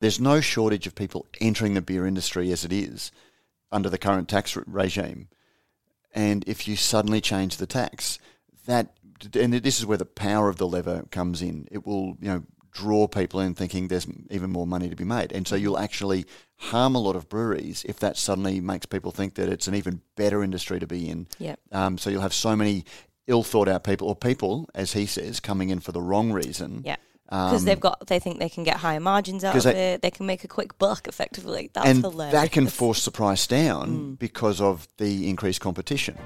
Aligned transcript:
there's 0.00 0.20
no 0.20 0.40
shortage 0.40 0.86
of 0.86 0.94
people 0.94 1.26
entering 1.40 1.74
the 1.74 1.82
beer 1.82 2.06
industry 2.06 2.50
as 2.52 2.64
it 2.64 2.72
is 2.72 3.12
under 3.70 3.88
the 3.88 3.98
current 3.98 4.28
tax 4.28 4.56
regime. 4.56 5.28
And 6.12 6.44
if 6.46 6.66
you 6.66 6.76
suddenly 6.76 7.20
change 7.20 7.56
the 7.56 7.66
tax, 7.66 8.18
that 8.66 8.94
and 9.34 9.52
this 9.52 9.78
is 9.78 9.86
where 9.86 9.98
the 9.98 10.06
power 10.06 10.48
of 10.48 10.56
the 10.56 10.66
lever 10.66 11.04
comes 11.10 11.42
in. 11.42 11.68
It 11.70 11.86
will, 11.86 12.16
you 12.20 12.28
know, 12.28 12.42
draw 12.72 13.06
people 13.06 13.40
in 13.40 13.54
thinking 13.54 13.88
there's 13.88 14.06
even 14.30 14.50
more 14.50 14.66
money 14.66 14.88
to 14.88 14.96
be 14.96 15.04
made. 15.04 15.32
And 15.32 15.46
so 15.46 15.56
you'll 15.56 15.78
actually 15.78 16.24
harm 16.56 16.94
a 16.94 17.00
lot 17.00 17.16
of 17.16 17.28
breweries 17.28 17.84
if 17.88 17.98
that 18.00 18.16
suddenly 18.16 18.60
makes 18.60 18.86
people 18.86 19.10
think 19.10 19.34
that 19.34 19.48
it's 19.48 19.68
an 19.68 19.74
even 19.74 20.00
better 20.16 20.42
industry 20.42 20.78
to 20.80 20.86
be 20.86 21.08
in. 21.08 21.26
Yep. 21.38 21.60
Um, 21.72 21.98
so 21.98 22.10
you'll 22.10 22.22
have 22.22 22.34
so 22.34 22.56
many 22.56 22.84
ill 23.26 23.42
thought 23.42 23.68
out 23.68 23.84
people, 23.84 24.08
or 24.08 24.16
people, 24.16 24.68
as 24.74 24.92
he 24.92 25.06
says, 25.06 25.40
coming 25.40 25.70
in 25.70 25.80
for 25.80 25.92
the 25.92 26.02
wrong 26.02 26.32
reason. 26.32 26.82
Yeah. 26.84 26.96
Because 27.30 27.60
Um, 27.60 27.64
they've 27.64 27.78
got, 27.78 28.08
they 28.08 28.18
think 28.18 28.40
they 28.40 28.48
can 28.48 28.64
get 28.64 28.78
higher 28.78 28.98
margins 28.98 29.44
out 29.44 29.54
of 29.54 29.62
they- 29.62 29.92
it. 29.94 30.02
They 30.02 30.10
can 30.10 30.26
make 30.26 30.42
a 30.42 30.48
quick 30.48 30.76
buck, 30.78 31.06
effectively. 31.06 31.70
That's 31.72 31.86
and 31.88 32.02
hilarious. 32.02 32.32
that 32.32 32.50
can 32.50 32.66
force 32.66 33.04
the 33.04 33.12
price 33.12 33.46
down 33.46 33.88
Mm. 33.90 34.18
because 34.18 34.60
of 34.60 34.88
the 34.98 35.28
increased 35.30 35.60
competition. 35.60 36.18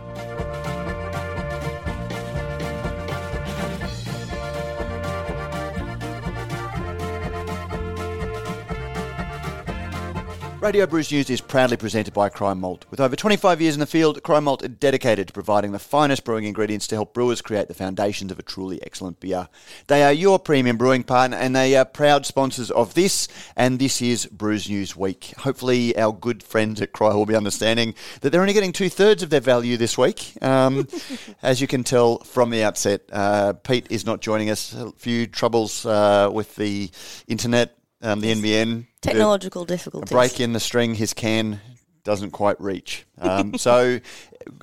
Radio 10.65 10.87
Brews 10.87 11.13
News 11.13 11.29
is 11.29 11.43
proudly 11.43 11.77
presented 11.77 12.15
by 12.15 12.31
Cryer 12.31 12.55
Malt. 12.55 12.87
With 12.91 12.99
over 12.99 13.15
25 13.15 13.61
years 13.61 13.75
in 13.75 13.81
the 13.81 13.87
field, 13.87 14.23
Cryer 14.23 14.41
Malt 14.41 14.65
are 14.65 14.69
dedicated 14.69 15.27
to 15.27 15.33
providing 15.35 15.73
the 15.73 15.79
finest 15.79 16.25
brewing 16.25 16.45
ingredients 16.45 16.87
to 16.87 16.95
help 16.95 17.13
brewers 17.13 17.43
create 17.43 17.69
the 17.69 17.75
foundations 17.75 18.33
of 18.33 18.39
a 18.39 18.43
truly 18.43 18.83
excellent 18.83 19.21
beer. 19.21 19.51
They 19.89 20.03
are 20.03 20.13
your 20.13 20.39
premium 20.39 20.79
brewing 20.79 21.03
partner 21.03 21.37
and 21.37 21.55
they 21.55 21.77
are 21.77 21.85
proud 21.85 22.25
sponsors 22.25 22.71
of 22.71 22.95
this 22.95 23.29
and 23.55 23.79
this 23.79 24.01
year's 24.01 24.25
Brews 24.25 24.67
News 24.67 24.97
Week. 24.97 25.35
Hopefully, 25.37 25.95
our 25.99 26.15
good 26.15 26.43
friends 26.43 26.81
at 26.81 26.93
Cryer 26.93 27.15
will 27.15 27.27
be 27.27 27.37
understanding 27.37 27.95
that 28.23 28.31
they're 28.31 28.41
only 28.41 28.55
getting 28.55 28.73
two 28.73 28.89
thirds 28.89 29.23
of 29.23 29.29
their 29.29 29.41
value 29.41 29.77
this 29.77 29.99
week. 29.99 30.33
Um, 30.41 30.89
as 31.43 31.61
you 31.61 31.67
can 31.67 31.85
tell 31.85 32.21
from 32.21 32.49
the 32.49 32.65
outset, 32.65 33.03
uh, 33.13 33.53
Pete 33.53 33.89
is 33.91 34.07
not 34.07 34.23
joining 34.23 34.49
us. 34.49 34.73
A 34.73 34.93
few 34.93 35.27
troubles 35.27 35.85
uh, 35.85 36.31
with 36.33 36.57
the 36.57 36.91
internet, 37.29 37.77
um, 38.05 38.21
the 38.21 38.33
NBN. 38.33 38.87
Technological 39.01 39.63
A 39.63 39.67
difficulties. 39.67 40.11
break 40.11 40.41
in 40.41 40.53
the 40.53 40.61
string, 40.61 40.95
his 40.95 41.13
can 41.15 41.61
doesn't 42.05 42.31
quite 42.33 42.61
reach. 42.61 43.07
Um, 43.19 43.57
so, 43.57 43.99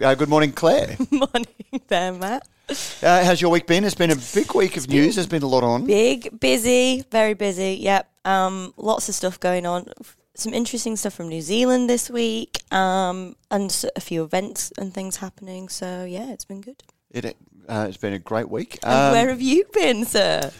uh, 0.01 0.15
good 0.15 0.29
morning, 0.29 0.51
Claire. 0.51 0.95
Morning 1.11 1.47
there, 1.87 2.13
Matt. 2.13 2.47
Uh, 2.69 3.23
how's 3.25 3.41
your 3.41 3.49
week 3.51 3.65
been? 3.67 3.83
It's 3.83 3.95
been 3.95 4.11
a 4.11 4.15
big 4.35 4.53
week 4.53 4.77
of 4.77 4.87
news. 4.87 5.15
There's 5.15 5.27
been 5.27 5.41
a 5.43 5.47
lot 5.47 5.63
on. 5.63 5.85
Big, 5.85 6.39
busy, 6.39 7.03
very 7.11 7.33
busy. 7.33 7.77
Yep. 7.81 8.09
Um, 8.25 8.73
lots 8.77 9.09
of 9.09 9.15
stuff 9.15 9.39
going 9.39 9.65
on. 9.65 9.87
Some 10.35 10.53
interesting 10.53 10.95
stuff 10.95 11.13
from 11.13 11.27
New 11.29 11.41
Zealand 11.41 11.89
this 11.89 12.09
week, 12.09 12.61
um, 12.71 13.35
and 13.49 13.85
a 13.95 13.99
few 14.01 14.23
events 14.23 14.71
and 14.77 14.93
things 14.93 15.17
happening. 15.17 15.67
So 15.67 16.05
yeah, 16.05 16.31
it's 16.31 16.45
been 16.45 16.61
good. 16.61 16.81
It, 17.09 17.35
uh, 17.67 17.87
it's 17.89 17.97
been 17.97 18.13
a 18.13 18.19
great 18.19 18.49
week. 18.49 18.77
And 18.83 18.93
Um, 18.93 19.11
where 19.13 19.29
have 19.29 19.41
you 19.41 19.65
been, 19.73 20.05
sir? 20.05 20.51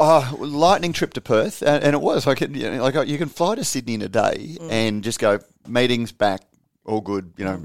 Oh, 0.00 0.36
lightning 0.38 0.92
trip 0.92 1.12
to 1.14 1.20
Perth, 1.20 1.60
and, 1.62 1.82
and 1.82 1.92
it 1.94 2.00
was 2.00 2.24
like 2.26 2.40
you 2.40 2.46
know, 2.48 2.82
like 2.82 3.08
you 3.08 3.18
can 3.18 3.28
fly 3.28 3.56
to 3.56 3.64
Sydney 3.64 3.94
in 3.94 4.02
a 4.02 4.08
day 4.08 4.56
Mm. 4.60 4.70
and 4.70 5.02
just 5.04 5.18
go 5.18 5.40
meetings 5.66 6.12
back, 6.12 6.42
all 6.84 7.00
good. 7.00 7.32
You 7.36 7.44
know, 7.44 7.62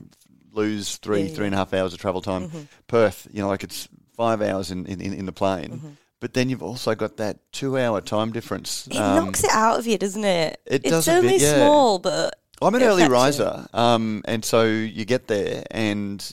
lose 0.51 0.97
three 0.97 1.23
Yeah, 1.23 1.35
three 1.35 1.45
and 1.45 1.53
a 1.53 1.57
half 1.59 1.73
hours 1.75 1.93
of 1.93 1.99
travel 1.99 2.21
time. 2.21 2.49
Mhm. 2.49 2.67
Perth, 2.87 3.27
you 3.31 3.41
know, 3.41 3.47
like 3.49 3.63
it's 3.63 3.87
five 4.17 4.41
hours 4.41 4.71
in 4.71 4.85
in, 4.87 4.99
in 5.01 5.25
the 5.27 5.31
plane. 5.31 5.69
Mm-hmm. 5.73 5.89
But 6.19 6.33
then 6.33 6.49
you've 6.49 6.63
also 6.63 6.95
got 6.95 7.17
that 7.17 7.37
two 7.51 7.77
hour 7.77 8.01
time 8.01 8.31
difference. 8.31 8.87
It 8.87 8.97
Um, 8.97 9.25
knocks 9.25 9.43
it 9.43 9.51
out 9.51 9.77
of 9.77 9.85
you, 9.85 9.97
doesn't 9.99 10.23
it? 10.25 10.59
it 10.65 10.81
it's 10.85 11.07
only 11.07 11.29
bit, 11.33 11.41
yeah. 11.41 11.55
small, 11.55 11.99
but 11.99 12.33
I'm 12.61 12.73
an 12.73 12.81
early 12.81 13.07
riser, 13.07 13.67
um, 13.73 14.23
and 14.25 14.43
so 14.43 14.63
you 14.63 15.05
get 15.05 15.27
there 15.27 15.63
and 15.69 16.23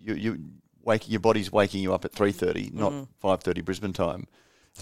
you 0.00 0.14
you 0.14 0.38
wake 0.82 1.08
your 1.08 1.20
body's 1.20 1.52
waking 1.52 1.80
you 1.82 1.94
up 1.94 2.04
at 2.04 2.12
three 2.12 2.32
thirty, 2.32 2.70
not 2.72 2.90
Mhm. 2.92 3.06
five 3.20 3.42
thirty 3.42 3.60
Brisbane 3.60 3.92
time. 3.92 4.26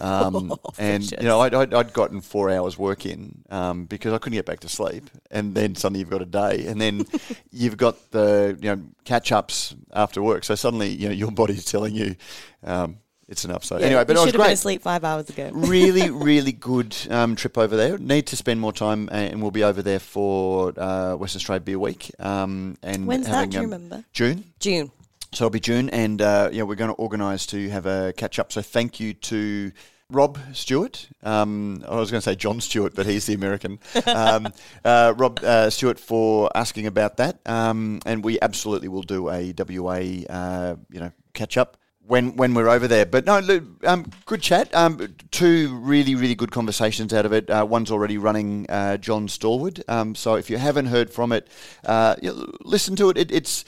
Um, 0.01 0.53
Oh, 0.65 0.73
and 0.79 1.11
you 1.11 1.23
know, 1.23 1.41
I'd, 1.41 1.55
I'd, 1.55 1.75
I'd 1.75 1.93
gotten 1.93 2.21
four 2.21 2.51
hours 2.51 2.79
work 2.79 3.05
in 3.07 3.43
um, 3.51 3.85
because 3.85 4.13
I 4.13 4.19
couldn't 4.19 4.37
get 4.37 4.47
back 4.47 4.61
to 4.61 4.69
sleep, 4.69 5.11
and 5.31 5.55
then 5.55 5.75
suddenly 5.75 6.01
you've 6.01 6.11
got 6.11 6.23
a 6.23 6.27
day, 6.27 6.67
and 6.67 6.81
then 6.81 7.07
you've 7.51 7.77
got 7.77 8.11
the 8.11 8.57
you 8.61 8.75
know 8.75 8.83
catch 9.05 9.33
ups 9.33 9.75
after 9.93 10.23
work. 10.23 10.45
So 10.45 10.55
suddenly 10.55 10.89
you 10.89 11.09
know 11.09 11.15
your 11.15 11.31
body's 11.31 11.65
telling 11.65 11.95
you 11.95 12.17
um, 12.65 12.99
it's 13.29 13.45
enough. 13.45 13.65
So 13.65 13.79
Yeah, 13.79 13.87
anyway, 13.87 14.05
but 14.05 14.15
you 14.15 14.19
it 14.19 14.21
was 14.21 14.29
should 14.29 14.35
have 14.35 14.41
been 14.41 14.47
great 14.47 14.53
asleep 14.53 14.83
five 14.83 15.05
hours 15.05 15.29
ago. 15.31 15.51
really, 15.55 16.11
really 16.11 16.53
good 16.53 16.97
um, 17.11 17.35
trip 17.35 17.57
over 17.59 17.77
there. 17.77 17.99
Need 17.99 18.27
to 18.29 18.37
spend 18.37 18.61
more 18.61 18.73
time, 18.73 19.09
and 19.13 19.41
we'll 19.41 19.51
be 19.51 19.65
over 19.65 19.83
there 19.83 20.01
for 20.01 20.73
uh, 20.79 21.15
Western 21.17 21.39
Australia 21.39 21.61
Beer 21.61 21.79
Week. 21.79 22.11
Um, 22.19 22.77
and 22.83 23.07
When's 23.07 23.27
that? 23.27 23.51
Do 23.51 23.57
you 23.57 23.65
um, 23.65 23.71
remember? 23.71 24.05
June. 24.13 24.45
June. 24.61 24.91
So 25.35 25.47
it'll 25.47 25.51
be 25.51 25.61
June, 25.61 25.89
and 25.89 26.21
uh, 26.21 26.51
yeah, 26.53 26.65
we're 26.65 26.75
going 26.75 26.91
to 26.91 26.97
organise 26.97 27.47
to 27.47 27.71
have 27.71 27.87
a 27.87 28.13
catch 28.15 28.39
up. 28.39 28.53
So 28.53 28.61
thank 28.61 29.01
you 29.01 29.15
to 29.15 29.73
Rob 30.11 30.39
Stewart. 30.53 31.09
Um, 31.23 31.83
I 31.89 31.97
was 31.97 32.11
going 32.11 32.21
to 32.21 32.25
say 32.25 32.35
John 32.35 32.61
Stewart, 32.61 32.95
but 32.95 33.07
he's 33.07 33.27
the 33.27 33.35
American. 33.35 33.79
Um, 34.07 34.49
uh, 34.85 35.15
Rob 35.17 35.41
uh, 35.43 35.71
Stewart 35.71 35.99
for 35.99 36.51
asking 36.55 36.87
about 36.87 37.17
that, 37.17 37.41
um, 37.47 38.01
and 38.05 38.23
we 38.23 38.39
absolutely 38.41 38.89
will 38.89 39.03
do 39.03 39.31
a 39.31 39.55
WA, 39.57 40.27
uh, 40.29 40.77
you 40.91 41.01
know, 41.01 41.13
catch 41.33 41.57
up 41.57 41.79
when 42.07 42.37
when 42.37 42.53
we're 42.53 42.69
over 42.69 42.87
there. 42.87 43.07
But 43.07 43.25
no, 43.25 43.61
um, 43.85 44.11
good 44.27 44.43
chat. 44.43 44.75
Um, 44.75 45.15
two 45.31 45.75
really 45.79 46.15
really 46.15 46.35
good 46.35 46.51
conversations 46.51 47.15
out 47.15 47.25
of 47.25 47.33
it. 47.33 47.49
Uh, 47.49 47.67
one's 47.69 47.91
already 47.91 48.19
running, 48.19 48.67
uh, 48.69 48.99
John 48.99 49.29
Stallwood. 49.29 49.83
Um, 49.89 50.15
so 50.15 50.35
if 50.35 50.51
you 50.51 50.59
haven't 50.59 50.87
heard 50.87 51.11
from 51.11 51.33
it, 51.33 51.49
uh, 51.85 52.17
listen 52.65 52.97
to 52.97 53.09
it. 53.09 53.17
it 53.17 53.33
it's 53.33 53.65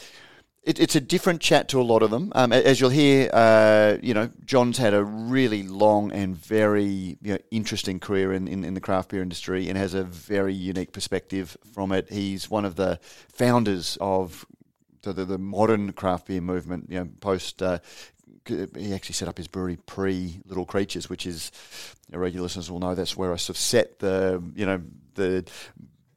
it, 0.65 0.81
it's 0.81 0.97
a 0.97 1.01
different 1.01 1.41
chat 1.41 1.69
to 1.69 1.81
a 1.81 1.83
lot 1.85 2.03
of 2.03 2.11
them. 2.11 2.33
Um, 2.35 2.53
as 2.53 2.81
you'll 2.81 2.91
hear, 2.91 3.29
uh, 3.33 3.99
you 4.03 4.15
know, 4.15 4.31
John's 4.45 4.79
had 4.79 4.95
a 4.95 5.05
really 5.05 5.63
long 5.63 6.11
and 6.13 6.35
very 6.37 7.19
you 7.21 7.35
know, 7.35 7.39
interesting 7.51 8.01
career 8.01 8.33
in, 8.33 8.49
in, 8.49 8.65
in 8.65 8.75
the 8.75 8.81
craft 8.81 9.11
beer 9.11 9.23
industry 9.23 9.69
and 9.69 9.77
has 9.77 9.93
a 9.95 10.05
very 10.05 10.55
unique 10.55 10.93
perspective 10.93 11.57
from 11.73 11.93
it. 11.93 12.11
He's 12.11 12.51
one 12.51 12.65
of 12.65 12.77
the 12.77 12.99
founders 13.29 13.99
of 14.01 14.47
the, 15.03 15.13
the, 15.13 15.25
the 15.27 15.39
modern 15.39 15.93
craft 15.93 16.29
beer 16.29 16.41
movement, 16.41 16.87
you 16.89 16.99
know, 16.99 17.09
post. 17.21 17.63
Uh, 17.63 17.81
he 18.47 18.95
actually 18.95 19.15
set 19.15 19.29
up 19.29 19.37
his 19.37 19.49
brewery 19.49 19.77
pre 19.87 20.41
Little 20.47 20.67
Creatures, 20.67 21.09
which 21.09 21.27
is, 21.27 21.53
regular 22.11 22.43
listeners 22.45 22.71
will 22.71 22.81
know 22.81 22.95
that's 22.95 23.17
where 23.17 23.33
I 23.33 23.37
sort 23.37 23.57
of 23.57 23.61
set 23.61 23.99
the, 23.99 24.43
you 24.55 24.67
know, 24.67 24.83
the 25.15 25.45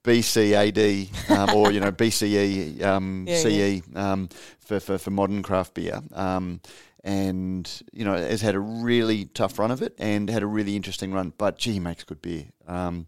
BCAD 0.07 1.29
um, 1.29 1.49
or 1.55 1.71
you 1.71 1.79
know 1.79 1.91
BCE 2.03 2.81
um, 2.83 3.25
Yeah, 3.27 3.37
CE 3.79 3.81
um, 3.95 4.29
for, 4.59 4.79
for 4.79 4.97
for 4.97 5.11
modern 5.11 5.43
craft 5.43 5.73
beer. 5.73 6.01
Um, 6.13 6.61
and 7.03 7.81
you 7.93 8.03
know 8.05 8.13
has 8.17 8.41
had 8.41 8.55
a 8.55 8.59
really 8.59 9.25
tough 9.25 9.59
run 9.59 9.71
of 9.71 9.81
it 9.81 9.93
and 9.97 10.29
had 10.29 10.43
a 10.43 10.47
really 10.47 10.75
interesting 10.75 11.13
run. 11.13 11.33
But 11.37 11.57
gee, 11.57 11.73
he 11.73 11.79
makes 11.79 12.03
good 12.03 12.21
beer. 12.21 12.45
Um, 12.67 13.07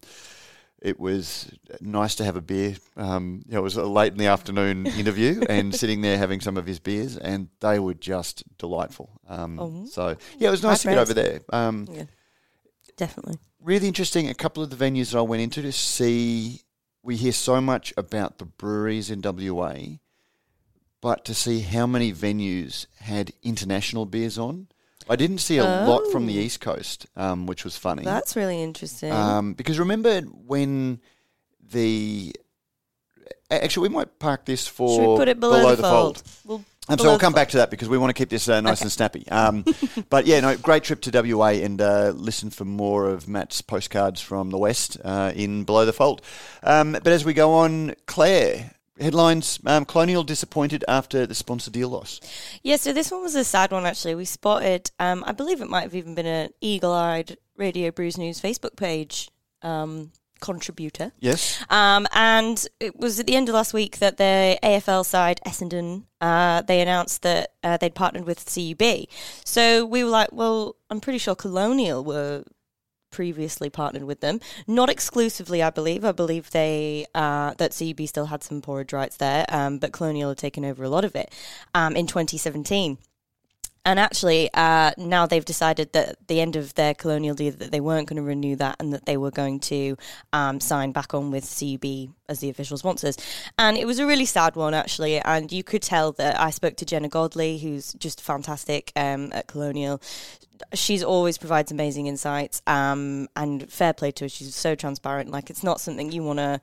it 0.81 0.97
was 0.97 1.51
nice 1.81 2.15
to 2.15 2.23
have 2.23 2.37
a 2.37 2.41
beer. 2.41 2.77
Um, 2.95 3.43
you 3.45 3.53
know, 3.53 3.59
it 3.59 3.63
was 3.63 3.75
a 3.75 3.83
late 3.85 4.13
in 4.13 4.17
the 4.17 4.27
afternoon 4.27 4.85
interview 5.01 5.41
and 5.49 5.75
sitting 5.75 5.99
there 6.01 6.17
having 6.17 6.39
some 6.39 6.55
of 6.55 6.65
his 6.65 6.79
beers, 6.79 7.17
and 7.17 7.49
they 7.59 7.79
were 7.79 7.93
just 7.95 8.43
delightful. 8.57 9.09
Um, 9.27 9.59
Oh. 9.59 9.85
So 9.87 10.15
yeah, 10.37 10.47
it 10.47 10.51
was 10.51 10.63
nice 10.63 10.83
to 10.83 10.89
get 10.89 10.97
over 10.97 11.13
there. 11.13 11.41
Um, 11.51 11.85
Yeah, 11.91 12.05
definitely. 12.95 13.39
really 13.61 13.87
interesting. 13.89 14.29
A 14.29 14.33
couple 14.33 14.63
of 14.63 14.69
the 14.69 14.77
venues 14.77 15.11
that 15.11 15.17
I 15.17 15.21
went 15.21 15.41
into 15.41 15.61
to 15.63 15.71
see, 15.73 16.61
we 17.09 17.15
hear 17.15 17.31
so 17.31 17.59
much 17.59 17.91
about 17.97 18.37
the 18.37 18.45
breweries 18.45 19.09
in 19.09 19.19
WA, 19.23 19.73
but 21.01 21.25
to 21.25 21.33
see 21.33 21.61
how 21.61 21.87
many 21.87 22.13
venues 22.13 22.85
had 22.99 23.33
international 23.41 24.05
beers 24.05 24.37
on, 24.37 24.67
I 25.09 25.15
didn't 25.15 25.39
see 25.39 25.57
a 25.57 25.63
lot 25.63 26.11
from 26.11 26.27
the 26.27 26.37
Oh. 26.37 26.41
East 26.41 26.61
Coast, 26.61 27.07
um, 27.15 27.47
which 27.47 27.63
was 27.63 27.75
funny. 27.75 28.03
That's 28.03 28.35
really 28.35 28.61
interesting. 28.61 29.11
Um, 29.11 29.53
because 29.53 29.79
remember 29.79 30.21
when 30.21 31.01
the 31.71 32.31
actually 33.49 33.89
we 33.89 33.95
might 33.95 34.19
park 34.19 34.45
this 34.45 34.67
for 34.67 34.95
Should 34.95 35.09
we 35.09 35.17
put 35.17 35.27
it 35.29 35.39
below, 35.39 35.75
the, 35.75 35.81
fold? 35.81 36.21
We'll, 36.45 36.63
um, 36.89 36.97
so 36.99 37.05
we'll 37.05 37.19
come 37.19 37.33
back 37.33 37.49
to 37.49 37.57
that 37.57 37.69
because 37.69 37.87
we 37.89 37.97
want 37.97 38.09
to 38.09 38.13
keep 38.13 38.29
this 38.29 38.49
uh, 38.49 38.61
nice 38.61 38.79
Okay. 38.79 38.85
and 38.85 38.91
snappy. 38.91 39.27
Um, 39.29 39.63
but 40.09 40.25
yeah, 40.25 40.39
no, 40.39 40.57
great 40.57 40.83
trip 40.83 41.01
to 41.01 41.35
WA 41.35 41.49
and 41.49 41.81
uh, 41.81 42.13
listen 42.15 42.49
for 42.49 42.65
more 42.65 43.09
of 43.09 43.27
Matt's 43.27 43.61
postcards 43.61 44.21
from 44.21 44.49
the 44.49 44.57
West 44.57 44.97
uh, 45.03 45.31
in 45.35 45.63
Below 45.63 45.85
the 45.85 45.93
Fold. 45.93 46.21
Um, 46.63 46.93
but 46.93 47.07
as 47.07 47.23
we 47.23 47.33
go 47.33 47.53
on, 47.53 47.95
Claire, 48.05 48.71
headlines 48.99 49.59
um, 49.65 49.85
Colonial 49.85 50.23
disappointed 50.23 50.83
after 50.87 51.25
the 51.25 51.35
sponsor 51.35 51.71
deal 51.71 51.89
loss. 51.89 52.19
Yeah, 52.63 52.75
so 52.75 52.91
this 52.91 53.11
one 53.11 53.21
was 53.21 53.35
a 53.35 53.43
sad 53.43 53.71
one 53.71 53.85
actually. 53.85 54.15
We 54.15 54.25
spotted, 54.25 54.91
um, 54.99 55.23
I 55.25 55.31
believe 55.31 55.61
it 55.61 55.69
might 55.69 55.83
have 55.83 55.95
even 55.95 56.15
been 56.15 56.25
an 56.25 56.49
eagle 56.61 56.91
eyed 56.91 57.37
Radio 57.55 57.91
Brews 57.91 58.17
News 58.17 58.41
Facebook 58.41 58.75
page 58.75 59.29
um, 59.61 60.11
contributor. 60.39 61.11
Yes. 61.19 61.63
Um, 61.69 62.07
and 62.13 62.65
it 62.79 62.99
was 62.99 63.19
at 63.19 63.27
the 63.27 63.35
end 63.35 63.49
of 63.49 63.55
last 63.55 63.73
week 63.73 63.99
that 63.99 64.17
the 64.17 64.57
AFL 64.63 65.05
side, 65.05 65.39
Essendon, 65.45 66.03
uh, 66.21 66.61
they 66.61 66.81
announced 66.81 67.21
that 67.23 67.53
uh, 67.63 67.77
they'd 67.77 67.95
partnered 67.95 68.25
with 68.25 68.45
CUB. 68.45 69.07
So 69.45 69.85
we 69.85 70.03
were 70.03 70.09
like, 70.09 70.29
well, 70.31 70.75
I'm 70.89 70.99
pretty 70.99 71.19
sure 71.19 71.35
Colonial 71.35 72.03
were 72.03 72.43
previously 73.11 73.69
partnered 73.69 74.03
with 74.03 74.21
them, 74.21 74.39
not 74.67 74.89
exclusively, 74.89 75.63
I 75.63 75.69
believe. 75.69 76.05
I 76.05 76.11
believe 76.11 76.51
they 76.51 77.05
uh, 77.15 77.53
that 77.57 77.75
CUB 77.77 78.07
still 78.07 78.27
had 78.27 78.43
some 78.43 78.61
pouring 78.61 78.87
rights 78.91 79.17
there, 79.17 79.45
um, 79.49 79.77
but 79.79 79.91
Colonial 79.91 80.29
had 80.29 80.37
taken 80.37 80.65
over 80.65 80.83
a 80.83 80.89
lot 80.89 81.05
of 81.05 81.15
it 81.15 81.33
um, 81.73 81.95
in 81.95 82.07
2017. 82.07 82.97
And 83.85 83.99
actually, 83.99 84.49
uh, 84.53 84.91
now 84.97 85.25
they've 85.25 85.45
decided 85.45 85.93
that 85.93 86.15
the 86.27 86.41
end 86.41 86.55
of 86.55 86.75
their 86.75 86.93
colonial 86.93 87.35
deal 87.35 87.53
that 87.53 87.71
they 87.71 87.79
weren't 87.79 88.07
going 88.07 88.17
to 88.17 88.23
renew 88.23 88.55
that 88.57 88.75
and 88.79 88.93
that 88.93 89.05
they 89.05 89.17
were 89.17 89.31
going 89.31 89.59
to 89.61 89.97
um, 90.33 90.59
sign 90.59 90.91
back 90.91 91.13
on 91.13 91.31
with 91.31 91.43
CUB 91.43 92.13
as 92.27 92.39
the 92.39 92.49
official 92.49 92.77
sponsors. 92.77 93.17
And 93.57 93.77
it 93.77 93.85
was 93.85 93.99
a 93.99 94.05
really 94.05 94.25
sad 94.25 94.55
one, 94.55 94.73
actually. 94.73 95.19
And 95.19 95.51
you 95.51 95.63
could 95.63 95.81
tell 95.81 96.11
that 96.13 96.39
I 96.39 96.49
spoke 96.49 96.75
to 96.77 96.85
Jenna 96.85 97.09
Godley, 97.09 97.57
who's 97.57 97.93
just 97.93 98.21
fantastic 98.21 98.91
um, 98.95 99.31
at 99.33 99.47
Colonial. 99.47 100.01
She's 100.73 101.03
always 101.03 101.37
provides 101.37 101.71
amazing 101.71 102.07
insights 102.07 102.61
um, 102.67 103.29
and 103.35 103.71
fair 103.71 103.93
play 103.93 104.11
to 104.11 104.25
her. 104.25 104.29
She's 104.29 104.53
so 104.53 104.75
transparent. 104.75 105.31
Like, 105.31 105.49
it's 105.49 105.63
not 105.63 105.79
something 105.79 106.11
you 106.11 106.21
want 106.21 106.39
to 106.39 106.59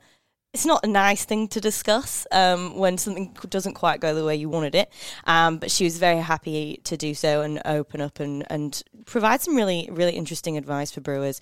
it's 0.57 0.65
not 0.65 0.83
a 0.83 0.87
nice 0.87 1.23
thing 1.23 1.47
to 1.47 1.61
discuss 1.61 2.25
um, 2.31 2.77
when 2.77 2.97
something 2.97 3.31
doesn't 3.47 3.75
quite 3.75 3.99
go 3.99 4.15
the 4.15 4.25
way 4.25 4.35
you 4.35 4.49
wanted 4.49 4.73
it. 4.73 4.91
Um, 5.25 5.59
but 5.59 5.69
she 5.69 5.83
was 5.83 5.99
very 5.99 6.17
happy 6.17 6.81
to 6.85 6.97
do 6.97 7.13
so 7.13 7.41
and 7.41 7.61
open 7.63 8.01
up 8.01 8.19
and, 8.19 8.43
and 8.49 8.81
provide 9.05 9.39
some 9.39 9.55
really, 9.55 9.87
really 9.91 10.13
interesting 10.13 10.57
advice 10.57 10.89
for 10.89 10.99
brewers 10.99 11.39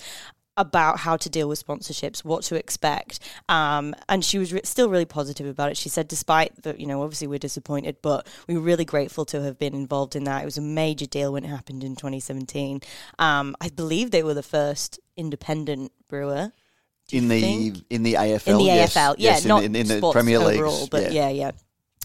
about 0.58 1.00
how 1.00 1.16
to 1.16 1.30
deal 1.30 1.48
with 1.48 1.66
sponsorships, 1.66 2.26
what 2.26 2.44
to 2.44 2.56
expect. 2.56 3.22
Um, 3.48 3.96
and 4.10 4.24
she 4.24 4.38
was 4.38 4.52
re- 4.52 4.60
still 4.66 4.90
really 4.90 5.06
positive 5.06 5.48
about 5.48 5.72
it. 5.72 5.78
She 5.78 5.88
said, 5.88 6.10
despite 6.10 6.64
that, 6.64 6.82
you 6.82 6.86
know, 6.86 7.02
obviously 7.02 7.28
we're 7.28 7.40
disappointed, 7.40 7.96
but 8.02 8.28
we 8.50 8.56
were 8.56 8.64
really 8.64 8.86
grateful 8.86 9.24
to 9.28 9.42
have 9.44 9.58
been 9.58 9.74
involved 9.74 10.18
in 10.18 10.26
that. 10.26 10.42
It 10.42 10.46
was 10.46 10.58
a 10.58 10.62
major 10.62 11.06
deal 11.06 11.32
when 11.32 11.46
it 11.46 11.50
happened 11.50 11.86
in 11.86 11.96
2017. 11.96 12.82
Um, 13.18 13.56
I 13.62 13.70
believe 13.70 14.12
they 14.12 14.24
were 14.24 14.34
the 14.34 14.44
first 14.44 15.00
independent 15.16 15.94
brewer 16.10 16.52
in 17.12 17.28
the 17.28 17.42
think? 17.42 17.86
in 17.90 18.04
the 18.04 18.14
AFL, 18.14 18.48
in 18.48 18.58
the 18.58 18.64
yes, 18.64 18.96
AFL. 18.96 19.16
Yeah, 19.18 19.30
yes, 19.32 19.46
not 19.46 19.64
in, 19.64 19.72
the- 19.74 19.80
in 19.80 19.88
the 19.88 20.12
Premier 20.12 20.40
League, 20.40 20.60
overall, 20.60 20.88
but 20.90 21.12
yeah, 21.12 21.30
yeah. 21.30 21.52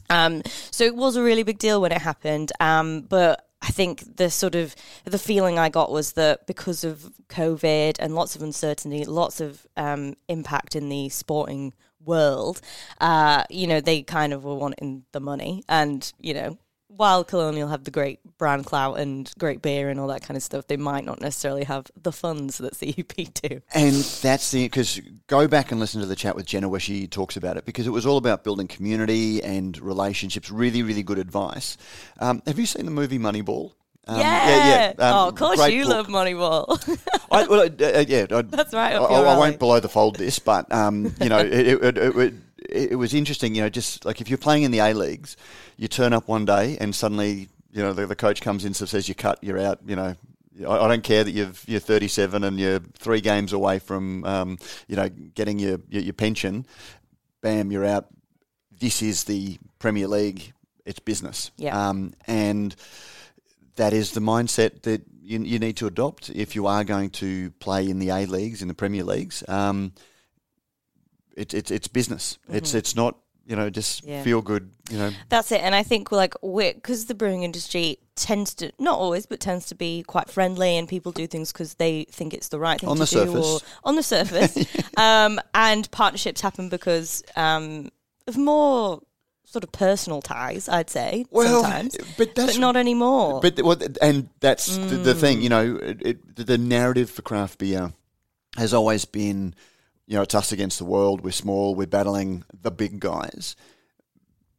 Um, 0.09 0.43
so 0.71 0.85
it 0.85 0.97
was 0.97 1.17
a 1.17 1.23
really 1.23 1.43
big 1.45 1.59
deal 1.59 1.81
when 1.81 1.93
it 1.93 2.03
happened. 2.03 2.51
Um, 2.61 3.03
but 3.03 3.47
I 3.63 3.69
think 3.69 4.17
the 4.17 4.31
sort 4.31 4.55
of 4.55 4.75
the 5.05 5.19
feeling 5.19 5.59
I 5.59 5.69
got 5.69 5.91
was 5.93 6.13
that 6.13 6.47
because 6.47 6.83
of 6.83 7.13
COVID 7.29 7.97
and 7.99 8.15
lots 8.15 8.35
of 8.35 8.43
uncertainty, 8.43 9.05
lots 9.05 9.41
of 9.41 9.67
um, 9.77 10.15
impact 10.29 10.75
in 10.75 10.89
the 10.89 11.09
sporting 11.11 11.75
world, 12.05 12.61
uh, 13.01 13.45
you 13.51 13.67
know, 13.67 13.81
they 13.81 14.03
kind 14.03 14.33
of 14.33 14.45
were 14.45 14.55
wanting 14.55 15.05
the 15.13 15.21
money, 15.21 15.63
and 15.69 16.13
you 16.19 16.35
know. 16.35 16.59
While 16.97 17.25
Colonial 17.25 17.69
have 17.69 17.85
the 17.85 17.91
great 17.91 18.21
brand 18.37 18.67
clout 18.67 18.99
and 18.99 19.31
great 19.39 19.63
beer 19.63 19.89
and 19.89 19.99
all 19.99 20.09
that 20.09 20.23
kind 20.23 20.37
of 20.37 20.43
stuff, 20.43 20.67
they 20.67 20.77
might 20.77 21.05
not 21.05 21.21
necessarily 21.21 21.65
have 21.65 21.87
the 22.01 22.13
funds 22.13 22.59
that 22.59 22.79
CUB 22.79 23.33
do. 23.35 23.61
And 23.73 23.95
that's 23.95 24.51
the 24.51 24.65
because 24.65 25.01
go 25.27 25.49
back 25.49 25.71
and 25.71 25.81
listen 25.81 26.01
to 26.01 26.07
the 26.07 26.17
chat 26.17 26.37
with 26.37 26.47
Jenna 26.47 26.69
where 26.69 26.81
she 26.81 27.07
talks 27.07 27.37
about 27.37 27.57
it 27.57 27.65
because 27.65 27.87
it 27.87 27.91
was 27.91 28.07
all 28.07 28.17
about 28.19 28.45
building 28.45 28.69
community 28.69 29.43
and 29.43 29.79
relationships. 29.81 30.51
Really, 30.51 30.83
really 30.83 31.03
good 31.03 31.19
advice. 31.19 31.77
Um, 32.19 32.43
have 32.47 32.59
you 32.59 32.67
seen 32.67 32.85
the 32.85 32.91
movie 32.91 33.19
Moneyball? 33.19 33.73
Um, 34.07 34.19
yeah, 34.19 34.93
Um, 34.99 35.15
oh, 35.15 35.29
of 35.29 35.35
course 35.37 35.69
you 35.69 35.85
book. 35.85 35.93
love 35.93 36.07
Moneyball. 36.09 36.99
I, 37.31 37.47
well, 37.47 37.61
uh, 37.61 37.99
uh, 37.99 38.05
yeah, 38.09 38.27
I, 38.31 38.43
That's 38.43 38.75
right 38.75 38.95
I, 38.95 38.99
I, 38.99 39.21
I 39.21 39.39
won't 39.39 39.59
below 39.59 39.79
the 39.79 39.89
fold 39.89 40.17
this, 40.17 40.39
but 40.39 40.73
um, 40.73 41.15
you 41.21 41.29
know, 41.29 41.39
it, 41.39 41.85
it, 41.85 41.99
it, 41.99 42.35
it, 42.69 42.93
it 42.93 42.97
was 42.97 43.15
interesting. 43.15 43.55
You 43.55 43.63
know, 43.63 43.69
just 43.69 44.05
like 44.05 44.21
if 44.21 44.29
you're 44.29 44.39
playing 44.39 44.63
in 44.63 44.71
the 44.71 44.81
A 44.81 44.93
leagues, 44.95 45.37
you 45.77 45.89
turn 45.89 46.13
up 46.13 46.29
one 46.29 46.45
day 46.45 46.77
and 46.81 46.95
suddenly, 46.95 47.49
you 47.73 47.83
know, 47.83 47.93
the, 47.93 48.07
the 48.07 48.17
coach 48.17 48.41
comes 48.41 48.65
in 48.65 48.69
and 48.69 48.77
says 48.77 49.09
you're 49.09 49.15
cut, 49.15 49.39
you're 49.43 49.59
out. 49.59 49.81
You 49.87 49.97
know, 49.97 50.17
I, 50.67 50.79
I 50.79 50.89
don't 50.89 51.05
care 51.05 51.25
that 51.25 51.33
you've, 51.33 51.65
you're 51.67 51.81
37 51.81 52.45
and 52.45 52.59
you're 52.59 52.81
three 52.81 53.21
games 53.21 53.53
away 53.53 53.79
from, 53.79 54.25
um, 54.25 54.59
you 54.89 54.97
know, 54.97 55.09
getting 55.09 55.59
your, 55.59 55.79
your 55.89 56.03
your 56.03 56.13
pension. 56.13 56.67
Bam, 57.41 57.71
you're 57.71 57.87
out. 57.87 58.07
This 58.79 59.03
is 59.03 59.25
the 59.25 59.59
Premier 59.79 60.09
League. 60.09 60.53
It's 60.85 60.99
business. 60.99 61.51
Yeah. 61.57 61.89
Um, 61.89 62.15
and 62.27 62.75
that 63.77 63.93
is 63.93 64.13
the 64.13 64.21
mindset 64.21 64.83
that 64.83 65.03
you, 65.23 65.41
you 65.41 65.59
need 65.59 65.77
to 65.77 65.87
adopt 65.87 66.31
if 66.31 66.55
you 66.55 66.67
are 66.67 66.85
going 66.85 67.11
to 67.11 67.51
play 67.53 67.89
in 67.89 67.99
the 67.99 68.11
A 68.11 68.27
leagues, 68.27 68.63
in 68.63 68.69
the 68.69 68.75
Premier 68.75 69.05
Leagues. 69.05 69.45
Um, 69.49 69.93
it, 71.41 71.55
it, 71.55 71.71
it's 71.71 71.89
business. 71.89 72.39
It's 72.49 72.75
it's 72.75 72.95
not 72.95 73.17
you 73.47 73.57
know 73.57 73.71
just 73.71 74.03
Mm-hmm. 74.03 74.11
Yeah. 74.11 74.23
feel 74.23 74.43
good. 74.43 74.71
You 74.91 74.99
know, 74.99 75.11
That's 75.29 75.53
it. 75.53 75.61
And 75.63 75.75
I 75.75 75.83
think 75.85 76.11
like 76.13 76.35
we're 76.43 76.75
because 76.75 77.07
the 77.07 77.15
brewing 77.15 77.43
industry 77.45 77.99
tends 78.17 78.55
to 78.57 78.73
not 78.79 78.99
always, 78.99 79.27
but 79.27 79.41
tends 79.41 79.67
to 79.67 79.75
be 79.75 80.03
quite 80.03 80.29
friendly, 80.31 80.77
and 80.77 80.89
people 80.89 81.13
do 81.13 81.27
things 81.27 81.53
because 81.53 81.75
they 81.75 82.05
think 82.11 82.35
it's 82.35 82.49
the 82.49 82.59
right 82.59 82.81
thing 82.81 82.91
On 82.91 82.97
to 82.97 83.01
the 83.05 83.07
do, 83.07 83.19
surface. 83.33 83.47
or 83.47 83.61
on 83.85 83.97
the 83.97 84.03
surface. 84.03 84.57
um, 84.97 85.41
and 85.55 85.91
partnerships 85.91 86.41
happen 86.41 86.69
because 86.69 87.23
um, 87.37 87.91
of 88.27 88.37
more 88.37 89.01
sort 89.45 89.65
of 89.65 89.73
personal 89.73 90.23
ties, 90.23 90.69
I'd 90.69 90.91
say 90.91 91.25
sometimes, 91.33 91.97
but 92.17 92.35
but 92.37 92.59
not 92.59 92.77
anymore. 92.77 93.41
But 93.41 93.61
well, 93.63 93.79
and 94.01 94.29
that's 94.41 94.77
the, 94.77 94.97
the 94.97 95.15
Mm. 95.15 95.21
thing, 95.21 95.43
you 95.43 95.49
know, 95.49 95.77
it, 95.77 96.03
it, 96.07 96.47
the 96.47 96.57
narrative 96.59 97.11
for 97.11 97.23
craft 97.23 97.59
beer 97.59 97.93
has 98.57 98.73
always 98.75 99.05
been, 99.05 99.55
you 100.11 100.17
know, 100.17 100.23
it's 100.23 100.35
us 100.35 100.51
against 100.51 100.81
the 100.81 100.85
world. 100.85 101.21
We're 101.21 101.31
small. 101.31 101.77
We're 101.77 101.87
battling 101.87 102.43
the 102.63 102.73
big 102.73 102.99
guys. 102.99 103.55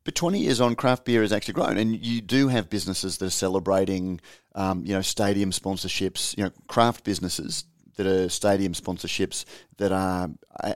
But 0.05 0.15
20 0.15 0.39
years 0.39 0.61
on, 0.61 0.75
craft 0.75 1.03
beer 1.03 1.23
has 1.23 1.33
actually 1.33 1.55
grown, 1.55 1.77
and 1.77 1.93
you 1.93 2.21
do 2.21 2.47
have 2.47 2.69
businesses 2.69 3.17
that 3.17 3.25
are 3.25 3.29
celebrating, 3.29 4.21
um, 4.55 4.85
you 4.85 4.93
know, 4.93 5.01
stadium 5.01 5.51
sponsorships. 5.51 6.37
You 6.37 6.45
know, 6.45 6.51
craft 6.67 7.03
businesses 7.03 7.65
that 7.97 8.07
are 8.07 8.29
stadium 8.29 8.71
sponsorships 8.71 9.43
that 9.75 9.91
are 9.91 10.29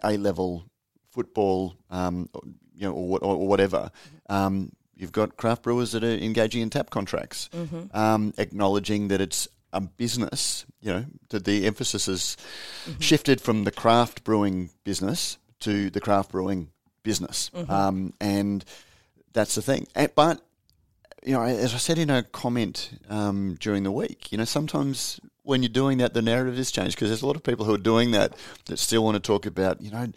a 0.04 0.18
level 0.18 0.66
football, 1.10 1.78
um, 1.89 2.28
you 2.75 2.86
know, 2.86 2.92
or, 2.92 3.19
or 3.19 3.48
whatever. 3.48 3.89
Um, 4.28 4.74
you've 4.98 5.13
got 5.13 5.38
craft 5.38 5.63
brewers 5.63 5.94
that 5.94 6.04
are 6.04 6.18
engaging 6.18 6.62
in 6.62 6.69
tap 6.69 6.89
contracts, 6.89 7.50
um, 7.94 8.33
acknowledging 8.38 9.07
that 9.07 9.21
it's 9.21 9.48
a 9.73 9.81
business. 9.81 10.65
You 10.81 10.91
know, 10.94 11.06
that 11.29 11.45
the 11.45 11.65
emphasis 11.65 12.06
has 12.06 12.38
shifted 13.00 13.41
from 13.41 13.63
the 13.63 13.71
craft 13.71 14.23
brewing 14.23 14.69
business 14.83 15.38
to 15.62 15.89
the 15.89 16.00
craft 16.00 16.31
brewing 16.31 16.69
business, 17.03 17.50
um, 17.69 18.13
and 18.21 18.63
that's 19.33 19.56
the 19.56 19.62
thing. 19.62 19.88
But 20.15 20.41
you 21.25 21.33
know, 21.33 21.41
as 21.41 21.73
I 21.73 21.77
said 21.77 21.97
in 21.97 22.09
a 22.12 22.21
comment 22.21 22.91
um, 23.09 23.57
during 23.59 23.81
the 23.83 23.91
week, 23.91 24.31
you 24.31 24.38
know, 24.38 24.45
sometimes 24.45 25.19
when 25.41 25.63
you're 25.63 25.69
doing 25.69 25.97
that, 26.00 26.13
the 26.13 26.21
narrative 26.21 26.56
has 26.57 26.69
changed 26.71 26.95
because 26.95 27.09
there's 27.09 27.21
a 27.23 27.27
lot 27.27 27.35
of 27.35 27.41
people 27.44 27.65
who 27.65 27.73
are 27.73 27.79
doing 27.79 28.11
that 28.11 28.33
that 28.65 28.77
still 28.77 29.03
want 29.03 29.15
to 29.15 29.19
talk 29.19 29.45
about, 29.47 29.81
you 29.81 29.89
know, 29.91 30.07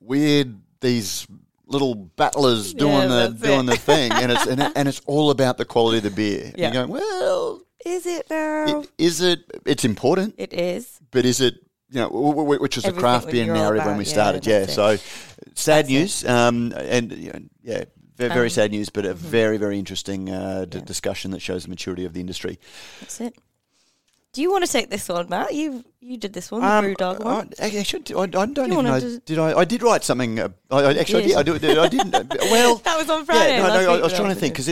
weird 0.00 0.60
these 0.80 1.26
little 1.66 1.94
battlers 1.94 2.74
doing 2.74 2.92
Yeah, 2.92 3.28
the 3.28 3.28
doing 3.46 3.60
it. 3.68 3.70
the 3.72 3.76
thing, 3.76 4.12
and 4.12 4.30
it's 4.32 4.46
and, 4.46 4.60
it, 4.60 4.72
and 4.76 4.88
it's 4.88 5.00
all 5.06 5.30
about 5.30 5.56
the 5.58 5.64
quality 5.64 5.98
of 5.98 6.04
the 6.04 6.10
beer. 6.10 6.44
And 6.46 6.58
Yeah. 6.58 6.64
You're 6.72 6.86
going, 6.86 6.90
well, 6.90 7.62
is 7.86 8.06
it 8.06 8.26
now? 8.30 8.80
it, 8.80 8.90
is 8.98 9.20
it? 9.20 9.40
It's 9.66 9.84
important, 9.84 10.34
it 10.38 10.52
is. 10.52 11.00
but 11.10 11.24
is 11.24 11.40
it? 11.40 11.54
You 11.90 12.00
know, 12.00 12.08
which 12.08 12.76
was 12.76 12.84
the 12.84 12.88
Everything 12.88 13.00
craft 13.00 13.26
that 13.26 13.32
beer 13.32 13.46
narrative 13.46 13.84
when 13.84 13.98
we 13.98 14.06
started. 14.06 14.46
Yeah, 14.46 14.60
it. 14.60 14.70
so 14.70 14.96
sad 15.54 15.84
That's 15.84 15.88
news, 15.90 16.24
um, 16.24 16.72
and 16.74 17.12
you 17.12 17.32
know, 17.32 17.40
yeah, 17.62 17.84
very, 18.16 18.30
very 18.32 18.46
Um, 18.46 18.50
sad 18.50 18.70
news, 18.70 18.88
but 18.88 19.04
a 19.04 19.10
mhm. 19.12 19.16
very 19.16 19.58
very 19.58 19.78
interesting 19.78 20.30
uh, 20.30 20.64
d- 20.66 20.78
Yeah. 20.78 20.84
discussion 20.84 21.32
that 21.32 21.40
shows 21.42 21.64
the 21.64 21.68
maturity 21.68 22.06
of 22.06 22.14
the 22.14 22.20
industry. 22.20 22.58
That's 23.00 23.20
it. 23.20 23.34
Do 24.32 24.40
you 24.40 24.50
want 24.50 24.64
to 24.64 24.70
take 24.72 24.88
this 24.88 25.08
one, 25.10 25.28
Matt? 25.28 25.52
You 25.54 25.84
you 26.00 26.16
did 26.16 26.32
this 26.32 26.50
one, 26.50 26.62
the 26.62 26.66
Um, 26.66 26.84
Brewdog 26.86 27.20
one. 27.22 27.50
I, 27.60 27.66
I, 27.66 27.68
actually, 27.78 28.14
I, 28.14 28.20
I 28.22 28.26
don't 28.26 28.56
You 28.56 28.64
even 28.64 28.84
know. 28.86 29.18
Did 29.26 29.38
I? 29.38 29.58
I 29.58 29.64
did 29.66 29.82
write 29.82 30.04
something. 30.04 30.38
Uh, 30.40 30.48
I, 30.70 30.78
I 30.84 30.94
actually 30.94 31.24
did. 31.24 31.36
I 31.36 31.42
did. 31.42 31.54
I, 31.56 31.58
did, 31.58 31.78
I 31.78 31.88
didn't. 31.88 32.14
uh, 32.14 32.24
well, 32.50 32.76
that 32.76 32.96
was 32.96 33.10
on 33.10 33.26
Friday. 33.26 33.58
yeah, 33.58 33.66
no, 33.66 33.68
no. 33.82 33.94
I, 33.98 34.02
was 34.02 34.14
trying 34.14 34.30
to 34.30 34.34
think 34.34 34.54
because 34.54 34.68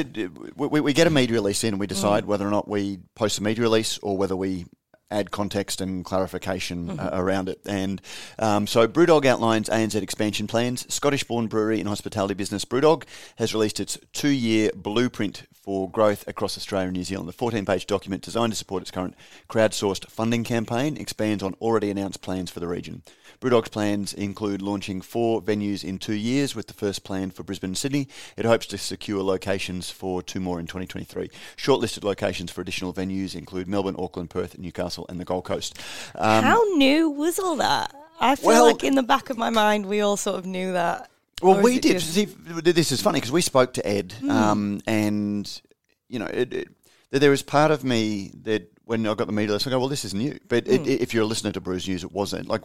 we, 0.56 0.80
we 0.80 0.92
get 0.94 1.06
a 1.06 1.10
media 1.10 1.34
release 1.34 1.62
in 1.62 1.74
and 1.74 1.80
we 1.80 1.86
Mm. 1.86 1.90
decide 1.90 2.24
whether 2.24 2.46
or 2.46 2.50
not 2.50 2.68
we 2.68 3.00
post 3.14 3.38
a 3.38 3.42
media 3.42 3.62
release 3.62 3.98
or 3.98 4.16
whether 4.16 4.34
we 4.34 4.64
add 5.10 5.30
context 5.32 5.80
and 5.80 6.04
clarification 6.04 6.86
Mm-hmm. 6.86 7.00
uh, 7.00 7.10
around 7.12 7.48
it. 7.48 7.60
And 7.66 8.00
um, 8.38 8.66
so 8.66 8.86
Brewdog 8.88 9.26
outlines 9.26 9.68
ANZ 9.68 9.94
expansion 10.00 10.46
plans. 10.46 10.86
Scottish-born 10.92 11.48
brewery 11.48 11.80
and 11.80 11.88
hospitality 11.88 12.32
business 12.34 12.64
Brewdog 12.64 13.02
has 13.36 13.52
released 13.52 13.78
its 13.80 13.98
two-year 14.12 14.70
blueprint 14.74 15.42
for 15.60 15.90
growth 15.90 16.26
across 16.26 16.56
Australia 16.56 16.88
and 16.88 16.96
New 16.96 17.04
Zealand. 17.04 17.28
The 17.28 17.32
14-page 17.32 17.86
document 17.86 18.22
designed 18.22 18.52
to 18.52 18.56
support 18.56 18.82
its 18.82 18.90
current 18.90 19.14
crowdsourced 19.48 20.06
funding 20.06 20.42
campaign 20.42 20.96
expands 20.96 21.42
on 21.42 21.54
already 21.60 21.90
announced 21.90 22.22
plans 22.22 22.50
for 22.50 22.60
the 22.60 22.68
region. 22.68 23.02
Brewdog's 23.40 23.68
plans 23.68 24.12
include 24.12 24.62
launching 24.62 25.00
four 25.00 25.40
venues 25.40 25.84
in 25.84 25.98
two 25.98 26.14
years, 26.14 26.54
with 26.54 26.66
the 26.66 26.74
first 26.74 27.04
planned 27.04 27.34
for 27.34 27.42
Brisbane 27.42 27.70
and 27.70 27.78
Sydney. 27.78 28.08
It 28.36 28.44
hopes 28.44 28.66
to 28.66 28.78
secure 28.78 29.22
locations 29.22 29.90
for 29.90 30.22
two 30.22 30.40
more 30.40 30.60
in 30.60 30.66
2023. 30.66 31.30
Shortlisted 31.56 32.04
locations 32.04 32.50
for 32.50 32.60
additional 32.60 32.92
venues 32.92 33.34
include 33.34 33.68
Melbourne, 33.68 33.96
Auckland, 33.98 34.30
Perth, 34.30 34.58
Newcastle, 34.58 35.06
and 35.08 35.20
the 35.20 35.24
Gold 35.24 35.44
Coast. 35.44 35.78
Um, 36.14 36.44
How 36.44 36.62
new 36.74 37.10
was 37.10 37.38
all 37.38 37.56
that? 37.56 37.94
I 38.20 38.36
feel 38.36 38.48
well- 38.48 38.66
like 38.66 38.84
in 38.84 38.94
the 38.94 39.02
back 39.02 39.30
of 39.30 39.38
my 39.38 39.50
mind, 39.50 39.86
we 39.86 40.00
all 40.00 40.16
sort 40.16 40.36
of 40.38 40.46
knew 40.46 40.72
that. 40.72 41.09
Well, 41.42 41.60
we 41.62 41.78
did. 41.80 41.98
just- 41.98 42.12
See, 42.14 42.24
this 42.26 42.92
is 42.92 43.00
funny 43.00 43.18
because 43.18 43.32
we 43.32 43.42
spoke 43.42 43.72
to 43.74 43.86
Ed, 43.86 44.12
Hmm. 44.20 44.30
um, 44.30 44.80
and 44.86 45.62
you 46.08 46.18
know, 46.18 46.26
it, 46.26 46.52
it, 46.52 46.68
there 47.12 47.32
is 47.32 47.42
part 47.42 47.70
of 47.70 47.84
me 47.84 48.32
that 48.42 48.70
when 48.84 49.06
I 49.06 49.14
got 49.14 49.26
the 49.26 49.32
media 49.32 49.52
list, 49.52 49.66
I 49.66 49.70
go, 49.70 49.78
well, 49.78 49.88
this 49.88 50.04
is 50.04 50.12
new. 50.14 50.38
But 50.48 50.66
Hmm. 50.66 50.72
it, 50.72 50.86
if 50.88 51.14
you're 51.14 51.22
a 51.22 51.26
listener 51.26 51.52
to 51.52 51.60
Brews 51.60 51.86
News, 51.88 52.02
it 52.04 52.12
wasn't 52.12 52.48
like 52.48 52.62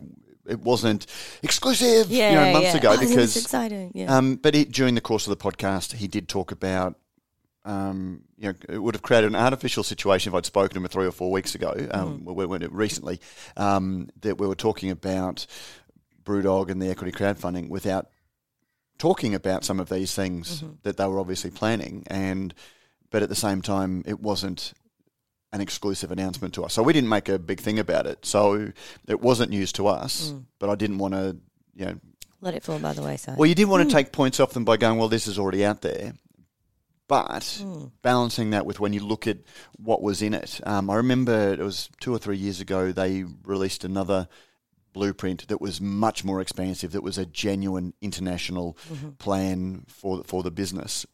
it 0.47 0.59
wasn't 0.59 1.07
exclusive, 1.41 2.11
Yeah, 2.11 2.29
you 2.29 2.35
know, 2.35 2.53
months 2.53 2.73
yeah. 2.73 2.77
ago 2.77 2.91
Oh, 2.93 2.99
because 2.99 3.35
exciting. 3.35 3.91
Yeah. 3.95 4.15
um, 4.15 4.35
but 4.35 4.53
he, 4.53 4.65
during 4.65 4.93
the 4.93 5.01
course 5.01 5.25
of 5.27 5.31
the 5.35 5.43
podcast, 5.43 5.93
he 5.93 6.07
did 6.07 6.27
talk 6.29 6.51
about, 6.51 6.99
um, 7.65 8.21
you 8.37 8.49
know, 8.49 8.53
it 8.69 8.77
would 8.77 8.93
have 8.93 9.01
created 9.01 9.27
an 9.31 9.35
artificial 9.35 9.83
situation 9.83 10.31
if 10.31 10.35
I'd 10.35 10.45
spoken 10.45 10.75
to 10.75 10.79
him 10.81 10.87
three 10.87 11.07
or 11.07 11.11
four 11.11 11.31
weeks 11.31 11.55
ago, 11.55 11.73
um, 11.91 12.19
Mm. 12.21 12.47
when 12.47 12.61
it, 12.61 12.71
recently, 12.71 13.19
um, 13.57 14.09
that 14.21 14.37
we 14.39 14.45
were 14.45 14.53
talking 14.55 14.91
about 14.91 15.47
Brewdog 16.23 16.69
and 16.69 16.79
the 16.79 16.89
equity 16.89 17.11
crowdfunding 17.11 17.69
without 17.69 18.07
talking 18.97 19.35
about 19.35 19.63
some 19.65 19.79
of 19.79 19.89
these 19.89 20.13
things 20.15 20.61
Mm-hmm. 20.61 20.73
that 20.83 20.97
they 20.97 21.05
were 21.07 21.19
obviously 21.19 21.51
planning, 21.51 22.03
and 22.07 22.53
but 23.11 23.21
at 23.23 23.29
the 23.29 23.35
same 23.35 23.61
time, 23.61 24.03
it 24.05 24.19
wasn't 24.19 24.73
an 25.53 25.61
exclusive 25.61 26.11
announcement 26.11 26.53
to 26.55 26.63
us. 26.65 26.73
So 26.73 26.83
we 26.83 26.91
didn't 26.91 27.09
make 27.09 27.29
a 27.29 27.39
big 27.39 27.61
thing 27.61 27.79
about 27.79 28.05
it. 28.07 28.25
So 28.25 28.71
it 29.07 29.21
wasn't 29.21 29.51
news 29.51 29.71
to 29.73 29.87
us, 29.87 30.31
Mm. 30.31 30.45
but 30.59 30.69
I 30.69 30.75
didn't 30.75 30.97
want 30.97 31.13
to, 31.13 31.37
you 31.75 31.85
know, 31.85 31.95
Let 32.41 32.55
it 32.55 32.63
fall 32.63 32.77
by 32.79 32.91
the 32.93 33.01
wayside. 33.01 33.37
well, 33.37 33.45
you 33.47 33.55
didn't 33.55 33.69
want 33.69 33.83
Hmm. 33.83 33.89
to 33.89 33.93
take 33.95 34.11
points 34.11 34.39
off 34.41 34.51
them 34.53 34.65
by 34.65 34.75
going, 34.75 34.97
well, 34.99 35.07
this 35.07 35.27
is 35.27 35.39
already 35.39 35.63
out 35.63 35.81
there. 35.81 36.13
But 37.07 37.43
Hmm. 37.61 37.85
balancing 38.01 38.49
that 38.49 38.65
with 38.65 38.79
when 38.79 38.91
you 38.91 38.99
look 39.01 39.27
at 39.27 39.37
what 39.77 40.01
was 40.01 40.21
in 40.21 40.33
it, 40.33 40.59
um, 40.65 40.89
I 40.89 40.95
remember 40.95 41.53
it 41.53 41.59
was 41.59 41.89
two 42.01 42.13
or 42.13 42.17
three 42.17 42.37
years 42.37 42.59
ago 42.59 42.91
they 42.91 43.23
released 43.45 43.85
another 43.85 44.27
blueprint 44.95 45.47
that 45.49 45.61
was 45.61 45.79
much 45.79 46.23
more 46.23 46.41
expansive. 46.41 46.91
That 46.93 47.03
was 47.03 47.17
a 47.19 47.25
genuine 47.27 47.93
international 48.01 48.75
Mm-hmm. 48.91 49.09
plan 49.19 49.83
for 49.87 50.23
for 50.23 50.41
the 50.41 50.51
business 50.51 51.05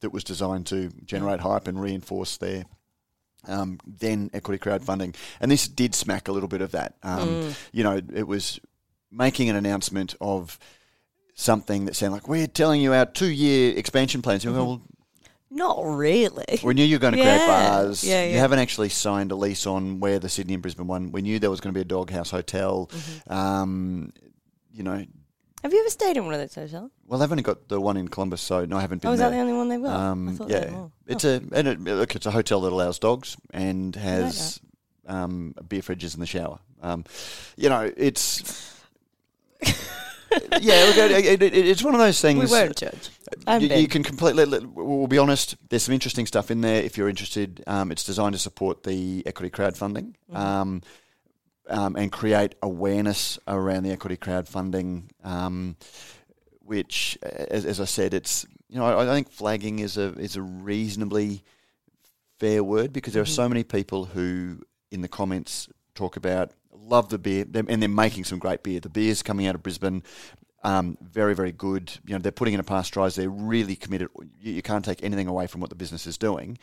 that 0.00 0.10
was 0.12 0.24
designed 0.24 0.66
to 0.66 0.90
generate 1.04 1.40
hype 1.40 1.68
and 1.68 1.80
reinforce 1.80 2.36
their 2.38 2.64
um, 3.48 3.78
then 3.86 4.30
equity 4.34 4.58
crowdfunding. 4.58 5.14
And 5.40 5.50
this 5.50 5.68
did 5.68 5.94
smack 5.94 6.28
a 6.28 6.32
little 6.32 6.48
bit 6.48 6.60
of 6.62 6.72
that. 6.72 6.96
Um, 7.02 7.28
Mm. 7.28 7.54
You 7.72 7.82
know, 7.84 8.00
it 8.14 8.26
was 8.26 8.58
making 9.10 9.48
an 9.50 9.56
announcement 9.56 10.14
of 10.20 10.58
something 11.34 11.84
that 11.86 11.94
sounded 11.94 12.14
like 12.16 12.28
we're 12.28 12.46
telling 12.48 12.80
you 12.80 12.92
our 12.92 13.06
two 13.06 13.30
year 13.30 13.76
expansion 13.76 14.22
plans. 14.22 14.44
Go, 14.44 14.52
well, 14.52 14.82
Not 15.50 15.78
really. 15.84 16.58
we 16.64 16.74
knew 16.74 16.84
you 16.84 16.96
were 16.96 17.00
going 17.00 17.14
to 17.14 17.20
create 17.22 17.34
Yeah. 17.36 17.46
bars. 17.46 18.02
Yeah, 18.04 18.24
You 18.24 18.34
yeah. 18.34 18.40
haven't 18.40 18.58
actually 18.58 18.88
signed 18.88 19.30
a 19.32 19.36
lease 19.36 19.66
on 19.66 20.00
where 20.00 20.18
the 20.18 20.28
Sydney 20.28 20.54
and 20.54 20.62
Brisbane 20.62 20.86
one. 20.88 21.12
We 21.12 21.22
knew 21.22 21.38
there 21.38 21.50
was 21.50 21.60
going 21.60 21.72
to 21.72 21.78
be 21.78 21.82
a 21.82 21.84
doghouse 21.84 22.30
hotel. 22.30 22.90
Mm-hmm. 22.92 23.32
Um, 23.32 24.12
you 24.72 24.82
know, 24.82 25.04
Have 25.62 25.72
you 25.72 25.80
ever 25.80 25.90
stayed 25.90 26.16
in 26.16 26.24
one 26.24 26.34
of 26.34 26.40
those 26.40 26.54
hotels? 26.54 26.90
well, 27.06 27.18
they've 27.20 27.30
only 27.30 27.42
got 27.44 27.68
the 27.68 27.80
one 27.80 27.96
in 27.96 28.08
Columbus, 28.08 28.40
so 28.42 28.64
no, 28.64 28.76
I 28.76 28.80
haven't 28.80 29.02
been 29.02 29.08
Oh, 29.10 29.14
is 29.14 29.20
there. 29.20 29.30
that 29.30 29.36
the 29.36 29.40
only 29.40 29.52
one 29.54 29.68
they've 29.68 29.82
got? 29.82 29.96
I 29.98 30.06
Um, 30.08 30.36
thought 30.36 30.48
they 30.48 30.54
yeah, 30.54 30.86
it's 31.06 31.24
Oh. 31.24 31.28
a 31.36 31.40
and 31.52 31.68
it, 31.68 31.80
look, 31.80 32.14
it's 32.16 32.26
a 32.26 32.30
hotel 32.32 32.60
that 32.62 32.72
allows 32.72 32.98
dogs 32.98 33.36
and 33.52 33.94
has 33.96 34.60
um, 35.06 35.54
beer 35.68 35.80
fridges 35.82 36.14
in 36.14 36.20
the 36.20 36.26
shower. 36.26 36.58
Um, 36.82 37.04
you 37.56 37.68
know, 37.68 37.90
it's 37.96 38.72
yeah, 40.60 40.84
it, 40.90 41.42
it, 41.42 41.54
it's 41.54 41.82
one 41.84 41.94
of 41.94 42.00
those 42.00 42.20
things. 42.20 42.50
we 42.50 42.56
won't 42.58 42.76
judge. 42.76 43.10
You, 43.60 43.68
you 43.68 43.88
can 43.88 44.02
completely. 44.02 44.44
We'll 44.66 45.06
be 45.06 45.18
honest. 45.18 45.56
There's 45.68 45.84
some 45.84 45.94
interesting 45.94 46.26
stuff 46.26 46.50
in 46.50 46.60
there. 46.60 46.82
If 46.82 46.96
you're 46.96 47.08
interested, 47.08 47.62
um, 47.66 47.90
it's 47.92 48.04
designed 48.04 48.34
to 48.34 48.38
support 48.38 48.82
the 48.82 49.22
equity 49.26 49.50
crowdfunding 49.50 50.14
Mm-hmm. 50.30 50.36
um, 50.36 50.82
um, 51.68 51.96
and 51.96 52.12
create 52.12 52.54
awareness 52.62 53.38
around 53.48 53.82
the 53.82 53.90
equity 53.90 54.16
crowdfunding. 54.16 55.04
Um, 55.24 55.76
which, 56.60 57.16
as, 57.22 57.64
as 57.64 57.80
I 57.80 57.84
said, 57.84 58.12
it's 58.14 58.44
you 58.68 58.78
know 58.78 58.86
I, 58.86 59.02
I 59.10 59.14
think 59.14 59.30
flagging 59.30 59.78
is 59.78 59.96
a 59.96 60.12
is 60.18 60.36
a 60.36 60.42
reasonably 60.42 61.42
fair 62.40 62.62
word 62.64 62.92
because 62.92 63.12
there 63.14 63.22
are 63.22 63.26
Mm-hmm. 63.26 63.34
so 63.34 63.48
many 63.48 63.64
people 63.64 64.04
who 64.06 64.60
in 64.90 65.00
the 65.00 65.08
comments 65.08 65.68
talk 65.94 66.16
about 66.16 66.52
love 66.86 67.08
the 67.08 67.18
beer 67.18 67.44
and 67.52 67.82
they're 67.82 67.88
making 67.88 68.24
some 68.24 68.38
great 68.38 68.62
beer. 68.62 68.80
The 68.80 68.88
beer's 68.88 69.22
coming 69.22 69.46
out 69.46 69.54
of 69.54 69.62
Brisbane. 69.62 70.02
Um, 70.62 70.98
very, 71.00 71.34
very 71.34 71.52
good. 71.52 71.92
You 72.06 72.14
know, 72.14 72.18
they're 72.18 72.32
putting 72.32 72.54
in 72.54 72.60
a 72.60 72.64
pasteurise. 72.64 73.16
They're 73.16 73.28
really 73.28 73.76
committed. 73.76 74.08
You, 74.40 74.52
you 74.52 74.62
can't 74.62 74.84
take 74.84 75.02
anything 75.02 75.28
away 75.28 75.46
from 75.46 75.60
what 75.60 75.70
the 75.70 75.76
business 75.76 76.06
is 76.06 76.18
doing. 76.18 76.58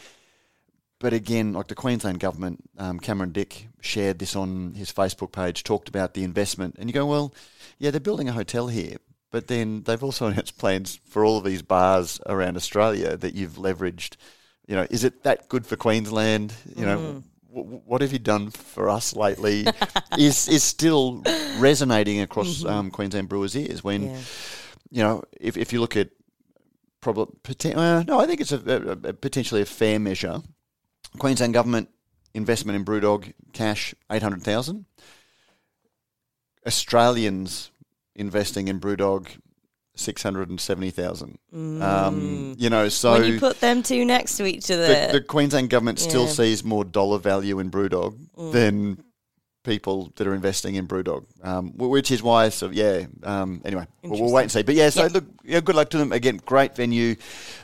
But 1.00 1.14
again, 1.14 1.52
like 1.54 1.68
the 1.68 1.76
Queensland 1.76 2.20
government, 2.20 2.70
um, 2.78 2.98
Cameron 3.00 3.34
Dick 3.34 3.68
shared 3.82 4.20
this 4.20 4.36
on 4.38 4.74
his 4.74 4.92
Facebook 4.92 5.34
page, 5.34 5.64
talked 5.64 5.90
about 5.90 6.14
the 6.14 6.24
investment, 6.24 6.76
and 6.80 6.90
you 6.90 6.94
go, 6.94 7.06
well, 7.06 7.34
yeah, 7.78 7.92
they're 7.92 8.00
building 8.00 8.30
a 8.30 8.34
hotel 8.34 8.70
here, 8.70 8.96
but 9.30 9.48
then 9.48 9.84
they've 9.84 10.02
also 10.04 10.28
announced 10.30 10.58
plans 10.58 11.00
for 11.06 11.26
all 11.26 11.38
of 11.38 11.44
these 11.44 11.62
bars 11.62 12.22
around 12.26 12.56
Australia 12.56 13.18
that 13.18 13.36
you've 13.36 13.56
leveraged. 13.56 14.16
You 14.66 14.78
know, 14.78 14.88
is 14.90 15.04
it 15.04 15.24
that 15.24 15.50
good 15.50 15.66
for 15.66 15.76
Queensland? 15.76 16.54
You 16.74 16.86
know, 16.86 16.96
w- 16.96 17.24
what 17.54 18.02
have 18.02 18.12
you 18.12 18.20
done 18.20 18.50
for 18.50 18.90
us 18.90 19.16
lately? 19.16 19.66
is 20.18 20.48
is 20.48 20.64
still 20.64 21.22
resonating 21.58 22.20
across 22.22 22.66
um, 22.66 22.90
Queensland 22.92 23.30
brewers' 23.30 23.56
ears 23.56 23.84
when 23.84 24.04
Yeah. 24.04 24.20
you 24.92 25.04
know 25.04 25.24
if 25.40 25.58
if 25.58 25.72
you 25.74 25.80
look 25.80 25.96
at 25.96 26.10
probably 27.02 27.36
uh, 27.74 28.04
no, 28.08 28.20
I 28.20 28.26
think 28.26 28.42
it's 28.42 28.52
a, 28.52 28.58
a, 29.04 29.10
a 29.10 29.14
potentially 29.14 29.62
a 29.62 29.66
fair 29.66 30.00
measure. 30.00 30.42
Queensland 31.20 31.54
government 31.54 31.90
investment 32.34 32.76
in 32.76 32.84
BrewDog 32.86 33.34
cash 33.54 33.94
eight 34.12 34.24
hundred 34.24 34.42
thousand. 34.44 34.86
Australians 36.66 37.72
investing 38.16 38.68
in 38.68 38.80
BrewDog 38.80 39.28
six 39.96 40.24
hundred 40.24 40.50
and 40.50 40.60
seventy 40.60 40.90
thousand. 40.92 41.38
Um, 41.54 42.56
you 42.58 42.70
know, 42.70 42.90
so 42.90 43.12
Mm. 43.14 43.20
when 43.20 43.34
you 43.34 43.40
put 43.40 43.60
them 43.60 43.84
two 43.84 44.06
next 44.06 44.38
to 44.38 44.46
each 44.46 44.70
other, 44.72 44.88
the, 44.88 45.20
the 45.20 45.22
Queensland 45.22 45.70
government 45.70 46.00
still 46.00 46.24
Yeah. 46.24 46.30
Mm. 46.30 46.36
sees 46.36 46.64
more 46.64 46.84
dollar 46.84 47.20
value 47.20 47.60
in 47.60 47.70
BrewDog 47.72 48.18
than 48.52 49.04
people 49.64 50.12
that 50.16 50.28
are 50.28 50.34
investing 50.34 50.76
in 50.76 50.88
BrewDog, 50.88 51.26
um, 51.42 51.72
which 51.78 52.12
is 52.12 52.22
why, 52.22 52.50
so 52.50 52.70
yeah. 52.70 53.06
Um, 53.24 53.62
anyway, 53.64 53.86
we'll, 54.04 54.20
we'll 54.22 54.32
wait 54.34 54.44
and 54.44 54.52
see. 54.52 54.64
But 54.64 54.76
yeah, 54.76 54.90
so 54.90 55.04
Yeah. 55.04 55.10
look, 55.14 55.24
yeah, 55.44 55.60
good 55.62 55.76
luck 55.76 55.90
to 55.92 55.98
them 55.98 56.12
again. 56.12 56.42
Great 56.46 56.76
venue. 56.76 57.16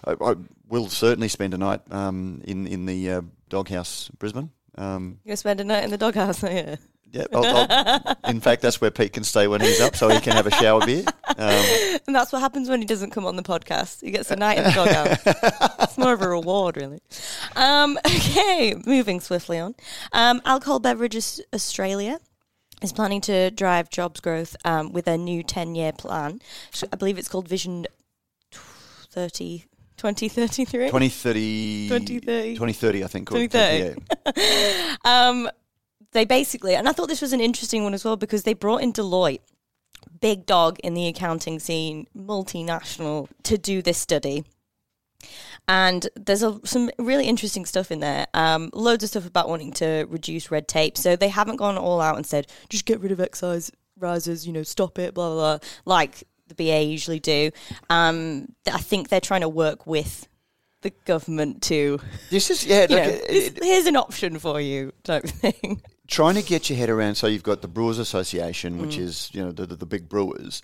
I, 0.05 0.15
I 0.21 0.35
will 0.69 0.87
certainly 0.87 1.27
spend 1.27 1.53
a 1.53 1.57
night 1.57 1.81
um, 1.91 2.41
in 2.45 2.67
in 2.67 2.85
the 2.85 3.11
uh, 3.11 3.21
Doghouse 3.49 4.09
Brisbane. 4.19 4.51
Um, 4.77 5.19
you're 5.25 5.35
spend 5.35 5.59
a 5.59 5.63
night 5.65 5.83
in 5.83 5.89
the 5.91 5.97
doghouse. 5.97 6.41
Yeah. 6.49 6.75
Yeah, 7.11 7.25
I'll, 7.33 7.45
I'll, 7.45 8.15
in 8.29 8.39
fact, 8.41 8.61
that's 8.61 8.79
where 8.81 8.91
Pete 8.91 9.13
can 9.13 9.23
stay 9.23 9.47
when 9.47 9.61
he's 9.61 9.79
up, 9.81 9.95
so 9.95 10.09
he 10.09 10.19
can 10.19 10.33
have 10.33 10.47
a 10.47 10.51
shower 10.51 10.85
beer. 10.85 11.03
Um, 11.37 11.65
And 12.07 12.15
that's 12.15 12.31
what 12.31 12.39
happens 12.41 12.69
when 12.69 12.79
he 12.81 12.85
doesn't 12.85 13.11
come 13.11 13.25
on 13.25 13.35
the 13.35 13.43
podcast. 13.43 14.01
He 14.01 14.11
gets 14.11 14.31
a 14.31 14.35
night 14.35 14.57
in 14.57 14.63
the 14.65 14.71
doghouse. 14.71 15.19
it's 15.81 15.97
more 15.97 16.13
of 16.13 16.21
a 16.21 16.29
reward, 16.29 16.77
really. 16.77 17.01
Um, 17.55 17.97
okay, 18.05 18.75
moving 18.85 19.19
swiftly 19.19 19.59
on. 19.59 19.75
Um, 20.11 20.41
Alcohol 20.45 20.79
Beverages 20.79 21.41
Australia 21.53 22.19
is 22.81 22.93
planning 22.93 23.21
to 23.21 23.51
drive 23.51 23.89
jobs 23.89 24.19
growth 24.19 24.55
um, 24.65 24.91
with 24.93 25.07
a 25.07 25.17
new 25.17 25.43
10 25.43 25.75
year 25.75 25.91
plan. 25.91 26.39
I 26.91 26.95
believe 26.95 27.17
it's 27.17 27.27
called 27.27 27.47
Vision 27.47 27.85
30, 28.51 29.65
2033. 29.97 30.85
2030, 30.87 31.87
2030. 31.89 32.53
2030, 32.55 33.03
I 33.03 33.07
think. 33.07 33.31
or- 33.31 33.35
2030. 33.47 34.01
Yeah. 34.37 34.95
Um, 35.05 35.49
they 36.11 36.25
basically, 36.25 36.75
and 36.75 36.87
I 36.89 36.91
thought 36.91 37.07
this 37.07 37.21
was 37.21 37.33
an 37.33 37.41
interesting 37.41 37.83
one 37.83 37.93
as 37.93 38.03
well 38.05 38.15
because 38.17 38.43
they 38.43 38.53
brought 38.53 38.81
in 38.81 38.93
Deloitte, 38.93 39.41
big 40.21 40.45
dog 40.45 40.79
in 40.79 40.93
the 40.93 41.07
accounting 41.07 41.59
scene, 41.59 42.07
multinational, 42.17 43.27
to 43.43 43.57
do 43.57 43.81
this 43.81 43.97
study. 43.97 44.43
And 45.67 46.07
there's 46.15 46.41
a, 46.43 46.59
some 46.63 46.89
really 46.97 47.25
interesting 47.27 47.65
stuff 47.65 47.91
in 47.91 47.99
there. 47.99 48.25
Um, 48.33 48.69
loads 48.73 49.03
of 49.03 49.09
stuff 49.09 49.27
about 49.27 49.49
wanting 49.49 49.71
to 49.73 50.05
reduce 50.09 50.49
red 50.49 50.67
tape. 50.67 50.97
So 50.97 51.15
they 51.15 51.27
haven't 51.29 51.57
gone 51.57 51.77
all 51.77 52.01
out 52.01 52.15
and 52.15 52.25
said, 52.25 52.47
just 52.69 52.85
get 52.85 52.99
rid 53.01 53.11
of 53.11 53.19
excise 53.19 53.69
rises, 53.99 54.47
you 54.47 54.53
know, 54.53 54.63
stop 54.63 54.97
it, 54.97 55.13
blah, 55.13 55.27
blah, 55.33 55.57
blah, 55.57 55.67
like 55.85 56.23
the 56.47 56.55
BA 56.55 56.83
usually 56.83 57.19
do. 57.19 57.51
Um, 57.89 58.47
I 58.71 58.79
think 58.79 59.09
they're 59.09 59.19
trying 59.21 59.41
to 59.41 59.49
work 59.49 59.85
with 59.85 60.27
the 60.81 60.91
government 61.05 61.61
to, 61.63 61.99
This 62.29 62.49
is, 62.49 62.65
yeah, 62.65 62.79
look, 62.89 62.89
know, 62.91 62.97
it- 63.03 63.57
it- 63.57 63.63
here's 63.63 63.85
an 63.87 63.97
option 63.97 64.39
for 64.39 64.59
you 64.61 64.93
type 65.03 65.23
thing. 65.27 65.81
Trying 66.09 66.35
to 66.35 66.41
get 66.43 66.69
your 66.69 66.77
head 66.77 66.89
around. 66.89 67.15
So 67.15 67.27
you've 67.27 67.43
got 67.43 67.61
the 67.61 67.67
Brewers 67.67 67.99
Association, 67.99 68.79
which 68.79 68.97
Mm. 68.97 69.03
is 69.03 69.29
you 69.33 69.41
know 69.43 69.51
the, 69.51 69.65
the, 69.65 69.75
the 69.75 69.85
big 69.85 70.09
brewers, 70.09 70.61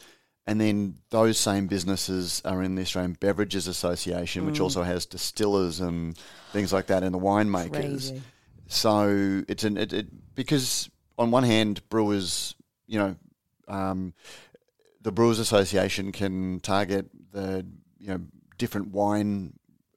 and 0.47 0.59
then 0.59 0.95
those 1.11 1.37
same 1.37 1.67
businesses 1.67 2.41
are 2.45 2.61
in 2.63 2.75
the 2.75 2.81
Australian 2.81 3.13
Beverages 3.19 3.67
Association, 3.67 4.45
which 4.45 4.59
also 4.59 4.83
has 4.83 5.05
distillers 5.05 5.79
and 5.79 6.17
things 6.51 6.73
like 6.73 6.87
that, 6.87 7.03
and 7.03 7.13
the 7.13 7.19
winemakers. 7.19 7.71
Crazy. 7.71 8.21
So 8.67 9.43
it's 9.47 9.63
an 9.63 9.77
it, 9.77 9.93
it 9.93 10.35
because 10.35 10.89
on 11.17 11.31
one 11.31 11.43
hand, 11.43 11.87
brewers, 11.89 12.55
you 12.87 12.97
know, 12.99 13.15
um, 13.67 14.13
the 15.01 15.11
Brewers 15.11 15.39
Association 15.39 16.11
can 16.11 16.59
target 16.59 17.05
the 17.31 17.65
you 17.99 18.07
know 18.07 18.21
different 18.57 18.87
wine 18.87 19.53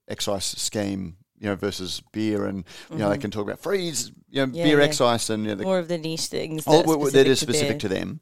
excise 0.09 0.45
scheme, 0.45 1.17
you 1.41 1.49
know, 1.49 1.55
versus 1.57 2.03
beer, 2.13 2.47
and 2.47 2.65
you 2.91 2.99
know 2.99 3.11
they 3.11 3.19
can 3.19 3.31
talk 3.31 3.45
about 3.45 3.61
freeze, 3.61 4.11
you 4.31 4.41
know, 4.41 4.47
Mm-hmm. 4.47 4.55
Yeah, 4.57 4.65
beer 4.65 4.79
yeah. 4.79 4.85
excise, 4.85 5.31
and 5.31 5.45
you 5.45 5.51
know, 5.51 5.55
the 5.57 5.65
More 5.65 5.79
of 5.79 5.89
the 5.89 5.99
niche 5.99 6.27
things. 6.27 6.65
Oh, 6.67 6.83
That, 6.83 6.89
are 6.89 7.11
that 7.11 7.27
is 7.27 7.41
to 7.41 7.45
specific 7.47 7.79
beer. 7.79 7.89
to 7.89 7.89
them. 7.89 8.21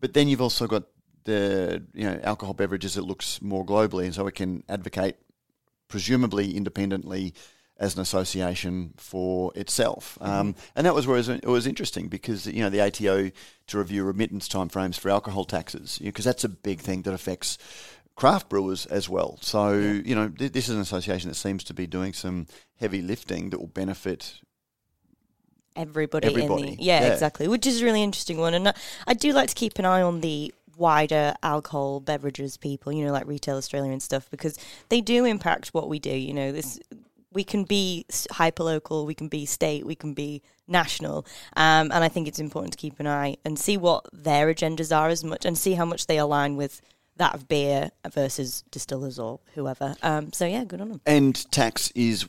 But 0.00 0.14
then 0.14 0.28
you've 0.28 0.42
also 0.42 0.66
got 0.66 0.84
the 1.24 1.82
you 1.94 2.04
know 2.04 2.20
alcohol 2.22 2.54
beverages 2.54 2.94
that 2.94 3.02
looks 3.02 3.40
more 3.42 3.64
globally, 3.64 4.04
and 4.04 4.14
so 4.14 4.26
it 4.26 4.34
can 4.34 4.62
advocate 4.68 5.16
presumably 5.88 6.56
independently 6.56 7.34
as 7.78 7.94
an 7.94 8.00
association 8.00 8.94
for 8.96 9.52
itself. 9.54 10.16
Um, 10.22 10.54
and 10.74 10.86
that 10.86 10.94
was 10.94 11.06
where 11.06 11.16
it 11.16 11.20
was, 11.20 11.28
it 11.28 11.44
was 11.46 11.66
interesting 11.66 12.08
because 12.08 12.46
you 12.46 12.62
know 12.62 12.70
the 12.70 12.80
ATO 12.80 13.30
to 13.66 13.78
review 13.78 14.02
remittance 14.04 14.48
timeframes 14.48 14.98
for 14.98 15.10
alcohol 15.10 15.44
taxes 15.44 15.98
because 16.02 16.24
that's 16.24 16.42
a 16.44 16.48
big 16.48 16.80
thing 16.80 17.02
that 17.02 17.12
affects 17.12 17.58
craft 18.16 18.48
brewers 18.48 18.86
as 18.86 19.08
well. 19.08 19.38
So 19.40 19.72
you 19.72 20.14
know 20.14 20.28
th- 20.28 20.52
this 20.52 20.68
is 20.68 20.74
an 20.74 20.80
association 20.80 21.28
that 21.28 21.36
seems 21.36 21.62
to 21.64 21.74
be 21.74 21.86
doing 21.86 22.12
some 22.12 22.46
heavy 22.80 23.02
lifting 23.02 23.50
that 23.50 23.60
will 23.60 23.68
benefit 23.68 24.40
everybody, 25.76 26.26
Everybody, 26.26 26.62
in 26.62 26.76
the 26.76 26.82
yeah, 26.82 27.02
yeah. 27.02 27.12
exactly 27.12 27.46
which 27.48 27.66
is 27.66 27.82
a 27.82 27.84
really 27.84 28.02
interesting 28.02 28.38
one 28.38 28.54
and 28.54 28.68
I, 28.68 28.74
I 29.06 29.14
do 29.14 29.32
like 29.32 29.50
to 29.50 29.54
keep 29.54 29.78
an 29.78 29.84
eye 29.84 30.00
on 30.00 30.22
the 30.22 30.54
wider 30.76 31.34
alcohol 31.42 32.00
beverages 32.00 32.56
people 32.56 32.92
you 32.92 33.04
know 33.04 33.12
like 33.12 33.26
retail 33.26 33.56
australia 33.56 33.92
and 33.92 34.02
stuff 34.02 34.28
because 34.30 34.58
they 34.88 35.00
do 35.02 35.24
impact 35.24 35.68
what 35.68 35.88
we 35.88 35.98
do 35.98 36.10
you 36.10 36.32
know 36.32 36.50
this 36.52 36.80
we 37.32 37.44
can 37.44 37.64
be 37.64 38.06
hyper 38.30 38.62
local 38.62 39.04
we 39.04 39.14
can 39.14 39.28
be 39.28 39.44
state 39.44 39.86
we 39.86 39.94
can 39.94 40.14
be 40.14 40.42
national 40.66 41.26
um, 41.56 41.92
and 41.92 42.04
i 42.04 42.08
think 42.08 42.26
it's 42.26 42.38
important 42.38 42.72
to 42.72 42.78
keep 42.78 42.98
an 42.98 43.06
eye 43.06 43.36
and 43.44 43.58
see 43.58 43.76
what 43.76 44.06
their 44.12 44.52
agendas 44.52 44.94
are 44.96 45.08
as 45.08 45.22
much 45.22 45.44
and 45.44 45.56
see 45.58 45.74
how 45.74 45.84
much 45.84 46.06
they 46.06 46.18
align 46.18 46.56
with 46.56 46.80
that 47.16 47.34
of 47.34 47.48
beer 47.48 47.90
versus 48.12 48.62
distillers 48.70 49.18
or 49.18 49.40
whoever 49.54 49.94
um, 50.02 50.32
so 50.32 50.46
yeah 50.46 50.64
good 50.64 50.80
on 50.80 50.88
them 50.90 51.00
And 51.06 51.50
tax 51.52 51.90
is 51.94 52.26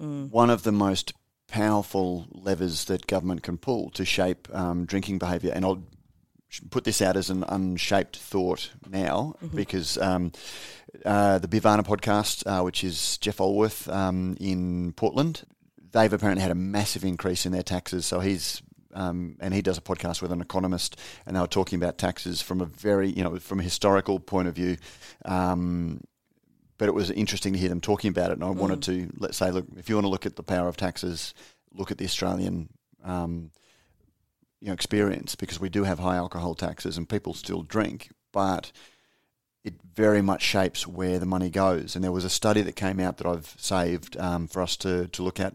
Mm. 0.00 0.30
one 0.30 0.48
of 0.48 0.62
the 0.62 0.70
most 0.70 1.12
powerful 1.48 2.28
levers 2.30 2.84
that 2.84 3.08
government 3.08 3.42
can 3.42 3.58
pull 3.58 3.90
to 3.90 4.04
shape 4.04 4.46
um, 4.54 4.84
drinking 4.84 5.18
behaviour. 5.18 5.50
And 5.52 5.64
I'll 5.64 5.82
put 6.70 6.84
this 6.84 7.02
out 7.02 7.16
as 7.16 7.30
an 7.30 7.42
unshaped 7.48 8.16
thought 8.16 8.70
now 8.88 9.34
Mm-hmm. 9.42 9.56
because 9.56 9.98
um, 9.98 10.30
uh, 11.04 11.38
the 11.38 11.48
Beervana 11.48 11.84
podcast, 11.84 12.44
uh, 12.46 12.62
which 12.62 12.84
is 12.84 13.18
Jeff 13.18 13.38
Alworth 13.40 13.88
um, 13.88 14.36
in 14.38 14.92
Portland, 14.92 15.42
they've 15.90 16.12
apparently 16.12 16.42
had 16.42 16.52
a 16.52 16.54
massive 16.54 17.04
increase 17.04 17.44
in 17.44 17.50
their 17.50 17.64
taxes. 17.64 18.06
So 18.06 18.20
he's 18.20 18.62
um, 18.98 19.36
and 19.38 19.54
he 19.54 19.62
does 19.62 19.78
a 19.78 19.80
podcast 19.80 20.20
with 20.20 20.32
an 20.32 20.40
economist, 20.40 20.98
and 21.24 21.36
they 21.36 21.40
were 21.40 21.46
talking 21.46 21.80
about 21.80 21.98
taxes 21.98 22.42
from 22.42 22.60
a 22.60 22.64
very, 22.64 23.08
you 23.08 23.22
know, 23.22 23.38
from 23.38 23.60
a 23.60 23.62
historical 23.62 24.18
point 24.18 24.48
of 24.48 24.54
view. 24.54 24.76
Um, 25.24 26.00
but 26.78 26.88
it 26.88 26.94
was 26.94 27.10
interesting 27.10 27.52
to 27.52 27.58
hear 27.58 27.68
them 27.68 27.80
talking 27.80 28.10
about 28.10 28.30
it. 28.30 28.34
And 28.34 28.44
I 28.44 28.50
wanted 28.50 28.82
to 28.82 29.08
let's 29.18 29.36
say, 29.36 29.50
look, 29.50 29.66
if 29.76 29.88
you 29.88 29.94
want 29.94 30.04
to 30.04 30.10
look 30.10 30.26
at 30.26 30.36
the 30.36 30.42
power 30.42 30.68
of 30.68 30.76
taxes, 30.76 31.32
look 31.72 31.90
at 31.90 31.98
the 31.98 32.04
Australian, 32.04 32.68
um, 33.04 33.50
you 34.60 34.68
know, 34.68 34.74
experience 34.74 35.36
because 35.36 35.60
we 35.60 35.68
do 35.68 35.84
have 35.84 36.00
high 36.00 36.16
alcohol 36.16 36.54
taxes 36.54 36.96
and 36.96 37.08
people 37.08 37.34
still 37.34 37.62
drink, 37.62 38.10
but 38.32 38.72
it 39.64 39.74
very 39.94 40.22
much 40.22 40.42
shapes 40.42 40.86
where 40.86 41.20
the 41.20 41.26
money 41.26 41.50
goes. 41.50 41.94
And 41.94 42.02
there 42.02 42.12
was 42.12 42.24
a 42.24 42.30
study 42.30 42.62
that 42.62 42.74
came 42.74 42.98
out 42.98 43.18
that 43.18 43.26
I've 43.26 43.54
saved 43.58 44.16
um, 44.16 44.48
for 44.48 44.60
us 44.60 44.76
to 44.78 45.06
to 45.08 45.22
look 45.22 45.38
at. 45.38 45.54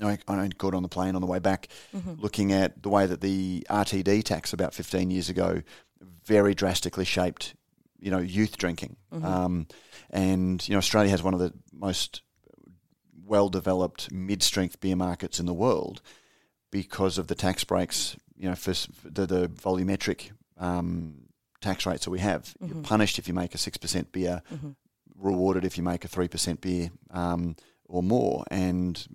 I, 0.00 0.18
I 0.28 0.48
got 0.58 0.74
on 0.74 0.82
the 0.82 0.88
plane 0.88 1.14
on 1.14 1.20
the 1.20 1.26
way 1.26 1.38
back, 1.38 1.68
looking 2.18 2.52
at 2.52 2.82
the 2.82 2.88
way 2.88 3.06
that 3.06 3.20
the 3.20 3.66
RTD 3.70 4.24
tax 4.24 4.52
about 4.52 4.74
15 4.74 5.10
years 5.10 5.28
ago 5.28 5.62
very 6.24 6.54
drastically 6.54 7.04
shaped, 7.04 7.54
you 8.00 8.10
know, 8.10 8.18
youth 8.18 8.56
drinking. 8.56 8.96
Um, 9.12 9.66
and 10.10 10.66
you 10.68 10.72
know, 10.74 10.78
Australia 10.78 11.10
has 11.10 11.22
one 11.22 11.34
of 11.34 11.40
the 11.40 11.52
most 11.72 12.22
well-developed 13.26 14.10
mid-strength 14.12 14.80
beer 14.80 14.96
markets 14.96 15.38
in 15.40 15.46
the 15.46 15.54
world 15.54 16.02
because 16.70 17.18
of 17.18 17.28
the 17.28 17.34
tax 17.34 17.64
breaks. 17.64 18.16
You 18.36 18.48
know, 18.48 18.54
for 18.56 18.72
the, 19.04 19.26
the 19.26 19.48
volumetric 19.48 20.32
um, 20.58 21.14
tax 21.60 21.86
rates 21.86 22.04
that 22.04 22.10
we 22.10 22.18
have. 22.18 22.54
You're 22.60 22.82
punished 22.82 23.18
if 23.18 23.28
you 23.28 23.34
make 23.34 23.54
a 23.54 23.58
six 23.58 23.76
percent 23.76 24.10
beer, 24.12 24.42
rewarded 25.16 25.64
if 25.64 25.76
you 25.78 25.84
make 25.84 26.04
a 26.04 26.08
three 26.08 26.28
percent 26.28 26.60
beer 26.60 26.90
um, 27.10 27.54
or 27.86 28.02
more, 28.02 28.44
and 28.50 29.06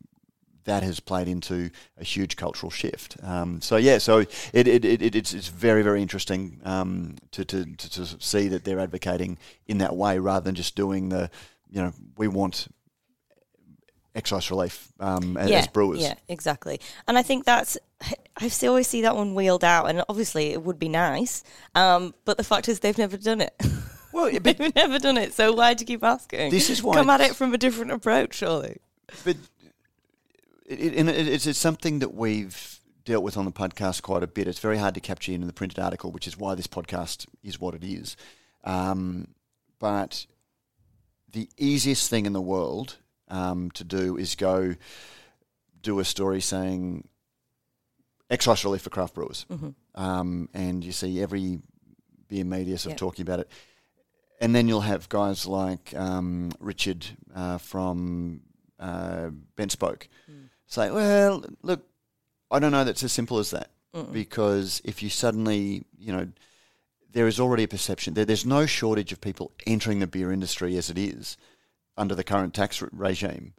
that 0.67 0.83
has 0.83 0.99
played 0.99 1.27
into 1.27 1.71
a 1.97 2.03
huge 2.03 2.35
cultural 2.35 2.69
shift. 2.69 3.17
Um, 3.23 3.59
so 3.61 3.77
yeah, 3.77 3.97
so 3.97 4.19
it, 4.19 4.67
it, 4.67 4.85
it, 4.85 5.15
it's 5.15 5.33
it's 5.33 5.47
very 5.47 5.81
very 5.81 6.01
interesting 6.01 6.61
um, 6.63 7.15
to, 7.31 7.43
to, 7.45 7.65
to 7.65 7.89
to 7.89 8.05
see 8.19 8.47
that 8.49 8.63
they're 8.63 8.79
advocating 8.79 9.37
in 9.65 9.79
that 9.79 9.95
way 9.95 10.19
rather 10.19 10.43
than 10.43 10.55
just 10.55 10.75
doing 10.75 11.09
the 11.09 11.29
you 11.69 11.81
know 11.81 11.93
we 12.17 12.27
want 12.27 12.67
excise 14.13 14.49
relief 14.51 14.91
um, 14.99 15.37
as, 15.37 15.51
as 15.51 15.67
brewers. 15.67 16.01
Yeah, 16.01 16.15
exactly. 16.27 16.81
And 17.07 17.17
I 17.17 17.23
think 17.23 17.45
that's 17.45 17.77
I 18.39 18.49
see- 18.49 18.67
always 18.67 18.87
see 18.87 19.01
that 19.01 19.15
one 19.15 19.35
wheeled 19.35 19.63
out, 19.63 19.89
and 19.89 20.03
obviously 20.09 20.51
it 20.51 20.61
would 20.63 20.79
be 20.79 20.89
nice. 20.89 21.43
Um, 21.75 22.13
but 22.25 22.37
the 22.37 22.43
fact 22.43 22.67
is, 22.67 22.79
they've 22.79 22.97
never 22.97 23.17
done 23.17 23.41
it. 23.41 23.53
Well, 24.13 24.31
yeah, 24.31 24.39
but 24.39 24.57
they've 24.57 24.73
never 24.73 24.97
done 24.97 25.17
it. 25.17 25.33
So 25.33 25.51
why 25.51 25.75
do 25.75 25.83
you 25.83 25.85
keep 25.85 26.03
asking? 26.03 26.49
This 26.49 26.71
is 26.71 26.81
why 26.81 26.95
come 26.95 27.09
at 27.09 27.21
it 27.21 27.35
from 27.35 27.53
a 27.53 27.57
different 27.57 27.91
approach, 27.91 28.35
surely. 28.35 28.77
but 29.23 29.35
it, 30.67 30.93
and 30.95 31.09
it- 31.09 31.27
it's, 31.27 31.47
it's 31.47 31.59
something 31.59 31.99
that 31.99 32.13
we've 32.13 32.79
dealt 33.05 33.23
with 33.23 33.37
on 33.37 33.45
the 33.45 33.51
podcast 33.51 34.01
quite 34.01 34.21
a 34.23 34.27
bit. 34.27 34.47
It's 34.47 34.59
very 34.59 34.77
hard 34.77 34.93
to 34.95 34.99
capture 34.99 35.31
in 35.31 35.45
the 35.47 35.53
printed 35.53 35.79
article, 35.79 36.11
which 36.11 36.27
is 36.27 36.37
why 36.37 36.55
this 36.55 36.67
podcast 36.67 37.25
is 37.43 37.59
what 37.59 37.73
it 37.73 37.83
is. 37.83 38.17
Um, 38.63 39.29
but 39.79 40.25
the 41.31 41.49
easiest 41.57 42.09
thing 42.09 42.25
in 42.25 42.33
the 42.33 42.41
world 42.41 42.97
um, 43.29 43.71
to 43.71 43.83
do 43.83 44.17
is 44.17 44.35
go 44.35 44.75
do 45.81 45.99
a 45.99 46.05
story 46.05 46.41
saying 46.41 47.07
excise 48.29 48.63
relief 48.65 48.81
for 48.81 48.89
craft 48.89 49.13
brewers, 49.13 49.45
um, 49.95 50.49
and 50.53 50.83
you 50.83 50.91
see 50.91 51.21
every 51.21 51.59
beer 52.27 52.43
media 52.43 52.77
sort 52.77 52.87
of 52.87 52.93
Yep. 52.93 52.99
talking 52.99 53.23
about 53.23 53.39
it. 53.39 53.49
And 54.41 54.53
then 54.53 54.67
you'll 54.67 54.81
have 54.81 55.07
guys 55.09 55.45
like 55.47 55.95
um, 55.95 56.51
Richard 56.59 57.05
uh, 57.33 57.57
from 57.57 58.41
uh, 58.79 59.29
BentSpoke 59.55 60.07
say, 60.67 60.91
well, 60.91 61.43
look, 61.63 61.85
I 62.51 62.59
don't 62.59 62.71
know 62.71 62.83
that's 62.83 63.03
as 63.03 63.11
simple 63.11 63.39
as 63.39 63.51
that. 63.51 63.71
Because 64.11 64.81
if 64.85 65.01
you 65.01 65.09
suddenly, 65.09 65.83
you 65.97 66.13
know, 66.13 66.27
there 67.13 67.27
is 67.27 67.39
already 67.39 67.63
a 67.63 67.67
perception, 67.67 68.13
there, 68.13 68.25
there's 68.25 68.45
no 68.45 68.67
shortage 68.67 69.11
of 69.11 69.19
people 69.21 69.51
entering 69.65 69.99
the 69.99 70.07
beer 70.07 70.31
industry 70.31 70.77
as 70.77 70.91
it 70.91 70.99
is 70.99 71.35
under 71.97 72.13
the 72.13 72.23
current 72.23 72.53
tax 72.53 72.79
re- 72.81 72.89
regime. 72.91 73.53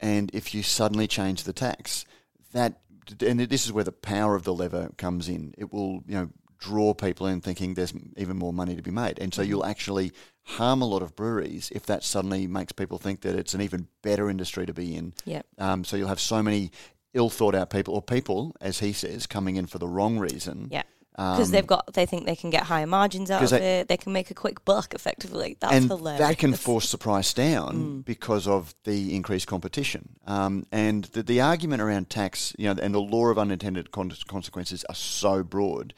And 0.00 0.30
if 0.32 0.54
you 0.54 0.62
suddenly 0.62 1.08
change 1.08 1.42
the 1.42 1.52
tax, 1.52 2.04
that, 2.52 2.78
and 3.20 3.40
this 3.40 3.66
is 3.66 3.72
where 3.72 3.82
the 3.82 3.90
power 3.90 4.36
of 4.36 4.44
the 4.44 4.54
lever 4.54 4.90
comes 4.96 5.28
in, 5.28 5.54
it 5.58 5.72
will, 5.72 6.04
you 6.06 6.14
know, 6.14 6.28
draw 6.58 6.94
people 6.94 7.26
in 7.26 7.40
thinking 7.40 7.74
there's 7.74 7.94
even 8.16 8.36
more 8.36 8.52
money 8.52 8.74
to 8.76 8.82
be 8.82 8.90
made. 8.90 9.18
And 9.18 9.32
so 9.32 9.42
you'll 9.42 9.64
actually 9.64 10.12
harm 10.42 10.82
a 10.82 10.86
lot 10.86 11.02
of 11.02 11.14
breweries 11.14 11.70
if 11.74 11.86
that 11.86 12.02
suddenly 12.02 12.46
makes 12.46 12.72
people 12.72 12.98
think 12.98 13.20
that 13.20 13.34
it's 13.34 13.54
an 13.54 13.60
even 13.60 13.88
better 14.02 14.28
industry 14.28 14.66
to 14.66 14.72
be 14.72 14.96
in. 14.96 15.14
Yep. 15.24 15.46
Um, 15.58 15.84
so 15.84 15.96
you'll 15.96 16.08
have 16.08 16.20
so 16.20 16.42
many 16.42 16.70
ill 17.14 17.30
thought 17.30 17.54
out 17.54 17.70
people, 17.70 17.94
or 17.94 18.02
people, 18.02 18.54
as 18.60 18.80
he 18.80 18.92
says, 18.92 19.26
coming 19.26 19.56
in 19.56 19.66
for 19.66 19.78
the 19.78 19.88
wrong 19.88 20.18
reason. 20.18 20.68
Yeah. 20.70 20.82
Because 21.12 21.50
they've 21.50 21.66
got, 21.66 21.94
they 21.94 22.06
think 22.06 22.26
they 22.26 22.36
can 22.36 22.48
get 22.50 22.62
higher 22.62 22.86
margins 22.86 23.28
out 23.28 23.42
of 23.42 23.50
they- 23.50 23.80
it. 23.80 23.88
They 23.88 23.96
can 23.96 24.12
make 24.12 24.30
a 24.30 24.34
quick 24.34 24.64
buck, 24.64 24.94
effectively. 24.94 25.56
That's 25.58 25.74
and 25.74 25.88
hilarious. 25.88 26.20
that 26.20 26.38
can 26.38 26.54
force 26.54 26.92
the 26.92 26.98
price 26.98 27.34
down 27.34 28.02
because 28.02 28.46
of 28.46 28.72
the 28.84 29.16
increased 29.16 29.48
competition. 29.48 30.10
Um, 30.28 30.66
and 30.70 31.06
the, 31.06 31.24
the 31.24 31.40
argument 31.40 31.82
around 31.82 32.08
tax, 32.08 32.54
you 32.56 32.72
know, 32.72 32.80
and 32.80 32.94
the 32.94 33.00
law 33.00 33.26
of 33.26 33.38
unintended 33.38 33.90
con- 33.90 34.12
consequences 34.28 34.84
are 34.88 34.94
so 34.94 35.42
broad 35.42 35.92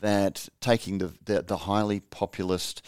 that 0.00 0.48
taking 0.60 0.98
the 0.98 1.12
the, 1.24 1.42
the 1.42 1.56
highly 1.56 2.00
populist 2.00 2.82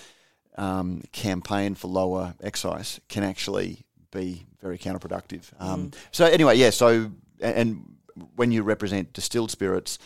um, 0.58 1.02
campaign 1.12 1.74
for 1.74 1.88
lower 1.88 2.34
excise 2.40 3.00
can 3.08 3.22
actually 3.22 3.84
be 4.10 4.46
very 4.62 4.78
counterproductive. 4.78 5.42
Um, 5.60 5.90
So 6.12 6.24
anyway, 6.24 6.56
yeah. 6.56 6.70
So 6.70 7.10
and 7.40 7.96
when 8.36 8.50
you 8.52 8.62
represent 8.62 9.12
distilled 9.12 9.50
spirits, 9.50 9.98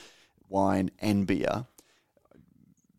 wine, 0.48 0.90
and 1.00 1.26
beer, 1.26 1.66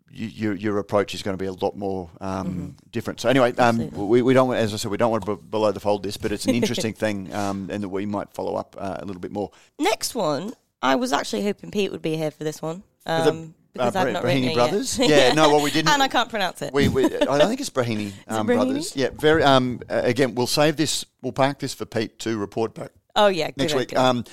you, 0.09 0.27
your 0.27 0.53
your 0.55 0.77
approach 0.77 1.13
is 1.13 1.21
going 1.23 1.37
to 1.37 1.41
be 1.41 1.47
a 1.47 1.53
lot 1.53 1.75
more 1.77 2.09
um, 2.19 2.75
different. 2.91 3.19
So 3.21 3.29
anyway, 3.29 3.53
um, 3.57 3.89
we, 3.91 4.21
we 4.21 4.33
don't 4.33 4.47
want- 4.49 4.59
as 4.59 4.73
I 4.73 4.77
said 4.77 4.91
we 4.91 4.97
don't 4.97 5.11
want 5.11 5.25
to 5.25 5.35
b- 5.35 5.41
below 5.49 5.71
the 5.71 5.79
fold 5.79 6.03
this, 6.03 6.17
but 6.17 6.31
it's 6.31 6.45
an 6.45 6.55
interesting 6.61 6.93
thing, 6.93 7.33
um, 7.33 7.69
and 7.71 7.83
that 7.83 7.89
we 7.89 8.05
might 8.05 8.33
follow 8.33 8.55
up 8.55 8.75
uh, 8.77 8.97
a 8.99 9.05
little 9.05 9.21
bit 9.21 9.31
more. 9.31 9.51
Next 9.79 10.13
one, 10.15 10.53
I 10.81 10.95
was 10.95 11.13
actually 11.13 11.43
hoping 11.43 11.71
Pete 11.71 11.91
would 11.91 12.01
be 12.01 12.17
here 12.17 12.31
for 12.31 12.43
this 12.43 12.61
one. 12.61 12.83
Um, 13.05 13.55
because 13.73 13.95
uh, 13.95 13.99
I've 13.99 14.13
not 14.13 14.23
Brahini 14.23 14.51
it 14.51 14.55
brothers, 14.55 14.99
yeah, 14.99 15.33
no, 15.33 15.49
well 15.49 15.61
we 15.61 15.71
didn't. 15.75 15.89
and 15.89 16.03
I 16.03 16.07
can't 16.07 16.29
pronounce 16.29 16.61
it. 16.61 16.73
we, 16.73 16.87
we, 16.89 17.05
I 17.05 17.09
don't 17.37 17.47
think 17.47 17.59
it's 17.59 17.69
Brahini 17.69 18.11
um, 18.27 18.47
Brahini? 18.47 18.55
brothers. 18.55 18.95
Yeah, 18.95 19.09
very. 19.13 19.43
Um, 19.43 19.81
again, 19.89 20.35
we'll 20.35 20.47
save 20.47 20.77
this. 20.77 21.05
We'll 21.21 21.33
park 21.33 21.59
this 21.59 21.73
for 21.73 21.85
Pete 21.85 22.19
to 22.19 22.37
report 22.37 22.73
back 22.73 22.91
oh, 23.15 23.27
yeah. 23.27 23.47
Good 23.47 23.57
next 23.57 23.75
week. 23.75 23.97
Um, 23.97 24.23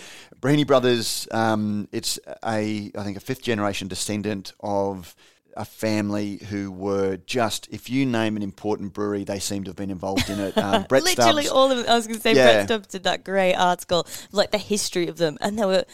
Brahini 0.41 0.67
Brothers. 0.67 1.29
Um, 1.31 1.89
it's 1.93 2.19
a 2.45 2.91
I 2.97 3.05
think 3.05 3.17
a 3.17 3.21
fifth 3.21 3.43
generation 3.43 3.89
descendant 3.89 4.53
of 4.61 5.15
a 5.57 5.65
family 5.65 6.37
who 6.49 6.71
were 6.71 7.17
just 7.17 7.69
if 7.73 7.91
you 7.91 8.07
name 8.07 8.37
an 8.37 8.43
important 8.43 8.93
brewery, 8.93 9.25
they 9.25 9.41
seem 9.41 9.65
to 9.65 9.71
have 9.71 9.77
been 9.77 9.91
involved 9.91 10.31
in 10.31 10.39
it. 10.39 10.57
Um, 10.69 10.85
Brett 10.89 11.05
Literally 11.05 11.45
Stubbs. 11.45 11.57
all 11.57 11.71
of 11.71 11.79
them. 11.79 11.87
I 11.89 11.95
was 11.95 12.07
going 12.07 12.17
to 12.17 12.23
say 12.23 12.35
Yeah. 12.35 12.45
Brett 12.53 12.65
Stubbs 12.67 12.87
did 12.89 13.05
that 13.05 13.25
great 13.25 13.55
article, 13.55 14.07
like 14.33 14.51
the 14.51 14.59
history 14.59 15.09
of 15.09 15.17
them, 15.17 15.39
and 15.41 15.59
there 15.59 15.67
were 15.67 15.85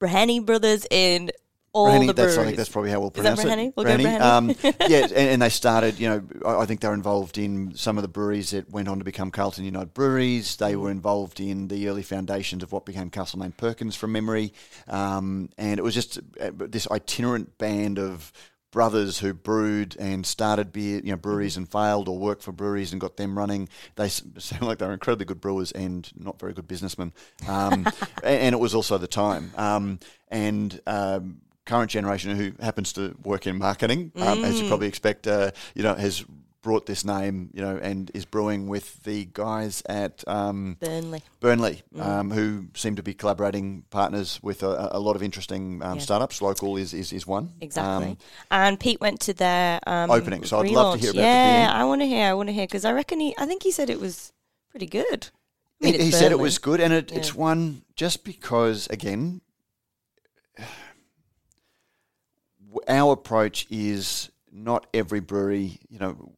Braheny 0.00 0.44
brothers 0.44 0.86
in 0.90 1.30
all 1.72 2.00
the 2.00 2.12
that's, 2.12 2.16
breweries. 2.16 2.38
I 2.38 2.44
think 2.44 2.56
that's 2.56 2.68
probably 2.68 2.90
how 2.90 3.00
we'll 3.00 3.12
Is 3.14 3.22
that 3.22 3.38
pronounce 3.38 3.60
it. 3.60 3.72
We'll 3.76 3.86
Um, 4.22 4.50
yeah, 4.88 5.04
and, 5.04 5.12
and 5.12 5.42
they 5.42 5.48
started, 5.48 5.98
you 5.98 6.08
know, 6.08 6.22
I, 6.44 6.62
I 6.62 6.66
think 6.66 6.80
they 6.80 6.88
were 6.88 6.94
involved 6.94 7.38
in 7.38 7.74
some 7.74 7.98
of 7.98 8.02
the 8.02 8.08
breweries 8.08 8.50
that 8.50 8.70
went 8.70 8.88
on 8.88 8.98
to 8.98 9.04
become 9.04 9.30
Carlton 9.30 9.64
United 9.64 9.94
Breweries. 9.94 10.56
They 10.56 10.76
were 10.76 10.90
involved 10.90 11.40
in 11.40 11.68
the 11.68 11.88
early 11.88 12.02
foundations 12.02 12.62
of 12.62 12.72
what 12.72 12.84
became 12.84 13.10
Castlemaine 13.10 13.52
Perkins 13.52 13.96
from 13.96 14.12
memory. 14.12 14.52
Um, 14.88 15.50
and 15.56 15.78
it 15.78 15.82
was 15.82 15.94
just 15.94 16.18
uh, 16.40 16.50
this 16.54 16.86
itinerant 16.90 17.58
band 17.58 17.98
of 17.98 18.32
brothers 18.72 19.18
who 19.18 19.32
brewed 19.34 19.94
and 19.98 20.26
started 20.26 20.72
beer, 20.72 21.00
you 21.04 21.12
know, 21.12 21.16
breweries 21.16 21.56
and 21.56 21.70
failed 21.70 22.08
or 22.08 22.18
worked 22.18 22.42
for 22.42 22.52
breweries 22.52 22.90
and 22.90 23.00
got 23.00 23.16
them 23.16 23.38
running. 23.38 23.68
They 23.96 24.08
sound 24.38 24.62
like 24.62 24.78
they 24.78 24.86
were 24.86 24.94
incredibly 24.94 25.26
good 25.26 25.40
brewers 25.40 25.70
and 25.72 26.10
not 26.16 26.40
very 26.40 26.54
good 26.54 26.66
businessmen. 26.66 27.12
Um, 27.46 27.86
and 28.24 28.54
it 28.54 28.58
was 28.58 28.74
also 28.74 28.98
the 28.98 29.06
time. 29.06 29.52
Um, 29.56 30.00
and 30.28 30.80
um, 30.86 31.42
current 31.64 31.90
generation 31.90 32.36
who 32.36 32.52
happens 32.60 32.92
to 32.94 33.14
work 33.24 33.46
in 33.46 33.58
marketing, 33.58 34.12
um, 34.16 34.44
as 34.44 34.60
you 34.60 34.68
probably 34.68 34.88
expect, 34.88 35.26
uh, 35.26 35.50
you 35.74 35.82
know, 35.82 35.94
has 35.94 36.24
brought 36.62 36.86
this 36.86 37.04
name, 37.04 37.50
you 37.52 37.60
know, 37.60 37.76
and 37.76 38.10
is 38.14 38.24
brewing 38.24 38.68
with 38.68 39.02
the 39.02 39.28
guys 39.32 39.82
at 39.86 40.22
um, 40.28 40.76
Burnley. 40.80 41.20
Burnley, 41.40 41.82
um, 41.98 42.30
who 42.30 42.66
seem 42.74 42.94
to 42.96 43.02
be 43.02 43.14
collaborating 43.14 43.84
partners 43.90 44.38
with 44.42 44.62
a, 44.62 44.90
a 44.92 45.00
lot 45.00 45.16
of 45.16 45.22
interesting 45.24 45.82
um, 45.82 45.96
Yeah. 45.96 46.02
startups. 46.02 46.40
Local 46.40 46.76
is, 46.76 46.94
is, 46.94 47.12
is 47.12 47.26
one. 47.26 47.52
Exactly. 47.60 48.10
Um, 48.10 48.16
and 48.52 48.78
Pete 48.78 49.00
went 49.00 49.18
to 49.22 49.32
their 49.34 49.80
um, 49.88 50.10
Opening, 50.10 50.44
so 50.44 50.60
I'd 50.60 50.70
love 50.70 50.94
to 50.94 51.00
hear 51.00 51.10
about 51.10 51.22
Yeah. 51.22 51.70
I 51.74 51.84
want 51.84 52.00
to 52.00 52.06
hear. 52.06 52.26
I 52.26 52.34
want 52.34 52.48
to 52.48 52.52
hear 52.52 52.66
because 52.66 52.84
I 52.84 52.92
reckon 52.92 53.18
he. 53.18 53.34
I 53.38 53.46
think 53.46 53.64
he 53.64 53.72
said 53.72 53.90
it 53.90 53.98
was 54.00 54.32
pretty 54.70 54.86
good. 54.86 55.30
I 55.82 55.86
mean, 55.86 55.94
he 55.94 56.04
he 56.06 56.10
said 56.12 56.30
it 56.30 56.38
was 56.38 56.58
good, 56.58 56.80
and 56.80 56.92
it, 56.92 57.10
Yeah. 57.10 57.18
it's 57.18 57.34
one 57.34 57.82
just 57.96 58.22
because, 58.22 58.86
again, 58.86 59.40
our 62.88 63.12
approach 63.12 63.66
is 63.70 64.30
not 64.52 64.86
every 64.92 65.20
brewery, 65.20 65.78
you 65.88 65.98
know. 65.98 66.32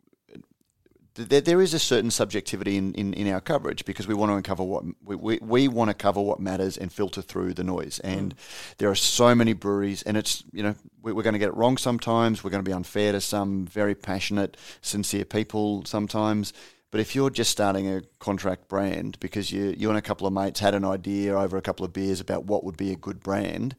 There, 1.16 1.40
there 1.40 1.60
is 1.60 1.74
a 1.74 1.78
certain 1.78 2.10
subjectivity 2.10 2.76
in, 2.76 2.92
in, 2.94 3.14
in 3.14 3.32
our 3.32 3.40
coverage 3.40 3.84
because 3.84 4.08
we 4.08 4.14
want 4.14 4.30
to 4.30 4.34
uncover 4.34 4.64
what 4.64 4.82
we, 5.04 5.14
we, 5.14 5.38
we 5.40 5.68
want 5.68 5.90
to 5.90 5.94
cover 5.94 6.20
what 6.20 6.40
matters 6.40 6.76
and 6.76 6.92
filter 6.92 7.22
through 7.22 7.54
the 7.54 7.62
noise. 7.62 8.00
And 8.00 8.34
mm. 8.34 8.76
there 8.78 8.90
are 8.90 8.96
so 8.96 9.32
many 9.32 9.52
breweries, 9.52 10.02
and 10.02 10.16
it's 10.16 10.42
you 10.52 10.64
know 10.64 10.74
we, 11.02 11.12
we're 11.12 11.22
going 11.22 11.34
to 11.34 11.38
get 11.38 11.50
it 11.50 11.56
wrong 11.56 11.76
sometimes. 11.76 12.42
We're 12.42 12.50
going 12.50 12.64
to 12.64 12.68
be 12.68 12.74
unfair 12.74 13.12
to 13.12 13.20
some 13.20 13.64
very 13.66 13.94
passionate, 13.94 14.56
sincere 14.80 15.24
people 15.24 15.84
sometimes. 15.84 16.52
But 16.90 17.00
if 17.00 17.16
you're 17.16 17.30
just 17.30 17.50
starting 17.50 17.88
a 17.88 18.02
contract 18.20 18.68
brand 18.68 19.18
because 19.18 19.50
you 19.52 19.74
you 19.76 19.88
and 19.88 19.98
a 19.98 20.02
couple 20.02 20.26
of 20.26 20.32
mates 20.32 20.60
had 20.60 20.74
an 20.74 20.84
idea 20.84 21.36
over 21.36 21.56
a 21.56 21.62
couple 21.62 21.84
of 21.84 21.92
beers 21.92 22.20
about 22.20 22.44
what 22.44 22.64
would 22.64 22.76
be 22.76 22.92
a 22.92 22.96
good 22.96 23.20
brand, 23.20 23.76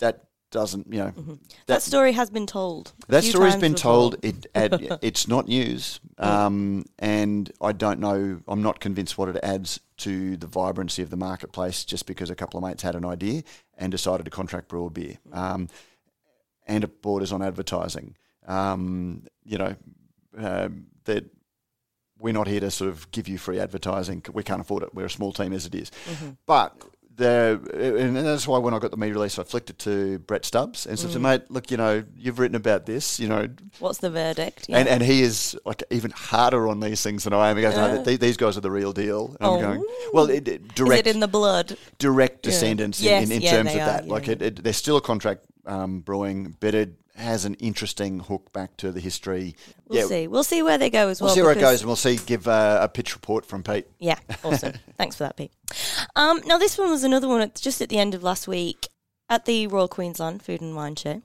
that 0.00 0.24
doesn't 0.50 0.92
you 0.92 0.98
know 0.98 1.12
That, 1.16 1.38
that 1.66 1.82
story 1.82 2.12
has 2.12 2.28
been 2.28 2.46
told. 2.46 2.92
that 3.08 3.22
story's 3.22 3.54
been 3.54 3.72
before. 3.74 4.10
told. 4.10 4.16
It 4.24 4.46
ad, 4.54 4.98
it's 5.00 5.28
not 5.28 5.46
news, 5.46 6.00
um, 6.18 6.84
and 6.98 7.50
I 7.60 7.70
don't 7.72 8.00
know. 8.00 8.40
I'm 8.48 8.62
not 8.62 8.80
convinced 8.80 9.16
what 9.16 9.28
it 9.28 9.38
adds 9.44 9.78
to 9.98 10.36
the 10.36 10.48
vibrancy 10.48 11.02
of 11.02 11.10
the 11.10 11.16
marketplace 11.16 11.84
just 11.84 12.04
because 12.06 12.30
a 12.30 12.34
couple 12.34 12.58
of 12.58 12.64
mates 12.64 12.82
had 12.82 12.96
an 12.96 13.04
idea 13.04 13.42
and 13.78 13.92
decided 13.92 14.24
to 14.24 14.30
contract 14.30 14.66
brew 14.68 14.86
a 14.86 14.90
beer, 14.90 15.18
um, 15.32 15.68
and 16.66 16.82
it 16.84 17.00
borders 17.00 17.30
on 17.32 17.42
advertising. 17.42 18.16
Um, 18.46 19.22
you 19.44 19.58
know 19.58 19.76
um, 20.36 20.86
that 21.04 21.24
we're 22.18 22.34
not 22.34 22.48
here 22.48 22.60
to 22.60 22.70
sort 22.70 22.90
of 22.90 23.10
give 23.12 23.28
you 23.28 23.38
free 23.38 23.58
advertising. 23.60 24.22
We 24.32 24.42
can't 24.42 24.60
afford 24.60 24.82
it. 24.82 24.94
We're 24.94 25.06
a 25.06 25.10
small 25.10 25.32
team 25.32 25.52
as 25.52 25.64
it 25.64 25.74
is. 25.74 25.90
But 26.44 26.74
the 27.20 27.60
and 28.00 28.16
that's 28.16 28.48
why 28.48 28.58
when 28.58 28.74
I 28.74 28.78
got 28.78 28.90
the 28.90 28.96
media 28.96 29.14
release, 29.14 29.38
I 29.38 29.44
flicked 29.44 29.70
it 29.70 29.78
to 29.80 30.18
Brett 30.20 30.44
Stubbs 30.44 30.86
and 30.86 30.98
said, 30.98 31.10
mm. 31.10 31.20
"Mate, 31.20 31.42
look, 31.50 31.70
you 31.70 31.76
know, 31.76 32.02
you've 32.16 32.38
written 32.40 32.56
about 32.56 32.86
this, 32.86 33.20
you 33.20 33.28
know." 33.28 33.48
What's 33.78 33.98
the 33.98 34.10
verdict? 34.10 34.66
And, 34.68 34.88
and 34.88 35.02
he 35.02 35.22
is 35.22 35.56
like 35.64 35.82
even 35.90 36.10
harder 36.10 36.66
on 36.68 36.80
these 36.80 37.02
things 37.02 37.24
than 37.24 37.32
I 37.32 37.50
am. 37.50 37.56
He 37.56 37.62
goes, 37.62 37.76
no, 37.76 38.02
th- 38.02 38.18
these 38.18 38.36
guys 38.36 38.56
are 38.58 38.60
the 38.62 38.70
real 38.70 38.92
deal. 38.92 39.36
And 39.40 39.46
I'm 39.48 39.52
Oh. 39.52 39.60
going, 39.60 39.84
well, 40.12 40.28
it, 40.30 40.48
it- 40.48 40.62
Is 40.62 40.68
direct, 40.74 41.06
it 41.06 41.14
in 41.14 41.20
the 41.20 41.28
blood? 41.28 41.76
direct 41.98 42.44
Yeah. 42.44 42.50
descendants 42.50 43.00
Yes, 43.00 43.24
in, 43.26 43.30
in, 43.32 43.36
in 43.36 43.42
yeah, 43.42 43.50
terms 43.50 43.70
of 43.70 43.76
are, 43.76 43.84
that. 43.86 44.06
yeah, 44.06 44.12
like. 44.12 44.28
It, 44.28 44.42
it, 44.42 44.62
there's 44.64 44.76
still 44.76 44.96
a 44.96 45.00
contract 45.00 45.44
um, 45.70 46.00
brewing, 46.00 46.56
but 46.60 46.74
it 46.74 46.94
has 47.16 47.44
an 47.44 47.54
interesting 47.54 48.20
hook 48.20 48.52
back 48.52 48.76
to 48.78 48.90
the 48.92 49.00
history. 49.00 49.56
We'll 49.86 50.00
yeah, 50.00 50.06
see. 50.06 50.26
We'll 50.26 50.44
see 50.44 50.62
where 50.62 50.78
they 50.78 50.90
go 50.90 51.08
as 51.08 51.20
well. 51.20 51.28
we'll 51.28 51.28
well. 51.28 51.34
see 51.36 51.42
where 51.42 51.56
it 51.56 51.60
goes, 51.60 51.80
and 51.80 51.86
we'll 51.86 51.96
see. 51.96 52.16
Give 52.16 52.46
uh, 52.48 52.80
a 52.82 52.88
pitch 52.88 53.14
report 53.14 53.46
from 53.46 53.62
Pete. 53.62 53.86
Yeah, 53.98 54.18
awesome. 54.42 54.74
Thanks 54.98 55.16
for 55.16 55.24
that, 55.24 55.36
Pete. 55.36 55.52
Um, 56.16 56.42
now, 56.46 56.58
this 56.58 56.76
one 56.76 56.90
was 56.90 57.04
another 57.04 57.28
one 57.28 57.40
at, 57.40 57.54
just 57.54 57.80
at 57.80 57.88
the 57.88 57.98
end 57.98 58.14
of 58.14 58.22
last 58.22 58.48
week 58.48 58.88
at 59.28 59.44
the 59.44 59.66
Royal 59.68 59.88
Queensland 59.88 60.42
Food 60.42 60.60
and 60.60 60.74
Wine 60.74 60.96
Show. 60.96 61.22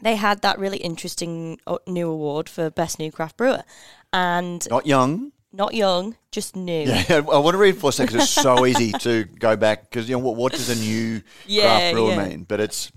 They 0.00 0.16
had 0.16 0.42
that 0.42 0.58
really 0.58 0.78
interesting 0.78 1.58
uh, 1.66 1.78
new 1.86 2.08
award 2.10 2.48
for 2.48 2.70
Best 2.70 2.98
New 2.98 3.12
Craft 3.12 3.36
Brewer. 3.36 3.64
And 4.12 4.68
Not 4.70 4.86
young. 4.86 5.32
not 5.52 5.74
young, 5.74 6.16
just 6.30 6.56
new. 6.56 6.84
Yeah, 6.84 7.04
I 7.10 7.20
want 7.20 7.54
to 7.54 7.58
reinforce 7.58 7.96
that 7.96 8.08
because 8.08 8.24
it's 8.24 8.32
so 8.32 8.66
easy 8.66 8.92
to 8.92 9.24
go 9.24 9.56
back 9.56 9.90
because 9.90 10.08
you 10.08 10.16
know 10.16 10.20
what, 10.20 10.36
what 10.36 10.52
does 10.52 10.68
a 10.68 10.76
new 10.76 11.22
Yeah, 11.46 11.62
craft 11.62 11.94
brewer 11.94 12.10
yeah. 12.10 12.28
mean? 12.28 12.44
But 12.44 12.60
it's 12.60 12.92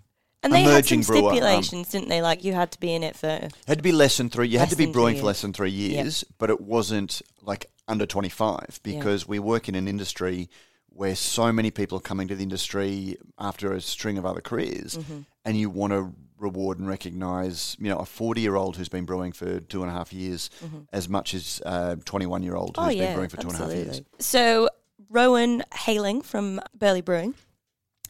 And 0.47 0.55
they 0.55 0.62
had 0.63 0.71
emerging 0.71 1.03
some 1.03 1.15
brewer. 1.15 1.29
um, 1.31 1.36
stipulations, 1.36 1.89
didn't 1.91 2.10
they? 2.10 2.21
Like 2.21 2.43
you 2.43 2.53
had 2.53 2.71
to 2.71 2.79
be 2.79 2.93
in 2.93 3.03
it 3.03 3.15
for. 3.15 3.27
had 3.67 3.77
to 3.77 3.83
be 3.83 3.91
less 3.91 4.17
than 4.17 4.29
three. 4.29 4.47
You 4.47 4.60
had 4.60 4.69
to 4.71 4.75
be 4.75 4.86
brewing 4.86 5.17
for 5.17 5.25
less 5.25 5.41
than 5.41 5.53
three 5.53 5.71
years, 5.71 6.23
but 6.38 6.49
it 6.49 6.62
wasn't 6.62 7.21
like 7.41 7.65
under 7.88 8.05
twenty 8.05 8.29
five 8.29 8.79
because 8.83 9.27
we 9.27 9.39
work 9.39 9.69
in 9.69 9.75
an 9.75 9.88
industry 9.88 10.49
where 10.89 11.15
so 11.15 11.51
many 11.51 11.69
people 11.69 11.97
are 11.99 12.01
coming 12.01 12.27
to 12.27 12.36
the 12.36 12.41
industry 12.43 13.17
after 13.38 13.71
a 13.73 13.79
string 13.81 14.17
of 14.17 14.25
other 14.25 14.41
careers, 14.41 14.97
Mm-hmm. 14.97 15.19
and 15.45 15.55
you 15.57 15.69
want 15.69 15.93
to 15.93 16.12
reward 16.39 16.79
and 16.79 16.88
recognise, 16.88 17.75
you 17.79 17.88
know, 17.89 17.97
a 17.97 18.05
forty 18.05 18.41
year 18.41 18.55
old 18.55 18.77
who's 18.77 18.89
been 18.89 19.05
brewing 19.05 19.31
for 19.31 19.60
two 19.60 19.81
and 19.83 19.91
a 19.91 19.93
half 19.93 20.12
years 20.13 20.49
as 20.91 21.07
much 21.07 21.33
as 21.33 21.62
a 21.65 21.97
twenty 22.05 22.25
one 22.25 22.41
year 22.43 22.55
old 22.55 22.75
who's 22.77 22.86
Mm-hmm. 22.88 23.01
Oh, 23.01 23.05
been 23.05 23.13
brewing 23.13 23.29
for 23.29 23.38
two 23.38 23.47
and 23.49 23.55
a 23.55 23.60
half 23.60 23.71
years. 23.73 24.01
So, 24.19 24.69
Rowan 25.10 25.63
Hailing 25.73 26.21
from 26.21 26.60
Burleigh 26.77 27.01
Brewing. 27.03 27.33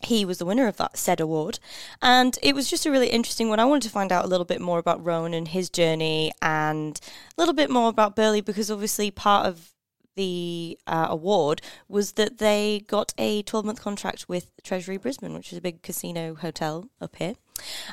He 0.04 0.26
was 0.26 0.38
the 0.38 0.46
winner 0.46 0.68
of 0.68 0.78
that 0.78 0.98
said 0.98 1.20
award. 1.20 1.60
And 2.02 2.38
it 2.42 2.56
was 2.56 2.70
just 2.70 2.86
a 2.86 2.92
really 2.92 3.10
interesting 3.10 3.50
one. 3.50 3.60
I 3.60 3.66
wanted 3.66 3.88
to 3.88 3.94
find 3.94 4.12
out 4.12 4.26
a 4.26 4.28
little 4.28 4.46
bit 4.46 4.62
more 4.62 4.80
about 4.80 5.04
Rowan 5.04 5.34
and 5.34 5.48
his 5.48 5.70
journey 5.70 6.32
and 6.42 7.00
a 7.38 7.42
little 7.42 7.54
bit 7.54 7.70
more 7.70 7.90
about 7.90 8.16
Burleigh 8.16 8.42
because 8.42 8.70
obviously 8.70 9.12
part 9.12 9.48
of 9.48 9.74
the 10.16 10.78
uh, 10.88 11.08
award 11.10 11.62
was 11.88 12.14
that 12.14 12.40
they 12.40 12.84
got 12.88 13.14
a 13.18 13.44
12 13.44 13.66
month 13.66 13.82
contract 13.82 14.28
with 14.28 14.52
Treasury 14.64 14.98
Brisbane, 14.98 15.34
which 15.34 15.52
is 15.52 15.58
a 15.58 15.62
big 15.62 15.82
casino 15.82 16.36
hotel 16.36 16.90
up 17.00 17.16
here. 17.16 17.36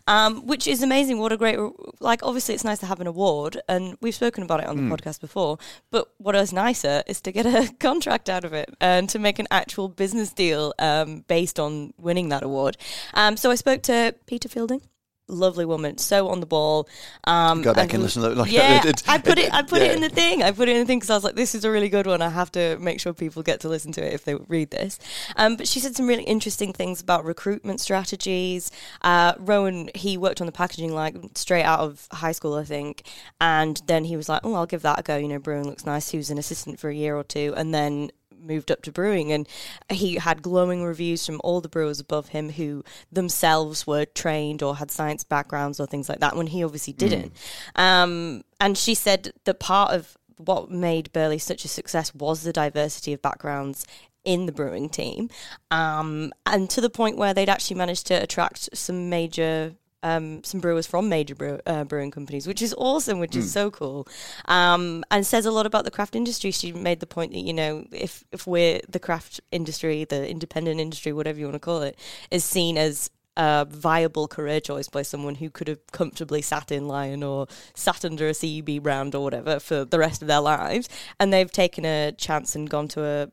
Um, 0.07 0.47
which 0.47 0.67
is 0.67 0.83
amazing. 0.83 1.19
What 1.19 1.33
a 1.33 1.37
great, 1.37 1.59
like, 2.01 2.23
obviously, 2.23 2.55
it's 2.55 2.65
nice 2.65 2.79
to 2.81 2.87
have 2.87 3.01
an 3.01 3.07
award, 3.07 3.61
and 3.69 3.97
we've 4.01 4.15
spoken 4.15 4.43
about 4.43 4.61
it 4.61 4.67
on 4.67 4.77
the 4.77 4.95
podcast 4.95 5.21
before. 5.21 5.59
But 5.91 6.09
what 6.19 6.35
is 6.35 6.53
nicer 6.53 7.03
is 7.07 7.21
to 7.23 7.33
get 7.33 7.47
a 7.47 7.73
contract 7.81 8.29
out 8.29 8.45
of 8.45 8.53
it 8.53 8.75
and 8.81 9.09
to 9.11 9.19
make 9.19 9.39
an 9.39 9.47
actual 9.51 9.89
business 9.89 10.33
deal 10.33 10.75
um, 10.79 11.25
based 11.29 11.59
on 11.59 11.95
winning 11.99 12.29
that 12.31 12.43
award. 12.43 12.77
Um, 13.15 13.37
so 13.37 13.51
I 13.51 13.55
spoke 13.55 13.83
to 13.83 14.15
Peta 14.27 14.49
Fielding. 14.49 14.83
Lovely 15.27 15.65
woman, 15.65 15.97
so 15.97 16.29
on 16.29 16.41
the 16.41 16.47
ball. 16.47 16.87
Um, 17.27 17.63
Go 17.63 17.73
back 17.73 17.95
and 17.95 18.01
we- 18.01 18.05
listen 18.05 18.23
to 18.23 18.33
it, 18.33 18.37
like, 18.37 18.53
yeah, 18.53 18.79
it- 18.85 18.85
it- 18.85 19.03
I 19.09 19.17
put 19.17 19.39
it. 19.39 19.53
I 19.55 19.63
put 19.63 19.81
it 19.81 19.93
in 19.93 20.03
the 20.03 20.11
thing. 20.11 20.43
I 20.43 20.51
put 20.51 20.69
it 20.69 20.73
in 20.77 20.81
the 20.81 20.87
thing 20.87 20.99
because 20.99 21.09
I 21.09 21.15
was 21.15 21.25
like, 21.25 21.35
"This 21.35 21.55
is 21.55 21.65
a 21.65 21.71
really 21.71 21.89
good 21.89 22.07
one. 22.07 22.21
I 22.21 22.29
have 22.29 22.53
to 22.53 22.77
make 22.79 23.01
sure 23.01 23.15
people 23.15 23.43
get 23.43 23.61
to 23.61 23.69
listen 23.71 23.91
to 23.93 24.05
it 24.07 24.13
if 24.13 24.25
they 24.25 24.35
read 24.35 24.71
this." 24.71 24.99
Um, 25.37 25.57
but 25.57 25.67
she 25.67 25.81
said 25.81 25.97
some 25.97 26.07
really 26.07 26.25
interesting 26.25 26.75
things 26.75 27.01
about 27.01 27.25
recruitment 27.25 27.81
strategies. 27.81 28.71
Uh, 29.01 29.33
Rowan, 29.39 29.89
he 29.95 30.19
worked 30.19 30.43
on 30.43 30.47
the 30.47 30.53
packaging 30.53 30.95
like 30.95 31.17
straight 31.37 31.65
out 31.65 31.81
of 31.81 32.07
high 32.13 32.33
school, 32.33 32.55
I 32.55 32.65
think, 32.65 33.07
and 33.41 33.81
then 33.87 34.05
he 34.05 34.19
was 34.19 34.29
like, 34.29 34.43
"Oh, 34.45 34.53
I'll 34.53 34.67
give 34.67 34.83
that 34.83 35.01
a 35.01 35.03
go." 35.03 35.17
You 35.17 35.29
know, 35.29 35.39
brewing 35.39 35.65
looks 35.67 35.87
nice. 35.87 36.11
He 36.11 36.19
was 36.19 36.29
an 36.29 36.37
assistant 36.37 36.79
for 36.79 36.91
a 36.91 36.95
year 36.95 37.17
or 37.17 37.25
two, 37.25 37.55
and 37.57 37.73
then 37.75 38.11
moved 38.45 38.71
up 38.71 38.83
to 38.83 38.93
brewing 38.93 39.33
and 39.33 39.49
he 39.91 40.17
had 40.17 40.43
glowing 40.43 40.85
reviews 40.85 41.25
from 41.25 41.41
all 41.43 41.61
the 41.61 41.69
brewers 41.69 42.01
above 42.01 42.29
him 42.29 42.51
who 42.51 42.85
themselves 43.11 43.87
were 43.87 44.05
trained 44.05 44.63
or 44.63 44.77
had 44.77 44.91
science 44.91 45.25
backgrounds 45.25 45.81
or 45.81 45.87
things 45.87 46.09
like 46.09 46.21
that 46.21 46.37
when 46.37 46.49
he 46.49 46.63
obviously 46.63 46.93
didn't. 46.93 47.33
Um, 47.77 48.43
and 48.61 48.77
she 48.77 48.95
said 48.95 49.33
that 49.45 49.61
part 49.61 49.93
of 49.93 50.17
what 50.37 50.71
made 50.71 51.13
Burleigh 51.13 51.39
such 51.39 51.65
a 51.65 51.69
success 51.69 52.15
was 52.15 52.43
the 52.43 52.53
diversity 52.53 53.13
of 53.13 53.23
backgrounds 53.23 53.87
in 54.25 54.47
the 54.47 54.53
brewing 54.53 54.89
team 54.89 55.29
um, 55.71 56.33
and 56.47 56.71
to 56.71 56.81
the 56.81 56.91
point 56.91 57.19
where 57.19 57.35
they'd 57.35 57.49
actually 57.49 57.77
managed 57.77 58.07
to 58.07 58.15
attract 58.15 58.75
some 58.75 59.11
major 59.11 59.75
um, 60.05 60.45
some 60.45 60.61
brewers 60.61 60.87
from 60.87 61.09
major 61.09 61.35
brew, 61.35 61.59
uh, 61.67 61.83
brewing 61.83 62.11
companies, 62.11 62.47
which 62.47 62.63
is 62.63 62.75
awesome, 62.77 63.19
which 63.19 63.35
is 63.35 63.51
so 63.51 63.71
cool, 63.71 64.07
um, 64.45 65.03
and 65.11 65.27
says 65.27 65.47
a 65.47 65.51
lot 65.51 65.65
about 65.67 65.85
the 65.85 65.91
craft 65.91 66.15
industry. 66.15 66.51
She 66.51 66.73
made 66.73 67.01
the 67.01 67.07
point 67.07 67.33
that 67.33 67.41
you 67.41 67.55
know 67.55 67.87
if 67.91 68.23
if 68.31 68.47
we're 68.47 68.81
the 68.89 69.01
craft 69.01 69.41
industry, 69.51 70.05
the 70.05 70.29
independent 70.29 70.79
industry, 70.79 71.13
whatever 71.13 71.39
you 71.39 71.47
want 71.47 71.55
to 71.55 71.59
call 71.59 71.83
it, 71.83 71.99
is 72.31 72.45
seen 72.45 72.77
as 72.77 73.11
a 73.37 73.67
viable 73.69 74.29
career 74.29 74.61
choice 74.61 74.89
by 74.89 75.03
someone 75.03 75.37
who 75.37 75.51
could 75.51 75.69
have 75.69 75.81
comfortably 75.91 76.43
sat 76.43 76.71
in 76.71 76.87
Lion 76.87 77.23
or 77.23 77.49
sat 77.75 78.05
under 78.05 78.29
a 78.29 78.35
CUB 78.35 78.83
brand 78.83 79.15
or 79.15 79.25
whatever 79.25 79.59
for 79.59 79.85
the 79.87 79.99
rest 79.99 80.21
of 80.21 80.29
their 80.29 80.41
lives, 80.41 80.87
and 81.19 81.33
they've 81.33 81.51
taken 81.51 81.87
a 81.87 82.13
chance 82.13 82.55
and 82.55 82.69
gone 82.69 82.89
to 82.89 83.03
a 83.03 83.29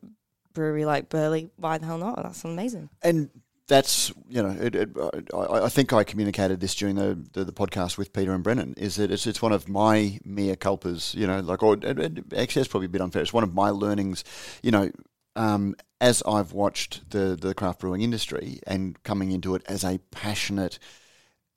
brewery 0.54 0.86
like 0.86 1.10
Burleigh. 1.10 1.50
Why 1.58 1.78
the 1.78 1.86
hell 1.86 1.98
not? 1.98 2.24
That's 2.24 2.46
amazing. 2.46 2.90
And 3.04 3.30
that's 3.72 4.12
you 4.28 4.44
know, 4.44 4.50
it, 4.50 4.76
it, 4.76 4.90
I, 5.34 5.64
I 5.64 5.70
think 5.70 5.94
I 5.94 6.04
communicated 6.04 6.60
this 6.60 6.76
during 6.76 6.96
the, 6.96 7.18
the, 7.32 7.46
the 7.46 7.54
podcast 7.54 7.98
with 7.98 8.12
Peta 8.12 8.34
and 8.34 8.44
Brennan. 8.44 8.74
Is 8.76 8.98
that 8.98 9.12
it's 9.12 9.26
it's 9.26 9.42
one 9.42 9.54
of 9.54 9.70
my 9.70 10.20
mea 10.26 10.56
culpas, 10.58 11.16
you 11.16 11.26
know, 11.26 11.40
like 11.40 11.64
or 11.64 11.76
actually 11.76 12.60
that's 12.60 12.68
probably 12.68 12.88
a 12.88 12.90
bit 12.90 13.02
unfair. 13.02 13.22
It's 13.22 13.32
one 13.32 13.46
of 13.46 13.54
my 13.54 13.70
learnings, 13.70 14.26
you 14.62 14.72
know, 14.72 14.92
um, 15.38 15.76
as 16.02 16.22
I've 16.28 16.52
watched 16.52 17.10
the 17.12 17.38
the 17.40 17.54
craft 17.54 17.80
brewing 17.80 18.02
industry 18.02 18.60
and 18.68 19.02
coming 19.04 19.32
into 19.32 19.56
it 19.56 19.64
as 19.68 19.86
a 19.86 20.00
passionate 20.12 20.78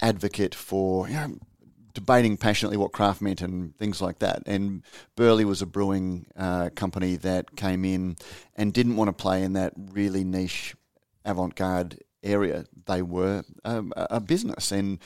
advocate 0.01 0.55
for 0.55 1.09
you 1.09 1.15
know 1.15 1.39
debating 1.95 2.37
passionately 2.37 2.77
what 2.77 2.93
craft 2.93 3.23
meant 3.23 3.41
and 3.41 3.77
things 3.77 4.01
like 4.01 4.21
that. 4.21 4.43
And 4.47 4.83
Burleigh 5.17 5.47
was 5.47 5.63
a 5.63 5.67
brewing 5.67 6.27
uh, 6.37 6.71
company 6.75 7.17
that 7.17 7.57
came 7.57 7.85
in 7.85 8.17
and 8.57 8.73
didn't 8.73 8.97
want 8.97 9.09
to 9.09 9.13
play 9.13 9.43
in 9.43 9.53
that 9.53 9.73
really 9.77 10.25
niche 10.25 10.75
avant-garde 11.25 12.04
area. 12.25 12.65
They 12.87 13.03
were 13.03 13.45
um, 13.65 13.93
a 13.97 14.21
business, 14.21 14.73
and 14.73 14.99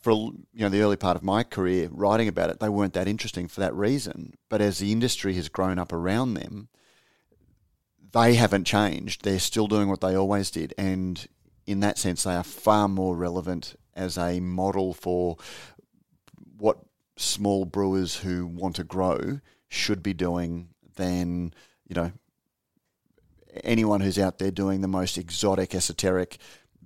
for 0.00 0.12
you 0.12 0.60
know 0.60 0.68
the 0.68 0.82
early 0.82 0.96
part 0.96 1.16
of 1.16 1.22
my 1.22 1.42
career 1.42 1.88
writing 1.90 2.28
about 2.28 2.50
it, 2.50 2.60
they 2.60 2.68
weren't 2.68 2.94
that 2.94 3.08
interesting 3.08 3.48
for 3.48 3.60
that 3.60 3.74
reason. 3.74 4.34
But 4.48 4.60
as 4.60 4.78
the 4.78 4.92
industry 4.92 5.34
has 5.34 5.48
grown 5.48 5.78
up 5.78 5.92
around 5.92 6.34
them, 6.34 6.68
they 8.12 8.34
haven't 8.34 8.64
changed. 8.64 9.24
They're 9.24 9.38
still 9.38 9.66
doing 9.66 9.88
what 9.88 10.00
they 10.00 10.14
always 10.14 10.50
did, 10.50 10.74
and 10.78 11.26
in 11.66 11.80
that 11.80 11.98
sense, 11.98 12.24
they 12.24 12.34
are 12.34 12.44
far 12.44 12.88
more 12.88 13.16
relevant 13.16 13.74
as 13.94 14.18
a 14.18 14.40
model 14.40 14.92
for 14.92 15.36
what 16.56 16.78
small 17.16 17.64
brewers 17.64 18.16
who 18.16 18.46
want 18.46 18.76
to 18.76 18.84
grow 18.84 19.40
should 19.68 20.02
be 20.02 20.12
doing 20.12 20.68
than 20.96 21.52
you 21.88 21.94
know 21.94 22.12
anyone 23.62 24.00
who's 24.00 24.18
out 24.18 24.38
there 24.38 24.50
doing 24.50 24.80
the 24.80 24.88
most 24.88 25.18
exotic, 25.18 25.74
esoteric 25.74 26.38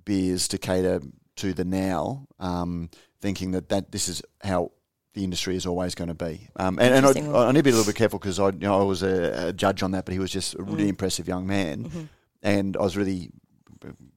beers 0.05 0.47
to 0.49 0.57
cater 0.57 1.01
to 1.37 1.53
the 1.53 1.65
now, 1.65 2.27
um, 2.39 2.89
thinking 3.21 3.51
that, 3.51 3.69
that 3.69 3.91
this 3.91 4.07
is 4.07 4.21
how 4.43 4.71
the 5.13 5.23
industry 5.23 5.55
is 5.55 5.65
always 5.65 5.95
going 5.95 6.07
to 6.07 6.13
be. 6.13 6.47
Um, 6.55 6.79
and, 6.79 6.93
and 6.93 7.05
I, 7.05 7.47
I, 7.47 7.51
need 7.51 7.59
to 7.59 7.63
be 7.63 7.69
a 7.71 7.73
little 7.73 7.89
bit 7.89 7.95
careful 7.95 8.19
because 8.19 8.39
I, 8.39 8.47
you 8.47 8.59
know, 8.59 8.79
I 8.79 8.83
was 8.83 9.03
a, 9.03 9.47
a, 9.47 9.53
judge 9.53 9.81
on 9.81 9.91
that, 9.91 10.05
but 10.05 10.13
he 10.13 10.19
was 10.19 10.31
just 10.31 10.55
a 10.55 10.63
really 10.63 10.85
mm. 10.85 10.89
impressive 10.89 11.27
young 11.27 11.47
man, 11.47 11.85
mm-hmm. 11.85 12.03
and 12.43 12.77
I 12.77 12.81
was 12.81 12.95
really 12.95 13.31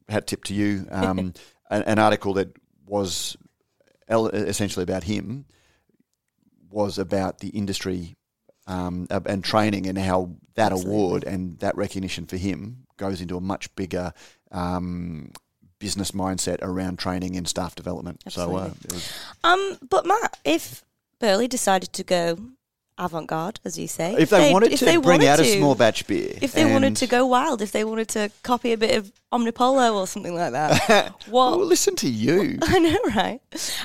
hat 0.09 0.27
tip 0.27 0.45
to 0.45 0.55
you. 0.55 0.87
Um, 0.91 1.19
an, 1.71 1.83
an, 1.83 1.99
article 1.99 2.35
that 2.35 2.55
was 2.87 3.37
essentially 4.09 4.83
about 4.83 5.05
him 5.05 5.47
was 6.71 6.99
about 6.99 7.39
the 7.39 7.49
industry 7.49 8.17
um, 8.67 9.07
and 9.11 9.43
training 9.45 9.87
and 9.87 9.99
how 9.99 10.31
that 10.55 10.73
Absolutely. 10.73 10.95
award 10.95 11.25
and 11.25 11.59
that 11.59 11.77
recognition 11.77 12.27
for 12.27 12.37
him 12.37 12.87
goes 12.97 13.21
into 13.21 13.37
a 13.37 13.41
much 13.41 13.75
bigger 13.75 14.13
um, 14.51 15.33
business 15.79 16.13
mindset 16.13 16.59
around 16.63 16.99
training 16.99 17.37
and 17.37 17.49
staff 17.49 17.75
development. 17.75 18.23
Absolutely. 18.27 18.71
So, 18.89 18.99
uh, 19.45 19.53
um, 19.53 19.79
but 19.89 20.07
Matt, 20.07 20.39
if 20.45 20.85
Burleigh 21.19 21.49
decided 21.49 21.93
to 21.95 22.05
go 22.05 22.39
avant-garde, 23.05 23.61
as 23.65 23.79
you 23.79 23.89
say. 23.89 24.15
If 24.19 24.31
they, 24.31 24.49
they 24.49 24.53
wanted 24.53 24.77
to 24.77 24.85
they 24.85 24.97
bring 24.97 25.21
wanted 25.21 25.27
out 25.27 25.37
to, 25.37 25.43
a 25.43 25.59
small 25.59 25.75
batch 25.75 26.07
beer, 26.07 26.35
if 26.41 26.53
they 26.53 26.71
wanted 26.71 26.97
to 26.97 27.07
go 27.07 27.27
wild, 27.27 27.63
if 27.63 27.73
they 27.73 27.85
wanted 27.85 28.09
to 28.11 28.31
copy 28.43 28.73
a 28.73 28.79
bit 28.79 28.97
of 28.97 29.13
Omnipollo 29.33 29.95
or 29.95 30.07
something 30.07 30.35
like 30.35 30.53
that, 30.53 31.13
what? 31.29 31.59
well, 31.59 31.59
listen 31.59 31.97
to 31.97 32.09
you. 32.09 32.59
I 32.63 32.79
know, 32.79 32.99
right? 33.15 33.41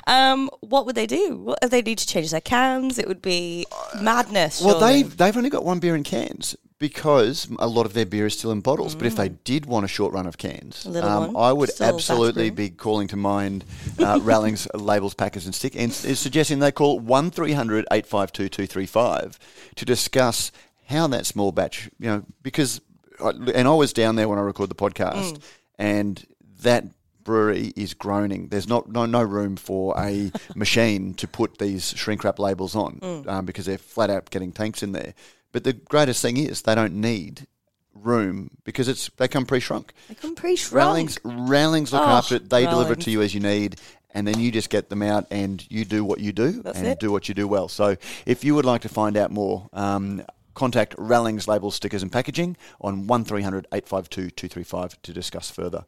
Um, 0.06 0.49
what 0.62 0.86
would 0.86 0.95
they 0.95 1.08
do? 1.08 1.38
What 1.38 1.60
if 1.62 1.71
they 1.71 1.82
need 1.82 1.97
to 1.99 2.08
change 2.08 2.32
their 2.32 2.41
cans? 2.41 2.99
It 2.99 3.08
would 3.08 3.21
be 3.21 3.65
madness. 4.01 4.62
Well, 4.62 4.80
they 4.80 5.03
they've 5.03 5.36
only 5.36 5.49
got 5.49 5.63
one 5.63 5.80
beer 5.80 5.95
in 5.95 6.03
cans 6.03 6.56
because 6.79 7.47
a 7.59 7.67
lot 7.67 7.85
of 7.85 7.93
their 7.93 8.05
beer 8.05 8.27
is 8.27 8.37
still 8.37 8.51
in 8.51 8.61
bottles. 8.61 8.95
Mm. 8.95 8.99
But 8.99 9.07
if 9.07 9.15
they 9.15 9.29
mm. 9.29 9.37
did 9.43 9.65
want 9.65 9.85
a 9.85 9.87
short 9.87 10.13
run 10.13 10.27
of 10.27 10.37
cans, 10.37 10.85
um, 10.85 11.35
I 11.35 11.51
would 11.51 11.69
still 11.69 11.87
absolutely 11.87 12.49
be 12.49 12.69
calling 12.69 13.07
to 13.09 13.15
mind 13.15 13.65
uh, 13.99 14.19
Rallings 14.23 14.67
labels, 14.73 15.13
packers, 15.13 15.45
and 15.45 15.55
stick, 15.55 15.75
and 15.75 15.91
is 15.91 16.19
suggesting 16.19 16.59
they 16.59 16.71
call 16.71 16.99
one 16.99 17.27
852 17.27 18.49
235 18.49 19.39
to 19.75 19.85
discuss 19.85 20.51
how 20.85 21.07
that 21.07 21.25
small 21.25 21.51
batch, 21.51 21.89
you 21.99 22.07
know, 22.07 22.23
because, 22.43 22.79
I, 23.21 23.29
and 23.29 23.67
I 23.67 23.73
was 23.73 23.91
down 23.91 24.15
there 24.15 24.29
when 24.29 24.39
I 24.39 24.41
recorded 24.41 24.75
the 24.75 24.81
podcast, 24.81 25.33
mm. 25.33 25.41
and 25.77 26.25
that 26.61 26.85
brewery 27.23 27.73
is 27.75 27.93
groaning. 27.93 28.47
There's 28.47 28.69
not 28.69 28.89
no, 28.89 29.05
no 29.05 29.21
room 29.21 29.57
for 29.57 29.93
a 29.99 30.31
machine 30.55 31.13
to 31.15 31.27
put 31.27 31.57
these 31.57 31.93
shrink 31.95 32.23
wrap 32.23 32.39
labels 32.39 32.75
on 32.75 32.99
mm. 33.01 33.27
um, 33.27 33.45
because 33.45 33.65
they're 33.65 33.77
flat 33.77 34.09
out 34.09 34.29
getting 34.29 34.53
tanks 34.53 34.81
in 34.81 34.93
there. 34.93 35.13
But 35.58 35.63
the 35.63 35.74
greatest 35.74 36.22
thing 36.22 36.38
is 36.38 36.62
they 36.62 36.76
don't 36.76 36.93
need 36.93 37.48
room 37.96 38.52
because 38.63 38.88
it's 38.88 39.10
they 39.17 39.28
come 39.28 39.48
pre-shrunk. 39.48 39.91
They 40.08 40.13
come 40.13 40.36
pre-shrunk. 40.36 41.17
Rallings 41.24 41.91
look 41.91 42.04
oh, 42.04 42.06
after 42.06 42.36
it. 42.36 42.48
They 42.48 42.65
deliver 42.65 42.93
it 42.93 43.02
to 43.02 43.10
you 43.10 43.24
as 43.24 43.34
you 43.34 43.39
need, 43.39 43.78
and 44.12 44.28
then 44.28 44.39
you 44.39 44.52
just 44.52 44.70
get 44.70 44.89
them 44.89 45.02
out 45.02 45.26
and 45.32 45.65
you 45.72 45.84
do 45.84 46.06
what 46.06 46.20
you 46.20 46.32
do 46.32 46.62
That's 46.62 46.78
and 46.78 46.86
it. 46.86 47.00
do 47.00 47.12
what 47.12 47.28
you 47.28 47.34
do 47.34 47.48
well. 47.48 47.70
So 47.70 47.96
if 48.28 48.43
you 48.43 48.54
would 48.54 48.65
like 48.65 48.82
to 48.82 48.89
find 48.89 49.17
out 49.17 49.32
more, 49.32 49.67
um, 49.74 50.24
contact 50.54 50.93
Rallings 51.00 51.48
Labels, 51.48 51.74
Stickers 51.74 52.04
and 52.04 52.12
Packaging 52.12 52.56
on 52.80 53.08
1300 53.08 53.65
852 53.72 54.30
235 54.30 55.02
to 55.02 55.12
discuss 55.12 55.50
further. 55.50 55.86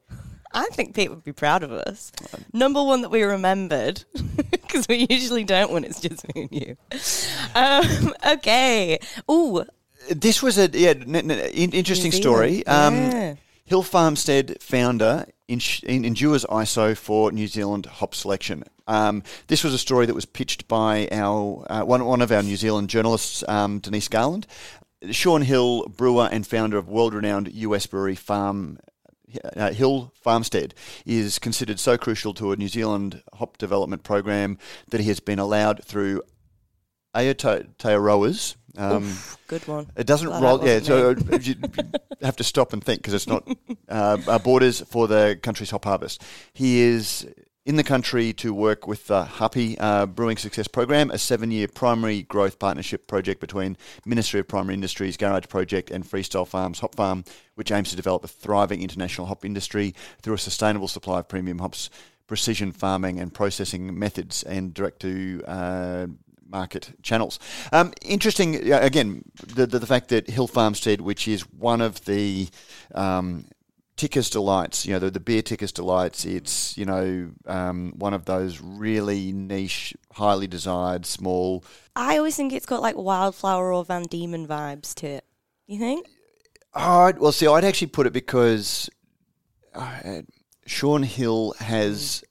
I 0.52 0.66
think 0.72 0.96
Pete 0.96 1.10
would 1.10 1.24
be 1.24 1.34
proud 1.34 1.64
of 1.64 1.72
us. 1.72 2.12
Number 2.54 2.84
one 2.84 3.02
that 3.02 3.10
we 3.10 3.24
remembered, 3.24 4.04
because 4.52 4.88
we 4.88 5.06
usually 5.10 5.44
don't 5.44 5.72
when 5.72 5.84
it's 5.84 6.00
just 6.00 6.26
me 6.34 6.42
and 6.42 6.52
you. 6.52 6.78
Um, 7.56 8.14
okay. 8.38 9.00
Ooh. 9.30 9.64
This 10.10 10.42
was 10.42 10.58
a 10.58 10.70
yeah 10.70 10.92
n- 10.92 11.30
n- 11.30 11.72
interesting 11.72 12.12
story. 12.12 12.66
Um, 12.66 12.96
yeah. 12.96 13.36
Hill 13.66 13.84
Farmstead 13.84 14.62
founder 14.62 15.28
in, 15.48 15.62
in, 15.84 16.04
endures 16.04 16.46
ISO 16.46 16.98
for 16.98 17.32
New 17.32 17.48
Zealand 17.48 17.86
hop 17.86 18.16
selection. 18.16 18.64
Um, 18.88 19.22
this 19.48 19.64
was 19.64 19.74
a 19.76 19.78
story 19.78 20.08
that 20.08 20.16
was 20.16 20.26
pitched 20.26 20.68
by 20.68 21.08
our 21.12 21.66
uh, 21.70 21.84
one 21.84 22.04
one 22.06 22.22
of 22.22 22.32
our 22.32 22.42
New 22.42 22.56
Zealand 22.56 22.90
journalists, 22.90 23.44
um, 23.48 23.80
Denise 23.80 24.08
Garland. 24.08 24.48
Shaun 25.12 25.44
Hill, 25.44 25.86
brewer 25.88 26.28
and 26.30 26.46
founder 26.46 26.78
of 26.78 26.90
world-renowned 26.90 27.54
US 27.54 27.86
brewery 27.86 28.16
Farm 28.16 28.80
uh, 29.56 29.72
Hill 29.72 30.12
Farmstead 30.16 30.74
is 31.06 31.40
considered 31.40 31.80
so 31.80 31.98
crucial 31.98 32.34
to 32.36 32.52
a 32.52 32.56
New 32.56 32.68
Zealand 32.68 33.24
hop 33.34 33.58
development 33.58 34.04
program 34.04 34.58
that 34.90 35.02
he 35.02 35.08
has 35.08 35.20
been 35.20 35.40
allowed 35.40 35.84
through 35.84 36.22
Aotearoa's. 37.16 38.56
Um, 38.78 39.04
Oof, 39.04 39.38
good 39.48 39.68
one. 39.68 39.88
It 39.96 40.06
doesn't 40.06 40.30
roll. 40.30 40.66
Yeah, 40.66 40.80
so 40.80 41.10
you 41.42 41.56
have 42.22 42.36
to 42.38 42.44
stop 42.44 42.74
and 42.74 42.84
think 42.84 43.02
because 43.02 43.14
it's 43.14 43.28
not 43.28 43.48
uh, 43.90 44.40
borders 44.40 44.82
for 44.82 45.08
the 45.08 45.40
country's 45.42 45.72
hop 45.72 45.86
harvest. 45.86 46.24
He 46.54 46.82
is 46.82 47.28
in 47.66 47.76
the 47.76 47.84
country 47.84 48.34
to 48.34 48.54
work 48.54 48.88
with 48.88 49.06
the 49.08 49.24
Hapi 49.24 49.76
uh, 49.80 50.06
Brewing 50.08 50.38
Success 50.38 50.68
Program, 50.68 51.12
a 51.12 51.18
seven-year 51.18 51.68
primary 51.68 52.24
growth 52.24 52.58
partnership 52.58 53.06
project 53.06 53.40
between 53.42 53.78
Ministry 54.06 54.40
of 54.40 54.48
Primary 54.48 54.74
Industries, 54.74 55.18
Garage 55.18 55.48
Project, 55.50 55.92
and 55.92 56.04
Freestyle 56.04 56.48
Farms 56.48 56.80
Hop 56.80 56.96
Farm, 56.96 57.24
which 57.60 57.74
aims 57.74 57.90
to 57.90 57.96
develop 57.98 58.24
a 58.24 58.28
thriving 58.30 58.82
international 58.82 59.28
hop 59.28 59.44
industry 59.44 59.94
through 60.22 60.34
a 60.34 60.38
sustainable 60.38 60.88
supply 60.88 61.20
of 61.20 61.28
premium 61.28 61.60
hops, 61.60 61.90
precision 62.26 62.72
farming 62.72 63.20
and 63.20 63.34
processing 63.34 64.00
methods, 64.00 64.44
and 64.44 64.74
direct 64.74 65.02
to 65.02 65.44
uh, 65.46 66.08
market 66.48 66.94
channels. 67.04 67.38
Um, 67.74 67.92
interesting, 68.02 68.72
again, 68.72 69.26
the, 69.46 69.68
the, 69.68 69.78
the 69.78 69.86
fact 69.86 70.08
that 70.08 70.30
Hill 70.30 70.48
Farmstead, 70.48 71.02
which 71.02 71.28
is 71.28 71.42
one 71.52 71.82
of 71.82 72.06
the 72.06 72.48
um, 72.96 73.46
Tickers 73.98 74.30
Delights, 74.30 74.86
you 74.86 74.94
know, 74.94 75.00
the, 75.00 75.12
the 75.12 75.20
beer 75.20 75.42
Tickers 75.42 75.74
Delights, 75.74 76.24
it's, 76.24 76.78
you 76.78 76.86
know, 76.86 77.30
um, 77.46 77.92
one 77.98 78.14
of 78.14 78.24
those 78.24 78.62
really 78.62 79.34
niche, 79.34 79.94
highly 80.14 80.48
desired, 80.48 81.06
small. 81.06 81.66
I 81.94 82.18
always 82.18 82.38
think 82.38 82.54
it's 82.54 82.66
got 82.66 82.82
like 82.82 82.96
Wildflower 82.96 83.74
or 83.74 83.84
Van 83.84 84.04
Diemen 84.04 84.48
vibes 84.48 84.94
to 84.96 85.08
it. 85.08 85.26
You 85.68 85.78
think? 85.78 86.08
Oh, 86.74 87.14
well, 87.18 87.32
see, 87.32 87.48
I'd 87.48 87.64
actually 87.64 87.88
put 87.88 88.08
it 88.08 88.14
because 88.14 88.90
uh, 89.74 90.22
Shaun 90.66 91.04
Hill 91.04 91.56
has 91.60 92.24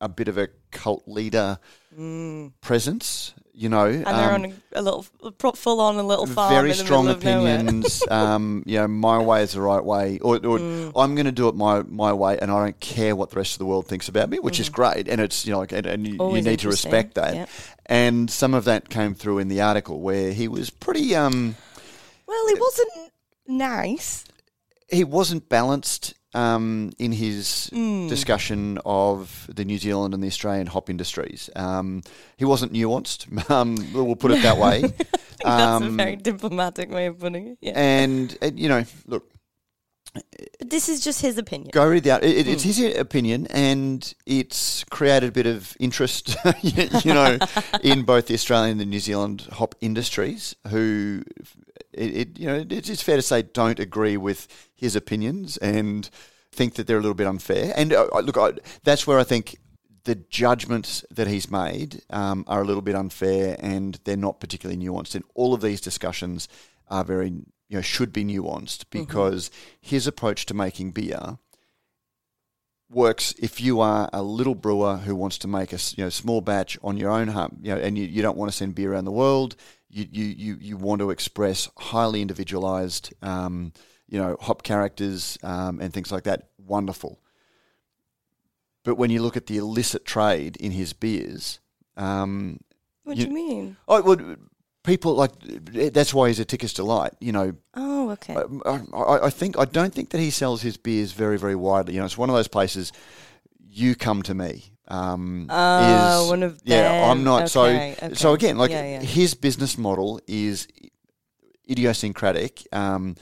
a 0.00 0.08
bit 0.08 0.28
of 0.28 0.38
a 0.38 0.48
cult 0.70 1.04
leader 1.06 1.58
mm. 1.96 2.52
presence 2.60 3.34
you 3.56 3.68
know, 3.68 3.86
and 3.86 4.04
they're 4.04 4.32
um, 4.32 4.44
on 4.44 4.44
a, 4.74 4.80
a, 4.80 4.82
little 4.82 5.02
full 5.02 5.80
on 5.80 5.96
a 5.96 6.02
little 6.02 6.26
farm. 6.26 6.52
Very 6.52 6.74
strong 6.74 7.08
opinions. 7.08 8.02
um, 8.10 8.64
you 8.66 8.78
know, 8.78 8.88
my 8.88 9.18
way 9.18 9.44
is 9.44 9.52
the 9.52 9.60
right 9.60 9.82
way, 9.82 10.18
or, 10.18 10.36
or 10.36 10.58
mm. 10.58 10.92
I'm 10.96 11.14
going 11.14 11.26
to 11.26 11.32
do 11.32 11.46
it 11.48 11.54
my 11.54 11.82
my 11.82 12.12
way, 12.12 12.36
and 12.40 12.50
I 12.50 12.64
don't 12.64 12.80
care 12.80 13.14
what 13.14 13.30
the 13.30 13.36
rest 13.36 13.54
of 13.54 13.58
the 13.60 13.66
world 13.66 13.86
thinks 13.86 14.08
about 14.08 14.28
me, 14.28 14.40
which 14.40 14.56
mm. 14.56 14.60
is 14.60 14.68
great, 14.70 15.08
and 15.08 15.20
it's 15.20 15.46
you 15.46 15.52
know, 15.52 15.62
and, 15.62 15.86
and 15.86 16.06
you, 16.06 16.34
you, 16.34 16.42
need 16.42 16.58
to 16.60 16.68
respect 16.68 17.14
that. 17.14 17.34
Yep. 17.34 17.48
And 17.86 18.28
some 18.28 18.54
of 18.54 18.64
that 18.64 18.88
came 18.88 19.14
through 19.14 19.38
in 19.38 19.46
the 19.46 19.60
article 19.60 20.00
where 20.00 20.32
he 20.32 20.48
was 20.48 20.70
pretty. 20.70 21.14
Um, 21.14 21.54
well, 22.26 22.48
he 22.48 22.54
wasn't 22.54 23.03
nice. 23.46 24.24
He 24.88 25.04
wasn't 25.04 25.48
balanced 25.48 26.14
um, 26.34 26.92
in 26.98 27.12
his 27.12 27.70
mm. 27.72 28.08
discussion 28.08 28.78
of 28.84 29.48
the 29.52 29.64
New 29.64 29.78
Zealand 29.78 30.14
and 30.14 30.22
the 30.22 30.26
Australian 30.26 30.66
hop 30.66 30.90
industries. 30.90 31.48
Um, 31.56 32.02
he 32.36 32.44
wasn't 32.44 32.72
nuanced. 32.72 33.26
Um, 33.54 33.76
we'll 33.92 34.16
put 34.16 34.30
it 34.30 34.42
that 34.42 34.56
way. 34.56 34.80
that's 35.42 35.44
a 35.44 35.50
um, 35.50 35.96
very 35.96 36.16
diplomatic 36.16 36.90
way 36.90 37.06
of 37.06 37.18
putting 37.18 37.48
it. 37.48 37.58
Yeah. 37.60 37.72
And, 37.76 38.36
and, 38.40 38.58
you 38.58 38.68
know, 38.68 38.84
look, 39.06 39.30
But 40.58 40.70
this 40.70 40.88
is 40.88 41.04
just 41.04 41.20
his 41.20 41.36
opinion. 41.36 41.70
Go 41.72 41.86
read 41.86 42.04
the 42.04 42.12
out. 42.12 42.24
It, 42.24 42.48
it's 42.48 42.62
his 42.62 42.80
opinion, 42.96 43.46
and 43.48 44.14
it's 44.26 44.82
created 44.84 45.28
a 45.28 45.32
bit 45.32 45.46
of 45.46 45.76
interest, 45.78 46.36
you 46.62 47.12
know, 47.12 47.38
in 47.82 48.02
both 48.02 48.26
the 48.26 48.34
Australian 48.34 48.72
and 48.72 48.80
the 48.80 48.86
New 48.86 49.00
Zealand 49.00 49.46
hop 49.52 49.74
industries. 49.80 50.56
Who, 50.68 51.22
it, 51.96 52.16
it 52.16 52.38
you 52.38 52.46
know, 52.46 52.64
it's 52.68 53.02
fair 53.02 53.16
to 53.16 53.22
say 53.22 53.42
don't 53.42 53.78
agree 53.78 54.16
with 54.16 54.48
his 54.74 54.96
opinions 54.96 55.56
and 55.58 56.08
think 56.52 56.74
that 56.74 56.86
they're 56.86 56.98
a 56.98 57.00
little 57.00 57.14
bit 57.14 57.26
unfair. 57.26 57.72
And 57.76 57.92
uh, 57.92 58.08
look, 58.22 58.38
I, 58.38 58.52
that's 58.84 59.06
where 59.06 59.18
I 59.18 59.24
think 59.24 59.56
the 60.04 60.14
judgments 60.14 61.04
that 61.10 61.26
he's 61.26 61.50
made 61.50 62.02
um, 62.10 62.44
are 62.46 62.62
a 62.62 62.64
little 62.64 62.82
bit 62.82 62.94
unfair, 62.94 63.56
and 63.58 63.98
they're 64.04 64.16
not 64.16 64.40
particularly 64.40 64.80
nuanced. 64.80 65.14
And 65.14 65.24
all 65.34 65.54
of 65.54 65.60
these 65.60 65.80
discussions 65.80 66.48
are 66.88 67.04
very 67.04 67.30
you 67.30 67.78
know 67.78 67.82
should 67.82 68.12
be 68.12 68.24
nuanced 68.24 68.84
because 68.90 69.48
mm-hmm. 69.48 69.78
his 69.80 70.06
approach 70.06 70.46
to 70.46 70.54
making 70.54 70.92
beer 70.92 71.38
works 72.90 73.34
if 73.38 73.60
you 73.60 73.80
are 73.80 74.08
a 74.12 74.22
little 74.22 74.54
brewer 74.54 74.96
who 74.98 75.16
wants 75.16 75.38
to 75.38 75.48
make 75.48 75.72
a 75.72 75.78
you 75.96 76.04
know 76.04 76.10
small 76.10 76.40
batch 76.40 76.78
on 76.82 76.96
your 76.96 77.10
own 77.10 77.28
home, 77.28 77.58
you 77.62 77.74
know, 77.74 77.80
and 77.80 77.98
you, 77.98 78.04
you 78.04 78.22
don't 78.22 78.36
want 78.36 78.50
to 78.50 78.56
send 78.56 78.74
beer 78.74 78.92
around 78.92 79.04
the 79.04 79.12
world. 79.12 79.56
You 79.94 80.08
you 80.10 80.24
you, 80.24 80.56
you 80.60 80.76
want 80.76 80.98
to 81.02 81.10
express 81.10 81.68
highly 81.78 82.20
individualized, 82.20 83.14
um, 83.22 83.72
you 84.08 84.20
know, 84.20 84.36
hop 84.40 84.64
characters 84.64 85.38
um, 85.44 85.80
and 85.80 85.92
things 85.92 86.10
like 86.10 86.24
that. 86.24 86.48
Wonderful. 86.58 87.20
But 88.82 88.96
when 88.96 89.10
you 89.10 89.22
look 89.22 89.36
at 89.36 89.46
the 89.46 89.56
illicit 89.56 90.04
trade 90.04 90.56
in 90.56 90.72
his 90.72 90.92
beers, 90.94 91.60
um, 91.96 92.58
what 93.04 93.14
do 93.14 93.22
you, 93.22 93.28
you 93.28 93.34
mean? 93.34 93.76
Oh, 93.86 94.02
well, 94.02 94.36
people 94.82 95.14
like 95.14 95.30
that's 95.40 96.12
why 96.12 96.26
he's 96.26 96.40
a 96.40 96.44
Ticker's 96.44 96.72
delight. 96.72 97.12
You 97.20 97.30
know. 97.30 97.52
Oh, 97.74 98.10
okay. 98.10 98.34
I, 98.34 98.80
I, 98.96 99.26
I, 99.26 99.30
think 99.30 99.56
I 99.56 99.64
don't 99.64 99.94
think 99.94 100.10
that 100.10 100.18
he 100.18 100.30
sells 100.30 100.60
his 100.62 100.76
beers 100.76 101.12
very 101.12 101.38
very 101.38 101.54
widely. 101.54 101.94
You 101.94 102.00
know, 102.00 102.06
it's 102.06 102.18
one 102.18 102.30
of 102.30 102.34
those 102.34 102.48
places. 102.48 102.90
You 103.70 103.94
come 103.94 104.22
to 104.24 104.34
me. 104.34 104.73
Um, 104.88 105.48
uh, 105.50 106.20
is, 106.22 106.28
one 106.28 106.42
of 106.42 106.60
yeah. 106.64 107.10
I'm 107.10 107.24
not 107.24 107.42
okay, 107.42 107.46
so 107.46 107.64
okay. 107.64 108.14
so 108.14 108.34
again. 108.34 108.58
Like 108.58 108.70
yeah, 108.70 108.84
yeah. 108.84 109.00
his 109.00 109.34
business 109.34 109.78
model 109.78 110.20
is 110.26 110.68
idiosyncratic. 111.70 112.66
Um, 112.72 113.16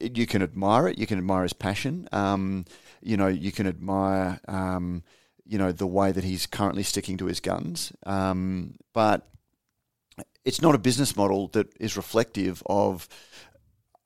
you 0.00 0.26
can 0.26 0.42
admire 0.42 0.88
it. 0.88 0.98
You 0.98 1.06
can 1.06 1.18
admire 1.18 1.44
his 1.44 1.52
passion. 1.52 2.08
Um, 2.12 2.64
you 3.00 3.16
know, 3.16 3.28
you 3.28 3.52
can 3.52 3.66
admire. 3.66 4.40
Um, 4.48 5.02
you 5.46 5.58
know 5.58 5.72
the 5.72 5.86
way 5.86 6.10
that 6.10 6.24
he's 6.24 6.46
currently 6.46 6.82
sticking 6.82 7.16
to 7.18 7.26
his 7.26 7.40
guns, 7.40 7.92
um, 8.06 8.74
but 8.92 9.28
it's 10.44 10.62
not 10.62 10.74
a 10.74 10.78
business 10.78 11.16
model 11.16 11.48
that 11.48 11.68
is 11.78 11.96
reflective 11.96 12.62
of 12.66 13.08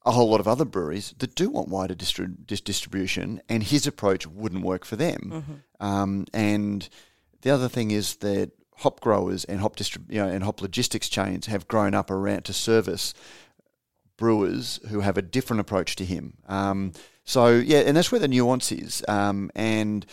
a 0.04 0.10
whole 0.12 0.30
lot 0.30 0.40
of 0.40 0.48
other 0.48 0.64
breweries 0.64 1.14
that 1.18 1.34
do 1.34 1.50
want 1.50 1.68
wider 1.68 1.94
distri- 1.94 2.46
distribution, 2.46 3.40
and 3.48 3.62
his 3.62 3.86
approach 3.86 4.26
wouldn't 4.26 4.64
work 4.64 4.84
for 4.84 4.96
them. 4.96 5.62
Um, 5.80 6.26
and 6.32 6.88
the 7.42 7.50
other 7.50 7.68
thing 7.68 7.90
is 7.90 8.16
that 8.16 8.50
hop 8.78 9.00
growers 9.00 9.44
and 9.44 9.60
hop 9.60 9.76
distrib- 9.76 10.10
you 10.10 10.22
know, 10.22 10.28
and 10.28 10.44
hop 10.44 10.60
logistics 10.62 11.08
chains 11.08 11.46
have 11.46 11.68
grown 11.68 11.94
up 11.94 12.10
around 12.10 12.44
to 12.44 12.52
service 12.52 13.14
brewers 14.16 14.80
who 14.88 15.00
have 15.00 15.16
a 15.16 15.22
different 15.22 15.60
approach 15.60 15.96
to 15.96 16.04
him. 16.04 16.34
Um, 16.48 16.92
so 17.24 17.48
yeah, 17.48 17.78
and 17.80 17.96
that's 17.96 18.12
where 18.12 18.20
the 18.20 18.28
nuance 18.28 18.72
is. 18.72 19.04
Um, 19.08 19.50
and 19.54 20.06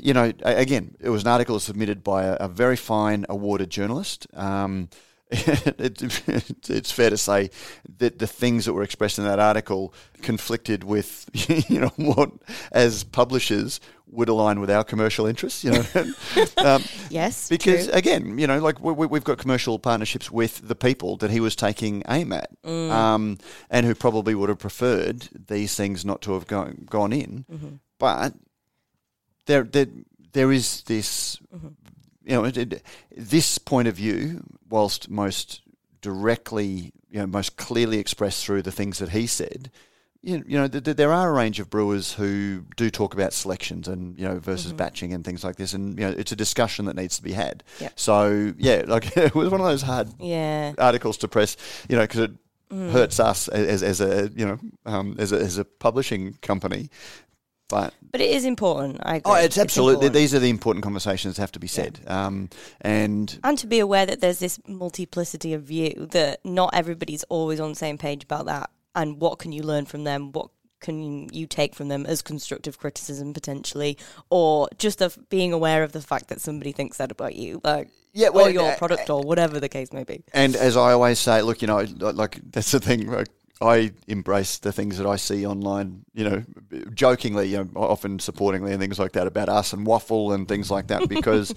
you 0.00 0.14
know, 0.14 0.32
again, 0.42 0.96
it 1.00 1.08
was 1.08 1.22
an 1.22 1.28
article 1.28 1.58
submitted 1.58 2.04
by 2.04 2.24
a, 2.24 2.34
a 2.34 2.48
very 2.48 2.76
fine 2.76 3.26
awarded 3.28 3.70
journalist. 3.70 4.26
Um, 4.34 4.88
it, 5.30 6.68
it's 6.68 6.92
fair 6.92 7.10
to 7.10 7.16
say 7.16 7.50
that 7.98 8.18
the 8.18 8.26
things 8.26 8.66
that 8.66 8.72
were 8.72 8.82
expressed 8.82 9.18
in 9.18 9.24
that 9.24 9.40
article 9.40 9.92
conflicted 10.22 10.84
with, 10.84 11.28
you 11.68 11.80
know, 11.80 11.92
what 11.96 12.30
as 12.70 13.04
publishers 13.04 13.80
would 14.14 14.28
align 14.28 14.60
with 14.60 14.70
our 14.70 14.84
commercial 14.84 15.26
interests. 15.26 15.64
You 15.64 15.72
know, 15.72 15.84
um, 16.58 16.82
yes, 17.10 17.48
because 17.48 17.86
true. 17.86 17.94
again, 17.94 18.38
you 18.38 18.46
know, 18.46 18.58
like 18.58 18.80
we, 18.80 19.16
have 19.16 19.24
got 19.24 19.38
commercial 19.38 19.78
partnerships 19.78 20.30
with 20.30 20.66
the 20.66 20.74
people 20.74 21.16
that 21.18 21.30
he 21.30 21.40
was 21.40 21.56
taking 21.56 22.02
aim 22.08 22.32
at, 22.32 22.50
mm. 22.62 22.90
um, 22.90 23.38
and 23.70 23.84
who 23.86 23.94
probably 23.94 24.34
would 24.34 24.48
have 24.48 24.58
preferred 24.58 25.28
these 25.48 25.74
things 25.74 26.04
not 26.04 26.22
to 26.22 26.32
have 26.34 26.46
gone 26.46 26.86
gone 26.88 27.12
in, 27.12 27.44
mm-hmm. 27.50 27.74
but 27.98 28.34
there, 29.46 29.64
there, 29.64 29.86
there 30.32 30.52
is 30.52 30.82
this, 30.82 31.36
mm-hmm. 31.54 31.68
you 32.24 32.34
know, 32.34 32.44
it, 32.44 32.56
it, 32.56 32.82
this 33.16 33.58
point 33.58 33.88
of 33.88 33.96
view, 33.96 34.42
whilst 34.68 35.10
most 35.10 35.60
directly, 36.00 36.92
you 37.10 37.20
know, 37.20 37.26
most 37.26 37.56
clearly 37.56 37.98
expressed 37.98 38.44
through 38.44 38.62
the 38.62 38.72
things 38.72 38.98
that 38.98 39.10
he 39.10 39.26
said. 39.26 39.70
You, 40.26 40.42
know, 40.46 40.68
th- 40.68 40.84
th- 40.84 40.96
there 40.96 41.12
are 41.12 41.28
a 41.28 41.32
range 41.32 41.60
of 41.60 41.68
brewers 41.68 42.12
who 42.14 42.64
do 42.76 42.88
talk 42.90 43.12
about 43.12 43.32
selections 43.32 43.88
and 43.88 44.18
you 44.18 44.26
know 44.26 44.38
versus 44.38 44.68
mm-hmm. 44.68 44.78
batching 44.78 45.12
and 45.12 45.24
things 45.24 45.44
like 45.44 45.56
this, 45.56 45.74
and 45.74 45.98
you 45.98 46.06
know, 46.06 46.14
it's 46.16 46.32
a 46.32 46.36
discussion 46.36 46.86
that 46.86 46.96
needs 46.96 47.16
to 47.16 47.22
be 47.22 47.32
had. 47.32 47.62
Yep. 47.80 47.92
So 47.96 48.54
yeah, 48.56 48.84
like 48.86 49.16
it 49.16 49.34
was 49.34 49.50
one 49.50 49.60
of 49.60 49.66
those 49.66 49.82
hard 49.82 50.08
yeah. 50.18 50.72
articles 50.78 51.18
to 51.18 51.28
press, 51.28 51.56
you 51.88 51.96
know, 51.96 52.02
because 52.02 52.20
it 52.20 52.32
Mm. 52.72 52.90
hurts 52.92 53.20
us 53.20 53.46
as, 53.48 53.82
as 53.82 54.00
a 54.00 54.30
you 54.34 54.46
know 54.46 54.58
um, 54.86 55.16
as 55.18 55.32
a, 55.32 55.38
as 55.38 55.58
a 55.58 55.66
publishing 55.66 56.38
company 56.40 56.88
but 57.68 57.94
but 58.12 58.20
it 58.20 58.30
is 58.30 58.44
important. 58.44 59.00
I 59.02 59.16
agree. 59.16 59.32
Oh, 59.32 59.34
it's 59.36 59.58
absolutely. 59.58 60.06
It's 60.06 60.14
these 60.14 60.34
are 60.34 60.38
the 60.38 60.50
important 60.50 60.84
conversations 60.84 61.36
that 61.36 61.42
have 61.42 61.52
to 61.52 61.58
be 61.58 61.66
said, 61.66 61.98
yeah. 62.04 62.26
um, 62.26 62.48
and 62.80 63.38
and 63.42 63.58
to 63.58 63.66
be 63.66 63.78
aware 63.80 64.06
that 64.06 64.20
there's 64.20 64.38
this 64.38 64.60
multiplicity 64.68 65.54
of 65.54 65.62
view 65.62 66.08
that 66.12 66.44
not 66.44 66.70
everybody's 66.74 67.24
always 67.24 67.60
on 67.60 67.70
the 67.70 67.74
same 67.74 67.98
page 67.98 68.24
about 68.24 68.46
that. 68.46 68.70
And 68.94 69.20
what 69.20 69.38
can 69.38 69.52
you 69.52 69.62
learn 69.62 69.86
from 69.86 70.04
them? 70.04 70.32
What 70.32 70.50
can 70.80 71.28
you 71.32 71.46
take 71.46 71.74
from 71.74 71.88
them 71.88 72.04
as 72.04 72.20
constructive 72.20 72.78
criticism 72.78 73.32
potentially, 73.32 73.96
or 74.28 74.68
just 74.78 75.00
of 75.00 75.18
being 75.30 75.52
aware 75.52 75.82
of 75.82 75.92
the 75.92 76.02
fact 76.02 76.28
that 76.28 76.40
somebody 76.40 76.72
thinks 76.72 76.98
that 76.98 77.10
about 77.10 77.34
you, 77.34 77.60
like 77.64 77.88
yeah, 78.12 78.28
well, 78.28 78.46
or 78.46 78.50
your 78.50 78.72
uh, 78.72 78.76
product, 78.76 79.08
or 79.08 79.22
whatever 79.22 79.58
the 79.58 79.68
case 79.68 79.92
may 79.92 80.04
be. 80.04 80.22
And 80.32 80.54
as 80.54 80.76
I 80.76 80.92
always 80.92 81.18
say, 81.18 81.40
look, 81.42 81.62
you 81.62 81.68
know, 81.68 81.78
like 81.98 82.38
that's 82.52 82.70
the 82.70 82.80
thing. 82.80 83.10
Like, 83.10 83.28
I 83.60 83.92
embrace 84.06 84.58
the 84.58 84.72
things 84.72 84.98
that 84.98 85.06
I 85.06 85.16
see 85.16 85.46
online, 85.46 86.04
you 86.12 86.28
know, 86.28 86.44
jokingly, 86.92 87.48
you 87.48 87.58
know, 87.64 87.70
often 87.74 88.18
supportingly 88.18 88.72
and 88.72 88.80
things 88.80 88.98
like 88.98 89.12
that 89.12 89.26
about 89.26 89.48
us 89.48 89.72
and 89.72 89.86
waffle 89.86 90.32
and 90.32 90.46
things 90.46 90.70
like 90.70 90.88
that 90.88 91.08
because 91.08 91.54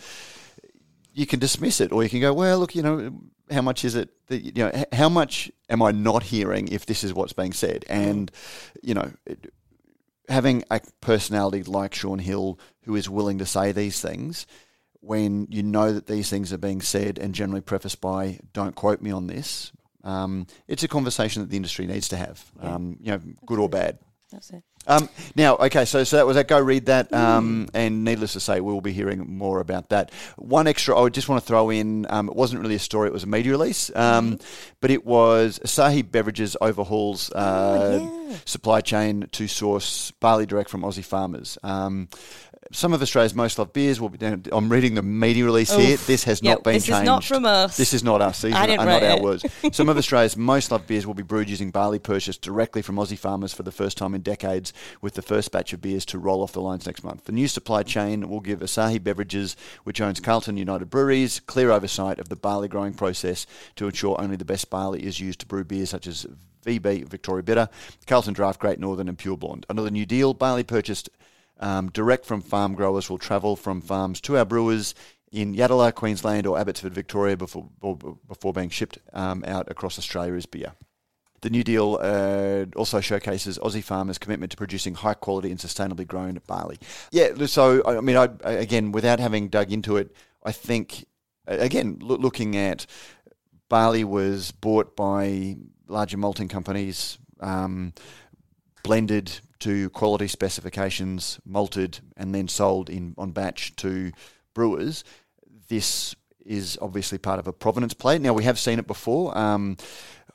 you 1.18 1.26
can 1.26 1.40
dismiss 1.40 1.82
it 1.82 1.92
or 1.92 2.04
you 2.04 2.10
can 2.10 2.22
go, 2.22 2.32
well, 2.32 2.60
look, 2.60 2.76
you 2.76 2.84
know, 2.84 3.12
how 3.50 3.64
much 3.64 3.84
is 3.84 3.96
it 3.96 4.10
that, 4.28 4.44
you 4.44 4.64
know, 4.64 4.84
how 4.94 5.10
much 5.10 5.52
am 5.68 5.82
I 5.82 5.92
not 5.92 6.22
hearing 6.22 6.68
if 6.68 6.86
this 6.86 7.04
is 7.04 7.12
what's 7.12 7.34
being 7.34 7.54
said? 7.54 7.86
And, 7.90 8.32
you 8.84 8.94
know, 8.94 9.12
having 10.30 10.64
a 10.70 10.80
personality 11.02 11.64
like 11.64 11.96
Shaun 11.96 12.20
Hill 12.20 12.60
who 12.84 12.96
is 12.96 13.10
willing 13.10 13.40
to 13.40 13.48
say 13.48 13.72
these 13.72 14.00
things 14.00 14.46
when 15.00 15.48
you 15.50 15.64
know 15.64 15.92
that 15.92 16.06
these 16.06 16.30
things 16.30 16.54
are 16.54 16.58
being 16.60 16.82
said 16.82 17.18
and 17.18 17.34
generally 17.34 17.62
prefaced 17.62 18.00
by, 18.00 18.40
don't 18.54 18.76
quote 18.76 19.02
me 19.02 19.10
on 19.10 19.26
this, 19.26 19.72
um, 20.04 20.46
it's 20.68 20.84
a 20.84 20.88
conversation 20.88 21.42
that 21.42 21.50
the 21.50 21.58
industry 21.58 21.88
needs 21.88 22.10
to 22.10 22.18
have, 22.18 22.46
yeah. 22.62 22.76
um, 22.76 22.98
you 23.02 23.12
know, 23.12 23.22
good 23.48 23.58
or 23.58 23.70
bad. 23.70 23.98
That's 24.32 24.52
it. 24.52 24.64
Um, 24.88 25.10
now, 25.36 25.58
okay, 25.58 25.86
so 25.86 26.04
so 26.04 26.18
that 26.18 26.26
was 26.26 26.36
that. 26.36 26.48
Go 26.48 26.60
read 26.60 26.86
that, 26.86 27.14
um, 27.14 27.68
and 27.74 28.04
needless 28.04 28.34
to 28.34 28.40
say, 28.40 28.62
we 28.62 28.72
will 28.72 28.82
be 28.82 28.94
hearing 28.94 29.38
more 29.38 29.60
about 29.60 29.90
that. 29.90 30.12
One 30.38 30.66
extra, 30.66 30.98
I 30.98 31.10
just 31.10 31.28
want 31.28 31.42
to 31.42 31.48
throw 31.48 31.70
in. 31.70 32.08
Um, 32.10 32.30
it 32.30 32.36
wasn't 32.36 32.62
really 32.62 32.76
a 32.76 32.80
story; 32.80 33.08
it 33.08 33.14
was 33.14 33.24
a 33.24 33.28
media 33.28 33.52
release, 33.52 33.92
um, 33.96 34.38
mm-hmm. 34.38 34.72
but 34.80 34.90
it 34.90 35.06
was 35.06 35.60
Asahi 35.60 36.10
Beverages 36.10 36.56
overhauls 36.62 37.32
uh, 37.32 38.00
oh, 38.02 38.28
yeah. 38.30 38.38
supply 38.46 38.82
chain 38.82 39.28
to 39.34 39.48
source 39.48 40.12
barley 40.12 40.46
direct 40.46 40.70
from 40.70 40.84
Aussie 40.84 41.04
farmers. 41.04 41.58
Some 42.72 42.94
of 42.94 43.02
Australia's 43.02 43.34
most 43.34 43.58
loved 43.58 43.74
beers 43.74 44.02
will 44.02 44.10
be 44.10 44.18
down. 44.18 44.44
I'm 44.52 44.70
reading 44.70 44.96
the 44.96 45.02
media 45.02 45.46
release 45.46 45.72
Oof. 45.74 45.80
here. 45.80 45.98
This 45.98 46.26
has 46.26 46.44
not 46.44 46.64
been 46.64 46.74
this 46.74 46.86
changed. 46.86 47.00
This 47.00 47.04
is 47.04 47.06
not 47.06 47.24
from 47.24 47.46
us. 47.46 47.78
This 47.78 47.94
is 47.94 48.04
not 48.04 48.22
us. 48.22 48.42
These 48.42 48.54
are, 48.54 48.64
are 48.64 48.86
not 48.86 49.04
our 49.04 49.18
it. 49.18 49.22
words. 49.22 49.46
Some 49.72 49.90
of 49.90 49.98
Australia's 49.98 50.36
most 50.36 50.72
loved 50.72 50.88
beers 50.88 51.08
will 51.08 51.14
be 51.14 51.24
brewed 51.24 51.50
using 51.50 51.72
barley 51.72 52.00
purchased 52.00 52.42
directly 52.42 52.82
from 52.82 52.96
Aussie 52.98 53.18
farmers 53.18 53.54
for 53.54 53.64
the 53.64 53.72
first 53.72 53.98
time 53.98 54.14
in 54.14 54.22
decades, 54.22 54.74
with 55.02 55.14
the 55.14 55.22
first 55.22 55.52
batch 55.52 55.72
of 55.74 55.82
beers 55.82 56.06
to 56.06 56.20
roll 56.20 56.44
off 56.44 56.52
the 56.52 56.62
lines 56.62 56.86
next 56.86 57.04
month. 57.04 57.26
The 57.26 57.32
new 57.32 57.48
supply 57.48 57.84
chain 57.84 58.28
will 58.30 58.42
give 58.42 58.60
Asahi 58.60 59.02
Beverages, 59.02 59.56
which 59.84 60.02
owns 60.02 60.20
Carlton 60.20 60.58
United 60.58 60.90
Breweries, 60.90 61.40
clear 61.40 61.72
oversight 61.72 62.20
of 62.20 62.30
the 62.30 62.36
barley 62.36 62.68
growing 62.68 62.94
process 62.94 63.46
to 63.76 63.86
ensure 63.86 64.20
only 64.20 64.36
the 64.36 64.46
best 64.46 64.70
barley 64.70 65.04
is 65.04 65.20
used 65.20 65.40
to 65.40 65.46
brew 65.46 65.64
beers 65.64 65.90
such 65.90 66.08
as 66.08 66.26
VB 66.66 67.08
Victoria 67.08 67.44
Bitter, 67.44 67.70
Carlton 68.08 68.34
Draft 68.34 68.60
Great 68.60 68.80
Northern, 68.80 69.08
and 69.08 69.18
Pure 69.18 69.38
Blonde. 69.38 69.66
Another 69.70 69.90
new 69.90 70.06
deal: 70.06 70.34
barley 70.34 70.64
purchased 70.64 71.10
um, 71.60 71.90
direct 71.90 72.26
from 72.26 72.42
farm 72.42 72.76
growers 72.76 73.10
will 73.10 73.18
travel 73.18 73.56
from 73.56 73.82
farms 73.82 74.22
to 74.22 74.38
our 74.38 74.46
brewers 74.46 74.94
in 75.32 75.56
Yatala, 75.56 75.94
Queensland, 75.94 76.48
or 76.48 76.58
Abbotsford, 76.58 76.94
Victoria, 76.94 77.36
before 77.36 77.70
before 78.28 78.54
being 78.54 78.70
shipped 78.70 78.98
um, 79.14 79.44
out 79.46 79.70
across 79.70 79.98
Australia 79.98 80.34
as 80.36 80.46
beer. 80.46 80.74
The 81.42 81.50
new 81.50 81.64
deal 81.64 82.00
uh, 82.02 82.66
also 82.76 83.00
showcases 83.00 83.60
Aussie 83.60 83.84
farmers' 83.84 84.18
commitment 84.18 84.52
to 84.52 84.58
producing 84.58 84.96
high 84.96 85.14
quality 85.14 85.52
and 85.52 85.60
sustainably 85.60 86.08
grown 86.08 86.40
barley. 86.48 86.80
Yeah, 87.12 87.46
so 87.46 87.84
I 87.86 88.02
mean, 88.02 88.18
I, 88.18 88.30
again, 88.44 88.92
without 88.92 89.20
having 89.20 89.50
dug 89.50 89.72
into 89.72 89.98
it, 89.98 90.16
I 90.44 90.52
think 90.52 91.06
again 91.46 92.00
lo- 92.02 92.16
looking 92.16 92.56
at 92.56 92.86
barley 93.70 94.04
was 94.04 94.52
bought 94.52 94.96
by 94.96 95.58
larger 95.88 96.18
malting 96.18 96.48
companies. 96.48 97.18
Um, 97.40 97.94
blended 98.84 99.42
to 99.60 99.90
quality 99.92 100.28
specifications, 100.28 101.40
malted, 101.46 102.00
and 102.16 102.34
then 102.34 102.48
sold 102.48 102.90
in 102.90 103.14
on 103.18 103.32
batch 103.32 103.76
to 103.78 104.12
brewers. 104.54 105.04
This 105.68 106.16
is 106.46 106.78
obviously 106.82 107.18
part 107.18 107.40
of 107.40 107.48
a 107.48 107.54
provenance 107.54 107.94
play. 107.94 108.18
Now 108.18 108.34
we 108.34 108.44
have 108.44 108.58
seen 108.58 108.80
it 108.80 108.88
before. 108.88 109.38
Um, 109.38 109.78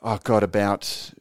oh 0.01 0.19
God, 0.23 0.43
about 0.43 1.11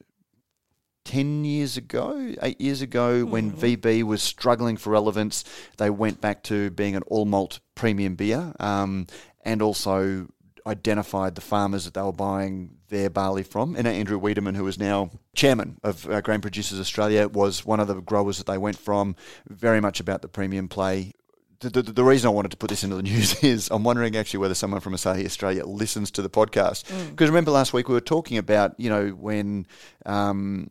10 1.05 1.45
years 1.45 1.77
ago, 1.77 2.35
eight 2.43 2.61
years 2.61 2.83
ago, 2.83 3.25
when 3.25 3.51
VB 3.53 4.03
was 4.05 4.23
struggling 4.23 4.77
for 4.77 4.91
relevance, 4.91 5.45
they 5.79 5.91
went 5.91 6.21
back 6.21 6.43
to 6.45 6.71
being 6.71 6.95
an 6.95 7.03
all 7.07 7.25
malt 7.25 7.61
premium 7.75 8.15
beer 8.15 8.53
um, 8.61 9.07
and 9.45 9.63
also 9.63 10.29
identified 10.67 11.35
the 11.35 11.41
farmers 11.41 11.85
that 11.85 11.95
they 11.95 12.03
were 12.03 12.13
buying 12.13 12.77
their 12.89 13.11
barley 13.11 13.43
from. 13.43 13.75
And 13.77 13.87
Andrew 13.87 14.21
Weidemann, 14.21 14.57
who 14.57 14.67
is 14.67 14.79
now 14.79 15.11
chairman 15.35 15.79
of 15.83 16.09
uh, 16.09 16.21
Grain 16.21 16.41
Producers 16.41 16.79
Australia, 16.79 17.29
was 17.29 17.65
one 17.65 17.81
of 17.81 17.89
the 17.89 18.01
growers 18.01 18.39
that 18.39 18.47
they 18.47 18.59
went 18.59 18.79
from, 18.79 19.17
very 19.49 19.81
much 19.81 20.01
about 20.01 20.23
the 20.23 20.29
premium 20.29 20.69
play. 20.69 21.13
The, 21.61 21.71
the, 21.71 21.83
the 21.83 22.05
reason 22.05 22.29
I 22.29 22.33
wanted 22.33 22.51
to 22.51 22.57
put 22.57 22.71
this 22.71 22.85
into 22.85 22.97
the 22.97 23.03
news 23.13 23.43
is 23.43 23.69
I'm 23.71 23.85
wondering 23.85 24.17
actually 24.17 24.41
whether 24.41 24.55
someone 24.55 24.81
from 24.81 24.95
Asahi 24.95 25.25
Australia 25.25 25.65
listens 25.65 26.11
to 26.13 26.23
the 26.23 26.31
podcast. 26.31 26.85
Because 27.11 27.29
remember 27.29 27.51
last 27.51 27.73
week 27.73 27.89
we 27.89 27.95
were 27.95 28.01
talking 28.01 28.39
about, 28.39 28.79
you 28.79 28.91
know, 28.91 29.09
when 29.11 29.67
um, 30.07 30.71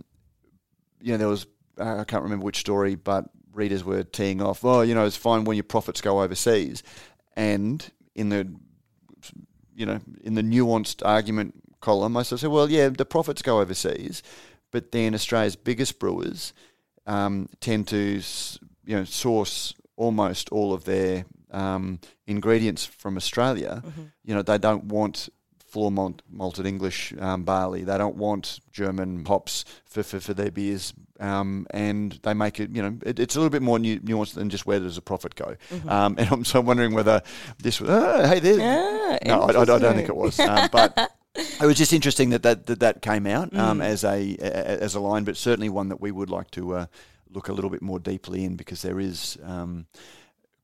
you 1.01 1.13
know, 1.13 1.17
there 1.17 1.27
was 1.27 1.47
uh, 1.79 1.97
I 1.97 2.03
can't 2.03 2.23
remember 2.23 2.45
which 2.45 2.57
story, 2.57 2.95
but 2.95 3.25
readers 3.53 3.83
were 3.83 4.03
teeing 4.03 4.41
off. 4.41 4.63
Oh, 4.63 4.81
you 4.81 4.93
know, 4.93 5.05
it's 5.05 5.17
fine 5.17 5.43
when 5.43 5.57
your 5.57 5.63
profits 5.63 6.01
go 6.01 6.21
overseas, 6.21 6.83
and 7.35 7.89
in 8.15 8.29
the 8.29 8.53
you 9.76 9.86
know 9.86 9.99
in 10.24 10.36
the 10.36 10.41
nuanced 10.41 11.05
argument 11.05 11.55
column, 11.80 12.15
I 12.15 12.24
sort 12.24 12.34
of 12.34 12.39
said, 12.41 12.51
well, 12.51 12.69
yeah, 12.69 12.89
the 12.89 13.05
profits 13.05 13.41
go 13.41 13.59
overseas, 13.59 14.22
but 14.72 14.91
then 14.91 15.13
Australia's 15.13 15.55
biggest 15.55 15.99
brewers 15.99 16.53
um, 17.07 17.49
tend 17.59 17.88
to 17.89 18.22
you 18.86 18.95
know 18.95 19.03
source 19.03 19.74
almost 19.95 20.49
all 20.49 20.74
of 20.74 20.86
their 20.86 21.26
um, 21.51 21.99
ingredients 22.28 22.86
from 22.86 23.17
Australia. 23.17 23.84
You 24.24 24.36
know, 24.36 24.41
they 24.41 24.57
don't 24.57 24.86
want 24.86 25.30
floor 25.72 25.91
malt, 25.91 26.22
malted 26.30 26.65
English 26.65 27.13
um, 27.19 27.43
barley. 27.43 27.84
They 27.84 27.97
don't 27.97 28.17
want 28.17 28.59
German 28.72 29.26
hops 29.26 29.63
for, 29.86 30.03
for, 30.03 30.19
for 30.19 30.34
their 30.34 30.51
beers. 30.51 30.93
Um, 31.22 31.67
and 31.69 32.19
they 32.24 32.34
make 32.34 32.59
it, 32.59 32.72
you 32.76 32.82
know, 32.82 32.97
it, 33.05 33.19
it's 33.19 33.36
a 33.36 33.39
little 33.39 33.51
bit 33.51 33.61
more 33.61 33.78
nu- 33.78 33.99
nuanced 33.99 34.34
than 34.34 34.49
just 34.49 34.65
where 34.65 34.80
does 34.80 34.95
the 34.95 35.01
profit 35.01 35.36
go. 35.36 35.55
Um, 35.88 36.15
and 36.17 36.28
I'm 36.32 36.43
so 36.53 36.59
wondering 36.61 36.93
whether 36.93 37.22
this 37.59 37.80
was, 37.80 37.89
oh, 37.91 38.28
hey, 38.28 38.39
there. 38.39 38.57
Ah, 38.59 39.17
no, 39.26 39.41
I, 39.43 39.61
I 39.61 39.65
don't 39.65 39.82
think 39.95 40.09
it 40.09 40.15
was. 40.15 40.39
Um, 40.39 40.67
but 40.72 41.11
it 41.36 41.61
was 41.65 41.78
just 41.78 41.93
interesting 41.93 42.32
that 42.32 42.41
that, 42.43 42.65
that, 42.65 42.80
that 42.80 43.01
came 43.03 43.28
out 43.28 43.55
um, 43.55 43.82
as 43.82 44.03
a 44.03 44.36
a- 44.41 44.82
as 44.84 44.95
a 44.95 44.99
line, 44.99 45.24
but 45.24 45.38
certainly 45.38 45.69
one 45.69 45.89
that 45.89 46.01
we 46.01 46.11
would 46.11 46.30
like 46.32 46.49
to 46.51 46.74
uh, 46.76 46.86
look 47.30 47.47
a 47.49 47.53
little 47.53 47.69
bit 47.69 47.82
more 47.84 47.99
deeply 47.99 48.43
in 48.43 48.55
because 48.55 48.82
there 48.82 48.99
is 48.99 49.38
um, 49.43 49.86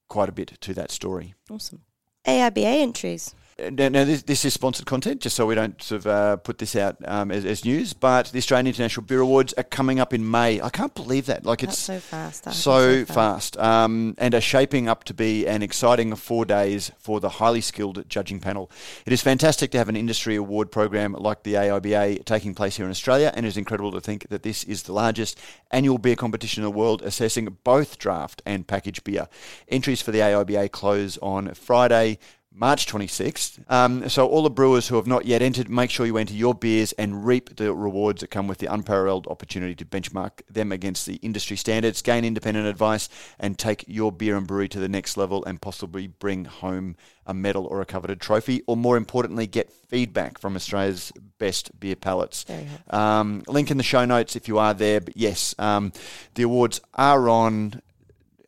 quite 0.08 0.28
a 0.28 0.32
bit 0.32 0.58
to 0.60 0.74
that 0.74 0.90
story. 0.92 1.36
Awesome. 1.52 1.82
AIBA 2.26 2.82
entries. 2.82 3.36
Now, 3.60 3.90
now 3.90 4.04
this, 4.04 4.22
this 4.22 4.46
is 4.46 4.54
sponsored 4.54 4.86
content, 4.86 5.20
just 5.20 5.36
so 5.36 5.48
we 5.48 5.56
don't 5.56 5.82
sort 5.82 6.02
of 6.02 6.08
uh, 6.08 6.38
put 6.38 6.60
this 6.60 6.76
out 6.76 6.98
um, 7.06 7.32
as, 7.32 7.44
as 7.44 7.66
news. 7.66 7.92
But 7.94 8.28
the 8.28 8.38
Australian 8.38 8.68
International 8.68 9.04
Beer 9.04 9.22
Awards 9.22 9.52
are 9.54 9.64
coming 9.64 10.00
up 10.00 10.14
in 10.14 10.30
May. 10.30 10.62
I 10.62 10.70
can't 10.70 10.94
believe 10.94 11.26
that. 11.26 11.44
Like 11.44 11.62
That's 11.62 11.74
it's 11.74 11.82
so 11.82 12.00
fast. 12.00 12.44
That 12.44 12.54
so 12.54 12.90
happened 12.90 13.08
fast, 13.08 13.58
um, 13.58 14.14
and 14.20 14.36
are 14.36 14.42
shaping 14.42 14.88
up 14.88 15.06
to 15.06 15.14
be 15.16 15.48
an 15.48 15.64
exciting 15.64 16.16
four 16.16 16.46
days 16.46 16.92
for 17.00 17.20
the 17.20 17.30
highly 17.30 17.62
skilled 17.62 18.08
judging 18.08 18.40
panel. 18.40 18.70
It 19.08 19.14
is 19.14 19.24
fantastic 19.24 19.72
to 19.72 19.80
have 19.80 19.90
an 19.90 19.96
industry 19.96 20.36
award 20.36 20.72
program 20.72 21.14
like 21.14 21.42
the 21.42 21.56
AIBA 21.56 22.26
taking 22.26 22.54
place 22.54 22.78
here 22.78 22.86
in 22.86 22.92
Australia, 22.92 23.34
and 23.36 23.44
it 23.44 23.50
is 23.50 23.58
incredible 23.58 23.92
to 23.92 24.02
think 24.02 24.30
that 24.30 24.44
this 24.44 24.66
is 24.66 24.84
the 24.84 24.94
largest 24.94 25.40
annual 25.72 25.98
beer 25.98 26.16
competition 26.16 26.64
in 26.64 26.70
the 26.70 26.78
world, 26.78 27.02
assessing 27.02 27.58
both 27.64 27.98
draft 27.98 28.44
and 28.46 28.68
packaged 28.68 29.04
beer. 29.04 29.28
Entries 29.68 30.02
for 30.04 30.12
the 30.12 30.20
AIBA 30.20 30.72
close 30.72 31.18
on 31.24 31.56
Friday. 31.56 32.20
March 32.60 32.88
26th. 32.88 33.60
Um, 33.72 34.10
so, 34.10 34.28
all 34.28 34.42
the 34.42 34.50
brewers 34.50 34.88
who 34.88 34.96
have 34.96 35.06
not 35.06 35.26
yet 35.26 35.44
entered, 35.44 35.70
make 35.70 35.92
sure 35.92 36.08
you 36.08 36.18
enter 36.18 36.34
your 36.34 36.56
beers 36.56 36.92
and 36.94 37.24
reap 37.24 37.56
the 37.56 37.72
rewards 37.74 38.22
that 38.22 38.32
come 38.32 38.48
with 38.48 38.58
the 38.58 38.66
unparalleled 38.66 39.28
opportunity 39.28 39.76
to 39.76 39.86
benchmark 39.86 40.42
them 40.50 40.72
against 40.72 41.06
the 41.06 41.16
industry 41.18 41.56
standards, 41.56 42.02
gain 42.02 42.26
independent 42.26 42.66
advice, 42.66 43.10
and 43.40 43.60
take 43.60 43.86
your 43.88 44.12
beer 44.12 44.36
and 44.36 44.48
brewery 44.48 44.68
to 44.70 44.80
the 44.80 44.90
next 44.90 45.18
level 45.18 45.46
and 45.46 45.62
possibly 45.62 46.08
bring 46.08 46.46
home 46.46 46.96
a 47.28 47.34
medal 47.34 47.66
or 47.66 47.82
a 47.82 47.86
coveted 47.86 48.20
trophy, 48.20 48.64
or 48.66 48.76
more 48.76 48.98
importantly, 48.98 49.46
get 49.46 49.72
feedback 49.72 50.40
from 50.40 50.56
Australia's 50.56 51.12
best 51.38 51.80
beer 51.80 51.96
palates. 51.96 52.46
Um, 52.90 53.44
link 53.48 53.70
in 53.70 53.78
the 53.78 53.84
show 53.84 54.06
notes 54.06 54.36
if 54.36 54.48
you 54.48 54.58
are 54.58 54.74
there. 54.74 55.02
But 55.02 55.16
yes, 55.16 55.54
um, 55.60 55.92
the 56.34 56.44
awards 56.44 56.82
are 56.96 57.30
on 57.30 57.82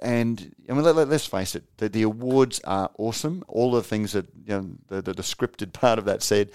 and 0.01 0.55
I 0.69 0.73
mean, 0.73 0.83
let, 0.83 0.95
let, 0.95 1.09
us 1.09 1.25
face 1.25 1.55
it, 1.55 1.63
the, 1.77 1.89
the 1.89 2.03
awards 2.03 2.59
are 2.63 2.89
awesome. 2.97 3.43
All 3.47 3.71
the 3.71 3.83
things 3.83 4.13
that 4.13 4.27
you 4.45 4.53
know, 4.53 4.69
the, 4.87 5.01
the, 5.01 5.13
the 5.13 5.21
scripted 5.21 5.73
part 5.73 5.99
of 5.99 6.05
that 6.05 6.23
said, 6.23 6.51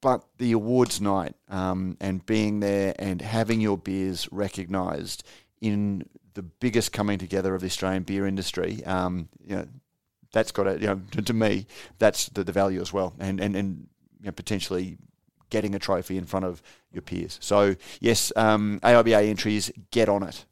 but 0.00 0.24
the 0.38 0.52
awards 0.52 1.00
night 1.00 1.34
um, 1.48 1.96
and 2.00 2.24
being 2.26 2.60
there 2.60 2.94
and 2.98 3.22
having 3.22 3.60
your 3.60 3.78
beers 3.78 4.28
recognised 4.30 5.24
in 5.60 6.04
the 6.34 6.42
biggest 6.42 6.92
coming 6.92 7.18
together 7.18 7.54
of 7.54 7.60
the 7.60 7.66
Australian 7.66 8.02
beer 8.02 8.26
industry, 8.26 8.84
um, 8.84 9.28
you 9.46 9.56
know, 9.56 9.66
that's 10.32 10.52
got 10.52 10.64
to, 10.64 10.72
you 10.78 10.86
know, 10.86 11.00
to, 11.12 11.22
to 11.22 11.32
me, 11.32 11.66
that's 11.98 12.28
the, 12.28 12.44
the 12.44 12.52
value 12.52 12.80
as 12.80 12.92
well, 12.92 13.14
and 13.18 13.40
and 13.40 13.54
and 13.56 13.86
you 14.20 14.26
know, 14.26 14.32
potentially 14.32 14.98
getting 15.50 15.74
a 15.74 15.78
trophy 15.78 16.18
in 16.18 16.26
front 16.26 16.44
of 16.44 16.62
your 16.92 17.02
peers. 17.02 17.38
So 17.40 17.76
yes, 18.00 18.32
um, 18.34 18.80
AIBA 18.82 19.28
entries, 19.28 19.70
get 19.90 20.08
on 20.08 20.22
it. 20.22 20.44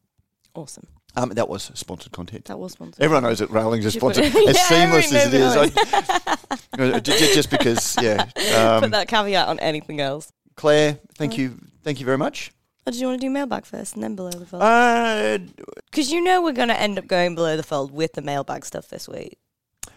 Awesome. 0.55 0.87
Um, 1.15 1.29
that 1.31 1.49
was 1.49 1.71
sponsored 1.75 2.13
content. 2.13 2.47
That 2.47 2.59
was 2.59 2.73
sponsored. 2.73 3.03
Everyone 3.05 3.25
knows 3.25 3.39
that 3.41 3.51
railings 3.51 3.85
is 3.85 3.95
You 3.95 4.01
sponsored. 4.01 4.25
as 4.27 4.35
Yeah, 4.35 4.53
seamless 4.53 5.13
as 5.13 5.35
it 5.35 5.41
is. 5.41 5.57
I, 5.57 6.37
Uh, 6.79 7.01
ju- 7.01 7.13
ju- 7.19 7.35
just 7.35 7.51
because, 7.51 7.97
yeah. 8.01 8.25
Put 8.35 8.55
Um, 8.85 8.91
that 8.93 9.09
caveat 9.09 9.47
on 9.49 9.59
anything 9.61 10.01
else. 10.01 10.33
Claire, 10.57 10.99
thank 11.19 11.37
you, 11.37 11.59
thank 11.85 12.01
you 12.01 12.07
very 12.07 12.17
much. 12.19 12.51
Or 12.87 12.93
did 12.93 13.01
you 13.01 13.07
want 13.09 13.21
to 13.21 13.27
do 13.27 13.31
mailbag 13.31 13.65
first 13.67 13.95
and 13.95 14.03
then 14.03 14.17
below 14.17 14.31
the 14.31 14.47
fold? 14.47 14.63
Uh, 14.63 15.39
Because 15.91 16.11
you 16.11 16.23
know 16.23 16.43
we're 16.43 16.53
going 16.53 16.69
to 16.69 16.81
end 16.81 16.99
up 16.99 17.07
going 17.07 17.35
below 17.35 17.57
the 17.57 17.63
fold 17.63 17.93
with 17.93 18.15
the 18.15 18.23
mailbag 18.23 18.65
stuff 18.65 18.89
this 18.89 19.07
week. 19.09 19.39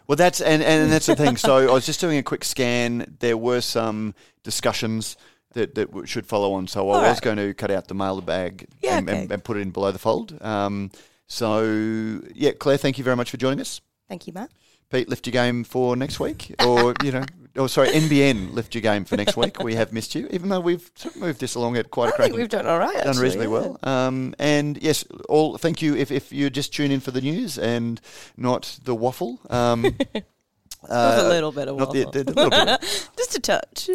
well, 0.07 0.15
that's 0.17 0.39
and, 0.41 0.61
and 0.61 0.91
that's 0.91 1.05
the 1.07 1.15
thing. 1.15 1.37
So 1.37 1.57
I 1.69 1.73
was 1.73 1.85
just 1.85 1.99
doing 2.01 2.17
a 2.17 2.23
quick 2.23 2.43
scan. 2.43 3.15
There 3.19 3.37
were 3.37 3.61
some 3.61 4.13
discussions 4.43 5.17
that, 5.55 5.75
that 5.75 6.07
should 6.07 6.25
follow 6.25 6.53
on. 6.53 6.67
So 6.67 6.89
I 6.89 6.95
All 6.95 7.01
was 7.01 7.09
right. 7.13 7.21
going 7.21 7.37
to 7.37 7.53
cut 7.53 7.71
out 7.71 7.87
the 7.87 7.95
mailbag 7.95 8.67
Yeah, 8.81 8.97
and, 8.99 9.09
and, 9.09 9.23
okay. 9.25 9.33
and 9.33 9.43
put 9.43 9.57
it 9.57 9.61
in 9.61 9.71
below 9.71 9.91
the 9.91 9.99
fold. 9.99 10.37
Um, 10.41 10.91
so 11.27 11.63
yeah, 12.33 12.51
Claire, 12.51 12.77
thank 12.77 12.97
you 12.97 13.03
very 13.03 13.15
much 13.15 13.31
for 13.31 13.37
joining 13.37 13.59
us. 13.61 13.81
Thank 14.07 14.27
you, 14.27 14.33
Matt. 14.33 14.51
Pete, 14.91 15.09
lift 15.09 15.25
your 15.25 15.31
game 15.31 15.63
for 15.63 15.95
next 15.95 16.19
week, 16.19 16.53
or 16.63 16.93
you 17.03 17.11
know, 17.11 17.23
oh 17.55 17.65
sorry, 17.65 17.89
NBN, 17.89 18.53
lift 18.53 18.75
your 18.75 18.83
game 18.83 19.03
for 19.03 19.17
next 19.17 19.35
week. 19.35 19.63
We 19.63 19.73
have 19.73 19.91
missed 19.91 20.13
you, 20.13 20.27
even 20.29 20.49
though 20.49 20.59
we've 20.59 20.91
moved 21.15 21.39
this 21.39 21.55
along 21.55 21.75
at 21.77 21.89
quite 21.89 22.05
a 22.05 22.07
I 22.07 22.09
think 22.11 22.17
cracking, 22.17 22.35
we've 22.37 22.49
done 22.49 22.67
all 22.67 22.77
right. 22.77 22.93
done 22.95 23.07
actually, 23.07 23.23
reasonably 23.23 23.47
well. 23.47 23.79
Um, 23.81 24.35
and 24.37 24.77
yes, 24.83 25.03
all 25.27 25.57
thank 25.57 25.81
you 25.81 25.95
if 25.95 26.11
if 26.11 26.31
you 26.31 26.51
just 26.51 26.71
tune 26.71 26.91
in 26.91 26.99
for 26.99 27.09
the 27.09 27.21
news 27.21 27.57
and 27.57 27.99
not 28.37 28.77
the 28.83 28.93
waffle. 28.93 29.39
Um, 29.49 29.95
Just 30.87 30.93
a 30.93 31.25
uh, 31.25 31.29
little 31.29 31.51
bit 31.51 31.67
of 31.67 31.77
the, 31.77 31.85
waffle. 31.85 32.11
the, 32.11 32.23
the 32.23 32.31
little 32.31 32.49
bit. 32.51 32.67
Of, 32.69 33.09
Just 33.17 33.35
a 33.35 33.39
touch. 33.39 33.89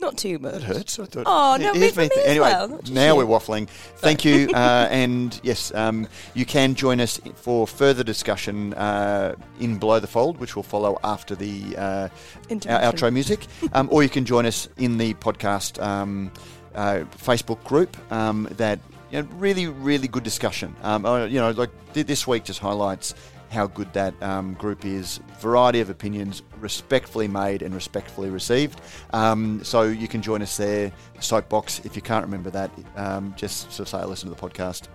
Not 0.00 0.16
too 0.16 0.38
much. 0.38 0.54
that 0.54 0.62
hurts. 0.62 0.98
I 0.98 1.04
thought, 1.04 1.24
Oh, 1.26 1.56
no, 1.60 1.74
me- 1.74 1.92
me 1.92 2.08
Anyway, 2.24 2.48
well, 2.48 2.80
now 2.90 3.16
we're 3.16 3.26
waffling. 3.26 3.68
Thank 3.68 4.24
you. 4.24 4.48
Uh, 4.60 4.88
and 4.90 5.40
yes, 5.42 5.72
um, 5.74 6.06
you 6.34 6.44
can 6.44 6.74
join 6.74 7.00
us 7.00 7.20
for 7.36 7.66
further 7.66 8.02
discussion 8.04 8.74
uh, 8.74 9.34
in 9.58 9.78
Below 9.78 10.00
the 10.00 10.06
Fold, 10.06 10.38
which 10.38 10.56
will 10.56 10.62
follow 10.62 10.98
after 11.04 11.34
the 11.34 11.76
uh, 11.76 12.08
our 12.50 12.80
outro 12.92 13.12
music, 13.12 13.46
um, 13.72 13.88
or 13.92 14.02
you 14.02 14.08
can 14.08 14.24
join 14.24 14.44
us 14.44 14.68
in 14.76 14.98
the 14.98 15.14
podcast 15.14 15.80
um, 15.82 16.30
uh, 16.74 17.04
Facebook 17.16 17.62
group. 17.64 17.96
Um, 18.12 18.48
that 18.56 18.78
you 19.10 19.22
know, 19.22 19.28
really, 19.36 19.66
really 19.66 20.08
good 20.08 20.24
discussion. 20.24 20.74
Um, 20.82 21.04
uh, 21.06 21.24
you 21.26 21.40
know, 21.40 21.50
like 21.52 21.70
th- 21.94 22.06
this 22.06 22.26
week 22.26 22.44
just 22.44 22.58
highlights 22.60 23.14
how 23.50 23.66
good 23.66 23.92
that 23.92 24.14
um, 24.22 24.54
group 24.54 24.84
is. 24.84 25.20
Variety 25.40 25.80
of 25.80 25.90
opinions, 25.90 26.42
respectfully 26.60 27.26
made 27.28 27.62
and 27.62 27.74
respectfully 27.74 28.30
received. 28.30 28.80
Um, 29.12 29.62
so 29.64 29.82
you 29.82 30.06
can 30.08 30.22
join 30.22 30.40
us 30.40 30.56
there. 30.56 30.92
Soapbox. 31.18 31.80
If 31.84 31.96
you 31.96 32.02
can't 32.02 32.24
remember 32.24 32.50
that, 32.50 32.70
um, 32.96 33.34
just 33.36 33.72
sort 33.72 33.80
of 33.80 33.88
say 33.88 34.04
listen 34.04 34.28
to 34.30 34.34
the 34.34 34.40
podcast. 34.40 34.88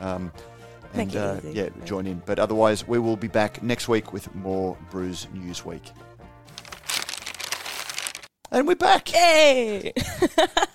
Um, 0.00 0.32
and 0.94 1.14
uh, 1.16 1.40
yeah, 1.44 1.64
Yeah. 1.64 1.84
join 1.84 2.06
in. 2.06 2.22
But 2.24 2.38
otherwise, 2.38 2.86
we 2.86 2.98
will 2.98 3.16
be 3.16 3.28
back 3.28 3.62
next 3.62 3.88
week 3.88 4.12
with 4.12 4.32
more 4.34 4.76
Brews 4.90 5.26
News 5.34 5.64
Week. 5.64 5.82
And 8.52 8.66
we're 8.68 8.76
back. 8.76 9.12
Yay! 9.12 9.92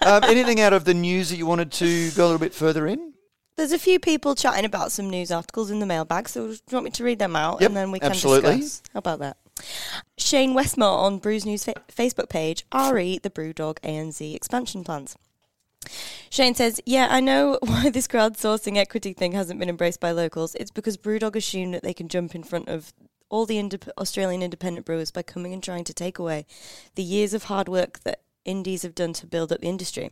um, 0.02 0.24
anything 0.26 0.60
out 0.60 0.74
of 0.74 0.84
the 0.84 0.94
news 0.94 1.30
that 1.30 1.38
you 1.38 1.46
wanted 1.46 1.72
to 1.74 2.12
go 2.12 2.26
a 2.26 2.28
little 2.28 2.40
bit 2.40 2.54
further 2.54 2.86
in? 2.86 3.14
There's 3.58 3.72
a 3.72 3.80
few 3.80 4.00
people 4.00 4.34
chatting 4.34 4.66
about 4.66 4.92
some 4.92 5.10
news 5.10 5.32
articles 5.32 5.70
in 5.70 5.80
the 5.80 5.86
mailbag, 5.86 6.30
so 6.30 6.48
do 6.48 6.54
you 6.54 6.60
want 6.72 6.86
me 6.86 6.92
to 6.92 7.04
read 7.04 7.20
them 7.20 7.36
out 7.36 7.62
Yep, 7.62 7.70
and 7.70 7.78
then 7.78 7.92
we 7.92 8.00
can 8.00 8.12
absolutely. 8.12 8.58
discuss? 8.58 8.82
How 8.94 9.00
about 9.00 9.20
that? 9.20 9.38
Shane 10.18 10.54
Westmore 10.54 11.00
on 11.00 11.20
Brews 11.20 11.46
News 11.46 11.64
fa- 11.66 11.76
Facebook 11.90 12.30
page, 12.30 12.66
RE 12.74 13.20
the 13.20 13.30
Brewdog 13.30 13.78
ANZ 13.82 14.34
expansion 14.34 14.84
plans. 14.84 15.16
Shane 16.30 16.56
says, 16.56 16.82
Yeah, 16.86 17.08
I 17.12 17.20
know 17.20 17.60
why 17.66 17.90
this 17.90 18.08
crowdsourcing 18.08 18.78
equity 18.78 19.14
thing 19.14 19.34
hasn't 19.34 19.60
been 19.60 19.70
embraced 19.70 20.00
by 20.00 20.12
locals. 20.12 20.56
It's 20.56 20.72
because 20.72 20.98
Brewdog 20.98 21.36
assume 21.36 21.72
that 21.72 21.84
they 21.84 21.94
can 21.94 22.08
jump 22.08 22.34
in 22.34 22.44
front 22.44 22.70
of 22.70 22.94
all 23.30 23.46
the 23.46 23.58
indep- 23.58 23.90
Australian 23.98 24.42
independent 24.42 24.86
brewers 24.86 25.12
by 25.12 25.22
coming 25.24 25.54
and 25.54 25.64
trying 25.64 25.84
to 25.86 25.94
take 25.94 26.18
away 26.20 26.46
the 26.96 27.04
years 27.04 27.34
of 27.34 27.44
hard 27.46 27.68
work 27.70 28.00
that 28.04 28.22
indies 28.46 28.82
have 28.84 28.96
done 28.96 29.14
to 29.14 29.28
build 29.28 29.52
up 29.52 29.62
the 29.62 29.68
industry. 29.68 30.12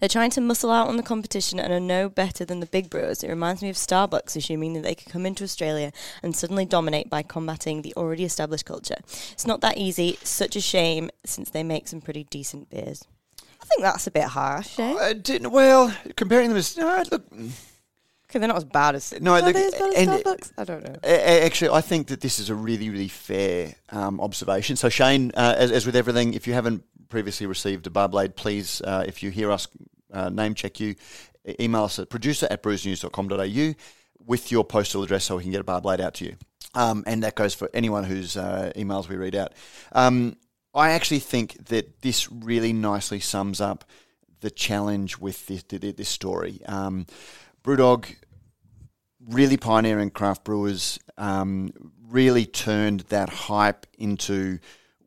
They're 0.00 0.08
trying 0.08 0.30
to 0.30 0.40
muscle 0.40 0.70
out 0.70 0.88
on 0.88 0.96
the 0.96 1.02
competition 1.02 1.58
and 1.60 1.72
are 1.72 1.80
no 1.80 2.08
better 2.08 2.44
than 2.44 2.60
the 2.60 2.66
big 2.66 2.90
brewers. 2.90 3.22
It 3.22 3.28
reminds 3.28 3.62
me 3.62 3.68
of 3.70 3.76
Starbucks 3.76 4.36
assuming 4.36 4.74
that 4.74 4.82
they 4.82 4.94
could 4.94 5.12
come 5.12 5.26
into 5.26 5.44
Australia 5.44 5.92
and 6.22 6.34
suddenly 6.36 6.64
dominate 6.64 7.08
by 7.10 7.22
combating 7.22 7.82
the 7.82 7.94
already 7.96 8.24
established 8.24 8.64
culture. 8.64 8.96
It's 9.32 9.46
not 9.46 9.60
that 9.62 9.76
easy. 9.76 10.18
Such 10.22 10.56
a 10.56 10.60
shame 10.60 11.10
since 11.24 11.50
they 11.50 11.62
make 11.62 11.88
some 11.88 12.00
pretty 12.00 12.24
decent 12.24 12.70
beers. 12.70 13.04
I 13.60 13.64
think 13.64 13.82
that's 13.82 14.06
a 14.06 14.10
bit 14.10 14.24
harsh, 14.24 14.78
eh? 14.78 14.96
I 14.98 15.12
didn't, 15.12 15.50
well, 15.50 15.94
comparing 16.16 16.48
them 16.48 16.56
as 16.58 16.76
no, 16.76 17.02
look. 17.10 17.24
Okay, 18.30 18.38
they're 18.38 18.48
not 18.48 18.58
as 18.58 18.64
bad 18.64 18.94
as 18.94 19.14
No, 19.20 19.32
are 19.34 19.40
look, 19.42 19.54
they 19.54 19.66
as 19.66 19.74
bad 19.74 19.92
as 19.94 19.96
and- 20.08 20.10
Starbucks? 20.24 20.52
I 20.58 20.64
don't 20.64 20.84
know. 20.84 20.96
A- 21.02 21.08
a- 21.42 21.44
Actually, 21.46 21.70
I 21.70 21.80
think 21.80 22.08
that 22.08 22.20
this 22.20 22.38
is 22.38 22.50
a 22.50 22.54
really, 22.54 22.90
really 22.90 23.08
fair 23.08 23.74
um, 23.90 24.20
observation. 24.20 24.76
So, 24.76 24.88
Shane, 24.90 25.32
uh, 25.34 25.54
as, 25.56 25.70
as 25.72 25.86
with 25.86 25.96
everything, 25.96 26.34
if 26.34 26.46
you 26.46 26.52
haven't 26.52 26.84
previously 27.08 27.46
received 27.46 27.86
a 27.86 27.90
bar 27.90 28.08
blade, 28.08 28.36
please, 28.36 28.80
uh, 28.82 29.04
if 29.06 29.22
you 29.22 29.30
hear 29.30 29.50
us 29.50 29.68
uh, 30.12 30.28
name 30.28 30.54
check 30.54 30.80
you, 30.80 30.94
email 31.60 31.84
us 31.84 31.98
at 31.98 32.10
producer 32.10 32.46
at 32.50 32.62
brewsnews.com.au 32.62 33.74
with 34.24 34.52
your 34.52 34.64
postal 34.64 35.02
address 35.02 35.24
so 35.24 35.36
we 35.36 35.42
can 35.42 35.52
get 35.52 35.60
a 35.60 35.64
bar 35.64 35.80
blade 35.80 36.00
out 36.00 36.14
to 36.14 36.24
you. 36.24 36.36
Um, 36.74 37.02
and 37.06 37.22
that 37.22 37.34
goes 37.34 37.54
for 37.54 37.70
anyone 37.72 38.04
whose 38.04 38.36
uh, 38.36 38.72
emails 38.76 39.08
we 39.08 39.16
read 39.16 39.34
out. 39.34 39.54
Um, 39.92 40.36
I 40.74 40.90
actually 40.90 41.20
think 41.20 41.66
that 41.68 42.02
this 42.02 42.30
really 42.30 42.72
nicely 42.72 43.20
sums 43.20 43.60
up 43.60 43.84
the 44.40 44.50
challenge 44.50 45.18
with 45.18 45.46
this, 45.46 45.62
this 45.62 46.08
story. 46.08 46.60
Um, 46.66 47.06
Brewdog 47.64 48.14
really 49.28 49.56
pioneering 49.56 50.10
craft 50.10 50.44
brewers, 50.44 50.98
um, 51.16 51.72
really 52.08 52.46
turned 52.46 53.00
that 53.08 53.28
hype 53.28 53.86
into 53.98 54.58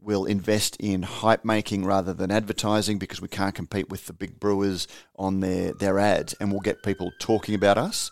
we'll 0.01 0.25
invest 0.25 0.75
in 0.77 1.03
hype 1.03 1.45
making 1.45 1.85
rather 1.85 2.13
than 2.13 2.31
advertising 2.31 2.97
because 2.97 3.21
we 3.21 3.27
can't 3.27 3.53
compete 3.53 3.89
with 3.89 4.07
the 4.07 4.13
big 4.13 4.39
brewers 4.39 4.87
on 5.15 5.39
their, 5.39 5.73
their 5.73 5.99
ads 5.99 6.33
and 6.33 6.51
we'll 6.51 6.59
get 6.59 6.83
people 6.83 7.11
talking 7.19 7.53
about 7.53 7.77
us. 7.77 8.09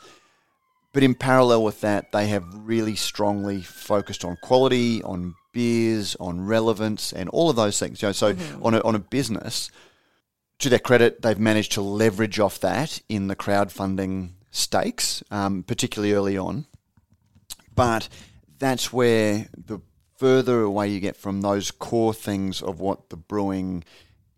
But 0.93 1.03
in 1.03 1.15
parallel 1.15 1.63
with 1.63 1.81
that, 1.81 2.11
they 2.11 2.27
have 2.27 2.43
really 2.53 2.95
strongly 2.95 3.61
focused 3.61 4.23
on 4.25 4.37
quality, 4.41 5.03
on 5.03 5.35
beers, 5.53 6.15
on 6.19 6.45
relevance, 6.45 7.13
and 7.13 7.29
all 7.29 7.49
of 7.49 7.55
those 7.55 7.79
things. 7.79 8.01
You 8.01 8.09
know, 8.09 8.13
so 8.13 8.35
on 8.61 8.73
a, 8.73 8.81
on 8.81 8.95
a 8.95 8.99
business, 8.99 9.69
to 10.59 10.69
their 10.69 10.79
credit, 10.79 11.21
they've 11.21 11.39
managed 11.39 11.73
to 11.73 11.81
leverage 11.81 12.39
off 12.39 12.59
that 12.61 13.01
in 13.07 13.27
the 13.27 13.35
crowdfunding 13.35 14.31
stakes, 14.51 15.23
um, 15.31 15.63
particularly 15.63 16.13
early 16.13 16.37
on. 16.37 16.65
But 17.75 18.09
that's 18.57 18.91
where 18.91 19.47
the 19.55 19.79
further 20.19 20.61
away 20.61 20.89
you 20.89 20.99
get 20.99 21.15
from 21.15 21.39
those 21.39 21.71
core 21.71 22.13
things 22.13 22.61
of 22.61 22.81
what 22.81 23.09
the 23.09 23.15
brewing 23.15 23.85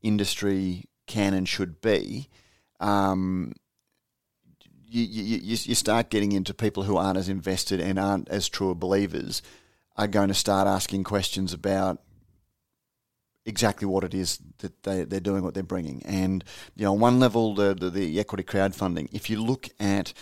industry 0.03 0.85
can 1.07 1.33
and 1.33 1.49
should 1.49 1.81
be, 1.81 2.29
um, 2.79 3.51
you, 4.87 5.03
you, 5.03 5.37
you 5.41 5.75
start 5.75 6.11
getting 6.11 6.33
into 6.33 6.53
people 6.53 6.83
who 6.83 6.97
aren't 6.97 7.17
as 7.17 7.29
invested 7.29 7.79
and 7.79 7.97
aren't 7.97 8.29
as 8.29 8.47
true 8.47 8.75
believers 8.75 9.41
are 9.97 10.07
going 10.07 10.27
to 10.27 10.33
start 10.35 10.67
asking 10.67 11.03
questions 11.03 11.51
about 11.51 11.99
exactly 13.45 13.87
what 13.87 14.03
it 14.03 14.13
is 14.13 14.37
that 14.59 14.83
they, 14.83 15.03
they're 15.03 15.19
doing, 15.19 15.43
what 15.43 15.55
they're 15.55 15.63
bringing. 15.63 16.03
And, 16.05 16.43
you 16.75 16.85
know, 16.85 16.93
on 16.93 16.99
one 16.99 17.19
level, 17.19 17.55
the, 17.55 17.73
the, 17.73 17.89
the 17.89 18.19
equity 18.19 18.43
crowdfunding, 18.43 19.09
if 19.11 19.29
you 19.29 19.41
look 19.41 19.69
at, 19.79 20.13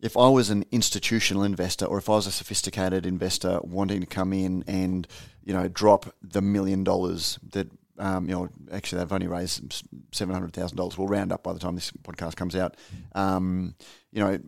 if 0.00 0.16
I 0.16 0.28
was 0.28 0.50
an 0.50 0.64
institutional 0.70 1.42
investor 1.42 1.84
or 1.84 1.98
if 1.98 2.08
I 2.08 2.12
was 2.12 2.26
a 2.26 2.32
sophisticated 2.32 3.06
investor 3.06 3.60
wanting 3.62 4.00
to 4.00 4.06
come 4.06 4.32
in 4.32 4.64
and, 4.66 5.06
you 5.42 5.52
know, 5.52 5.68
drop 5.68 6.14
the 6.22 6.40
million 6.40 6.84
dollars 6.84 7.38
that, 7.50 7.68
um, 7.98 8.28
you 8.28 8.34
know, 8.34 8.48
actually 8.70 9.00
they've 9.00 9.12
only 9.12 9.26
raised 9.26 9.84
$700,000. 10.12 10.98
We'll 10.98 11.08
round 11.08 11.32
up 11.32 11.42
by 11.42 11.52
the 11.52 11.58
time 11.58 11.74
this 11.74 11.90
podcast 11.90 12.36
comes 12.36 12.54
out. 12.54 12.76
Um, 13.14 13.74
you 14.12 14.22
know, 14.22 14.38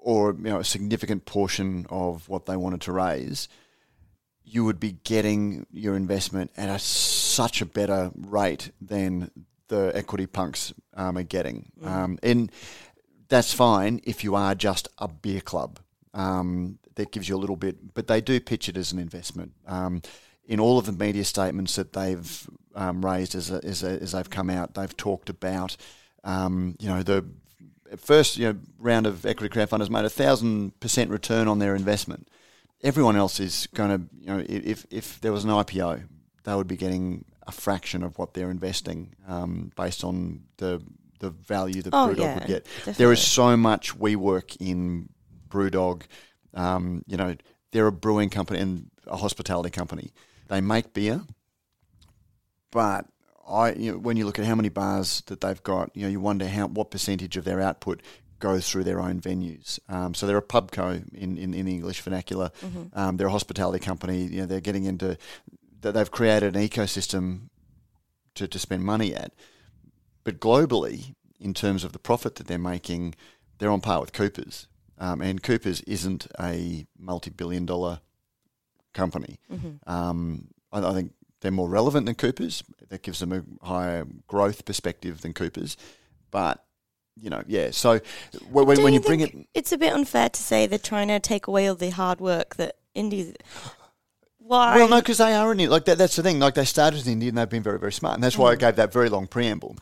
or, 0.00 0.32
you 0.32 0.50
know, 0.50 0.58
a 0.58 0.64
significant 0.64 1.24
portion 1.24 1.86
of 1.88 2.28
what 2.28 2.46
they 2.46 2.56
wanted 2.56 2.80
to 2.82 2.92
raise– 2.92 3.48
you 4.46 4.64
would 4.64 4.78
be 4.78 4.92
getting 4.92 5.66
your 5.72 5.96
investment 5.96 6.52
at 6.56 6.68
a, 6.68 6.78
such 6.78 7.60
a 7.60 7.66
better 7.66 8.12
rate 8.14 8.70
than 8.80 9.30
the 9.68 9.90
equity 9.92 10.26
punks 10.26 10.72
um, 10.94 11.18
are 11.18 11.24
getting. 11.24 11.72
Um, 11.82 12.18
and 12.22 12.52
that's 13.28 13.52
fine 13.52 14.00
if 14.04 14.24
you 14.24 14.34
are 14.34 14.54
just 14.54 14.88
a 14.98 15.08
beer 15.08 15.40
club. 15.40 15.78
Um, 16.14 16.78
that 16.94 17.12
gives 17.12 17.28
you 17.28 17.36
a 17.36 17.38
little 17.38 17.56
bit, 17.56 17.92
but 17.92 18.06
they 18.06 18.22
do 18.22 18.40
pitch 18.40 18.70
it 18.70 18.76
as 18.78 18.90
an 18.90 18.98
investment. 18.98 19.52
Um, 19.66 20.00
in 20.46 20.58
all 20.58 20.78
of 20.78 20.86
the 20.86 20.92
media 20.92 21.24
statements 21.24 21.76
that 21.76 21.92
they've 21.92 22.48
um, 22.74 23.04
raised 23.04 23.34
as, 23.34 23.50
a, 23.50 23.62
as, 23.62 23.82
a, 23.82 24.00
as 24.00 24.12
they've 24.12 24.30
come 24.30 24.48
out, 24.48 24.72
they've 24.72 24.96
talked 24.96 25.28
about, 25.28 25.76
um, 26.24 26.74
you 26.80 26.88
know, 26.88 27.02
the 27.02 27.26
first 27.98 28.38
you 28.38 28.50
know, 28.50 28.58
round 28.78 29.06
of 29.06 29.26
equity 29.26 29.54
crowdfunders 29.54 29.90
made 29.90 30.06
a 30.06 30.10
thousand 30.10 30.80
percent 30.80 31.10
return 31.10 31.48
on 31.48 31.58
their 31.58 31.74
investment 31.74 32.28
everyone 32.82 33.16
else 33.16 33.40
is 33.40 33.66
going 33.74 33.90
to, 33.90 34.06
you 34.20 34.26
know, 34.26 34.44
if, 34.48 34.86
if 34.90 35.20
there 35.20 35.32
was 35.32 35.44
an 35.44 35.50
IPO, 35.50 36.04
they 36.44 36.54
would 36.54 36.68
be 36.68 36.76
getting 36.76 37.24
a 37.46 37.52
fraction 37.52 38.02
of 38.02 38.18
what 38.18 38.34
they're 38.34 38.50
investing 38.50 39.14
um, 39.26 39.72
based 39.76 40.04
on 40.04 40.42
the 40.58 40.82
the 41.20 41.30
value 41.30 41.82
that 41.82 41.94
Oh, 41.94 42.08
Brewdog 42.08 42.18
yeah, 42.18 42.34
would 42.34 42.46
get. 42.46 42.64
There 42.64 42.84
definitely. 42.86 43.12
is 43.14 43.20
so 43.22 43.56
much 43.56 43.96
we 43.96 44.16
work 44.16 44.56
in 44.56 45.08
Brewdog. 45.48 46.02
Um, 46.54 47.02
you 47.06 47.16
know, 47.16 47.34
they're 47.72 47.86
a 47.86 47.92
brewing 47.92 48.30
company 48.30 48.60
and 48.60 48.90
a 49.06 49.16
hospitality 49.16 49.70
company. 49.70 50.12
They 50.48 50.60
make 50.60 50.92
beer, 50.94 51.22
but 52.70 53.06
I, 53.48 53.72
you 53.72 53.92
know, 53.92 53.98
when 53.98 54.16
you 54.16 54.26
look 54.26 54.38
at 54.38 54.44
how 54.44 54.54
many 54.54 54.68
bars 54.68 55.22
that 55.26 55.40
they've 55.40 55.62
got, 55.62 55.90
you 55.94 56.02
know, 56.02 56.08
you 56.08 56.20
wonder 56.20 56.48
how 56.48 56.66
what 56.68 56.90
percentage 56.90 57.36
of 57.36 57.44
their 57.44 57.60
output 57.60 58.02
goes 58.38 58.68
through 58.68 58.84
their 58.84 59.00
own 59.00 59.20
venues. 59.20 59.78
Um, 59.88 60.14
so 60.14 60.26
they're 60.26 60.36
a 60.36 60.42
pubco 60.42 61.02
in, 61.14 61.38
in, 61.38 61.54
in 61.54 61.64
the 61.66 61.72
English 61.72 62.00
vernacular. 62.02 62.50
Um, 62.92 63.16
they're 63.16 63.28
a 63.28 63.30
hospitality 63.30 63.78
company. 63.84 64.24
You 64.24 64.40
know, 64.40 64.46
they're 64.46 64.60
getting 64.60 64.84
into 64.84 65.16
that. 65.80 65.92
They've 65.92 66.10
created 66.10 66.54
an 66.56 66.62
ecosystem 66.68 67.48
to, 68.34 68.46
to 68.46 68.58
spend 68.58 68.84
money 68.84 69.14
at. 69.14 69.32
But 70.26 70.40
globally, 70.40 71.14
in 71.38 71.54
terms 71.54 71.84
of 71.84 71.92
the 71.92 72.00
profit 72.00 72.34
that 72.34 72.48
they're 72.48 72.58
making, 72.58 73.14
they're 73.58 73.70
on 73.70 73.80
par 73.80 74.00
with 74.00 74.12
Coopers. 74.12 74.66
Um, 74.98 75.20
and 75.22 75.40
Coopers 75.40 75.82
isn't 75.82 76.26
a 76.40 76.84
multi-billion 76.98 77.64
dollar 77.64 78.00
company. 78.92 79.38
Um, 79.86 80.48
I, 80.72 80.80
I 80.80 80.92
think 80.94 81.12
they're 81.42 81.52
more 81.52 81.68
relevant 81.68 82.06
than 82.06 82.16
Coopers. 82.16 82.64
That 82.88 83.02
gives 83.02 83.20
them 83.20 83.32
a 83.32 83.64
higher 83.64 84.04
growth 84.26 84.64
perspective 84.64 85.20
than 85.20 85.32
Coopers. 85.32 85.76
But 86.32 86.64
you 87.14 87.30
know, 87.30 87.44
yeah. 87.46 87.70
So 87.70 88.00
when, 88.50 88.66
when, 88.66 88.78
you 88.78 88.94
you 88.94 89.00
bring 89.00 89.20
it, 89.20 89.32
it's 89.54 89.70
a 89.70 89.78
bit 89.78 89.92
unfair 89.92 90.28
to 90.28 90.42
say 90.42 90.66
they're 90.66 90.76
trying 90.80 91.06
to 91.06 91.20
take 91.20 91.46
away 91.46 91.68
all 91.68 91.76
the 91.76 91.90
hard 91.90 92.20
work 92.20 92.56
that 92.56 92.78
indies. 92.96 93.32
Why? 94.38 94.74
well, 94.74 94.88
no, 94.88 95.00
because 95.00 95.18
they 95.18 95.34
are 95.34 95.52
in 95.52 95.60
it. 95.60 95.70
Like 95.70 95.84
that, 95.84 95.98
that's 95.98 96.16
the 96.16 96.24
thing. 96.24 96.40
Like 96.40 96.54
they 96.54 96.64
started 96.64 97.06
in 97.06 97.12
India 97.12 97.28
and 97.28 97.38
they've 97.38 97.48
been 97.48 97.62
very, 97.62 97.78
very 97.78 97.92
smart, 97.92 98.14
and 98.14 98.24
that's 98.24 98.34
Mm. 98.34 98.40
why 98.40 98.50
I 98.52 98.56
gave 98.56 98.74
that 98.74 98.92
very 98.92 99.08
long 99.08 99.28
preamble. 99.28 99.76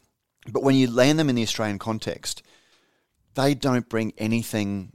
But 0.51 0.63
when 0.63 0.77
you 0.77 0.91
land 0.91 1.19
them 1.19 1.29
in 1.29 1.37
the 1.37 1.43
Australian 1.43 1.79
context, 1.79 2.43
they 3.35 3.55
don't 3.55 3.89
bring 3.89 4.13
anything. 4.19 4.93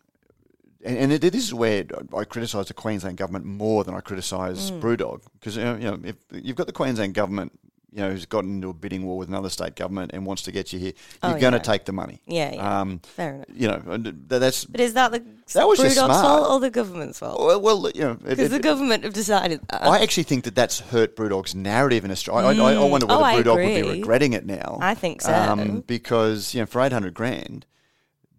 And, 0.84 0.98
and 0.98 1.12
it, 1.12 1.22
this 1.22 1.44
is 1.44 1.54
where 1.54 1.86
I 2.16 2.24
criticise 2.24 2.68
the 2.68 2.74
Queensland 2.74 3.18
government 3.18 3.46
more 3.46 3.84
than 3.84 3.96
I 3.96 4.02
criticise 4.02 4.72
Mm. 4.72 4.82
BrewDog 4.82 5.22
because 5.34 5.58
you 5.58 5.64
know, 5.64 6.00
if 6.04 6.16
you've 6.32 6.56
got 6.56 6.68
the 6.68 6.74
Queensland 6.74 7.14
government, 7.14 7.58
you 7.92 8.00
know, 8.02 8.12
who's 8.12 8.26
gotten 8.26 8.56
into 8.56 8.70
a 8.70 8.74
bidding 8.74 9.04
war 9.06 9.18
with 9.18 9.30
another 9.30 9.50
state 9.50 9.76
government 9.76 10.12
and 10.14 10.26
wants 10.26 10.44
to 10.44 10.52
get 10.52 10.72
you 10.72 10.80
here, 10.80 10.94
you're 11.24 11.36
Oh, 11.36 11.40
going 11.40 11.54
to 11.54 11.58
yeah. 11.58 11.64
take 11.64 11.86
the 11.86 11.92
money. 11.92 12.22
yeah, 12.28 12.54
yeah. 12.54 12.82
Um, 12.82 13.00
fair 13.00 13.34
enough. 13.36 13.48
you 13.54 13.68
know, 13.68 13.82
that's 14.28 14.66
But 14.66 14.80
is 14.82 14.94
that 14.94 15.12
the 15.12 15.20
That 15.54 15.68
was 15.68 15.80
just 15.80 15.96
Brewdog's 15.98 16.20
smart. 16.20 16.24
fault 16.26 16.52
or 16.52 16.60
the 16.60 16.70
government's 16.70 17.18
fault? 17.20 17.40
well, 17.40 17.60
well 17.62 17.92
you 17.96 18.02
know, 18.02 18.14
Because 18.14 18.52
the 18.52 18.60
government 18.60 19.04
have 19.04 19.14
decided 19.14 19.62
that. 19.70 19.84
I 19.84 20.00
actually 20.02 20.24
think 20.24 20.44
that 20.44 20.54
that's 20.56 20.80
hurt 20.80 21.16
Brewdog's 21.16 21.56
narrative 21.56 22.06
in 22.06 22.12
Australia. 22.12 22.48
I, 22.62 22.74
I, 22.74 22.74
I 22.76 22.84
wonder 22.86 23.08
whether 23.08 23.22
Oh, 23.22 23.24
Brewdog 23.24 23.56
would 23.56 23.84
be 23.84 24.00
regretting 24.00 24.34
it 24.34 24.46
now. 24.46 24.78
I 24.82 24.94
think 24.94 25.22
so. 25.22 25.34
Um, 25.34 25.82
because 25.88 26.54
you 26.54 26.62
know, 26.62 26.66
for 26.68 26.82
eight 26.82 26.94
hundred 26.94 27.14
grand, 27.16 27.66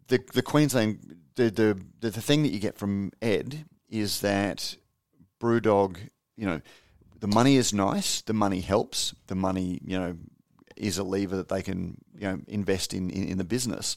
the 0.08 0.20
the 0.32 0.42
Queensland 0.42 1.16
the, 1.34 1.50
the 1.50 1.80
the 2.00 2.10
the 2.10 2.20
thing 2.22 2.42
that 2.44 2.52
you 2.52 2.60
get 2.60 2.76
from 2.78 3.10
Ed 3.20 3.64
is 3.88 4.20
that 4.20 4.76
Brewdog, 5.40 5.96
you 6.36 6.46
know, 6.46 6.60
the 7.20 7.28
money 7.28 7.56
is 7.56 7.72
nice, 7.72 8.22
the 8.22 8.32
money 8.34 8.60
helps, 8.60 9.14
the 9.26 9.34
money 9.34 9.80
you 9.84 9.98
know 9.98 10.16
is 10.76 10.98
a 10.98 11.04
lever 11.04 11.36
that 11.36 11.48
they 11.48 11.62
can 11.62 11.96
you 12.18 12.26
know 12.28 12.40
invest 12.48 12.94
in 12.94 13.10
in, 13.10 13.24
in 13.28 13.38
the 13.38 13.44
business. 13.44 13.96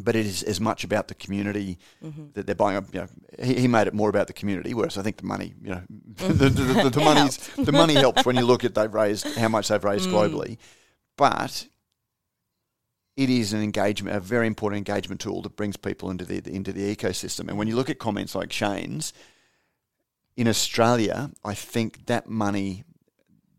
But 0.00 0.16
it 0.16 0.24
is 0.24 0.42
as 0.42 0.58
much 0.58 0.84
about 0.84 1.08
the 1.08 1.14
community 1.14 1.78
Mm-hmm. 2.02 2.28
that 2.32 2.46
they're 2.46 2.54
buying 2.64 2.78
up. 2.78 2.84
You 2.94 3.00
know, 3.02 3.08
he, 3.42 3.54
he 3.62 3.68
made 3.68 3.86
it 3.88 3.94
more 3.94 4.08
about 4.08 4.26
the 4.26 4.32
community, 4.32 4.72
whereas 4.74 4.96
I 4.96 5.02
think 5.02 5.18
the 5.18 5.26
money, 5.26 5.52
you 5.62 5.70
know, 5.70 5.82
the, 6.16 6.48
the, 6.48 6.48
the, 6.48 6.90
the, 6.90 7.00
money's, 7.00 7.36
the 7.56 7.72
money 7.72 7.94
helps 7.94 8.24
when 8.24 8.36
you 8.36 8.46
look 8.46 8.64
at 8.64 8.74
they've 8.74 8.92
raised 8.92 9.26
how 9.36 9.48
much 9.48 9.68
they've 9.68 9.84
raised 9.84 10.08
Mm. 10.08 10.12
globally. 10.14 10.56
But 11.18 11.66
it 13.18 13.28
is 13.28 13.52
an 13.52 13.62
engagement, 13.62 14.16
a 14.16 14.20
very 14.20 14.46
important 14.46 14.78
engagement 14.88 15.20
tool 15.20 15.42
that 15.42 15.56
brings 15.56 15.76
people 15.76 16.10
into 16.10 16.24
the 16.24 16.38
into 16.50 16.72
the 16.72 16.96
ecosystem. 16.96 17.48
And 17.48 17.58
when 17.58 17.68
you 17.68 17.76
look 17.76 17.90
at 17.90 17.98
comments 17.98 18.34
like 18.34 18.50
Shane's 18.50 19.12
in 20.36 20.48
Australia, 20.48 21.30
I 21.44 21.54
think 21.54 22.06
that 22.06 22.28
money 22.28 22.84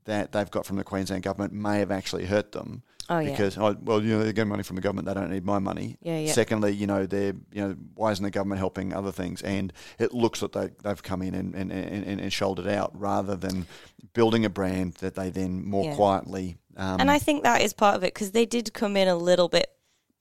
that 0.05 0.31
they've 0.31 0.51
got 0.51 0.65
from 0.65 0.75
the 0.75 0.83
Queensland 0.83 1.23
government 1.23 1.53
may 1.53 1.79
have 1.79 1.91
actually 1.91 2.25
hurt 2.25 2.51
them. 2.51 2.83
Oh 3.09 3.19
yeah. 3.19 3.31
Because 3.31 3.57
oh, 3.57 3.75
well, 3.81 4.01
you 4.01 4.13
know, 4.13 4.23
they're 4.23 4.31
getting 4.31 4.49
money 4.49 4.63
from 4.63 4.77
the 4.77 4.81
government; 4.81 5.07
they 5.07 5.13
don't 5.13 5.29
need 5.29 5.45
my 5.45 5.59
money. 5.59 5.97
Yeah, 6.01 6.19
yeah. 6.19 6.31
Secondly, 6.31 6.71
you 6.71 6.87
know, 6.87 7.05
they're 7.05 7.33
you 7.51 7.61
know, 7.67 7.75
why 7.95 8.11
isn't 8.11 8.23
the 8.23 8.31
government 8.31 8.59
helping 8.59 8.93
other 8.93 9.11
things? 9.11 9.41
And 9.41 9.73
it 9.99 10.13
looks 10.13 10.41
like 10.41 10.53
they 10.53 10.69
they've 10.83 11.03
come 11.03 11.21
in 11.21 11.35
and 11.35 11.53
and, 11.53 11.71
and, 11.71 12.21
and 12.21 12.33
shouldered 12.33 12.67
out 12.67 12.97
rather 12.97 13.35
than 13.35 13.65
building 14.13 14.45
a 14.45 14.49
brand 14.49 14.93
that 14.95 15.15
they 15.15 15.29
then 15.29 15.65
more 15.65 15.85
Yeah. 15.85 15.95
quietly. 15.95 16.57
Um, 16.77 17.01
And 17.01 17.11
I 17.11 17.19
think 17.19 17.43
that 17.43 17.61
is 17.61 17.73
part 17.73 17.95
of 17.95 18.03
it 18.03 18.13
because 18.13 18.31
they 18.31 18.45
did 18.45 18.73
come 18.73 18.95
in 18.95 19.07
a 19.07 19.15
little 19.15 19.49
bit 19.49 19.67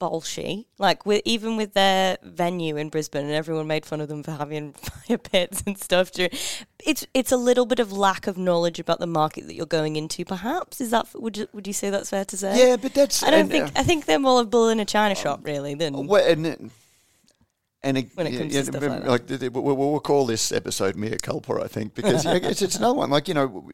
bolshy, 0.02 0.66
like 0.78 1.06
with 1.06 1.22
even 1.24 1.56
with 1.56 1.74
their 1.74 2.18
venue 2.24 2.76
in 2.76 2.88
Brisbane, 2.88 3.26
and 3.26 3.32
everyone 3.32 3.68
made 3.68 3.86
fun 3.86 4.00
of 4.00 4.08
them 4.08 4.24
for 4.24 4.32
having 4.32 4.72
fire 5.06 5.18
pits 5.18 5.62
and 5.64 5.78
stuff. 5.78 6.10
It's 6.84 7.06
it's 7.14 7.30
a 7.30 7.36
little 7.36 7.66
bit 7.66 7.78
of 7.78 7.92
lack 7.92 8.26
of 8.26 8.36
knowledge 8.36 8.80
about 8.80 8.98
the 8.98 9.06
market 9.06 9.46
that 9.46 9.54
you're 9.54 9.66
going 9.66 9.94
into. 9.94 10.24
Perhaps 10.24 10.80
is 10.80 10.90
that 10.90 11.06
would 11.14 11.36
you, 11.36 11.46
would 11.52 11.68
you 11.68 11.72
say 11.72 11.90
that's 11.90 12.10
fair 12.10 12.24
to 12.24 12.36
say? 12.36 12.58
yeah, 12.58 12.76
but 12.76 12.92
that's 12.94 13.22
I 13.22 13.30
don't 13.30 13.40
and, 13.40 13.50
think 13.50 13.66
uh, 13.66 13.80
I 13.80 13.82
think 13.84 14.06
they're 14.06 14.18
more 14.18 14.40
a 14.40 14.44
bull 14.44 14.68
in 14.68 14.80
a 14.80 14.84
china 14.84 15.14
shop 15.14 15.40
really 15.44 15.74
than 15.74 16.08
Well, 16.08 16.26
and 16.26 16.72
and 17.84 17.98
it, 17.98 18.10
When 18.14 18.26
it 18.26 18.32
yeah, 18.32 18.38
comes 18.40 18.52
to 18.52 18.58
yeah, 18.58 18.64
stuff 18.64 18.80
but 18.80 19.06
like 19.06 19.30
like 19.30 19.54
we'll, 19.54 19.76
we'll 19.76 20.00
call 20.00 20.26
this 20.26 20.52
episode 20.52 20.96
"Mea 20.96 21.16
Culpa," 21.22 21.60
I 21.62 21.68
think, 21.68 21.94
because 21.94 22.24
it's, 22.26 22.62
it's 22.62 22.76
another 22.76 22.94
one. 22.94 23.10
Like 23.10 23.28
you 23.28 23.34
know, 23.34 23.70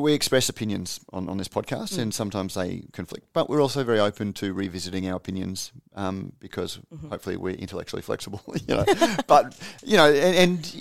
we, 0.00 0.12
express 0.14 0.48
opinions 0.48 1.00
on, 1.12 1.28
on 1.28 1.36
this 1.38 1.48
podcast, 1.48 1.94
Mm. 1.94 1.98
and 2.02 2.14
sometimes 2.14 2.54
they 2.54 2.84
conflict. 2.92 3.26
But 3.32 3.48
we're 3.50 3.60
also 3.60 3.84
very 3.84 4.00
open 4.00 4.32
to 4.34 4.52
revisiting 4.54 5.08
our 5.08 5.16
opinions 5.16 5.72
um, 5.94 6.32
because 6.40 6.78
Mm-hmm. 6.94 7.08
hopefully 7.08 7.36
we're 7.36 7.54
intellectually 7.54 8.02
flexible. 8.02 8.40
You 8.68 8.76
know, 8.76 8.84
but 9.26 9.58
you 9.84 9.96
know, 9.96 10.10
and, 10.10 10.36
and 10.36 10.74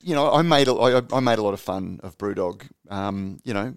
you 0.00 0.14
know, 0.14 0.32
I 0.32 0.42
made 0.42 0.68
a, 0.68 0.72
I, 0.74 1.02
I 1.12 1.20
made 1.20 1.38
a 1.38 1.42
lot 1.42 1.54
of 1.54 1.60
fun 1.60 2.00
of 2.02 2.16
BrewDog. 2.18 2.62
Um, 2.90 3.38
you 3.44 3.54
know, 3.54 3.74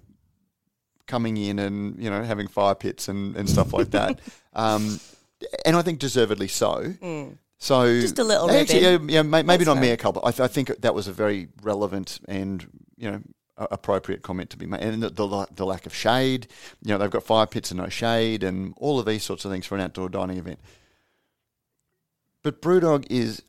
coming 1.07 1.37
in 1.37 1.59
and 1.59 2.01
you 2.01 2.09
know 2.09 2.23
having 2.23 2.47
fire 2.47 2.75
pits 2.75 3.07
and, 3.07 3.35
and 3.35 3.49
stuff 3.49 3.73
like 3.73 3.91
that. 3.91 4.19
um, 4.53 4.99
and 5.65 5.75
I 5.75 5.81
think 5.81 5.99
deservedly 5.99 6.47
so. 6.47 6.93
So 7.57 7.85
Mm. 7.85 8.01
Just 8.01 8.19
a 8.19 8.23
little 8.23 8.51
actually, 8.51 8.81
yeah, 8.81 8.97
yeah, 9.07 9.21
maybe 9.21 9.45
That's 9.47 9.65
not 9.65 9.77
fair. 9.77 9.91
mea 9.91 9.97
culpa. 9.97 10.19
I, 10.23 10.31
th- 10.31 10.41
I 10.41 10.47
think 10.47 10.67
that 10.81 10.93
was 10.93 11.07
a 11.07 11.13
very 11.13 11.47
relevant 11.63 12.19
and 12.27 12.65
you 12.97 13.09
know 13.11 13.21
a- 13.21 13.21
appropriate 13.57 14.21
comment 14.21 14.49
to 14.51 14.57
be 14.57 14.65
made. 14.65 14.81
And 14.81 15.03
the, 15.03 15.09
the 15.09 15.47
the 15.53 15.65
lack 15.65 15.85
of 15.85 15.93
shade, 15.93 16.47
you 16.83 16.89
know, 16.89 16.97
they've 16.97 17.09
got 17.09 17.23
fire 17.23 17.47
pits 17.47 17.71
and 17.71 17.79
no 17.79 17.89
shade, 17.89 18.43
and 18.43 18.73
all 18.77 18.99
of 18.99 19.05
these 19.05 19.23
sorts 19.23 19.45
of 19.45 19.51
things 19.51 19.65
for 19.65 19.75
an 19.75 19.81
outdoor 19.81 20.09
dining 20.09 20.37
event. 20.37 20.59
But 22.43 22.61
BrewDog 22.61 23.07
is 23.09 23.41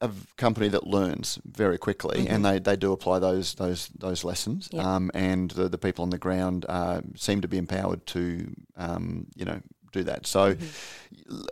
a 0.00 0.10
company 0.36 0.68
that 0.68 0.86
learns 0.86 1.38
very 1.44 1.78
quickly, 1.78 2.28
and 2.28 2.44
they, 2.44 2.58
they 2.58 2.76
do 2.76 2.92
apply 2.92 3.18
those 3.18 3.54
those 3.54 3.88
those 3.88 4.22
lessons. 4.24 4.68
Mm-hmm. 4.68 4.86
Um, 4.86 5.10
and 5.14 5.50
the, 5.50 5.68
the 5.68 5.78
people 5.78 6.02
on 6.02 6.10
the 6.10 6.18
ground 6.18 6.66
uh, 6.68 7.00
seem 7.16 7.40
to 7.40 7.48
be 7.48 7.58
empowered 7.58 8.06
to 8.06 8.54
um, 8.76 9.26
you 9.34 9.44
know 9.44 9.60
do 9.92 10.04
that. 10.04 10.26
So 10.26 10.54
Mm-hmm. 10.54 11.44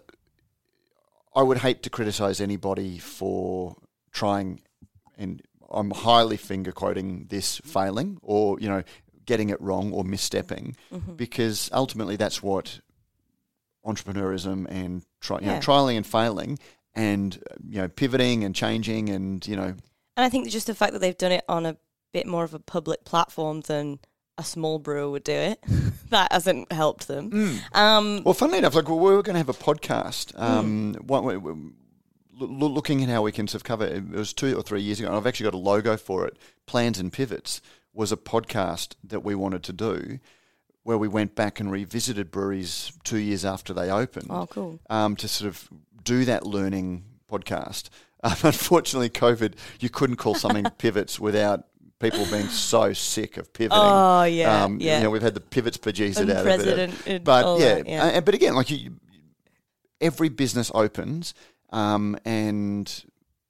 I 1.35 1.43
would 1.43 1.59
hate 1.59 1.83
to 1.85 1.91
criticise 1.91 2.41
anybody 2.41 2.99
for 2.99 3.77
trying, 4.13 4.61
and 5.17 5.43
I'm 5.73 5.91
highly 5.91 6.37
finger 6.37 6.73
quoting 6.73 7.27
this 7.31 7.59
failing 7.65 8.19
or 8.23 8.59
you 8.61 8.69
know 8.69 8.83
getting 9.25 9.51
it 9.51 9.61
wrong 9.61 9.93
or 9.93 10.05
misstepping, 10.05 10.75
Mm-hmm. 10.93 11.15
because 11.15 11.71
ultimately 11.73 12.17
that's 12.17 12.43
what 12.43 12.81
entrepreneurism 13.87 14.67
and 14.71 15.03
try, 15.21 15.39
you 15.41 15.47
know, 15.47 15.59
trialing 15.59 15.97
and 15.97 16.07
failing 16.07 16.59
and 16.95 17.43
you 17.69 17.79
know 17.81 17.89
pivoting 17.89 18.45
and 18.45 18.55
changing 18.55 19.09
and 19.09 19.47
you 19.47 19.57
know 19.57 19.75
And 20.17 20.25
I 20.27 20.29
think 20.29 20.49
just 20.51 20.67
the 20.67 20.75
fact 20.75 20.93
that 20.93 20.99
they've 21.01 21.17
done 21.17 21.33
it 21.33 21.45
on 21.49 21.67
a 21.67 21.77
bit 22.13 22.27
more 22.27 22.45
of 22.45 22.53
a 22.55 22.59
public 22.59 23.05
platform 23.05 23.63
than 23.63 23.99
a 24.39 24.45
small 24.45 24.79
brewer 24.79 25.09
would 25.11 25.25
do 25.25 25.33
it, 25.33 25.59
that 26.11 26.31
hasn't 26.33 26.71
helped 26.73 27.09
them. 27.09 27.61
Um, 27.73 28.23
well 28.25 28.35
funnily 28.35 28.59
enough 28.59 28.75
like 28.75 28.89
well, 28.89 28.99
we 28.99 29.11
were 29.13 29.23
going 29.23 29.35
to 29.35 29.39
have 29.39 29.49
a 29.49 29.53
podcast 29.55 30.39
um 30.39 30.95
one, 31.07 31.25
we- 31.25 31.37
we- 31.37 31.53
loo- 31.53 31.73
looking 32.47 33.03
at 33.03 33.09
how 33.09 33.23
we 33.23 33.33
can 33.33 33.47
sort 33.49 33.61
of 33.61 33.65
cover 33.65 33.85
it 33.85 33.97
it 33.97 34.11
was 34.11 34.33
two 34.33 34.57
or 34.57 34.63
three 34.63 34.83
years 34.83 34.99
ago 34.99 35.09
and 35.09 35.17
I've 35.17 35.27
actually 35.27 35.45
got 35.45 35.55
a 35.55 35.59
logo 35.59 35.97
for 35.97 36.27
it 36.27 36.37
plans 36.67 36.99
and 36.99 37.13
pivots 37.13 37.61
was 37.93 38.13
a 38.13 38.17
podcast 38.17 38.95
that 39.05 39.23
we 39.23 39.35
wanted 39.35 39.63
to 39.65 39.73
do 39.73 40.19
where 40.83 40.99
we 40.99 41.09
went 41.09 41.35
back 41.35 41.61
and 41.61 41.71
revisited 41.71 42.31
breweries 42.31 42.93
two 43.05 43.19
years 43.19 43.45
after 43.45 43.73
they 43.73 43.91
opened 43.91 44.27
oh, 44.31 44.47
cool. 44.47 44.81
um, 44.91 45.15
to 45.17 45.29
sort 45.29 45.49
of 45.49 45.69
do 46.03 46.25
that 46.25 46.47
learning 46.47 47.05
podcast. 47.31 47.89
Um, 48.25 48.37
unfortunately, 48.45 49.11
COVID, 49.11 49.55
you 49.81 49.89
couldn't 49.89 50.15
call 50.15 50.37
something 50.37 50.65
pivots 50.79 51.19
without 51.19 51.65
people 51.99 52.25
being 52.27 52.47
so 52.47 52.93
sick 52.93 53.37
of 53.37 53.53
pivoting. 53.53 53.83
Oh, 53.83 54.23
yeah, 54.23 54.63
um, 54.63 54.79
yeah. 54.81 54.99
You 54.99 55.03
know, 55.03 55.11
we've 55.11 55.23
had 55.23 55.35
the 55.35 55.41
pivots 55.41 55.77
bejesus 55.77 56.31
out 56.31 56.47
of 56.47 57.07
it. 57.09 57.25
But 57.25 57.59
yeah, 57.59 57.75
that, 57.75 57.89
yeah. 57.89 58.05
uh, 58.05 58.21
but 58.21 58.35
again, 58.35 58.55
like 58.55 58.71
you, 58.71 58.93
every 60.01 60.29
business 60.29 60.71
opens 60.73 61.35
um, 61.73 62.17
and 62.25 63.05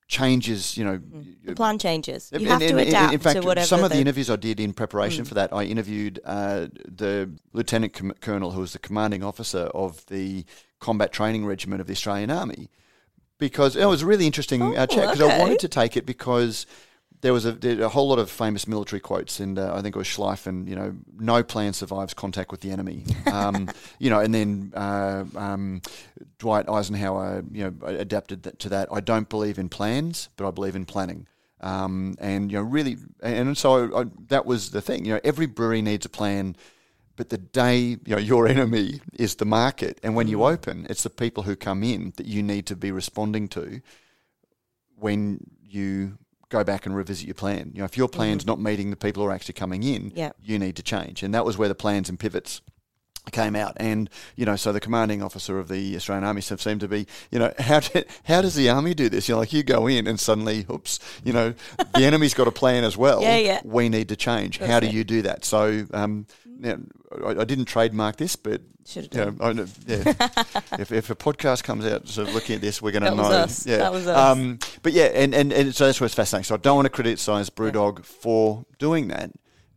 changes. 0.08 0.76
You 0.76 0.84
know, 0.84 1.00
The 1.44 1.54
plan 1.54 1.78
changes. 1.78 2.30
You 2.32 2.38
and- 2.40 2.48
have 2.48 2.62
and- 2.62 2.70
to 2.70 2.78
adapt 2.88 3.14
in 3.14 3.20
fact, 3.20 3.40
to 3.40 3.46
whatever. 3.46 3.66
some 3.66 3.82
of 3.84 3.90
the 3.90 3.98
interviews 3.98 4.28
I 4.30 4.36
did 4.36 4.60
in 4.60 4.72
preparation 4.72 5.24
for 5.24 5.34
that, 5.34 5.52
I 5.52 5.64
interviewed 5.64 6.20
uh, 6.24 6.66
the 6.86 7.30
lieutenant 7.52 7.92
com- 7.94 8.14
colonel 8.20 8.52
who 8.52 8.60
was 8.60 8.72
the 8.72 8.78
commanding 8.78 9.22
officer 9.22 9.70
of 9.74 10.04
the 10.06 10.44
combat 10.80 11.12
training 11.12 11.46
regiment 11.46 11.80
of 11.80 11.86
the 11.86 11.92
Australian 11.92 12.30
Army, 12.30 12.70
because 13.38 13.76
it 13.76 13.86
was 13.86 14.02
a 14.02 14.06
really 14.06 14.26
interesting 14.26 14.62
uh, 14.76 14.86
Oh, 14.90 14.94
chat. 14.94 15.12
Because 15.12 15.20
I 15.20 15.38
wanted 15.38 15.58
to 15.60 15.68
take 15.68 15.96
it 15.96 16.06
because. 16.06 16.66
There 17.22 17.32
was 17.32 17.46
a, 17.46 17.84
a 17.84 17.88
whole 17.88 18.08
lot 18.08 18.18
of 18.18 18.30
famous 18.30 18.68
military 18.68 19.00
quotes, 19.00 19.40
and 19.40 19.58
uh, 19.58 19.72
I 19.74 19.80
think 19.80 19.96
it 19.96 19.98
was 19.98 20.08
Schlieffen. 20.08 20.68
You 20.68 20.74
know, 20.74 20.96
no 21.18 21.42
plan 21.42 21.72
survives 21.72 22.14
contact 22.14 22.50
with 22.50 22.60
the 22.60 22.70
enemy. 22.70 23.04
Um, 23.32 23.70
you 23.98 24.10
know, 24.10 24.20
and 24.20 24.34
then 24.34 24.72
uh, 24.76 25.24
um, 25.36 25.80
Dwight 26.38 26.68
Eisenhower, 26.68 27.42
you 27.50 27.64
know, 27.64 27.86
adapted 27.86 28.42
that 28.42 28.58
to 28.58 28.68
that. 28.68 28.88
I 28.92 29.00
don't 29.00 29.26
believe 29.26 29.58
in 29.58 29.70
plans, 29.70 30.28
but 30.36 30.46
I 30.46 30.50
believe 30.50 30.76
in 30.76 30.84
planning. 30.84 31.26
Um, 31.62 32.16
and 32.18 32.52
you 32.52 32.58
know, 32.58 32.64
really, 32.64 32.98
and 33.22 33.56
so 33.56 33.96
I, 33.96 34.04
that 34.28 34.44
was 34.44 34.70
the 34.70 34.82
thing. 34.82 35.06
You 35.06 35.14
know, 35.14 35.20
every 35.24 35.46
brewery 35.46 35.80
needs 35.80 36.04
a 36.04 36.10
plan, 36.10 36.56
but 37.16 37.30
the 37.30 37.38
day 37.38 37.78
you 37.78 37.98
know 38.06 38.18
your 38.18 38.46
enemy 38.48 39.00
is 39.14 39.36
the 39.36 39.46
market, 39.46 39.98
and 40.02 40.14
when 40.14 40.28
you 40.28 40.42
open, 40.44 40.86
it's 40.90 41.04
the 41.04 41.10
people 41.10 41.44
who 41.44 41.56
come 41.56 41.82
in 41.82 42.12
that 42.16 42.26
you 42.26 42.42
need 42.42 42.66
to 42.66 42.76
be 42.76 42.90
responding 42.90 43.48
to 43.48 43.80
when 44.96 45.40
you 45.62 46.18
go 46.52 46.62
back 46.62 46.86
and 46.86 46.94
revisit 46.94 47.26
your 47.26 47.34
plan. 47.34 47.72
You 47.74 47.80
know, 47.80 47.84
if 47.84 47.96
your 47.96 48.06
mm-hmm. 48.06 48.16
plan's 48.16 48.46
not 48.46 48.60
meeting 48.60 48.90
the 48.90 48.96
people 48.96 49.22
who 49.22 49.28
are 49.28 49.32
actually 49.32 49.54
coming 49.54 49.82
in, 49.82 50.12
Yeah. 50.14 50.32
you 50.42 50.58
need 50.58 50.76
to 50.76 50.82
change. 50.82 51.22
And 51.22 51.34
that 51.34 51.44
was 51.44 51.58
where 51.58 51.68
the 51.68 51.74
plans 51.74 52.08
and 52.08 52.18
pivots 52.18 52.60
came 53.30 53.54
out. 53.54 53.74
And, 53.76 54.10
you 54.36 54.44
know, 54.44 54.56
so 54.56 54.72
the 54.72 54.80
commanding 54.80 55.22
officer 55.22 55.58
of 55.58 55.68
the 55.68 55.94
Australian 55.96 56.24
Army 56.24 56.40
se- 56.40 56.56
seemed 56.56 56.80
to 56.80 56.88
be, 56.88 57.06
you 57.30 57.38
know, 57.38 57.52
how, 57.58 57.80
do, 57.80 58.02
how 58.24 58.42
does 58.42 58.54
the 58.54 58.68
army 58.68 58.94
do 58.94 59.08
this? 59.08 59.28
You 59.28 59.34
know, 59.34 59.40
like 59.40 59.52
you 59.52 59.62
go 59.62 59.86
in 59.86 60.06
and 60.06 60.18
suddenly, 60.18 60.66
oops, 60.70 60.98
you 61.24 61.32
know, 61.32 61.54
the 61.78 61.86
enemy's 62.04 62.34
got 62.34 62.48
a 62.48 62.52
plan 62.52 62.84
as 62.84 62.96
well. 62.96 63.22
Yeah, 63.22 63.36
yeah. 63.36 63.60
We 63.64 63.88
need 63.88 64.08
to 64.08 64.16
change. 64.16 64.58
That's 64.58 64.70
how 64.70 64.80
do 64.80 64.86
it. 64.86 64.92
you 64.92 65.04
do 65.04 65.22
that? 65.22 65.44
So, 65.44 65.86
um, 65.92 66.26
you 66.44 66.62
know, 66.62 66.80
I, 67.24 67.40
I 67.40 67.44
didn't 67.44 67.66
trademark 67.66 68.16
this, 68.16 68.36
but 68.36 68.62
you 68.94 69.08
know, 69.14 69.34
I 69.40 69.50
yeah. 69.52 69.64
if, 70.78 70.90
if 70.90 71.10
a 71.10 71.14
podcast 71.14 71.62
comes 71.62 71.86
out 71.86 72.08
sort 72.08 72.28
of 72.28 72.34
looking 72.34 72.56
at 72.56 72.60
this, 72.60 72.82
we're 72.82 72.90
going 72.90 73.04
to 73.04 73.14
know. 73.14 73.22
us. 73.22 73.64
Yeah. 73.64 73.78
That 73.78 73.92
was 73.92 74.06
us. 74.06 74.16
Um, 74.16 74.58
but 74.82 74.92
yeah, 74.92 75.04
and, 75.04 75.34
and, 75.34 75.52
and 75.52 75.74
so 75.74 75.86
that's 75.86 76.00
what's 76.00 76.14
fascinating. 76.14 76.44
So 76.44 76.54
I 76.54 76.58
don't 76.58 76.76
want 76.76 76.86
to 76.86 76.90
criticise 76.90 77.48
BrewDog 77.48 78.04
for 78.04 78.64
doing 78.78 79.08
that. 79.08 79.30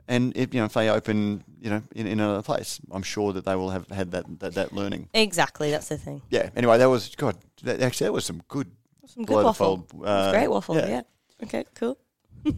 And 0.08 0.36
if 0.36 0.54
you 0.54 0.60
know 0.60 0.66
if 0.66 0.74
they 0.74 0.90
open, 0.90 1.44
you 1.66 1.72
know, 1.72 1.82
in, 1.96 2.06
in 2.06 2.20
another 2.20 2.44
place, 2.44 2.80
I'm 2.92 3.02
sure 3.02 3.34
that 3.34 3.44
they 3.44 3.56
will 3.56 3.72
have 3.72 3.90
had 3.90 4.12
that 4.12 4.40
that, 4.40 4.54
that 4.54 4.72
learning. 4.72 5.10
Exactly, 5.16 5.72
that's 5.72 5.88
the 5.90 5.98
thing. 5.98 6.22
Yeah. 6.30 6.52
Anyway, 6.56 6.78
that 6.78 6.90
was 6.90 7.16
God. 7.16 7.36
That, 7.64 7.82
actually, 7.82 8.06
that 8.06 8.14
was 8.14 8.24
some 8.24 8.44
good. 8.48 8.70
Some 9.08 9.26
good 9.26 9.44
waffle. 9.44 9.78
fold, 9.78 9.94
It 9.94 9.98
was 9.98 10.08
uh, 10.08 10.32
great 10.32 10.48
waffle. 10.48 10.76
yeah. 10.76 10.88
Yeah. 10.88 11.02
Okay. 11.44 11.66
Cool. 11.74 11.98
Who 12.44 12.54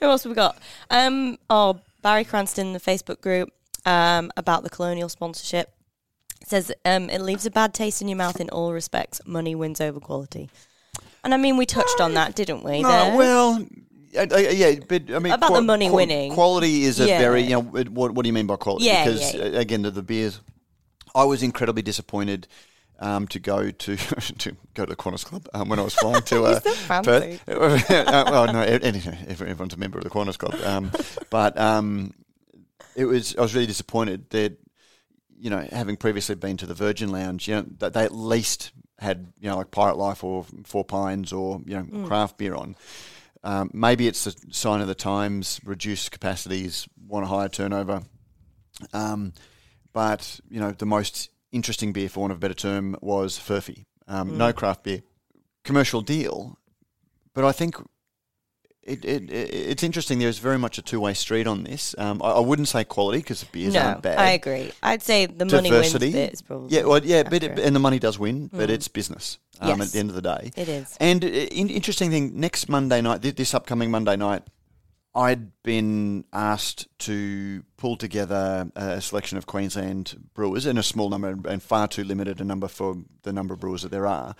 else 0.00 0.24
have 0.24 0.30
we 0.30 0.34
got? 0.34 0.56
Um. 0.88 1.36
Oh, 1.50 1.80
Barry 2.00 2.24
Cranston, 2.24 2.72
the 2.72 2.80
Facebook 2.80 3.20
group, 3.20 3.50
um, 3.84 4.32
about 4.34 4.62
the 4.62 4.70
colonial 4.70 5.10
sponsorship 5.10 5.74
says 6.46 6.72
um, 6.86 7.10
it 7.10 7.20
leaves 7.20 7.44
a 7.44 7.50
bad 7.50 7.74
taste 7.74 8.00
in 8.00 8.08
your 8.08 8.16
mouth 8.16 8.40
in 8.40 8.48
all 8.48 8.72
respects. 8.72 9.20
Money 9.26 9.54
wins 9.54 9.78
over 9.78 10.00
quality. 10.00 10.48
And 11.22 11.34
I 11.34 11.36
mean, 11.36 11.58
we 11.58 11.66
touched 11.66 12.00
on 12.00 12.14
that, 12.14 12.34
didn't 12.34 12.64
we? 12.64 12.80
No, 12.80 12.88
there? 12.88 13.16
well, 13.16 13.66
uh, 14.16 14.36
yeah, 14.38 14.74
but 14.88 15.10
I 15.12 15.18
mean, 15.18 15.32
About 15.32 15.52
the 15.54 15.60
money 15.62 15.90
winning. 15.90 16.32
Quality 16.32 16.84
is 16.84 17.00
a 17.00 17.06
Yeah. 17.06 17.18
very, 17.18 17.42
you 17.42 17.50
know, 17.50 17.60
what, 17.62 18.12
what 18.12 18.22
do 18.22 18.28
you 18.28 18.32
mean 18.32 18.46
by 18.46 18.56
quality? 18.56 18.86
Yeah, 18.86 19.04
because 19.04 19.34
yeah, 19.34 19.42
uh, 19.42 19.60
again, 19.60 19.82
the, 19.82 19.90
the 19.90 20.02
beers, 20.02 20.40
I 21.14 21.24
was 21.24 21.42
incredibly 21.42 21.82
disappointed. 21.82 22.46
Um, 23.00 23.28
to 23.28 23.38
go 23.38 23.70
to 23.70 23.96
to 24.38 24.56
go 24.74 24.84
to 24.84 24.90
the 24.90 24.96
Qantas 24.96 25.24
Club 25.24 25.46
um, 25.54 25.68
when 25.68 25.78
I 25.78 25.82
was 25.82 25.94
flying 25.94 26.20
to 26.20 26.42
uh. 26.90 27.02
Perth. 27.04 27.40
Uh, 27.48 28.24
well, 28.28 28.52
no, 28.52 28.60
everyone's 28.60 29.72
a 29.74 29.76
member 29.76 29.98
of 29.98 30.04
the 30.04 30.10
Qantas 30.10 30.36
Club, 30.36 30.56
um, 30.64 30.90
but 31.30 31.56
um, 31.56 32.12
it 32.96 33.04
was 33.04 33.36
I 33.36 33.42
was 33.42 33.54
really 33.54 33.68
disappointed 33.68 34.28
that 34.30 34.56
you 35.38 35.48
know, 35.50 35.64
having 35.70 35.96
previously 35.96 36.34
been 36.34 36.56
to 36.56 36.66
the 36.66 36.74
Virgin 36.74 37.10
Lounge, 37.12 37.46
you 37.46 37.54
know, 37.54 37.64
that 37.78 37.92
they 37.94 38.02
at 38.02 38.12
least 38.12 38.72
had, 38.98 39.28
you 39.40 39.48
know, 39.48 39.58
like 39.58 39.70
Pirate 39.70 39.96
Life 39.96 40.24
or 40.24 40.44
Four 40.64 40.84
Pines 40.84 41.32
or, 41.32 41.60
you 41.64 41.76
know, 41.76 41.84
Mm. 41.84 42.06
craft 42.08 42.36
beer 42.38 42.56
on. 42.56 42.74
Um, 43.44 43.70
maybe 43.72 44.08
it's 44.08 44.26
a 44.26 44.32
sign 44.50 44.80
of 44.80 44.88
the 44.88 44.94
times, 44.94 45.60
reduced 45.64 46.10
capacities, 46.10 46.88
want 47.06 47.24
a 47.24 47.28
higher 47.28 47.48
turnover. 47.48 48.02
Um, 48.92 49.32
but, 49.92 50.40
you 50.50 50.60
know, 50.60 50.72
the 50.72 50.86
most 50.86 51.30
interesting 51.52 51.92
beer, 51.92 52.08
for 52.08 52.20
want 52.20 52.32
of 52.32 52.38
a 52.38 52.40
better 52.40 52.54
term, 52.54 52.96
was 53.00 53.38
Furphy. 53.38 53.86
Um, 54.06 54.38
No 54.38 54.52
craft 54.52 54.84
beer. 54.84 55.02
Commercial 55.64 56.00
deal. 56.00 56.58
But 57.34 57.44
I 57.44 57.52
think 57.52 57.76
it, 58.88 59.04
it, 59.04 59.30
it 59.30 59.50
it's 59.70 59.82
interesting. 59.82 60.18
There's 60.18 60.38
very 60.38 60.58
much 60.58 60.78
a 60.78 60.82
two 60.82 61.00
way 61.00 61.14
street 61.14 61.46
on 61.46 61.64
this. 61.64 61.94
Um, 61.98 62.20
I, 62.22 62.30
I 62.32 62.40
wouldn't 62.40 62.68
say 62.68 62.84
quality 62.84 63.18
because 63.18 63.40
the 63.40 63.46
beers 63.52 63.74
no, 63.74 63.80
aren't 63.80 64.02
bad. 64.02 64.18
I 64.18 64.30
agree. 64.30 64.72
I'd 64.82 65.02
say 65.02 65.26
the 65.26 65.44
money 65.44 65.70
wins 65.70 65.92
Diversity. 65.92 66.42
probably. 66.46 66.76
Yeah, 66.76 66.84
well, 66.84 67.04
yeah, 67.04 67.22
but 67.22 67.42
it, 67.42 67.58
and 67.58 67.74
the 67.76 67.80
money 67.80 67.98
does 67.98 68.18
win, 68.18 68.48
but 68.52 68.70
it's 68.70 68.88
business 68.88 69.38
um, 69.60 69.68
Yes. 69.68 69.88
at 69.88 69.92
the 69.92 69.98
end 69.98 70.10
of 70.10 70.16
the 70.16 70.22
day. 70.22 70.52
It 70.56 70.68
is. 70.68 70.96
And 71.00 71.24
uh, 71.24 71.28
in, 71.28 71.68
interesting 71.70 72.10
thing, 72.10 72.38
next 72.40 72.68
Monday 72.68 73.00
night, 73.00 73.22
thi- 73.22 73.30
this 73.30 73.54
upcoming 73.54 73.90
Monday 73.90 74.16
night, 74.16 74.42
I'd 75.14 75.62
been 75.62 76.24
asked 76.32 76.86
to 77.00 77.64
pull 77.76 77.96
together 77.96 78.70
a 78.76 79.00
selection 79.00 79.36
of 79.36 79.46
Queensland 79.46 80.28
brewers 80.34 80.64
in 80.66 80.78
a 80.78 80.82
small 80.82 81.08
number 81.08 81.36
and 81.48 81.62
far 81.62 81.88
too 81.88 82.04
limited 82.04 82.40
a 82.40 82.44
number 82.44 82.68
for 82.68 82.96
the 83.22 83.32
number 83.32 83.54
of 83.54 83.60
brewers 83.60 83.82
that 83.82 83.90
there 83.90 84.06
are 84.06 84.36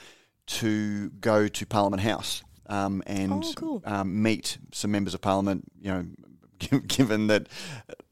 to 0.47 1.11
go 1.11 1.49
to 1.49 1.67
Parliament 1.67 2.03
House 2.03 2.43
um, 2.69 3.03
and 3.07 3.33
Oh, 3.33 3.53
cool. 3.57 3.83
um, 3.85 4.23
meet 4.23 4.59
some 4.73 4.91
members 4.91 5.15
of 5.15 5.21
Parliament. 5.21 5.65
You 5.81 5.91
know, 5.93 6.05
gi- 6.59 6.81
given 6.87 7.27
that 7.29 7.49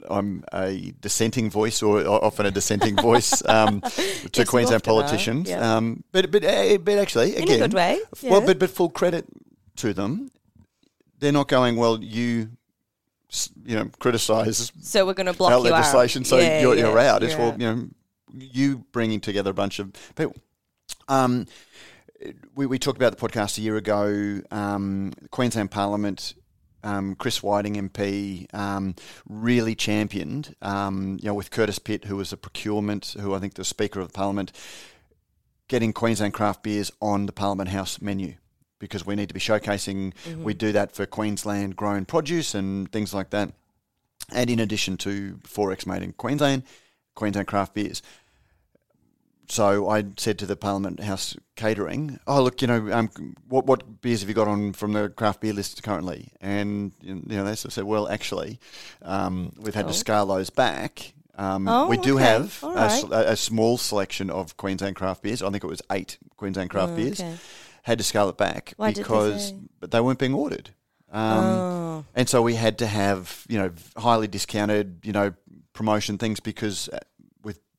I'm 0.09 0.45
a 0.53 0.93
dissenting 1.01 1.51
voice 1.51 1.83
or 1.83 2.07
often 2.07 2.47
a 2.47 2.51
dissenting 2.51 2.97
voice 2.97 3.43
um, 3.49 3.81
to 3.81 4.31
Yes, 4.41 4.49
Queensland 4.49 4.83
politicians, 4.85 5.49
yeah. 5.51 5.77
um, 5.77 6.05
but 6.13 6.31
but 6.31 6.45
uh, 6.45 6.79
but 6.79 6.99
actually, 6.99 7.37
In 7.37 7.43
again, 7.43 7.57
a 7.63 7.69
good 7.69 7.75
way. 7.75 8.01
well, 8.23 8.41
but 8.41 8.59
but 8.59 8.71
full 8.71 8.89
credit 8.91 9.27
to 9.77 9.93
them. 9.93 10.31
They're 11.19 11.33
not 11.33 11.49
going 11.49 11.77
well. 11.77 12.03
You, 12.03 12.51
you 13.65 13.75
know, 13.75 13.91
criticise 13.99 14.71
so 14.83 15.05
we're 15.07 15.15
going 15.15 15.27
to 15.27 15.33
block 15.33 15.51
our 15.53 15.59
you 15.65 15.71
legislation, 15.71 16.23
out. 16.23 16.27
so 16.27 16.37
Yeah, 16.39 16.61
you're, 16.61 16.77
you're 16.77 16.99
out. 16.99 17.23
It's 17.23 17.33
you're 17.33 17.41
well, 17.41 17.53
out. 17.53 17.61
you 17.61 17.67
know, 17.75 17.89
you 18.35 18.85
bringing 18.93 19.21
together 19.21 19.51
a 19.51 19.55
bunch 19.55 19.79
of 19.79 19.93
people. 20.15 20.37
Um, 21.09 21.47
we 22.55 22.67
we 22.67 22.79
talked 22.79 22.97
about 22.97 23.17
the 23.17 23.29
podcast 23.29 23.59
a 23.59 23.61
year 23.61 23.77
ago. 23.77 24.41
Um, 24.51 25.13
Queensland 25.31 25.71
Parliament. 25.71 26.35
Um, 26.85 27.17
Chris 27.17 27.43
Whiting 27.43 27.75
MP 27.75 28.47
um, 28.55 28.95
really 29.29 29.75
championed, 29.75 30.55
um, 30.63 31.19
you 31.21 31.27
know, 31.27 31.35
with 31.35 31.51
Curtis 31.51 31.81
Pitt, 31.81 32.05
who 32.05 32.15
was 32.15 32.33
a 32.33 32.37
procurement, 32.37 33.17
who 33.19 33.35
I 33.35 33.41
think 33.41 33.55
the 33.55 33.65
Speaker 33.65 33.99
of 33.99 34.07
the 34.07 34.13
Parliament, 34.13 34.53
getting 35.67 35.93
Queensland 35.93 36.33
craft 36.33 36.63
beers 36.63 36.93
on 37.03 37.27
the 37.27 37.33
Parliament 37.33 37.71
House 37.71 38.01
menu 38.01 38.35
because 38.79 39.07
we 39.07 39.17
need 39.17 39.29
to 39.29 39.35
be 39.35 39.41
showcasing. 39.41 40.13
Mm-hmm. 40.15 40.45
We 40.45 40.55
do 40.55 40.73
that 40.73 40.93
for 40.93 41.07
Queensland 41.07 41.77
grown 41.77 42.05
produce 42.05 42.55
and 42.55 42.91
things 42.93 43.13
like 43.15 43.31
that. 43.31 43.53
And 44.33 44.51
in 44.51 44.61
addition 44.61 44.97
to 44.99 45.39
XXXX 45.43 45.87
made 45.87 46.03
in 46.03 46.13
Queensland, 46.13 46.65
Queensland 47.15 47.49
craft 47.49 47.75
beers. 47.75 48.03
So 49.49 49.89
I 49.89 50.05
said 50.17 50.39
to 50.41 50.47
the 50.47 50.57
Parliament 50.57 51.01
House 51.01 51.37
catering, 51.55 52.19
"Oh 52.27 52.43
look, 52.43 52.61
you 52.63 52.69
know, 52.69 52.93
um, 52.93 53.11
what 53.49 53.67
what 53.67 54.01
beers 54.01 54.21
have 54.21 54.29
you 54.29 54.35
got 54.35 54.49
on 54.49 54.73
from 54.73 54.93
the 54.93 55.09
craft 55.09 55.41
beer 55.41 55.53
list 55.53 55.83
currently?" 55.83 56.33
And 56.41 56.93
you 57.01 57.15
know, 57.25 57.45
they 57.45 57.55
sort 57.55 57.67
of 57.67 57.73
said, 57.75 57.85
"Well, 57.85 58.09
actually, 58.09 58.59
um, 59.03 59.53
we've 59.59 59.75
had 59.75 59.85
Oh. 59.85 59.89
to 59.89 59.95
scale 59.95 60.27
those 60.27 60.51
back. 60.51 61.15
Um, 61.39 61.69
Oh, 61.69 61.87
we 61.87 61.97
do 61.99 62.17
okay. 62.17 62.25
have 62.25 62.59
a, 62.63 62.67
right. 62.67 63.05
a, 63.13 63.37
small 63.37 63.77
selection 63.77 64.31
of 64.31 64.57
Queensland 64.57 64.97
craft 64.97 65.23
beers. 65.23 65.43
I 65.43 65.51
think 65.51 65.63
it 65.63 65.67
was 65.67 65.83
eight 65.93 66.17
Queensland 66.39 66.71
craft 66.71 66.93
Oh, 66.93 66.97
beers. 66.97 67.21
okay. 67.21 67.37
Had 67.83 67.99
to 67.99 68.05
scale 68.05 68.29
it 68.31 68.39
back 68.39 68.73
Why 68.79 68.89
did 68.89 68.97
they 68.97 69.03
because 69.03 69.53
but 69.79 69.91
they 69.91 70.01
weren't 70.01 70.19
being 70.19 70.35
ordered." 70.35 70.71
Um, 71.13 71.45
oh. 71.45 72.05
and 72.15 72.29
so 72.29 72.43
we 72.43 72.55
had 72.57 72.79
to 72.79 72.87
have, 72.87 73.45
you 73.49 73.59
know, 73.59 73.71
highly 73.97 74.27
discounted, 74.27 75.01
you 75.05 75.13
know, 75.13 75.35
promotion 75.73 76.19
things 76.19 76.41
because 76.41 76.89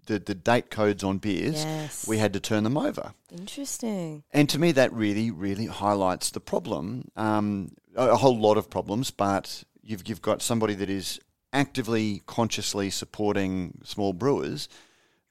the, 0.08 0.20
the 0.20 0.36
date 0.36 0.70
codes 0.72 1.04
on 1.04 1.20
beers, 1.20 1.64
Yes. 1.64 2.08
we 2.08 2.18
had 2.18 2.34
to 2.34 2.40
turn 2.40 2.64
them 2.64 2.78
over. 2.78 3.14
Interesting. 3.32 4.24
And 4.34 4.50
to 4.50 4.60
me, 4.60 4.72
that 4.74 4.92
really, 4.92 5.32
really 5.32 5.68
highlights 5.68 6.32
the 6.32 6.40
problem. 6.40 7.10
Um, 7.16 7.72
a, 7.96 8.10
a 8.10 8.16
whole 8.16 8.38
lot 8.40 8.58
of 8.58 8.70
problems, 8.70 9.12
but 9.12 9.64
you've 9.82 10.08
you've 10.08 10.22
got 10.22 10.42
somebody 10.42 10.74
that 10.76 10.90
is 10.90 11.20
actively, 11.54 12.22
consciously 12.26 12.90
supporting 12.90 13.80
small 13.84 14.14
brewers. 14.14 14.68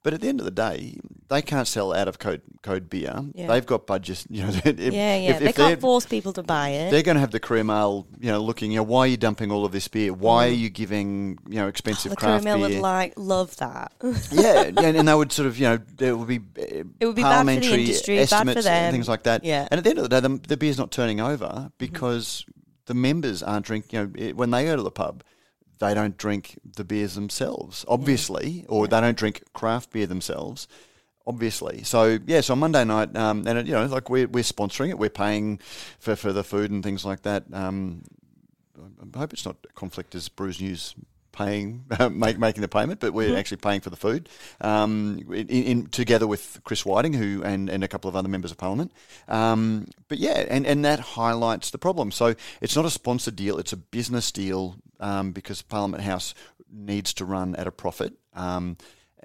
But 0.07 0.13
at 0.13 0.21
the 0.21 0.29
end 0.29 0.39
of 0.39 0.45
the 0.45 0.51
day, 0.51 0.95
they 1.27 1.41
can't 1.41 1.67
sell 1.67 1.91
out 1.93 2.07
of 2.07 2.17
code 2.17 2.41
code 2.61 2.89
beer. 2.89 3.13
Yeah. 3.33 3.47
They've 3.47 3.65
got 3.65 3.85
budgets. 3.85 4.25
You 4.29 4.43
know, 4.43 4.49
if, 4.63 4.79
yeah, 4.79 5.17
yeah. 5.17 5.31
if- 5.31 5.39
they 5.39 5.49
if 5.49 5.55
can't 5.57 5.81
force 5.81 6.05
people 6.05 6.31
to 6.31 6.43
buy 6.43 6.69
it. 6.69 6.91
they're 6.91 7.01
going 7.03 7.15
to 7.15 7.19
have 7.19 7.31
the 7.31 7.41
Courier-Mail, 7.41 8.07
you 8.17 8.31
know, 8.31 8.39
looking, 8.41 8.71
you 8.71 8.77
know, 8.77 8.83
why 8.83 8.99
are 9.01 9.07
you 9.07 9.17
dumping 9.17 9.51
all 9.51 9.65
of 9.65 9.73
this 9.73 9.85
beer? 9.89 10.13
Why 10.13 10.47
are 10.47 10.51
you 10.51 10.69
giving, 10.69 11.37
you 11.49 11.57
know, 11.57 11.67
expensive 11.67 12.13
Mm. 12.13 12.15
the 12.15 12.21
craft 12.21 12.45
beer? 12.45 12.57
would 12.57 12.75
like 12.75 13.15
love 13.17 13.57
that. 13.57 13.91
yeah, 14.31 14.61
and, 14.77 14.79
and 14.79 15.05
they 15.05 15.13
would 15.13 15.33
sort 15.33 15.45
of, 15.47 15.57
you 15.59 15.65
know, 15.67 15.77
there 15.97 16.15
would 16.15 16.29
be 16.29 16.37
uh, 16.37 16.85
It 17.01 17.05
would 17.05 17.15
be 17.17 17.21
bad 17.21 17.45
for 17.45 17.45
the 17.51 17.57
parliamentary 17.57 17.81
industry, 17.81 18.15
bad 18.19 18.29
for 18.29 18.35
estimates 18.35 18.63
them. 18.63 18.73
and 18.73 18.93
things 18.93 19.09
like 19.09 19.23
that. 19.23 19.43
Yeah. 19.43 19.67
And 19.69 19.77
at 19.79 19.83
the 19.83 19.89
end 19.89 19.99
of 19.99 20.03
the 20.09 20.21
day, 20.21 20.21
the, 20.21 20.39
the 20.47 20.55
beer's 20.55 20.77
not 20.77 20.91
turning 20.91 21.19
over 21.19 21.47
Mm-hmm. 21.47 21.67
because 21.79 22.45
the 22.85 22.93
members 22.93 23.43
aren't 23.43 23.65
drinking, 23.65 23.99
you 23.99 24.05
know, 24.05 24.11
it, 24.15 24.37
when 24.37 24.51
they 24.51 24.63
go 24.63 24.77
to 24.77 24.83
the 24.83 24.89
pub, 24.91 25.25
they 25.79 25.93
don't 25.93 26.17
drink 26.17 26.59
the 26.65 26.83
beers 26.83 27.15
themselves, 27.15 27.85
obviously, 27.87 28.65
or 28.67 28.87
they 28.87 28.99
don't 29.01 29.17
drink 29.17 29.43
craft 29.53 29.91
beer 29.91 30.07
themselves. 30.07 30.67
Obviously, 31.25 31.83
so 31.83 32.19
yeah. 32.25 32.39
So 32.39 32.53
on 32.53 32.59
Monday 32.59 32.85
night, 32.85 33.13
um, 33.17 33.45
and 33.45 33.59
it, 33.59 33.67
you 33.67 33.73
know, 33.73 33.85
like 33.85 34.09
we're 34.09 34.29
we're 34.29 34.45
sponsoring 34.45 34.89
it, 34.89 34.97
we're 34.97 35.09
paying 35.09 35.59
for, 35.99 36.15
for 36.15 36.31
the 36.31 36.41
food 36.41 36.71
and 36.71 36.81
things 36.81 37.03
like 37.03 37.23
that. 37.23 37.43
Um, 37.51 38.03
I 39.13 39.17
hope 39.17 39.33
it's 39.33 39.45
not 39.45 39.57
conflict 39.75 40.15
as 40.15 40.29
Brews 40.29 40.61
News 40.61 40.95
paying 41.37 41.85
make, 42.11 42.39
making 42.39 42.61
the 42.61 42.67
payment, 42.67 42.99
but 42.99 43.13
we're 43.13 43.37
actually 43.37 43.57
paying 43.57 43.81
for 43.81 43.89
the 43.89 43.95
food 43.95 44.27
um, 44.61 45.19
in, 45.29 45.47
in 45.47 45.85
together 45.87 46.27
with 46.27 46.59
Chris 46.63 46.85
Whiting, 46.85 47.13
who 47.13 47.43
and, 47.43 47.69
and 47.69 47.83
a 47.83 47.87
couple 47.87 48.09
of 48.09 48.15
other 48.15 48.27
members 48.27 48.51
of 48.51 48.57
Parliament. 48.57 48.91
Um, 49.27 49.87
but 50.07 50.17
yeah, 50.17 50.45
and, 50.49 50.65
and 50.65 50.83
that 50.85 50.99
highlights 50.99 51.69
the 51.71 51.77
problem. 51.77 52.11
So 52.11 52.35
it's 52.61 52.75
not 52.75 52.85
a 52.85 52.89
sponsored 52.89 53.35
deal; 53.35 53.59
it's 53.59 53.73
a 53.73 53.77
business 53.77 54.31
deal 54.31 54.77
um, 54.99 55.31
because 55.31 55.61
Parliament 55.61 56.03
House 56.03 56.33
needs 56.71 57.13
to 57.15 57.25
run 57.25 57.55
at 57.55 57.67
a 57.67 57.71
profit. 57.71 58.13
Um, 58.33 58.77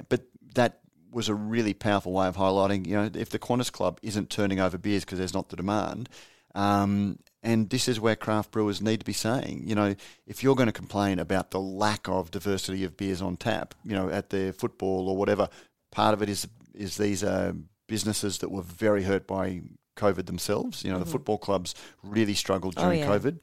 but 0.08 0.22
that 0.54 0.80
was 1.10 1.28
a 1.28 1.34
really 1.34 1.74
powerful 1.74 2.12
way 2.12 2.26
of 2.26 2.36
highlighting. 2.36 2.86
You 2.86 2.96
know, 2.96 3.10
if 3.14 3.30
the 3.30 3.38
Qantas 3.38 3.70
Club 3.70 3.98
isn't 4.02 4.30
turning 4.30 4.60
over 4.60 4.78
beers 4.78 5.04
because 5.04 5.18
there's 5.18 5.34
not 5.34 5.48
the 5.50 5.56
demand, 5.56 6.08
um, 6.54 7.18
and 7.42 7.68
this 7.70 7.88
is 7.88 7.98
where 7.98 8.16
craft 8.16 8.50
brewers 8.50 8.80
need 8.80 9.00
to 9.00 9.06
be 9.06 9.12
saying, 9.12 9.64
you 9.66 9.74
know, 9.74 9.94
if 10.26 10.42
you're 10.42 10.54
going 10.54 10.68
to 10.68 10.72
complain 10.72 11.18
about 11.18 11.50
the 11.50 11.60
lack 11.60 12.08
of 12.08 12.30
diversity 12.30 12.84
of 12.84 12.96
beers 12.96 13.20
on 13.20 13.36
tap, 13.36 13.74
you 13.84 13.94
know, 13.94 14.08
at 14.08 14.30
the 14.30 14.52
football 14.52 15.08
or 15.08 15.16
whatever, 15.16 15.48
part 15.90 16.14
of 16.14 16.22
it 16.22 16.28
is 16.28 16.46
is 16.74 16.96
these 16.96 17.22
uh, 17.22 17.52
businesses 17.86 18.38
that 18.38 18.50
were 18.50 18.62
very 18.62 19.02
hurt 19.02 19.26
by 19.26 19.60
COVID 19.96 20.26
themselves. 20.26 20.84
You 20.84 20.90
know, 20.90 20.98
the 20.98 21.06
football 21.06 21.38
clubs 21.38 21.74
really 22.02 22.34
struggled 22.34 22.76
Mm-hmm. 22.76 22.86
Oh, 22.86 22.90
during 22.90 23.00
yeah. 23.00 23.18
COVID. 23.18 23.38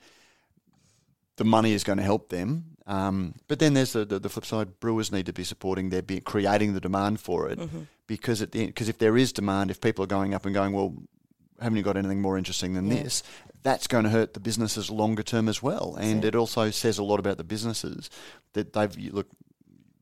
The 1.39 1.45
money 1.45 1.71
is 1.73 1.83
going 1.83 1.97
to 1.99 2.03
help 2.03 2.27
them, 2.29 2.75
um, 2.85 3.33
but 3.47 3.59
then 3.59 3.73
there's 3.73 3.93
the, 3.93 4.03
the, 4.05 4.19
the 4.19 4.29
flip 4.29 4.45
side. 4.45 4.79
Brewers 4.81 5.09
need 5.11 5.25
to 5.27 5.33
be 5.33 5.43
supporting 5.45 5.89
their 5.89 6.01
beer, 6.01 6.19
creating 6.19 6.73
the 6.73 6.81
demand 6.81 7.19
for 7.21 7.49
it, 7.49 7.57
Mm-hmm. 7.59 7.83
because 8.07 8.41
at 8.41 8.51
the 8.51 8.65
because 8.67 8.89
if 8.89 8.97
there 8.97 9.15
is 9.17 9.31
demand, 9.31 9.71
if 9.71 9.79
people 9.79 10.03
are 10.03 10.07
going 10.17 10.33
up 10.33 10.45
and 10.45 10.53
going, 10.53 10.73
well, 10.73 10.93
haven't 11.61 11.77
you 11.77 11.83
got 11.83 11.95
anything 11.97 12.21
more 12.21 12.37
interesting 12.37 12.73
than 12.73 12.87
Yeah. 12.87 13.03
this? 13.03 13.23
That's 13.63 13.87
going 13.87 14.03
to 14.05 14.09
hurt 14.09 14.33
the 14.33 14.39
businesses 14.39 14.89
longer 14.89 15.23
term 15.23 15.47
as 15.49 15.63
well, 15.63 15.95
and 15.99 16.23
it. 16.25 16.29
it 16.29 16.35
also 16.35 16.71
says 16.71 16.97
a 16.99 17.03
lot 17.03 17.19
about 17.19 17.37
the 17.37 17.43
businesses 17.45 18.09
that 18.53 18.73
they've 18.73 18.95
look. 19.13 19.27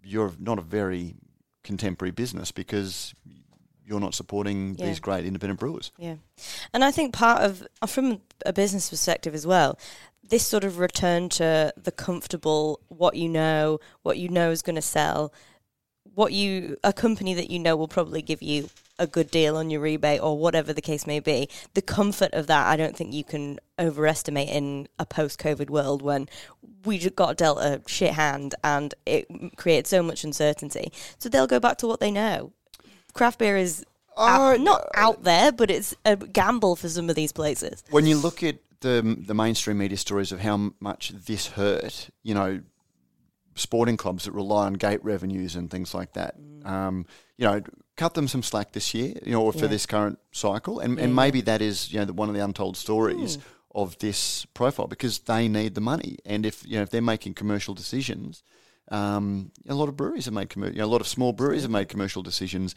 You're 0.03 0.33
not 0.39 0.57
a 0.57 0.61
very 0.63 1.15
contemporary 1.63 2.11
business 2.11 2.51
because 2.51 3.13
you're 3.85 3.99
not 3.99 4.13
supporting 4.15 4.75
Yeah. 4.79 4.88
these 4.88 4.99
great 4.99 5.25
independent 5.25 5.59
brewers. 5.59 5.91
Yeah. 5.97 6.15
And 6.73 6.83
I 6.83 6.91
think 6.91 7.13
part 7.13 7.41
of, 7.43 7.67
from 7.88 8.21
a 8.45 8.53
business 8.53 8.89
perspective 8.89 9.33
as 9.35 9.45
well, 9.45 9.77
this 10.24 10.45
sort 10.45 10.63
of 10.63 10.80
return 10.80 11.30
to 11.30 11.74
the 11.82 11.91
comfortable, 11.91 12.80
what 12.89 13.15
you 13.15 13.30
know, 13.30 13.80
what 14.03 14.18
you 14.18 14.30
know 14.30 14.51
is 14.51 14.61
going 14.61 14.76
to 14.76 14.82
sell, 14.82 15.34
what 16.15 16.34
you, 16.34 16.78
a 16.84 16.93
company 16.93 17.34
that 17.34 17.49
you 17.49 17.59
know 17.59 17.76
will 17.76 17.88
probably 17.88 18.22
give 18.22 18.41
you 18.41 18.70
a 18.99 19.07
good 19.07 19.30
deal 19.30 19.55
on 19.55 19.70
your 19.70 19.82
rebate 19.82 20.22
or 20.22 20.38
whatever 20.38 20.74
the 20.74 20.82
case 20.82 21.05
may 21.05 21.20
be. 21.20 21.47
The 21.76 21.82
comfort 21.82 22.34
of 22.34 22.47
that, 22.47 22.68
I 22.68 22.76
don't 22.76 22.95
think 22.95 23.13
you 23.13 23.24
can 23.24 23.59
overestimate 23.78 24.49
in 24.49 24.88
a 24.97 25.05
post 25.05 25.39
COVID 25.39 25.70
world 25.70 26.01
when 26.01 26.28
we 26.84 26.97
just 26.97 27.15
got 27.15 27.38
dealt 27.38 27.59
a 27.59 27.82
shit 27.86 28.13
hand 28.13 28.55
and 28.63 28.95
it 29.05 29.28
creates 29.57 29.89
so 29.89 30.01
much 30.01 30.24
uncertainty. 30.24 30.91
So 31.20 31.30
they'll 31.30 31.47
go 31.47 31.59
back 31.59 31.78
to 31.80 31.88
what 31.88 31.99
they 31.99 32.11
know. 32.11 32.51
Craft 33.13 33.39
beer 33.39 33.57
is 33.57 33.86
out, 34.18 34.59
not 34.59 34.88
out 34.95 35.24
there, 35.24 35.51
but 35.51 35.70
it's 35.70 35.95
a 36.05 36.15
gamble 36.15 36.76
for 36.76 36.89
some 36.89 37.09
of 37.09 37.15
these 37.15 37.32
places. 37.32 37.84
When 37.91 38.05
you 38.05 38.18
look 38.18 38.43
at 38.43 38.57
the 38.82 39.23
the 39.25 39.34
mainstream 39.34 39.78
media 39.78 39.97
stories 39.97 40.32
of 40.32 40.39
how 40.41 40.71
much 40.80 41.09
this 41.09 41.47
hurt, 41.47 42.09
you 42.23 42.34
know, 42.34 42.61
sporting 43.55 43.97
clubs 43.97 44.25
that 44.25 44.32
rely 44.32 44.65
on 44.65 44.73
gate 44.73 45.03
revenues 45.03 45.55
and 45.55 45.69
things 45.71 45.93
like 45.93 46.13
that. 46.13 46.36
Um, 46.63 47.05
you 47.38 47.45
know, 47.45 47.61
cut 47.95 48.13
them 48.13 48.28
some 48.28 48.43
slack 48.43 48.73
this 48.73 48.93
year, 48.93 49.13
you 49.25 49.32
know, 49.32 49.41
or 49.41 49.53
for 49.53 49.59
Yeah. 49.65 49.67
this 49.67 49.86
current 49.86 50.19
cycle, 50.32 50.80
and, 50.80 50.97
Yeah, 50.97 51.05
and 51.05 51.15
maybe 51.15 51.41
that 51.41 51.61
is 51.61 51.91
you 51.91 51.99
know 51.99 52.05
the, 52.05 52.13
one 52.13 52.30
of 52.30 52.36
the 52.36 52.43
untold 52.43 52.78
stories 52.78 53.38
of 53.73 53.97
this 53.99 54.45
profile 54.53 54.88
because 54.88 55.19
they 55.19 55.47
need 55.47 55.75
the 55.75 55.82
money, 55.82 56.17
and 56.25 56.45
if 56.45 56.65
you 56.65 56.75
know 56.78 56.84
if 56.84 56.89
they're 56.89 57.01
making 57.01 57.34
commercial 57.36 57.73
decisions, 57.73 58.43
um, 58.89 59.51
a 59.67 59.73
lot 59.75 59.89
of 59.89 59.95
breweries 59.97 60.25
have 60.25 60.34
made 60.34 60.49
commer- 60.49 60.71
you 60.71 60.80
know, 60.80 60.86
a 60.86 60.88
lot 60.88 61.01
of 61.01 61.07
small 61.07 61.34
breweries 61.34 61.63
have 61.63 61.71
made 61.71 61.89
commercial 61.89 62.23
decisions 62.23 62.75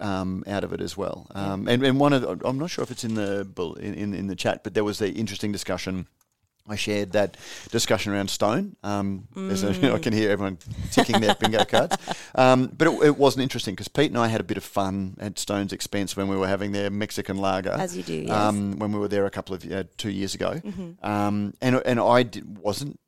um, 0.00 0.42
out 0.46 0.64
of 0.64 0.72
it 0.72 0.80
as 0.80 0.96
well. 0.96 1.26
Um, 1.34 1.68
and, 1.68 1.82
and 1.84 2.00
one 2.00 2.12
of 2.12 2.22
the, 2.22 2.46
I'm 2.46 2.58
not 2.58 2.70
sure 2.70 2.82
if 2.82 2.90
it's 2.90 3.04
in 3.04 3.14
the 3.14 3.46
in, 3.80 3.94
in, 3.94 4.14
in 4.14 4.26
the 4.26 4.36
chat, 4.36 4.64
but 4.64 4.74
there 4.74 4.84
was 4.84 4.98
the 4.98 5.10
interesting 5.12 5.52
discussion. 5.52 6.06
I 6.68 6.76
shared 6.76 7.12
that 7.12 7.36
discussion 7.72 8.12
around 8.12 8.30
Stone. 8.30 8.76
Um, 8.84 9.26
there's 9.34 9.64
a, 9.64 9.94
I 9.94 9.98
can 9.98 10.12
hear 10.12 10.30
everyone 10.30 10.58
ticking 10.92 11.20
their 11.20 11.34
bingo 11.34 11.64
cards. 11.68 11.96
Um, 12.34 12.70
but 12.76 12.86
it, 12.86 13.02
it 13.02 13.18
wasn't 13.18 13.42
interesting 13.42 13.74
because 13.74 13.88
Pete 13.88 14.10
and 14.10 14.18
I 14.18 14.28
had 14.28 14.40
a 14.40 14.44
bit 14.44 14.56
of 14.56 14.62
fun 14.62 15.16
at 15.18 15.38
Stone's 15.38 15.72
expense 15.72 16.16
when 16.16 16.28
we 16.28 16.36
were 16.36 16.46
having 16.46 16.70
their 16.70 16.90
Mexican 16.90 17.38
lager. 17.38 17.70
As 17.72 17.96
you 17.96 18.04
do, 18.04 18.14
yes. 18.14 18.30
Um, 18.30 18.78
when 18.78 18.92
we 18.92 19.00
were 19.00 19.08
there 19.08 19.26
a 19.26 19.30
couple 19.30 19.54
of 19.54 19.70
uh, 19.70 19.84
two 19.96 20.10
years 20.10 20.34
ago, 20.34 20.60
um, 21.02 21.54
and 21.60 21.82
and 21.84 21.98
I 21.98 22.22
did, 22.22 22.58
wasn't 22.58 23.00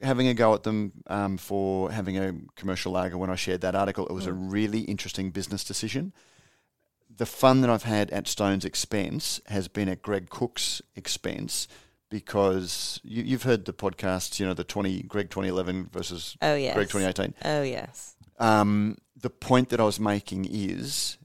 having 0.00 0.28
a 0.28 0.34
go 0.34 0.54
at 0.54 0.62
them 0.62 0.92
um, 1.08 1.38
for 1.38 1.90
having 1.90 2.18
a 2.18 2.34
commercial 2.56 2.92
lager 2.92 3.18
when 3.18 3.30
I 3.30 3.34
shared 3.34 3.62
that 3.62 3.74
article. 3.74 4.06
It 4.06 4.12
was 4.12 4.26
a 4.26 4.32
really 4.32 4.80
interesting 4.82 5.30
business 5.30 5.64
decision. 5.64 6.12
The 7.18 7.26
fun 7.26 7.60
that 7.60 7.70
I've 7.70 7.82
had 7.82 8.10
at 8.10 8.26
Stone's 8.28 8.64
expense 8.64 9.40
has 9.46 9.68
been 9.68 9.88
at 9.88 10.02
Greg 10.02 10.30
Koch's 10.30 10.80
expense 10.94 11.68
because 12.10 13.00
you, 13.02 13.22
you've 13.22 13.42
heard 13.42 13.64
the 13.64 13.72
podcasts, 13.72 14.38
you 14.40 14.46
know, 14.46 14.54
the 14.54 14.64
20 14.64 15.02
Greg 15.02 15.28
2011 15.28 15.90
versus 15.92 16.36
Oh 16.40 16.54
yes. 16.54 16.74
Greg 16.74 16.88
2018. 16.88 17.34
Oh 17.44 17.62
yes. 17.62 18.16
Um, 18.38 18.96
the 19.20 19.30
point 19.30 19.70
that 19.70 19.80
I 19.80 19.84
was 19.84 19.98
making 19.98 20.46
is 20.48 21.18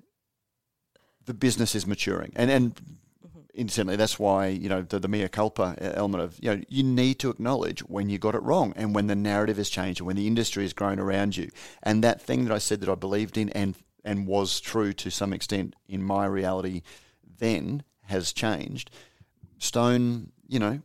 the 1.26 1.34
business 1.34 1.76
is 1.76 1.86
maturing, 1.86 2.34
and 2.36 2.50
and 2.50 2.82
incidentally, 3.54 3.96
that's 3.96 4.18
why 4.18 4.48
you 4.48 4.68
know 4.68 4.82
the, 4.82 5.00
the 5.00 5.08
mea 5.08 5.28
culpa 5.28 5.76
element 5.80 6.24
of 6.24 6.40
you 6.42 6.56
know 6.56 6.62
you 6.68 6.84
need 6.84 7.20
to 7.20 7.30
acknowledge 7.30 7.82
when 7.82 8.10
you 8.10 8.18
got 8.18 8.36
it 8.36 8.42
wrong, 8.42 8.74
and 8.76 8.96
when 8.96 9.08
the 9.08 9.16
narrative 9.16 9.58
has 9.58 9.70
changed, 9.70 10.00
and 10.00 10.08
when 10.08 10.16
the 10.16 10.28
industry 10.28 10.64
has 10.64 10.74
grown 10.74 11.00
around 11.00 11.38
you, 11.38 11.50
and 11.84 12.04
that 12.04 12.20
thing 12.20 12.46
that 12.46 12.54
I 12.54 12.58
said 12.58 12.82
that 12.82 12.90
I 12.90 12.96
believed 12.96 13.38
in 13.38 13.50
and 13.52 13.76
and 14.04 14.28
was 14.28 14.60
true 14.60 14.94
to 14.94 15.10
some 15.10 15.34
extent 15.34 15.76
in 15.88 16.04
my 16.04 16.26
reality, 16.26 16.82
then 17.38 17.84
has 18.04 18.34
changed. 18.34 18.92
Stone, 19.60 20.32
you 20.48 20.60
know, 20.60 20.82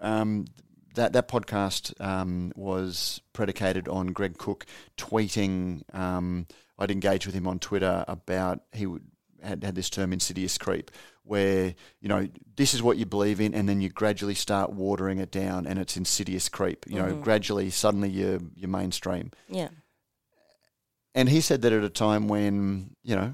um, 0.00 0.46
that 0.94 1.12
that 1.12 1.28
podcast 1.28 1.98
um, 2.00 2.52
was 2.54 3.20
predicated 3.32 3.88
on 3.88 4.08
Greg 4.08 4.38
Koch 4.38 4.64
tweeting. 4.96 5.82
Um, 5.94 6.46
I'd 6.78 6.90
engage 6.90 7.26
with 7.26 7.34
him 7.34 7.46
on 7.46 7.58
Twitter 7.58 8.04
about 8.08 8.60
he 8.72 8.86
would, 8.86 9.04
had 9.42 9.64
had 9.64 9.74
this 9.74 9.90
term 9.90 10.12
insidious 10.12 10.58
creep, 10.58 10.90
where 11.24 11.74
you 12.00 12.08
know 12.08 12.28
this 12.56 12.74
is 12.74 12.82
what 12.82 12.96
you 12.96 13.06
believe 13.06 13.40
in, 13.40 13.54
and 13.54 13.68
then 13.68 13.80
you 13.80 13.88
gradually 13.88 14.34
start 14.34 14.72
watering 14.72 15.18
it 15.18 15.30
down, 15.30 15.66
and 15.66 15.78
it's 15.78 15.96
insidious 15.96 16.48
creep. 16.48 16.84
You 16.88 16.98
know, 16.98 17.16
gradually, 17.16 17.70
suddenly 17.70 18.10
you're 18.10 18.40
you're 18.54 18.68
mainstream. 18.68 19.32
Yeah. 19.48 19.68
And 21.14 21.28
he 21.28 21.40
said 21.40 21.62
that 21.62 21.72
at 21.72 21.84
a 21.84 21.88
time 21.90 22.28
when, 22.28 22.96
you 23.02 23.14
know, 23.16 23.32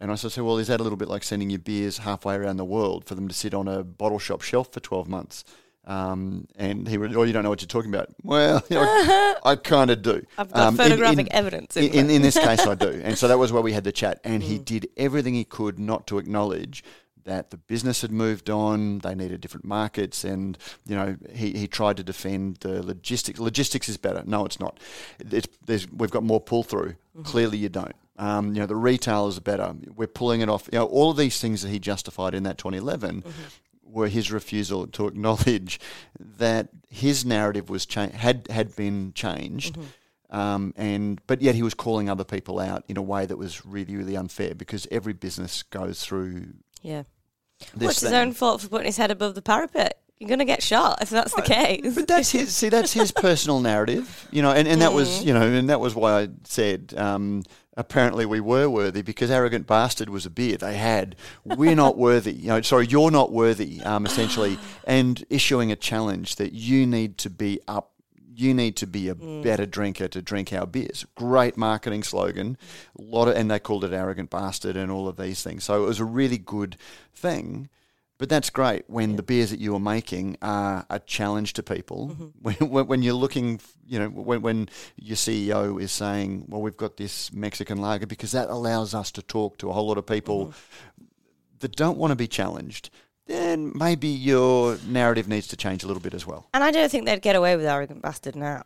and 0.00 0.10
I 0.10 0.14
said, 0.14 0.42
well, 0.42 0.56
is 0.58 0.68
that 0.68 0.80
a 0.80 0.82
little 0.82 0.96
bit 0.96 1.08
like 1.08 1.22
sending 1.22 1.50
your 1.50 1.58
beers 1.58 1.98
halfway 1.98 2.34
around 2.34 2.56
the 2.56 2.64
world 2.64 3.04
for 3.04 3.14
them 3.14 3.28
to 3.28 3.34
sit 3.34 3.52
on 3.54 3.68
a 3.68 3.84
bottle 3.84 4.18
shop 4.18 4.40
shelf 4.42 4.72
for 4.72 4.80
12 4.80 5.08
months? 5.08 5.44
Um, 5.86 6.46
and 6.56 6.86
he 6.88 6.98
went, 6.98 7.14
oh, 7.16 7.22
you 7.22 7.32
don't 7.32 7.42
know 7.42 7.48
what 7.50 7.60
you're 7.62 7.66
talking 7.68 7.92
about. 7.92 8.08
Well, 8.22 8.62
you 8.68 8.76
know, 8.76 9.34
I 9.44 9.56
kind 9.56 9.90
of 9.90 10.02
do. 10.02 10.24
I've 10.38 10.52
got 10.52 10.66
Um, 10.68 10.76
photographic 10.76 11.26
in- 11.28 11.32
evidence. 11.32 11.76
in, 11.76 11.84
In, 11.84 11.92
in, 11.92 12.10
in 12.10 12.22
this 12.22 12.34
case, 12.38 12.60
I 12.66 12.74
do. 12.74 13.00
And 13.02 13.16
so 13.18 13.28
that 13.28 13.38
was 13.38 13.52
where 13.52 13.62
we 13.62 13.72
had 13.72 13.84
the 13.84 13.92
chat. 13.92 14.20
And 14.24 14.42
Mm. 14.42 14.46
he 14.46 14.58
did 14.58 14.88
everything 14.96 15.34
he 15.34 15.44
could 15.44 15.78
not 15.78 16.06
to 16.08 16.18
acknowledge 16.18 16.82
that 17.24 17.50
the 17.50 17.56
business 17.56 18.02
had 18.02 18.10
moved 18.12 18.48
on, 18.50 18.98
they 19.00 19.14
needed 19.14 19.40
different 19.40 19.64
markets, 19.64 20.24
and 20.24 20.56
you 20.86 20.94
know 20.96 21.16
he, 21.32 21.52
he 21.52 21.66
tried 21.68 21.96
to 21.98 22.02
defend 22.02 22.56
the 22.58 22.82
logistics. 22.82 23.38
Logistics 23.38 23.88
is 23.88 23.96
better. 23.96 24.22
No, 24.26 24.44
it's 24.44 24.58
not. 24.60 24.78
It's, 25.18 25.48
there's, 25.64 25.90
we've 25.90 26.10
got 26.10 26.22
more 26.22 26.40
pull 26.40 26.62
through. 26.62 26.90
Mm-hmm. 27.16 27.22
Clearly, 27.22 27.58
you 27.58 27.68
don't. 27.68 27.94
Um, 28.18 28.48
you 28.54 28.60
know 28.60 28.66
the 28.66 28.76
retailers 28.76 29.38
are 29.38 29.42
better. 29.42 29.74
We're 29.96 30.06
pulling 30.06 30.40
it 30.42 30.48
off. 30.48 30.68
You 30.72 30.78
know 30.78 30.86
all 30.86 31.10
of 31.10 31.16
these 31.16 31.40
things 31.40 31.62
that 31.62 31.70
he 31.70 31.78
justified 31.78 32.34
in 32.34 32.42
that 32.44 32.58
2011 32.58 33.22
Mm-hmm. 33.22 33.30
were 33.92 34.08
his 34.08 34.30
refusal 34.30 34.86
to 34.88 35.06
acknowledge 35.06 35.80
that 36.18 36.68
his 36.88 37.24
narrative 37.24 37.70
was 37.70 37.86
cha- 37.86 38.10
had 38.10 38.46
had 38.50 38.76
been 38.76 39.12
changed. 39.14 39.74
Mm-hmm. 39.76 39.86
Um, 40.32 40.74
and 40.76 41.20
but 41.26 41.42
yet 41.42 41.56
he 41.56 41.62
was 41.64 41.74
calling 41.74 42.08
other 42.08 42.22
people 42.22 42.60
out 42.60 42.84
in 42.86 42.96
a 42.96 43.02
way 43.02 43.26
that 43.26 43.36
was 43.36 43.66
really 43.66 43.96
really 43.96 44.16
unfair 44.16 44.54
because 44.54 44.86
every 44.90 45.12
business 45.12 45.64
goes 45.64 46.04
through 46.04 46.48
yeah. 46.82 47.02
this 47.58 47.80
Well, 47.80 47.90
it's 47.90 48.00
his 48.00 48.12
own 48.12 48.32
fault 48.32 48.60
for 48.60 48.68
putting 48.68 48.86
his 48.86 48.96
head 48.96 49.10
above 49.10 49.34
the 49.34 49.42
parapet. 49.42 49.98
You're 50.18 50.28
gonna 50.28 50.44
get 50.44 50.62
shot 50.62 51.00
if 51.00 51.08
that's 51.10 51.34
the 51.34 51.40
case. 51.42 51.94
But 51.94 52.06
that's 52.06 52.30
his. 52.30 52.54
See, 52.54 52.68
that's 52.68 52.92
his 52.92 53.10
personal 53.26 53.60
narrative, 53.60 54.28
you 54.30 54.42
know, 54.42 54.50
and, 54.52 54.68
and 54.68 54.82
that 54.82 54.90
Mm. 54.90 54.94
was, 54.94 55.24
you 55.24 55.32
know, 55.32 55.42
and 55.42 55.70
that 55.70 55.80
was 55.80 55.94
why 55.94 56.22
I 56.22 56.28
said 56.44 56.92
um, 56.96 57.42
apparently 57.74 58.26
we 58.26 58.38
were 58.40 58.68
worthy 58.68 59.00
because 59.00 59.30
arrogant 59.30 59.66
bastard 59.66 60.10
was 60.10 60.26
a 60.26 60.30
beer 60.30 60.58
they 60.58 60.76
had. 60.76 61.16
We're 61.44 61.74
not 61.74 61.96
worthy, 62.08 62.32
you 62.34 62.48
know. 62.48 62.60
Sorry, 62.60 62.86
you're 62.86 63.10
not 63.10 63.32
worthy, 63.32 63.80
um, 63.82 64.04
essentially, 64.04 64.58
and 64.86 65.24
issuing 65.30 65.72
a 65.72 65.76
challenge 65.76 66.36
that 66.36 66.52
you 66.52 66.86
need 66.86 67.16
to 67.18 67.30
be 67.30 67.60
up. 67.66 67.92
You 68.32 68.54
need 68.54 68.76
to 68.76 68.86
be 68.86 69.08
a 69.08 69.14
Mm. 69.14 69.42
better 69.42 69.66
drinker 69.66 70.06
to 70.08 70.22
drink 70.22 70.52
our 70.52 70.66
beers. 70.66 71.04
Great 71.16 71.56
marketing 71.56 72.02
slogan, 72.04 72.56
a 72.98 73.02
lot 73.02 73.28
of, 73.28 73.36
and 73.36 73.50
they 73.50 73.58
called 73.58 73.84
it 73.84 73.92
arrogant 73.92 74.30
bastard 74.30 74.76
and 74.76 74.90
all 74.90 75.08
of 75.08 75.16
these 75.16 75.42
things. 75.42 75.64
So 75.64 75.82
it 75.82 75.86
was 75.86 75.98
a 76.00 76.04
really 76.04 76.38
good 76.38 76.76
thing. 77.14 77.68
But 78.18 78.28
that's 78.28 78.50
great 78.50 78.84
when 78.86 79.16
the 79.16 79.22
beers 79.22 79.48
that 79.48 79.60
you 79.60 79.74
are 79.74 79.80
making 79.80 80.36
are 80.42 80.84
a 80.90 80.98
challenge 81.00 81.54
to 81.54 81.62
people. 81.62 82.32
When, 82.42 82.54
when, 82.56 82.86
when 82.86 83.02
you're 83.02 83.14
looking, 83.14 83.60
you 83.86 83.98
know, 83.98 84.08
when, 84.10 84.42
when 84.42 84.68
your 84.96 85.16
CEO 85.16 85.80
is 85.80 85.90
saying, 85.90 86.44
well, 86.48 86.60
we've 86.60 86.76
got 86.76 86.98
this 86.98 87.32
Mexican 87.32 87.78
lager 87.80 88.06
because 88.06 88.32
that 88.32 88.48
allows 88.50 88.94
us 88.94 89.10
to 89.12 89.22
talk 89.22 89.56
to 89.58 89.70
a 89.70 89.72
whole 89.72 89.88
lot 89.88 89.98
of 89.98 90.06
people 90.06 90.52
that 91.60 91.74
don't 91.76 91.98
want 91.98 92.10
to 92.10 92.16
be 92.16 92.26
challenged, 92.28 92.90
then 93.30 93.72
maybe 93.74 94.08
your 94.08 94.78
narrative 94.86 95.28
needs 95.28 95.46
to 95.48 95.56
change 95.56 95.84
a 95.84 95.86
little 95.86 96.02
bit 96.02 96.14
as 96.14 96.26
well. 96.26 96.48
And 96.52 96.64
I 96.64 96.70
don't 96.70 96.90
think 96.90 97.06
they'd 97.06 97.22
get 97.22 97.36
away 97.36 97.56
with 97.56 97.66
arrogant 97.66 98.02
bastard 98.02 98.36
now. 98.36 98.62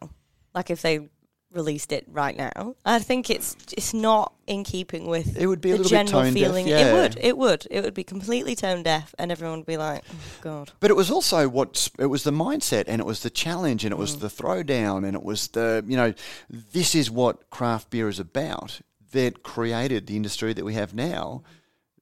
Like 0.55 0.71
if 0.71 0.83
they 0.83 1.09
released 1.53 1.93
it 1.93 2.05
right 2.09 2.37
now, 2.37 2.75
I 2.85 2.99
think 2.99 3.31
it's 3.31 3.57
it's 3.77 3.95
not 3.95 4.33
in 4.47 4.65
keeping 4.65 5.07
with 5.07 5.37
It 5.37 5.47
would 5.47 5.61
be 5.61 5.71
a 5.71 5.77
little 5.77 5.85
bit 5.85 5.91
general 6.07 6.23
tone 6.25 6.35
deaf, 6.35 6.43
feeling. 6.43 6.67
yeah. 6.67 6.89
It 6.89 6.93
would. 6.95 7.19
It 7.21 7.37
would. 7.39 7.67
It 7.71 7.85
would 7.85 7.95
be 7.95 8.03
completely 8.05 8.57
tone 8.57 8.83
deaf, 8.83 9.15
and 9.19 9.31
everyone 9.31 9.59
would 9.59 9.67
be 9.67 9.77
like, 9.77 10.03
"Oh 10.11 10.15
God." 10.41 10.73
But 10.81 10.91
it 10.91 10.95
was 10.97 11.11
also 11.13 11.49
what 11.49 11.89
it 11.99 12.07
was 12.07 12.25
the 12.25 12.33
mindset, 12.33 12.85
and 12.89 13.01
it 13.01 13.07
was 13.07 13.21
the 13.23 13.31
challenge, 13.31 13.85
and 13.85 13.93
it 13.93 13.99
was 13.99 14.19
the 14.19 14.27
throwdown, 14.29 15.07
and 15.07 15.15
it 15.15 15.23
was 15.23 15.49
the 15.49 15.85
you 15.87 15.97
know, 15.97 16.13
this 16.51 16.95
is 16.97 17.09
what 17.11 17.51
craft 17.51 17.91
beer 17.91 18.09
is 18.09 18.19
about. 18.19 18.81
That 19.13 19.45
created 19.45 20.09
the 20.09 20.17
industry 20.17 20.55
that 20.55 20.65
we 20.65 20.75
have 20.75 20.93
now, 20.93 21.45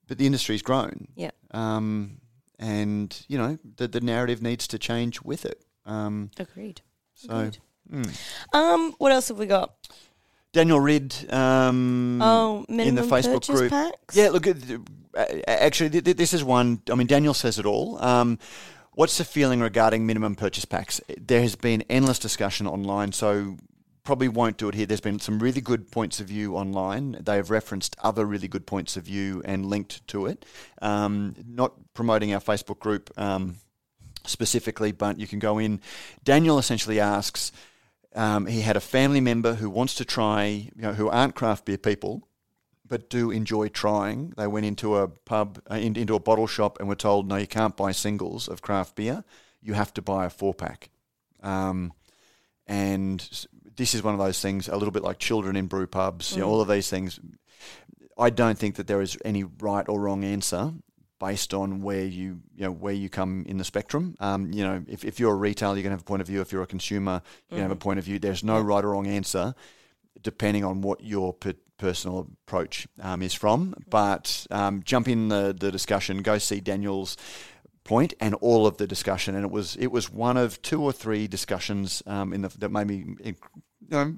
but 0.08 0.16
the 0.16 0.24
industry's 0.24 0.62
grown, 0.62 1.08
Yeah. 1.14 1.32
um, 1.50 2.21
and 2.62 3.24
you 3.28 3.36
know 3.36 3.58
the 3.76 3.88
the 3.88 4.00
narrative 4.00 4.40
needs 4.40 4.66
to 4.68 4.78
change 4.78 5.20
with 5.22 5.44
it. 5.44 5.62
Um, 5.84 6.30
Agreed. 6.38 6.80
so 7.14 7.28
Agreed. 7.36 7.58
mm. 7.90 8.20
Um, 8.54 8.94
what 8.98 9.12
else 9.12 9.28
have 9.28 9.38
we 9.38 9.46
got? 9.46 9.74
Daniel 10.52 10.80
Ridd, 10.80 11.14
um, 11.32 12.20
Oh, 12.22 12.64
minimum 12.68 13.08
Facebook 13.08 13.46
group. 13.46 13.70
packs. 13.70 14.14
Yeah, 14.14 14.28
look, 14.28 14.46
actually, 15.48 15.90
th- 15.90 16.04
th- 16.04 16.16
this 16.16 16.34
is 16.34 16.44
one. 16.44 16.82
I 16.90 16.94
mean, 16.94 17.06
Daniel 17.06 17.34
says 17.34 17.58
it 17.58 17.66
all. 17.66 18.02
Um, 18.04 18.38
what's 18.92 19.16
the 19.18 19.24
feeling 19.24 19.60
regarding 19.60 20.06
minimum 20.06 20.34
purchase 20.36 20.64
packs? 20.66 21.00
There 21.18 21.40
has 21.40 21.56
been 21.56 21.82
endless 21.88 22.18
discussion 22.18 22.66
online, 22.66 23.12
so 23.12 23.56
probably 24.04 24.28
won't 24.28 24.56
do 24.56 24.68
it 24.68 24.74
here. 24.74 24.86
There's 24.86 25.00
been 25.00 25.20
some 25.20 25.38
really 25.38 25.60
good 25.60 25.90
points 25.90 26.20
of 26.20 26.26
view 26.26 26.56
online. 26.56 27.16
They 27.20 27.36
have 27.36 27.50
referenced 27.50 27.96
other 28.02 28.24
really 28.26 28.48
good 28.48 28.66
points 28.66 28.96
of 28.96 29.04
view 29.04 29.42
and 29.44 29.66
linked 29.66 30.06
to 30.08 30.26
it. 30.26 30.44
Um, 30.80 31.34
not 31.46 31.74
promoting 31.94 32.34
our 32.34 32.40
Facebook 32.40 32.80
group 32.80 33.10
um, 33.16 33.56
specifically, 34.24 34.92
but 34.92 35.18
you 35.18 35.26
can 35.26 35.38
go 35.38 35.58
in. 35.58 35.80
Daniel 36.24 36.58
essentially 36.58 37.00
asks. 37.00 37.52
Um, 38.14 38.46
he 38.46 38.60
had 38.60 38.76
a 38.76 38.80
family 38.80 39.20
member 39.20 39.54
who 39.54 39.70
wants 39.70 39.94
to 39.94 40.04
try, 40.04 40.44
you 40.44 40.70
know, 40.82 40.92
who 40.92 41.08
aren't 41.08 41.34
craft 41.34 41.64
beer 41.64 41.78
people, 41.78 42.28
but 42.86 43.08
do 43.08 43.30
enjoy 43.30 43.68
trying. 43.68 44.34
They 44.36 44.46
went 44.46 44.66
into 44.66 44.96
a 44.96 45.08
pub, 45.08 45.60
uh, 45.70 45.76
in, 45.76 45.96
into 45.96 46.14
a 46.14 46.20
bottle 46.20 46.46
shop, 46.46 46.78
and 46.78 46.88
were 46.88 46.94
told, 46.94 47.28
no, 47.28 47.36
you 47.36 47.46
can't 47.46 47.76
buy 47.76 47.92
singles 47.92 48.48
of 48.48 48.60
craft 48.60 48.96
beer. 48.96 49.24
You 49.62 49.74
have 49.74 49.94
to 49.94 50.02
buy 50.02 50.26
a 50.26 50.30
four 50.30 50.52
pack. 50.52 50.90
Um, 51.42 51.92
and 52.66 53.46
this 53.76 53.94
is 53.94 54.02
one 54.02 54.14
of 54.14 54.20
those 54.20 54.40
things, 54.40 54.68
a 54.68 54.76
little 54.76 54.92
bit 54.92 55.02
like 55.02 55.18
children 55.18 55.56
in 55.56 55.66
brew 55.66 55.86
pubs. 55.86 56.32
You 56.32 56.40
know, 56.40 56.48
all 56.48 56.60
of 56.60 56.68
these 56.68 56.88
things. 56.88 57.20
I 58.18 58.30
don't 58.30 58.58
think 58.58 58.76
that 58.76 58.86
there 58.86 59.00
is 59.00 59.16
any 59.24 59.44
right 59.44 59.88
or 59.88 60.00
wrong 60.00 60.24
answer 60.24 60.72
based 61.18 61.54
on 61.54 61.82
where 61.82 62.04
you 62.04 62.40
you 62.54 62.64
know 62.64 62.72
where 62.72 62.92
you 62.92 63.08
come 63.08 63.44
in 63.48 63.56
the 63.56 63.64
spectrum. 63.64 64.16
Um, 64.20 64.52
you 64.52 64.64
know, 64.64 64.84
if, 64.88 65.04
if 65.04 65.20
you're 65.20 65.32
a 65.32 65.36
retailer, 65.36 65.74
you're 65.74 65.82
gonna 65.84 65.94
have 65.94 66.00
a 66.00 66.04
point 66.04 66.20
of 66.20 66.26
view. 66.26 66.40
If 66.40 66.52
you're 66.52 66.62
a 66.62 66.66
consumer, 66.66 67.22
you're 67.48 67.58
gonna 67.58 67.62
have 67.62 67.70
a 67.70 67.76
point 67.76 67.98
of 67.98 68.04
view. 68.04 68.18
There's 68.18 68.44
no 68.44 68.60
right 68.60 68.84
or 68.84 68.90
wrong 68.90 69.06
answer, 69.06 69.54
depending 70.20 70.64
on 70.64 70.82
what 70.82 71.02
your 71.02 71.32
per- 71.32 71.54
personal 71.78 72.28
approach 72.46 72.88
um, 73.00 73.22
is 73.22 73.34
from. 73.34 73.74
But 73.88 74.46
um, 74.50 74.82
jump 74.84 75.08
in 75.08 75.28
the, 75.28 75.54
the 75.58 75.70
discussion, 75.70 76.22
go 76.22 76.38
see 76.38 76.60
Daniel's 76.60 77.16
point 77.84 78.14
and 78.20 78.34
all 78.36 78.66
of 78.66 78.76
the 78.76 78.86
discussion, 78.86 79.34
and 79.34 79.44
it 79.44 79.50
was 79.50 79.76
it 79.76 79.88
was 79.88 80.10
one 80.10 80.36
of 80.36 80.60
two 80.62 80.82
or 80.82 80.92
three 80.92 81.26
discussions 81.26 82.02
um, 82.06 82.32
in 82.32 82.42
the 82.42 82.48
that 82.58 82.70
made 82.70 82.86
me. 82.86 83.34
You 83.92 83.98
know, 83.98 84.14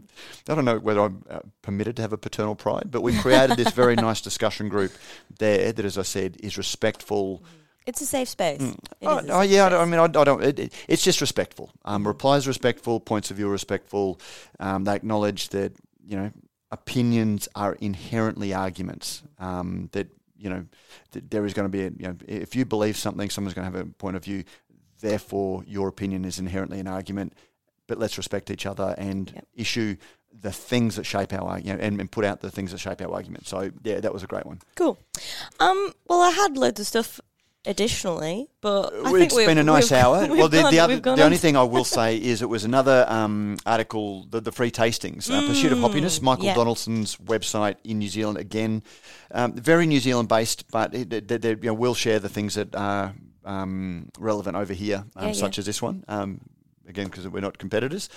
I 0.48 0.54
don't 0.54 0.64
know 0.64 0.78
whether 0.78 1.00
I'm 1.00 1.24
uh, 1.28 1.40
permitted 1.60 1.96
to 1.96 2.02
have 2.02 2.12
a 2.12 2.16
paternal 2.16 2.54
pride, 2.54 2.92
but 2.92 3.00
we've 3.02 3.20
created 3.20 3.56
this 3.56 3.72
very 3.72 3.96
nice 3.96 4.20
discussion 4.30 4.68
group 4.68 4.92
there 5.40 5.72
that, 5.72 5.84
as 5.84 5.98
I 5.98 6.02
said, 6.02 6.36
is 6.44 6.56
respectful. 6.56 7.42
It's 7.84 8.00
a 8.00 8.06
safe 8.06 8.28
space. 8.28 8.60
It 8.62 8.76
Oh, 9.02 9.20
oh, 9.28 9.40
yeah, 9.40 9.64
I, 9.64 9.68
space. 9.70 9.80
I 9.80 9.84
mean, 9.86 9.98
I, 10.00 10.04
I 10.04 10.24
don't. 10.24 10.44
It, 10.44 10.58
it- 10.60 10.72
it's 10.86 11.02
just 11.02 11.20
respectful. 11.20 11.72
Um, 11.84 12.06
replies 12.06 12.46
respectful, 12.46 13.00
points 13.00 13.32
of 13.32 13.36
view 13.36 13.48
respectful. 13.48 14.20
Um, 14.60 14.84
they 14.84 14.94
acknowledge 14.94 15.48
that 15.48 15.72
you 16.06 16.16
know 16.16 16.30
opinions 16.70 17.48
are 17.56 17.74
inherently 17.80 18.54
arguments. 18.54 19.24
Um, 19.40 19.88
that 19.90 20.06
you 20.38 20.50
know 20.50 20.66
that 21.10 21.32
there 21.32 21.44
is 21.44 21.52
going 21.52 21.66
to 21.66 21.76
be 21.76 21.80
a, 21.82 21.90
you 21.90 22.08
know 22.08 22.16
if 22.28 22.54
you 22.54 22.64
believe 22.64 22.96
something, 22.96 23.28
someone's 23.28 23.54
going 23.54 23.68
to 23.70 23.76
have 23.76 23.86
a 23.88 23.90
point 23.90 24.14
of 24.14 24.22
view. 24.24 24.44
Therefore, 25.00 25.64
your 25.66 25.88
opinion 25.88 26.24
is 26.24 26.38
inherently 26.38 26.78
an 26.78 26.86
argument. 26.86 27.32
But 27.86 27.98
let's 27.98 28.16
respect 28.16 28.50
each 28.50 28.66
other 28.66 28.94
and 28.98 29.30
Yep. 29.34 29.46
issue 29.54 29.96
the 30.40 30.50
things 30.52 30.96
that 30.96 31.04
shape 31.04 31.32
our 31.32 31.42
argument 31.48 31.80
and, 31.80 32.00
and 32.00 32.10
put 32.10 32.24
out 32.24 32.40
the 32.40 32.50
things 32.50 32.72
that 32.72 32.78
shape 32.78 33.00
our 33.00 33.12
argument. 33.12 33.46
So 33.46 33.70
yeah, 33.84 34.00
that 34.00 34.12
was 34.12 34.22
a 34.22 34.26
great 34.26 34.46
one. 34.46 34.58
Cool. 34.74 34.98
Um, 35.60 35.92
well, 36.08 36.20
I 36.22 36.30
had 36.30 36.56
loads 36.56 36.80
of 36.80 36.86
stuff 36.86 37.20
additionally, 37.66 38.48
but 38.60 38.92
I 39.06 39.10
we've, 39.12 39.28
been 39.30 39.58
a 39.58 39.62
nice 39.62 39.90
hour. 39.92 40.26
Well, 40.28 40.48
the, 40.48 40.60
gone- 40.62 40.72
the, 40.72 40.80
other, 40.80 41.00
the 41.00 41.22
only 41.22 41.36
thing 41.38 41.56
I 41.56 41.62
will 41.62 41.84
say 41.98 42.16
is 42.16 42.42
it 42.42 42.48
was 42.48 42.64
another 42.64 43.06
um, 43.08 43.56
article, 43.64 44.26
the, 44.28 44.40
the 44.40 44.52
free 44.52 44.70
tastings, 44.70 45.30
uh, 45.30 45.46
Pursuit 45.46 45.72
of 45.72 45.78
Hoppiness, 45.78 46.20
Michael 46.20 46.44
Mm, 46.44 46.48
yeah. 46.48 46.54
Donaldson's 46.54 47.16
website 47.16 47.76
in 47.84 47.98
New 48.00 48.08
Zealand. 48.08 48.36
Again, 48.38 48.82
um, 49.30 49.54
very 49.54 49.86
New 49.86 50.00
Zealand 50.00 50.28
based, 50.28 50.70
but 50.70 50.92
they, 50.92 51.06
you 51.08 51.56
know, 51.62 51.74
we'll 51.74 51.94
share 51.94 52.18
the 52.18 52.28
things 52.28 52.54
that 52.54 52.74
are 52.74 53.14
um, 53.44 54.08
relevant 54.18 54.56
over 54.56 54.74
here, 54.74 55.04
um, 55.16 55.28
Yeah, 55.28 55.32
such 55.32 55.56
yeah. 55.56 55.60
as 55.62 55.66
this 55.66 55.80
one. 55.80 56.04
Again, 56.88 57.06
because 57.06 57.26
we're 57.28 57.40
not 57.40 57.58
competitors. 57.58 58.08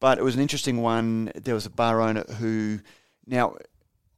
But 0.00 0.18
it 0.18 0.24
was 0.24 0.34
an 0.34 0.40
interesting 0.40 0.80
one. 0.82 1.30
There 1.34 1.54
was 1.54 1.66
a 1.66 1.70
bar 1.70 2.00
owner 2.00 2.24
who, 2.38 2.80
now, 3.26 3.56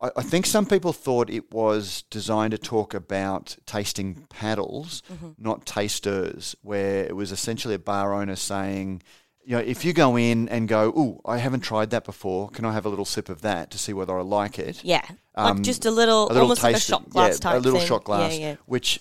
I, 0.00 0.10
I 0.16 0.22
think 0.22 0.46
some 0.46 0.66
people 0.66 0.92
thought 0.92 1.28
it 1.30 1.52
was 1.52 2.02
designed 2.10 2.52
to 2.52 2.58
talk 2.58 2.94
about 2.94 3.56
tasting 3.66 4.26
paddles, 4.30 5.02
Mm-hmm. 5.12 5.30
not 5.38 5.66
tasters, 5.66 6.54
where 6.62 7.04
it 7.04 7.16
was 7.16 7.32
essentially 7.32 7.74
a 7.74 7.78
bar 7.80 8.14
owner 8.14 8.36
saying, 8.36 9.02
you 9.44 9.56
know, 9.56 9.62
if 9.62 9.84
you 9.84 9.92
go 9.92 10.16
in 10.16 10.48
and 10.50 10.68
go, 10.68 10.88
"Ooh, 10.90 11.20
I 11.26 11.38
haven't 11.38 11.62
tried 11.62 11.90
that 11.90 12.04
before. 12.04 12.48
Can 12.50 12.64
I 12.64 12.72
have 12.72 12.86
a 12.86 12.88
little 12.88 13.04
sip 13.04 13.28
of 13.28 13.40
that 13.42 13.72
to 13.72 13.78
see 13.78 13.92
whether 13.92 14.16
I 14.16 14.22
like 14.22 14.56
it?" 14.60 14.84
Yeah, 14.84 15.04
Um, 15.34 15.56
like 15.56 15.64
just 15.64 15.84
a 15.84 15.90
little, 15.90 16.26
a 16.26 16.28
little 16.28 16.42
almost 16.42 16.62
like 16.62 16.76
a 16.76 16.80
shot 16.80 17.10
glass 17.10 17.34
yeah, 17.34 17.50
type 17.50 17.54
a 17.56 17.58
little 17.58 17.80
thing. 17.80 17.88
shot 17.88 18.04
glass, 18.04 18.38
Yeah, 18.38 18.50
yeah. 18.50 18.56
which 18.66 19.00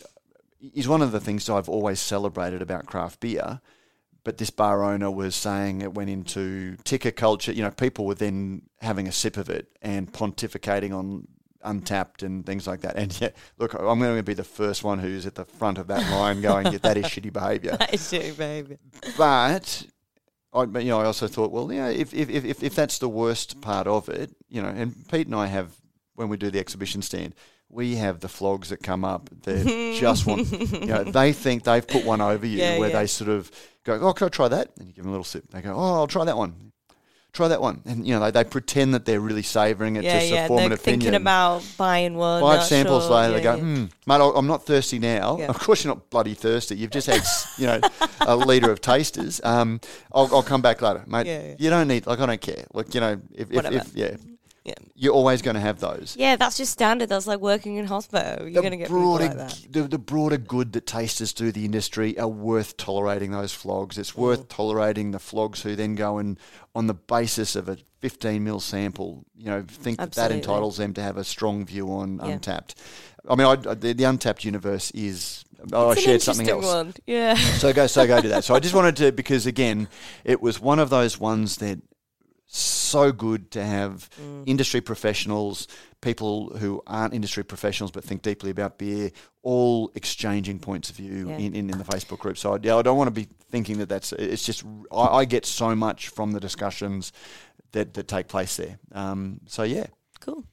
is 0.74 0.88
one 0.88 1.04
of 1.04 1.12
the 1.12 1.20
things 1.20 1.48
I've 1.48 1.70
always 1.70 2.00
celebrated 2.00 2.62
about 2.64 2.88
craft 2.88 3.20
beer. 3.20 3.62
But 4.24 4.38
this 4.38 4.52
bar 4.52 4.84
owner 4.84 5.10
was 5.10 5.36
saying 5.36 5.82
it 5.82 5.96
went 5.96 6.10
into 6.10 6.78
ticker 6.84 7.12
culture. 7.12 7.52
You 7.52 7.64
know, 7.64 7.72
people 7.72 8.06
were 8.06 8.16
then 8.16 8.64
having 8.80 9.08
a 9.08 9.12
sip 9.12 9.36
of 9.38 9.50
it 9.50 9.68
and 9.82 10.12
pontificating 10.12 10.96
on 10.96 11.28
Untappd 11.66 12.24
and 12.24 12.46
things 12.46 12.68
like 12.68 12.82
that. 12.82 12.96
And 12.96 13.20
yeah, 13.20 13.30
look, 13.58 13.74
I'm 13.74 14.00
going 14.00 14.18
to 14.18 14.24
be 14.24 14.34
the 14.34 14.44
first 14.44 14.84
one 14.84 15.00
who's 15.00 15.26
at 15.26 15.36
the 15.36 15.46
front 15.46 15.78
of 15.78 15.88
that 15.88 16.10
line 16.12 16.42
going, 16.42 16.68
yeah, 16.68 16.78
that 16.80 16.98
is 16.98 17.06
shitty 17.06 17.34
behaviour. 17.34 17.78
That 17.78 17.94
is 17.94 18.10
true, 18.10 18.34
baby. 18.34 18.78
But 19.18 19.86
I, 20.54 20.64
you 20.64 20.90
know, 20.90 21.02
I 21.02 21.06
also 21.06 21.28
thought, 21.28 21.52
well, 21.52 21.72
you 21.72 21.80
know, 21.80 21.90
if, 21.90 22.14
if, 22.14 22.30
if, 22.30 22.64
if 22.64 22.76
that's 22.76 23.00
the 23.00 23.10
worst 23.10 23.62
part 23.62 23.88
of 23.88 24.10
it, 24.10 24.36
you 24.50 24.62
know, 24.62 24.70
and 24.70 24.96
Pete 25.10 25.28
and 25.28 25.36
I 25.36 25.48
have, 25.48 25.74
when 26.16 26.30
we 26.30 26.38
do 26.38 26.52
the 26.52 26.60
exhibition 26.60 27.02
stand, 27.02 27.34
we 27.72 27.96
have 27.96 28.20
the 28.20 28.28
flogs 28.30 28.70
that 28.70 28.84
come 28.84 29.04
up 29.06 29.30
that 29.44 29.96
just 30.00 30.26
want, 30.26 30.52
you 30.52 30.86
know, 30.88 31.04
they 31.04 31.34
think 31.34 31.64
they've 31.64 31.88
put 31.88 32.06
one 32.06 32.22
over 32.22 32.46
you 32.46 32.60
Yeah, 32.60 32.78
where 32.80 32.90
yeah. 32.90 33.00
they 33.00 33.08
sort 33.08 33.30
of 33.30 33.50
go, 33.86 34.00
oh, 34.02 34.14
can 34.14 34.26
I 34.26 34.30
try 34.30 34.48
that? 34.50 34.70
And 34.78 34.88
you 34.88 34.94
give 34.94 35.04
them 35.04 35.10
a 35.10 35.14
little 35.14 35.24
sip. 35.24 35.46
They 35.52 35.62
go, 35.62 35.74
oh, 35.76 35.94
I'll 35.96 36.08
try 36.08 36.26
that 36.26 36.38
one. 36.38 36.72
Try 37.34 37.48
that 37.48 37.62
one. 37.62 37.82
And, 37.86 38.06
you 38.06 38.14
know, 38.14 38.20
they, 38.30 38.32
they 38.32 38.44
pretend 38.44 38.94
that 38.94 39.06
they're 39.06 39.22
really 39.22 39.42
savouring 39.42 39.96
it 39.96 40.04
Yeah, 40.04 40.20
just 40.20 40.32
yeah. 40.32 40.42
to 40.42 40.48
form 40.50 40.58
They're 40.58 40.66
an 40.68 40.72
opinion. 40.74 41.00
thinking 41.00 41.16
about 41.16 41.64
buying 41.78 42.16
one. 42.16 42.42
Five 42.42 42.64
samples 42.64 43.06
sure. 43.06 43.16
later, 43.16 43.34
they 43.36 43.42
go, 43.42 43.58
hmm, 43.58 43.86
mate, 44.06 44.20
I'm 44.36 44.48
not 44.48 44.66
thirsty 44.66 45.00
now. 45.00 45.40
Of 45.42 45.58
course, 45.60 45.86
you're 45.86 45.94
not 45.96 46.10
bloody 46.10 46.34
thirsty. 46.34 46.76
You've 46.76 46.92
just 46.92 47.08
had, 47.08 47.22
you 47.58 47.68
know, 47.68 47.80
a 48.20 48.36
litre 48.36 48.70
of 48.70 48.82
tasters. 48.82 49.40
Um, 49.46 49.80
I'll, 50.14 50.28
I'll 50.36 50.44
come 50.44 50.62
back 50.62 50.82
later, 50.82 51.06
mate. 51.08 51.56
You 51.58 51.70
don't 51.70 51.88
need, 51.88 52.06
like, 52.06 52.20
I 52.20 52.26
don't 52.26 52.42
care. 52.42 52.66
Like, 52.74 52.94
you 52.94 53.00
know, 53.00 53.22
if, 53.34 53.50
if, 53.50 53.66
if 53.72 53.96
yeah, 53.96 54.18
Yeah. 54.64 54.74
you're 54.94 55.14
always 55.14 55.42
going 55.42 55.56
to 55.56 55.60
have 55.62 55.80
those. 55.80 56.16
Yeah, 56.20 56.36
that's 56.36 56.56
just 56.56 56.72
standard. 56.72 57.10
That's 57.10 57.26
like 57.26 57.40
working 57.40 57.78
in 57.78 57.86
hospital. 57.86 58.48
You're 58.48 58.62
going 58.62 58.72
to 58.72 58.78
get 58.78 58.90
broader, 58.90 59.26
like 59.26 59.38
that. 59.38 59.66
the, 59.68 59.84
the 59.84 59.98
broader 59.98 60.38
good 60.38 60.74
that 60.74 60.86
tasters 60.86 61.34
do 61.34 61.52
the 61.52 61.66
industry 61.66 62.18
are 62.20 62.28
worth 62.28 62.78
tolerating 62.78 63.32
those 63.32 63.54
flogs. 63.54 63.98
It's 63.98 64.12
mm. 64.12 64.18
worth 64.18 64.50
tolerating 64.50 65.12
the 65.12 65.20
flogs 65.20 65.64
who 65.64 65.76
then 65.76 65.96
go 65.96 66.20
and, 66.20 66.40
on 66.76 66.86
the 66.86 66.94
basis 66.94 67.56
of 67.56 67.70
a 67.70 67.78
15 68.02 68.44
mil 68.44 68.60
sample, 68.60 69.26
you 69.36 69.46
know, 69.46 69.64
think 69.68 69.98
that 69.98 70.12
that 70.14 70.32
entitles 70.32 70.78
them 70.78 70.94
to 70.94 71.02
have 71.02 71.18
a 71.18 71.24
strong 71.24 71.66
view 71.66 71.92
on 71.92 72.18
Yeah. 72.18 72.38
Untappd. 72.38 72.76
I 73.30 73.36
mean, 73.36 73.48
I, 73.48 73.56
the, 73.56 73.94
the 73.94 74.04
Untappd 74.04 74.44
universe 74.44 74.92
is. 74.92 75.44
Oh, 75.72 75.90
I 75.90 75.92
It's 75.92 76.02
an 76.02 76.06
shared 76.06 76.22
something 76.24 76.50
else. 76.50 76.66
One. 76.66 76.94
Yeah. 77.06 77.36
So 77.36 77.72
go, 77.72 77.86
so 77.86 78.08
go 78.08 78.20
do 78.20 78.30
that. 78.30 78.44
So 78.44 78.56
I 78.56 78.60
just 78.60 78.74
wanted 78.76 78.96
to 78.98 79.12
because 79.12 79.46
again, 79.46 79.90
it 80.24 80.42
was 80.42 80.60
one 80.60 80.80
of 80.80 80.90
those 80.90 81.20
ones 81.20 81.58
that 81.58 81.80
so 82.54 83.12
good 83.14 83.50
to 83.52 83.64
have 83.64 84.10
Mm. 84.22 84.44
industry 84.46 84.82
professionals, 84.82 85.68
people 86.02 86.50
who 86.58 86.84
aren't 86.86 87.14
industry 87.14 87.44
professionals 87.44 87.92
but 87.92 88.04
think 88.04 88.22
deeply 88.22 88.50
about 88.52 88.78
beer, 88.78 89.12
all 89.42 89.90
exchanging 89.96 90.60
points 90.60 90.90
of 90.90 90.98
view 90.98 91.30
Yeah. 91.30 91.38
in, 91.38 91.56
in, 91.56 91.70
in 91.70 91.78
the 91.78 91.86
Facebook 91.86 92.20
group. 92.20 92.38
So 92.38 92.60
yeah, 92.62 92.76
I 92.76 92.82
don't 92.82 92.98
want 92.98 93.08
to 93.08 93.12
be 93.22 93.30
thinking 93.50 93.78
that 93.78 93.88
that's. 93.90 94.12
It's 94.14 94.46
just 94.46 94.64
I, 94.92 95.20
I 95.20 95.26
get 95.26 95.46
so 95.46 95.76
much 95.76 96.10
from 96.10 96.34
the 96.34 96.40
discussions 96.42 97.14
that 97.72 97.94
that 97.94 98.08
take 98.10 98.28
place 98.28 98.58
there. 98.58 98.80
Um, 98.92 99.40
so 99.48 99.64
yeah, 99.64 99.88
Cool. 100.20 100.44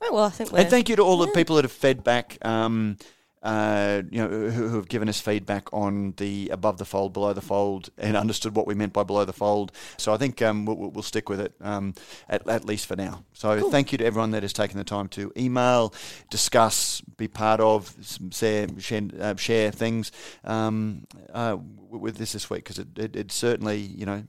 Right, 0.00 0.12
well, 0.12 0.24
I 0.24 0.30
think 0.30 0.52
and 0.52 0.68
thank 0.68 0.88
you 0.88 0.96
to 0.96 1.02
all 1.02 1.16
the 1.16 1.28
people 1.28 1.56
that 1.56 1.64
have 1.64 1.72
fed 1.72 2.02
back. 2.04 2.36
Um, 2.42 2.98
uh, 3.42 4.02
you 4.10 4.22
know, 4.22 4.28
who, 4.28 4.68
who 4.68 4.76
have 4.76 4.88
given 4.88 5.08
us 5.08 5.20
feedback 5.20 5.72
on 5.72 6.14
the 6.16 6.48
above 6.50 6.78
the 6.78 6.84
fold, 6.84 7.12
below 7.12 7.32
the 7.32 7.40
fold, 7.40 7.90
and 7.98 8.16
understood 8.16 8.54
what 8.54 8.66
we 8.66 8.74
meant 8.74 8.92
by 8.92 9.02
below 9.02 9.24
the 9.24 9.32
fold. 9.32 9.72
So 9.96 10.12
I 10.12 10.16
think 10.16 10.40
um, 10.42 10.64
we'll, 10.64 10.76
we'll 10.76 11.02
stick 11.02 11.28
with 11.28 11.40
it 11.40 11.52
um, 11.60 11.94
at, 12.28 12.46
at 12.48 12.64
least 12.64 12.86
for 12.86 12.94
now. 12.94 13.24
So 13.32 13.70
thank 13.70 13.90
you 13.90 13.98
to 13.98 14.04
everyone 14.04 14.30
that 14.30 14.42
has 14.42 14.52
taken 14.52 14.78
the 14.78 14.84
time 14.84 15.08
to 15.08 15.32
email, 15.36 15.92
discuss, 16.30 17.00
be 17.00 17.26
part 17.26 17.60
of, 17.60 17.94
share, 18.30 18.68
share, 18.78 19.02
uh, 19.20 19.34
share 19.36 19.72
things 19.72 20.12
um, 20.44 21.06
uh, 21.32 21.56
with 21.90 22.16
this 22.16 22.32
this 22.32 22.48
week 22.48 22.64
because 22.64 22.78
it, 22.78 22.96
it, 22.96 23.16
it 23.16 23.32
certainly, 23.32 23.78
you 23.78 24.06
know, 24.06 24.22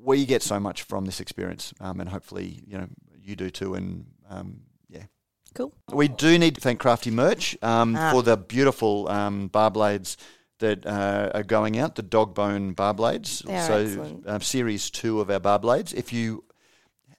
we 0.00 0.26
get 0.26 0.42
so 0.42 0.60
much 0.60 0.82
from 0.82 1.06
this 1.06 1.18
experience, 1.18 1.72
um, 1.80 1.98
and 1.98 2.10
hopefully, 2.10 2.62
you 2.66 2.78
know, 2.78 2.88
you 3.22 3.34
do 3.34 3.50
too. 3.50 3.74
And 3.74 4.06
um. 4.28 4.60
Cool. 5.54 5.72
We 5.92 6.08
do 6.08 6.38
need 6.38 6.56
to 6.56 6.60
thank 6.60 6.80
Crafty 6.80 7.10
Merch 7.10 7.56
um, 7.62 7.96
Ah. 7.96 8.10
for 8.12 8.22
the 8.22 8.36
beautiful 8.36 9.08
um, 9.08 9.48
bar 9.48 9.70
blades 9.70 10.16
that 10.58 10.84
uh, 10.86 11.30
are 11.34 11.42
going 11.42 11.78
out, 11.78 11.94
the 11.94 12.02
dog 12.02 12.34
bone 12.34 12.72
bar 12.72 12.94
blades. 12.94 13.40
They 13.46 13.56
are 13.56 13.86
so, 13.86 14.22
um, 14.26 14.40
series 14.40 14.90
two 14.90 15.20
of 15.20 15.30
our 15.30 15.40
bar 15.40 15.58
blades. 15.58 15.92
If 15.92 16.12
you 16.12 16.44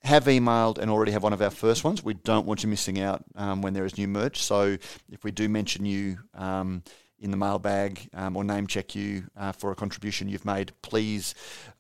have 0.03 0.25
emailed 0.25 0.77
and 0.77 0.91
already 0.91 1.11
have 1.13 1.23
one 1.23 1.33
of 1.33 1.41
our 1.41 1.49
first 1.49 1.83
ones, 1.83 2.03
we 2.03 2.13
don't 2.13 2.45
want 2.45 2.61
you 2.63 2.69
missing 2.69 2.99
out 2.99 3.23
um, 3.35 3.61
when 3.61 3.73
there 3.73 3.85
is 3.85 3.97
new 3.97 4.07
merch. 4.07 4.43
So, 4.43 4.77
if 5.11 5.23
we 5.23 5.31
do 5.31 5.49
mention 5.49 5.85
you 5.85 6.19
um, 6.33 6.83
in 7.19 7.31
the 7.31 7.37
mailbag 7.37 8.07
um, 8.13 8.35
or 8.37 8.43
name 8.43 8.67
check 8.67 8.95
you 8.95 9.23
uh, 9.37 9.51
for 9.53 9.71
a 9.71 9.75
contribution 9.75 10.27
you've 10.29 10.45
made, 10.45 10.71
please, 10.81 11.33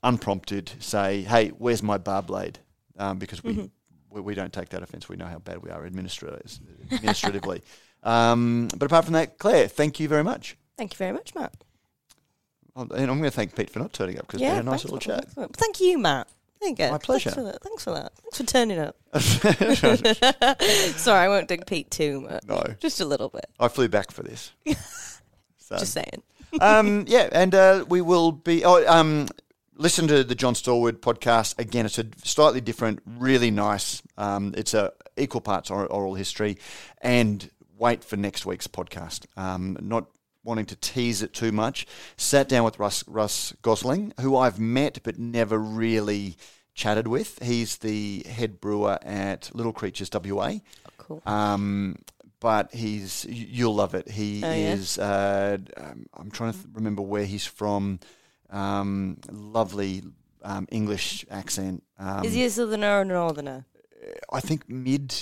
unprompted, 0.03 0.71
say, 0.79 1.21
"Hey, 1.23 1.49
where's 1.49 1.83
my 1.83 1.97
bar 1.97 2.21
blade?" 2.21 2.59
Um, 2.97 3.17
because 3.19 3.43
we, 3.43 3.51
Mm-hmm. 3.53 3.65
We 4.15 4.21
we 4.21 4.33
don't 4.33 4.53
take 4.53 4.69
that 4.69 4.81
offence. 4.81 5.07
We 5.09 5.17
know 5.17 5.25
how 5.25 5.39
bad 5.39 5.61
we 5.61 5.69
are 5.69 5.85
administratively. 5.85 7.61
um, 8.03 8.69
but 8.75 8.85
apart 8.85 9.05
from 9.05 9.13
that, 9.13 9.37
Claire, 9.37 9.67
thank 9.67 9.99
you 9.99 10.07
very 10.07 10.23
much. 10.23 10.57
Thank 10.77 10.93
you 10.93 10.97
very 10.97 11.11
much, 11.11 11.35
Matt. 11.35 11.53
And 12.75 12.91
I'm 12.91 13.05
going 13.05 13.23
to 13.23 13.31
thank 13.31 13.55
Pete 13.55 13.69
for 13.69 13.79
not 13.79 13.93
turning 13.93 14.17
up 14.17 14.27
because 14.27 14.41
we 14.41 14.47
Yeah, 14.47 14.55
had 14.55 14.65
a 14.65 14.69
nice 14.69 14.83
little 14.83 14.97
chat. 14.99 15.27
Thank 15.53 15.79
you, 15.79 15.97
Matt. 15.97 16.27
There 16.59 16.69
you 16.69 16.75
go. 16.75 16.91
My 16.91 16.97
pleasure. 16.97 17.29
Thanks 17.29 17.35
for 17.35 17.43
that. 17.51 17.61
Thanks 17.61 17.83
for 17.83 17.91
that. 17.91 18.11
Thanks 18.17 18.37
for 18.37 18.43
turning 18.43 18.79
up. 18.79 18.95
Sorry, 20.97 21.19
I 21.19 21.27
won't 21.29 21.47
dig 21.47 21.65
Pete 21.65 21.91
too 21.91 22.21
much. 22.21 22.43
No, 22.47 22.63
Just 22.79 22.99
a 22.99 23.05
little 23.05 23.29
bit. 23.29 23.45
I 23.59 23.67
flew 23.67 23.87
back 23.87 24.11
for 24.11 24.23
this. 24.23 24.51
So. 25.57 25.77
Just 25.77 25.93
saying. 25.93 26.21
um, 26.61 27.05
yeah, 27.07 27.29
and 27.31 27.55
uh, 27.55 27.85
we 27.87 28.01
will 28.01 28.31
be. 28.31 28.63
Oh, 28.65 28.85
um, 28.87 29.27
listen 29.75 30.07
to 30.07 30.23
the 30.23 30.35
John 30.35 30.55
Stallwood 30.55 31.01
podcast 31.01 31.57
again. 31.59 31.85
It's 31.85 31.99
a 31.99 32.05
slightly 32.23 32.61
different, 32.61 33.01
really 33.05 33.51
nice. 33.51 34.01
Um, 34.17 34.53
it's 34.57 34.73
a 34.73 34.93
equal 35.17 35.41
parts 35.41 35.69
oral 35.71 36.15
history, 36.15 36.57
and 37.01 37.49
wait 37.77 38.03
for 38.03 38.17
next 38.17 38.45
week's 38.45 38.67
podcast. 38.67 39.25
Um, 39.37 39.77
not 39.81 40.05
wanting 40.43 40.65
to 40.67 40.75
tease 40.75 41.21
it 41.21 41.33
too 41.33 41.51
much. 41.51 41.87
Sat 42.17 42.47
down 42.47 42.63
with 42.65 42.79
Russ 42.79 43.03
Russ 43.07 43.53
Gosling, 43.61 44.13
who 44.21 44.37
I've 44.37 44.59
met 44.59 44.99
but 45.03 45.17
never 45.17 45.57
really 45.57 46.37
chatted 46.73 47.07
with. 47.07 47.41
He's 47.41 47.77
the 47.77 48.23
head 48.29 48.59
brewer 48.61 48.99
at 49.01 49.49
Little 49.53 49.73
Creatures 49.73 50.09
WA. 50.13 50.55
Cool. 50.97 51.21
Um, 51.25 51.97
but 52.39 52.73
he's 52.73 53.25
you'll 53.29 53.75
love 53.75 53.95
it. 53.95 54.09
He 54.09 54.43
Oh, 54.43 54.47
yeah? 54.51 54.73
is. 54.73 54.97
Uh, 54.99 55.57
um, 55.77 56.05
I'm 56.13 56.29
trying 56.31 56.51
to 56.51 56.57
th- 56.59 56.69
remember 56.73 57.01
where 57.01 57.25
he's 57.25 57.45
from. 57.45 57.99
Um, 58.55 59.17
lovely 59.31 60.03
um, 60.43 60.67
English 60.71 61.25
accent. 61.29 61.83
Um, 61.99 62.23
Is 62.23 62.33
he 62.33 62.45
a 62.45 62.49
southerner 62.49 62.97
or 62.97 63.01
a 63.01 63.05
northerner? 63.05 63.65
I 64.31 64.39
think 64.39 64.69
mid. 64.69 65.13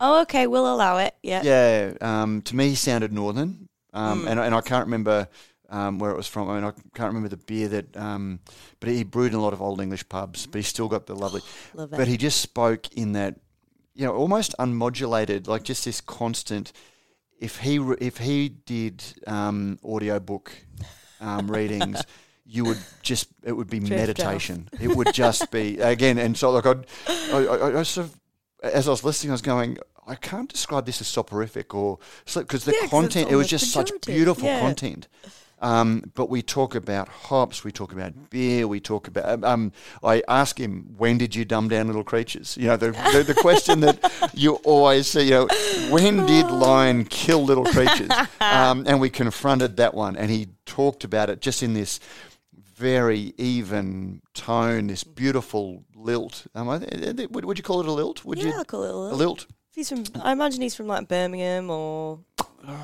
Oh, 0.00 0.20
okay. 0.22 0.46
We'll 0.46 0.72
allow 0.72 0.98
it. 0.98 1.14
Yeah. 1.22 1.42
Yeah. 1.44 1.92
Um, 2.00 2.42
to 2.42 2.56
me, 2.56 2.70
he 2.70 2.74
sounded 2.74 3.12
northern, 3.12 3.68
um, 3.92 4.22
Mm. 4.24 4.30
and 4.30 4.40
and 4.40 4.54
I 4.54 4.60
can't 4.60 4.86
remember. 4.86 5.28
Um, 5.68 5.98
where 5.98 6.12
it 6.12 6.16
was 6.16 6.28
from. 6.28 6.48
I 6.48 6.54
mean, 6.54 6.62
I 6.64 6.70
can't 6.94 7.08
remember 7.08 7.28
the 7.28 7.36
beer 7.44 7.66
that, 7.66 7.96
um, 7.96 8.38
but 8.78 8.88
he 8.88 9.02
brewed 9.02 9.32
in 9.32 9.38
a 9.38 9.42
lot 9.42 9.52
of 9.52 9.60
old 9.60 9.80
English 9.80 10.08
pubs. 10.08 10.46
But 10.46 10.58
he 10.58 10.62
still 10.62 10.86
got 10.88 11.06
the 11.06 11.16
lovely. 11.16 11.40
Love. 11.74 11.90
But 11.90 12.06
he 12.06 12.16
just 12.16 12.40
spoke 12.40 12.86
in 12.94 13.14
that, 13.14 13.34
you 13.92 14.06
know, 14.06 14.14
almost 14.14 14.54
unmodulated, 14.60 15.48
like 15.48 15.64
just 15.64 15.84
this 15.84 16.00
constant. 16.00 16.72
If 17.40 17.58
he 17.58 17.80
re- 17.80 17.96
if 18.00 18.18
he 18.18 18.48
did 18.48 19.02
um, 19.26 19.80
audiobook 19.84 20.52
um, 21.20 21.50
readings, 21.56 22.00
you 22.48 22.64
would 22.64 22.78
just 23.02 23.28
it 23.44 23.52
would 23.52 23.68
be 23.68 23.78
Drift 23.80 23.92
off. 23.92 23.96
meditation. 23.98 24.68
It 24.80 24.88
would 24.88 25.12
just 25.12 25.50
be 25.50 25.78
again, 25.94 26.18
and 26.18 26.36
so 26.36 26.50
like 26.50 26.66
I'd, 26.66 26.86
I, 27.08 27.44
I, 27.46 27.78
I 27.80 27.82
sort 27.82 28.06
of 28.06 28.20
as 28.62 28.88
I 28.88 28.90
was 28.90 29.04
listening, 29.04 29.30
I 29.30 29.34
was 29.34 29.42
going. 29.42 29.78
I 30.08 30.14
can't 30.14 30.48
describe 30.48 30.86
this 30.86 31.00
as 31.00 31.08
soporific 31.08 31.74
or 31.74 31.98
because 32.32 32.64
the 32.64 32.72
Yeah, 32.80 32.86
content. 32.88 33.28
It 33.28 33.34
was 33.34 33.48
just 33.48 33.72
such 33.72 33.90
beautiful 34.06 34.48
Yeah. 34.48 34.60
content. 34.60 35.08
Um, 35.58 36.12
but 36.14 36.28
we 36.28 36.42
talk 36.42 36.74
about 36.74 37.08
hops, 37.08 37.64
we 37.64 37.72
talk 37.72 37.90
about 37.90 38.28
beer, 38.30 38.68
we 38.68 38.78
talk 38.78 39.08
about. 39.08 39.42
Um, 39.42 39.72
I 40.04 40.22
ask 40.28 40.60
him, 40.60 40.94
when 40.98 41.16
did 41.16 41.34
you 41.34 41.44
dumb 41.46 41.68
down 41.68 41.86
little 41.86 42.04
creatures? 42.04 42.56
You 42.60 42.66
know, 42.68 42.76
the, 42.76 42.90
the, 43.12 43.24
the 43.26 43.34
question 43.34 43.80
that 43.80 44.30
you 44.34 44.56
always 44.64 45.06
say, 45.06 45.24
you 45.24 45.30
know, 45.30 45.48
when 45.90 46.26
did 46.26 46.50
lion 46.50 47.04
kill 47.06 47.42
little 47.42 47.64
creatures? 47.64 48.10
Um, 48.38 48.84
and 48.86 49.00
we 49.00 49.10
confronted 49.10 49.76
that 49.78 49.92
one, 49.92 50.14
and 50.16 50.30
he 50.30 50.48
talked 50.66 51.02
about 51.02 51.30
it 51.30 51.40
just 51.40 51.62
in 51.64 51.74
this 51.74 51.98
very 52.76 53.32
even 53.38 54.20
tone, 54.34 54.88
this 54.88 55.02
beautiful 55.04 55.84
lilt. 55.94 56.46
Um, 56.54 56.68
I, 56.68 56.78
would, 57.30 57.44
would 57.44 57.58
you 57.58 57.64
call 57.64 57.80
it 57.80 57.86
a 57.86 57.92
lilt? 57.92 58.24
Would 58.24 58.38
yeah, 58.38 58.48
you 58.48 58.52
I'll 58.54 58.64
call 58.64 58.84
it 58.84 58.90
a 58.90 58.92
a 58.92 58.94
little. 58.96 59.18
lilt? 59.18 59.46
He's 59.74 59.88
from. 59.88 60.04
I 60.22 60.32
imagine 60.32 60.62
he's 60.62 60.74
from 60.74 60.86
like 60.86 61.06
Birmingham 61.08 61.70
or 61.70 62.20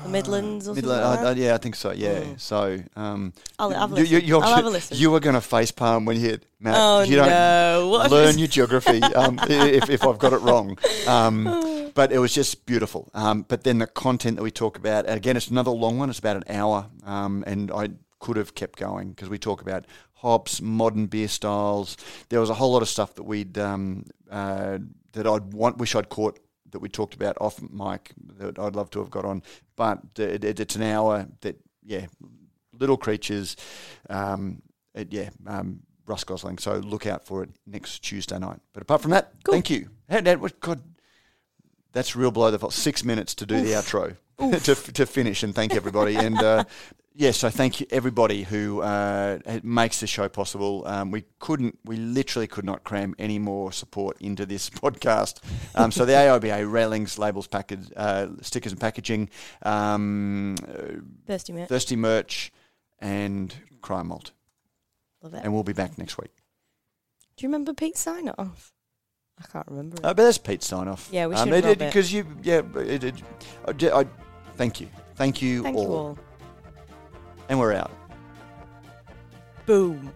the 0.03 0.09
Midlands 0.09 0.67
or 0.67 0.73
Midland- 0.75 1.01
something. 1.01 1.25
I- 1.25 1.27
Like 1.29 1.37
I- 1.37 1.39
yeah, 1.39 1.53
I 1.55 1.57
think 1.57 1.75
so. 1.75 1.91
Yeah, 1.91 2.19
Mm. 2.21 2.39
so 2.39 2.79
um, 2.95 3.33
I'll 3.59 3.71
have 3.71 3.93
a 3.93 3.95
you- 3.97 4.03
you- 4.03 4.09
listen. 4.15 4.27
you're- 4.27 4.41
I'll 4.43 4.55
have 4.55 4.65
a 4.65 4.69
listen. 4.69 4.97
You 4.97 5.13
are 5.15 5.19
going 5.19 5.33
to 5.35 5.41
face 5.41 5.71
palm 5.71 6.05
when 6.05 6.17
you 6.19 6.21
hit 6.29 6.45
Matt. 6.59 6.75
oh 6.77 7.01
you 7.01 7.15
don't 7.15 7.29
no! 7.29 8.05
Learn 8.11 8.37
your 8.37 8.47
geography 8.47 9.01
um, 9.03 9.39
if, 9.47 9.89
if 9.89 10.03
I've 10.05 10.19
got 10.19 10.33
it 10.33 10.41
wrong. 10.41 10.77
Um, 11.07 11.91
but 11.95 12.11
it 12.11 12.19
was 12.19 12.33
just 12.33 12.65
beautiful. 12.65 13.09
Um, 13.13 13.45
but 13.47 13.63
then 13.63 13.79
the 13.79 13.87
content 13.87 14.37
that 14.37 14.43
we 14.43 14.51
talk 14.51 14.77
about, 14.77 15.09
again, 15.09 15.35
it's 15.37 15.47
another 15.49 15.71
long 15.71 15.97
one. 15.99 16.09
It's 16.11 16.19
about 16.19 16.37
an 16.37 16.43
hour, 16.47 16.87
um, 17.05 17.43
and 17.47 17.71
I 17.71 17.89
could 18.23 18.37
have 18.37 18.55
kept 18.55 18.79
going 18.79 19.09
because 19.09 19.27
we 19.27 19.37
talk 19.37 19.61
about 19.61 19.85
hops, 20.13 20.61
modern 20.61 21.07
beer 21.07 21.27
styles. 21.27 21.97
There 22.29 22.39
was 22.39 22.49
a 22.49 22.53
whole 22.53 22.71
lot 22.71 22.81
of 22.81 22.87
stuff 22.87 23.15
that 23.15 23.23
we'd 23.23 23.57
um, 23.57 24.05
uh, 24.31 24.77
that 25.11 25.27
I'd 25.27 25.51
want, 25.53 25.77
wish 25.77 25.93
I'd 25.93 26.07
caught 26.07 26.39
that 26.71 26.79
we 26.79 26.87
talked 26.87 27.13
about 27.13 27.37
off 27.41 27.61
mic 27.61 28.13
that 28.37 28.57
I'd 28.57 28.77
love 28.77 28.89
to 28.91 28.99
have 28.99 29.11
got 29.11 29.25
on. 29.25 29.43
But 29.75 29.99
it, 30.17 30.45
it, 30.45 30.59
it's 30.61 30.77
an 30.77 30.83
hour 30.83 31.27
that 31.41 31.57
yeah, 31.83 32.05
little 32.71 32.95
creatures. 32.95 33.57
Um, 34.09 34.61
it, 34.95 35.11
yeah. 35.11 35.29
Um, 35.45 35.81
Russ 36.05 36.23
Gosling. 36.23 36.59
So 36.59 36.77
look 36.77 37.05
out 37.05 37.25
for 37.25 37.43
it 37.43 37.49
next 37.67 37.99
Tuesday 37.99 38.39
night. 38.39 38.59
But 38.73 38.83
apart 38.83 39.01
from 39.01 39.11
that, 39.11 39.33
Cool. 39.43 39.53
thank 39.53 39.69
you. 39.69 39.89
Hey, 40.07 40.21
Dad, 40.21 40.39
what, 40.39 40.59
God, 40.61 40.81
that's 41.91 42.15
real 42.15 42.31
below 42.31 42.51
the 42.51 42.59
fault. 42.59 42.73
Six 42.73 43.03
minutes 43.03 43.35
to 43.35 43.45
do 43.45 43.61
the 43.61 43.71
outro 43.71 44.15
to, 44.63 44.75
to 44.93 45.05
finish 45.05 45.43
and 45.43 45.53
thank 45.53 45.73
everybody. 45.73 46.15
and 46.15 46.37
uh, 46.41 46.63
yeah, 47.15 47.31
so 47.31 47.49
thank 47.49 47.79
you 47.79 47.85
everybody 47.91 48.43
who 48.43 48.81
uh, 48.81 49.39
makes 49.61 49.99
the 49.99 50.07
show 50.07 50.27
possible. 50.29 50.83
Um, 50.87 51.11
we 51.11 51.23
couldn't, 51.39 51.77
we 51.85 51.95
literally 51.97 52.47
could 52.47 52.65
not 52.65 52.83
cram 52.83 53.15
any 53.19 53.39
more 53.39 53.71
support 53.71 54.17
into 54.19 54.45
this 54.45 54.69
podcast. 54.83 55.39
Um, 55.75 55.91
so 55.91 56.05
the 56.05 56.13
AIBA 56.13 56.71
railings, 56.71 57.19
labels, 57.19 57.47
package, 57.47 57.87
uh, 57.95 58.27
stickers 58.41 58.71
and 58.71 58.81
packaging, 58.81 59.29
um, 59.61 60.55
uh, 60.67 60.99
Thirsty 61.27 61.53
mate. 61.53 61.69
thirsty 61.69 61.95
merch, 61.95 62.51
and 62.99 63.53
Cryer 63.81 64.03
Malt. 64.03 64.31
Love 65.21 65.33
it. 65.35 65.41
And 65.43 65.53
we'll 65.53 65.63
be 65.63 65.73
back 65.73 65.97
next 65.97 66.17
week. 66.17 66.31
Do 67.37 67.45
you 67.45 67.49
remember 67.49 67.73
Pete 67.73 67.97
sign 67.97 68.29
off? 68.37 68.73
I 69.39 69.45
can't 69.51 69.67
remember. 69.67 69.97
Uh, 69.97 70.13
but 70.13 70.23
that's 70.23 70.37
Pete's 70.37 70.67
sign 70.67 70.87
off. 70.87 71.09
Yeah, 71.11 71.27
we 71.27 71.35
um, 71.35 71.49
should 71.49 71.79
because 71.79 72.13
you, 72.13 72.25
yeah, 72.43 72.61
it, 72.75 73.03
it, 73.03 73.23
I, 73.67 73.99
I- 73.99 74.07
thank 74.55 74.79
you, 74.79 74.87
thank 75.15 75.41
you 75.41 75.63
Thank 75.63 75.77
all, 75.77 75.83
you 75.83 75.89
all. 75.91 76.19
And 77.49 77.59
we're 77.59 77.73
out. 77.73 77.91
Boom. 79.65 80.11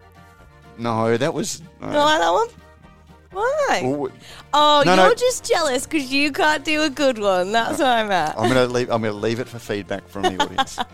No, 0.77 1.17
that 1.17 1.33
was. 1.33 1.59
You 1.59 1.65
don't 1.81 1.93
like 1.93 2.19
that 2.19 2.31
one? 2.31 2.47
Why? 3.31 3.81
Well, 3.83 4.11
oh, 4.53 4.83
No, 4.85 4.95
you're 4.95 5.09
no. 5.09 5.13
just 5.13 5.45
jealous 5.45 5.85
because 5.85 6.11
you 6.11 6.31
can't 6.31 6.63
do 6.63 6.83
a 6.83 6.89
good 6.89 7.19
one. 7.19 7.51
That's 7.51 7.79
where 7.79 7.87
I'm 7.87 8.09
at. 8.11 8.37
I'm 8.37 8.47
gonna 8.47 8.65
leave. 8.65 8.89
I'm 8.89 9.01
gonna 9.01 9.13
leave 9.13 9.39
it 9.39 9.47
for 9.47 9.59
feedback 9.59 10.07
from 10.07 10.23
the 10.23 10.41
audience. 10.43 10.79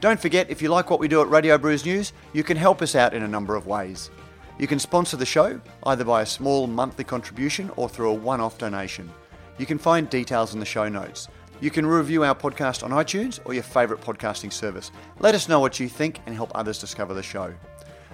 Don't 0.00 0.20
forget, 0.20 0.50
if 0.50 0.60
you 0.60 0.68
like 0.68 0.90
what 0.90 1.00
we 1.00 1.08
do 1.08 1.22
at 1.22 1.30
Radio 1.30 1.56
Brews 1.56 1.86
News, 1.86 2.12
you 2.34 2.44
can 2.44 2.58
help 2.58 2.82
us 2.82 2.94
out 2.94 3.14
in 3.14 3.22
a 3.22 3.28
number 3.28 3.56
of 3.56 3.66
ways. 3.66 4.10
You 4.58 4.66
can 4.66 4.78
sponsor 4.78 5.16
the 5.16 5.24
show 5.24 5.58
either 5.84 6.04
by 6.04 6.20
a 6.22 6.26
small 6.26 6.66
monthly 6.66 7.04
contribution 7.04 7.70
or 7.76 7.88
through 7.88 8.10
a 8.10 8.14
one-off 8.14 8.58
donation. 8.58 9.10
You 9.56 9.64
can 9.64 9.78
find 9.78 10.10
details 10.10 10.52
in 10.52 10.60
the 10.60 10.66
show 10.66 10.88
notes. 10.90 11.28
You 11.64 11.70
can 11.70 11.86
review 11.86 12.24
our 12.24 12.34
podcast 12.34 12.84
on 12.84 12.90
iTunes 12.90 13.40
or 13.46 13.54
your 13.54 13.62
favourite 13.62 14.04
podcasting 14.04 14.52
service. 14.52 14.90
Let 15.20 15.34
us 15.34 15.48
know 15.48 15.60
what 15.60 15.80
you 15.80 15.88
think 15.88 16.20
and 16.26 16.34
help 16.34 16.52
others 16.54 16.78
discover 16.78 17.14
the 17.14 17.22
show. 17.22 17.54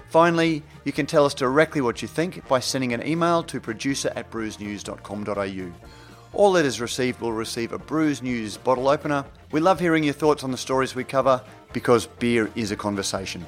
Finally, 0.07 0.63
you 0.85 0.93
can 0.93 1.05
tell 1.05 1.25
us 1.25 1.33
directly 1.33 1.81
what 1.81 2.01
you 2.01 2.07
think 2.07 2.47
by 2.47 2.61
sending 2.61 2.93
an 2.93 3.05
email 3.05 3.43
to 3.43 3.59
producer 3.59 4.09
at 4.15 4.31
brewsnews.com.au. 4.31 5.71
All 6.31 6.51
letters 6.51 6.79
received 6.79 7.19
will 7.19 7.33
receive 7.33 7.73
a 7.73 7.77
Brews 7.77 8.21
News 8.21 8.55
bottle 8.55 8.87
opener. 8.87 9.25
We 9.51 9.59
love 9.59 9.81
hearing 9.81 10.05
your 10.05 10.13
thoughts 10.13 10.45
on 10.45 10.51
the 10.51 10.57
stories 10.57 10.95
we 10.95 11.03
cover 11.03 11.43
because 11.73 12.05
beer 12.05 12.49
is 12.55 12.71
a 12.71 12.77
conversation. 12.77 13.45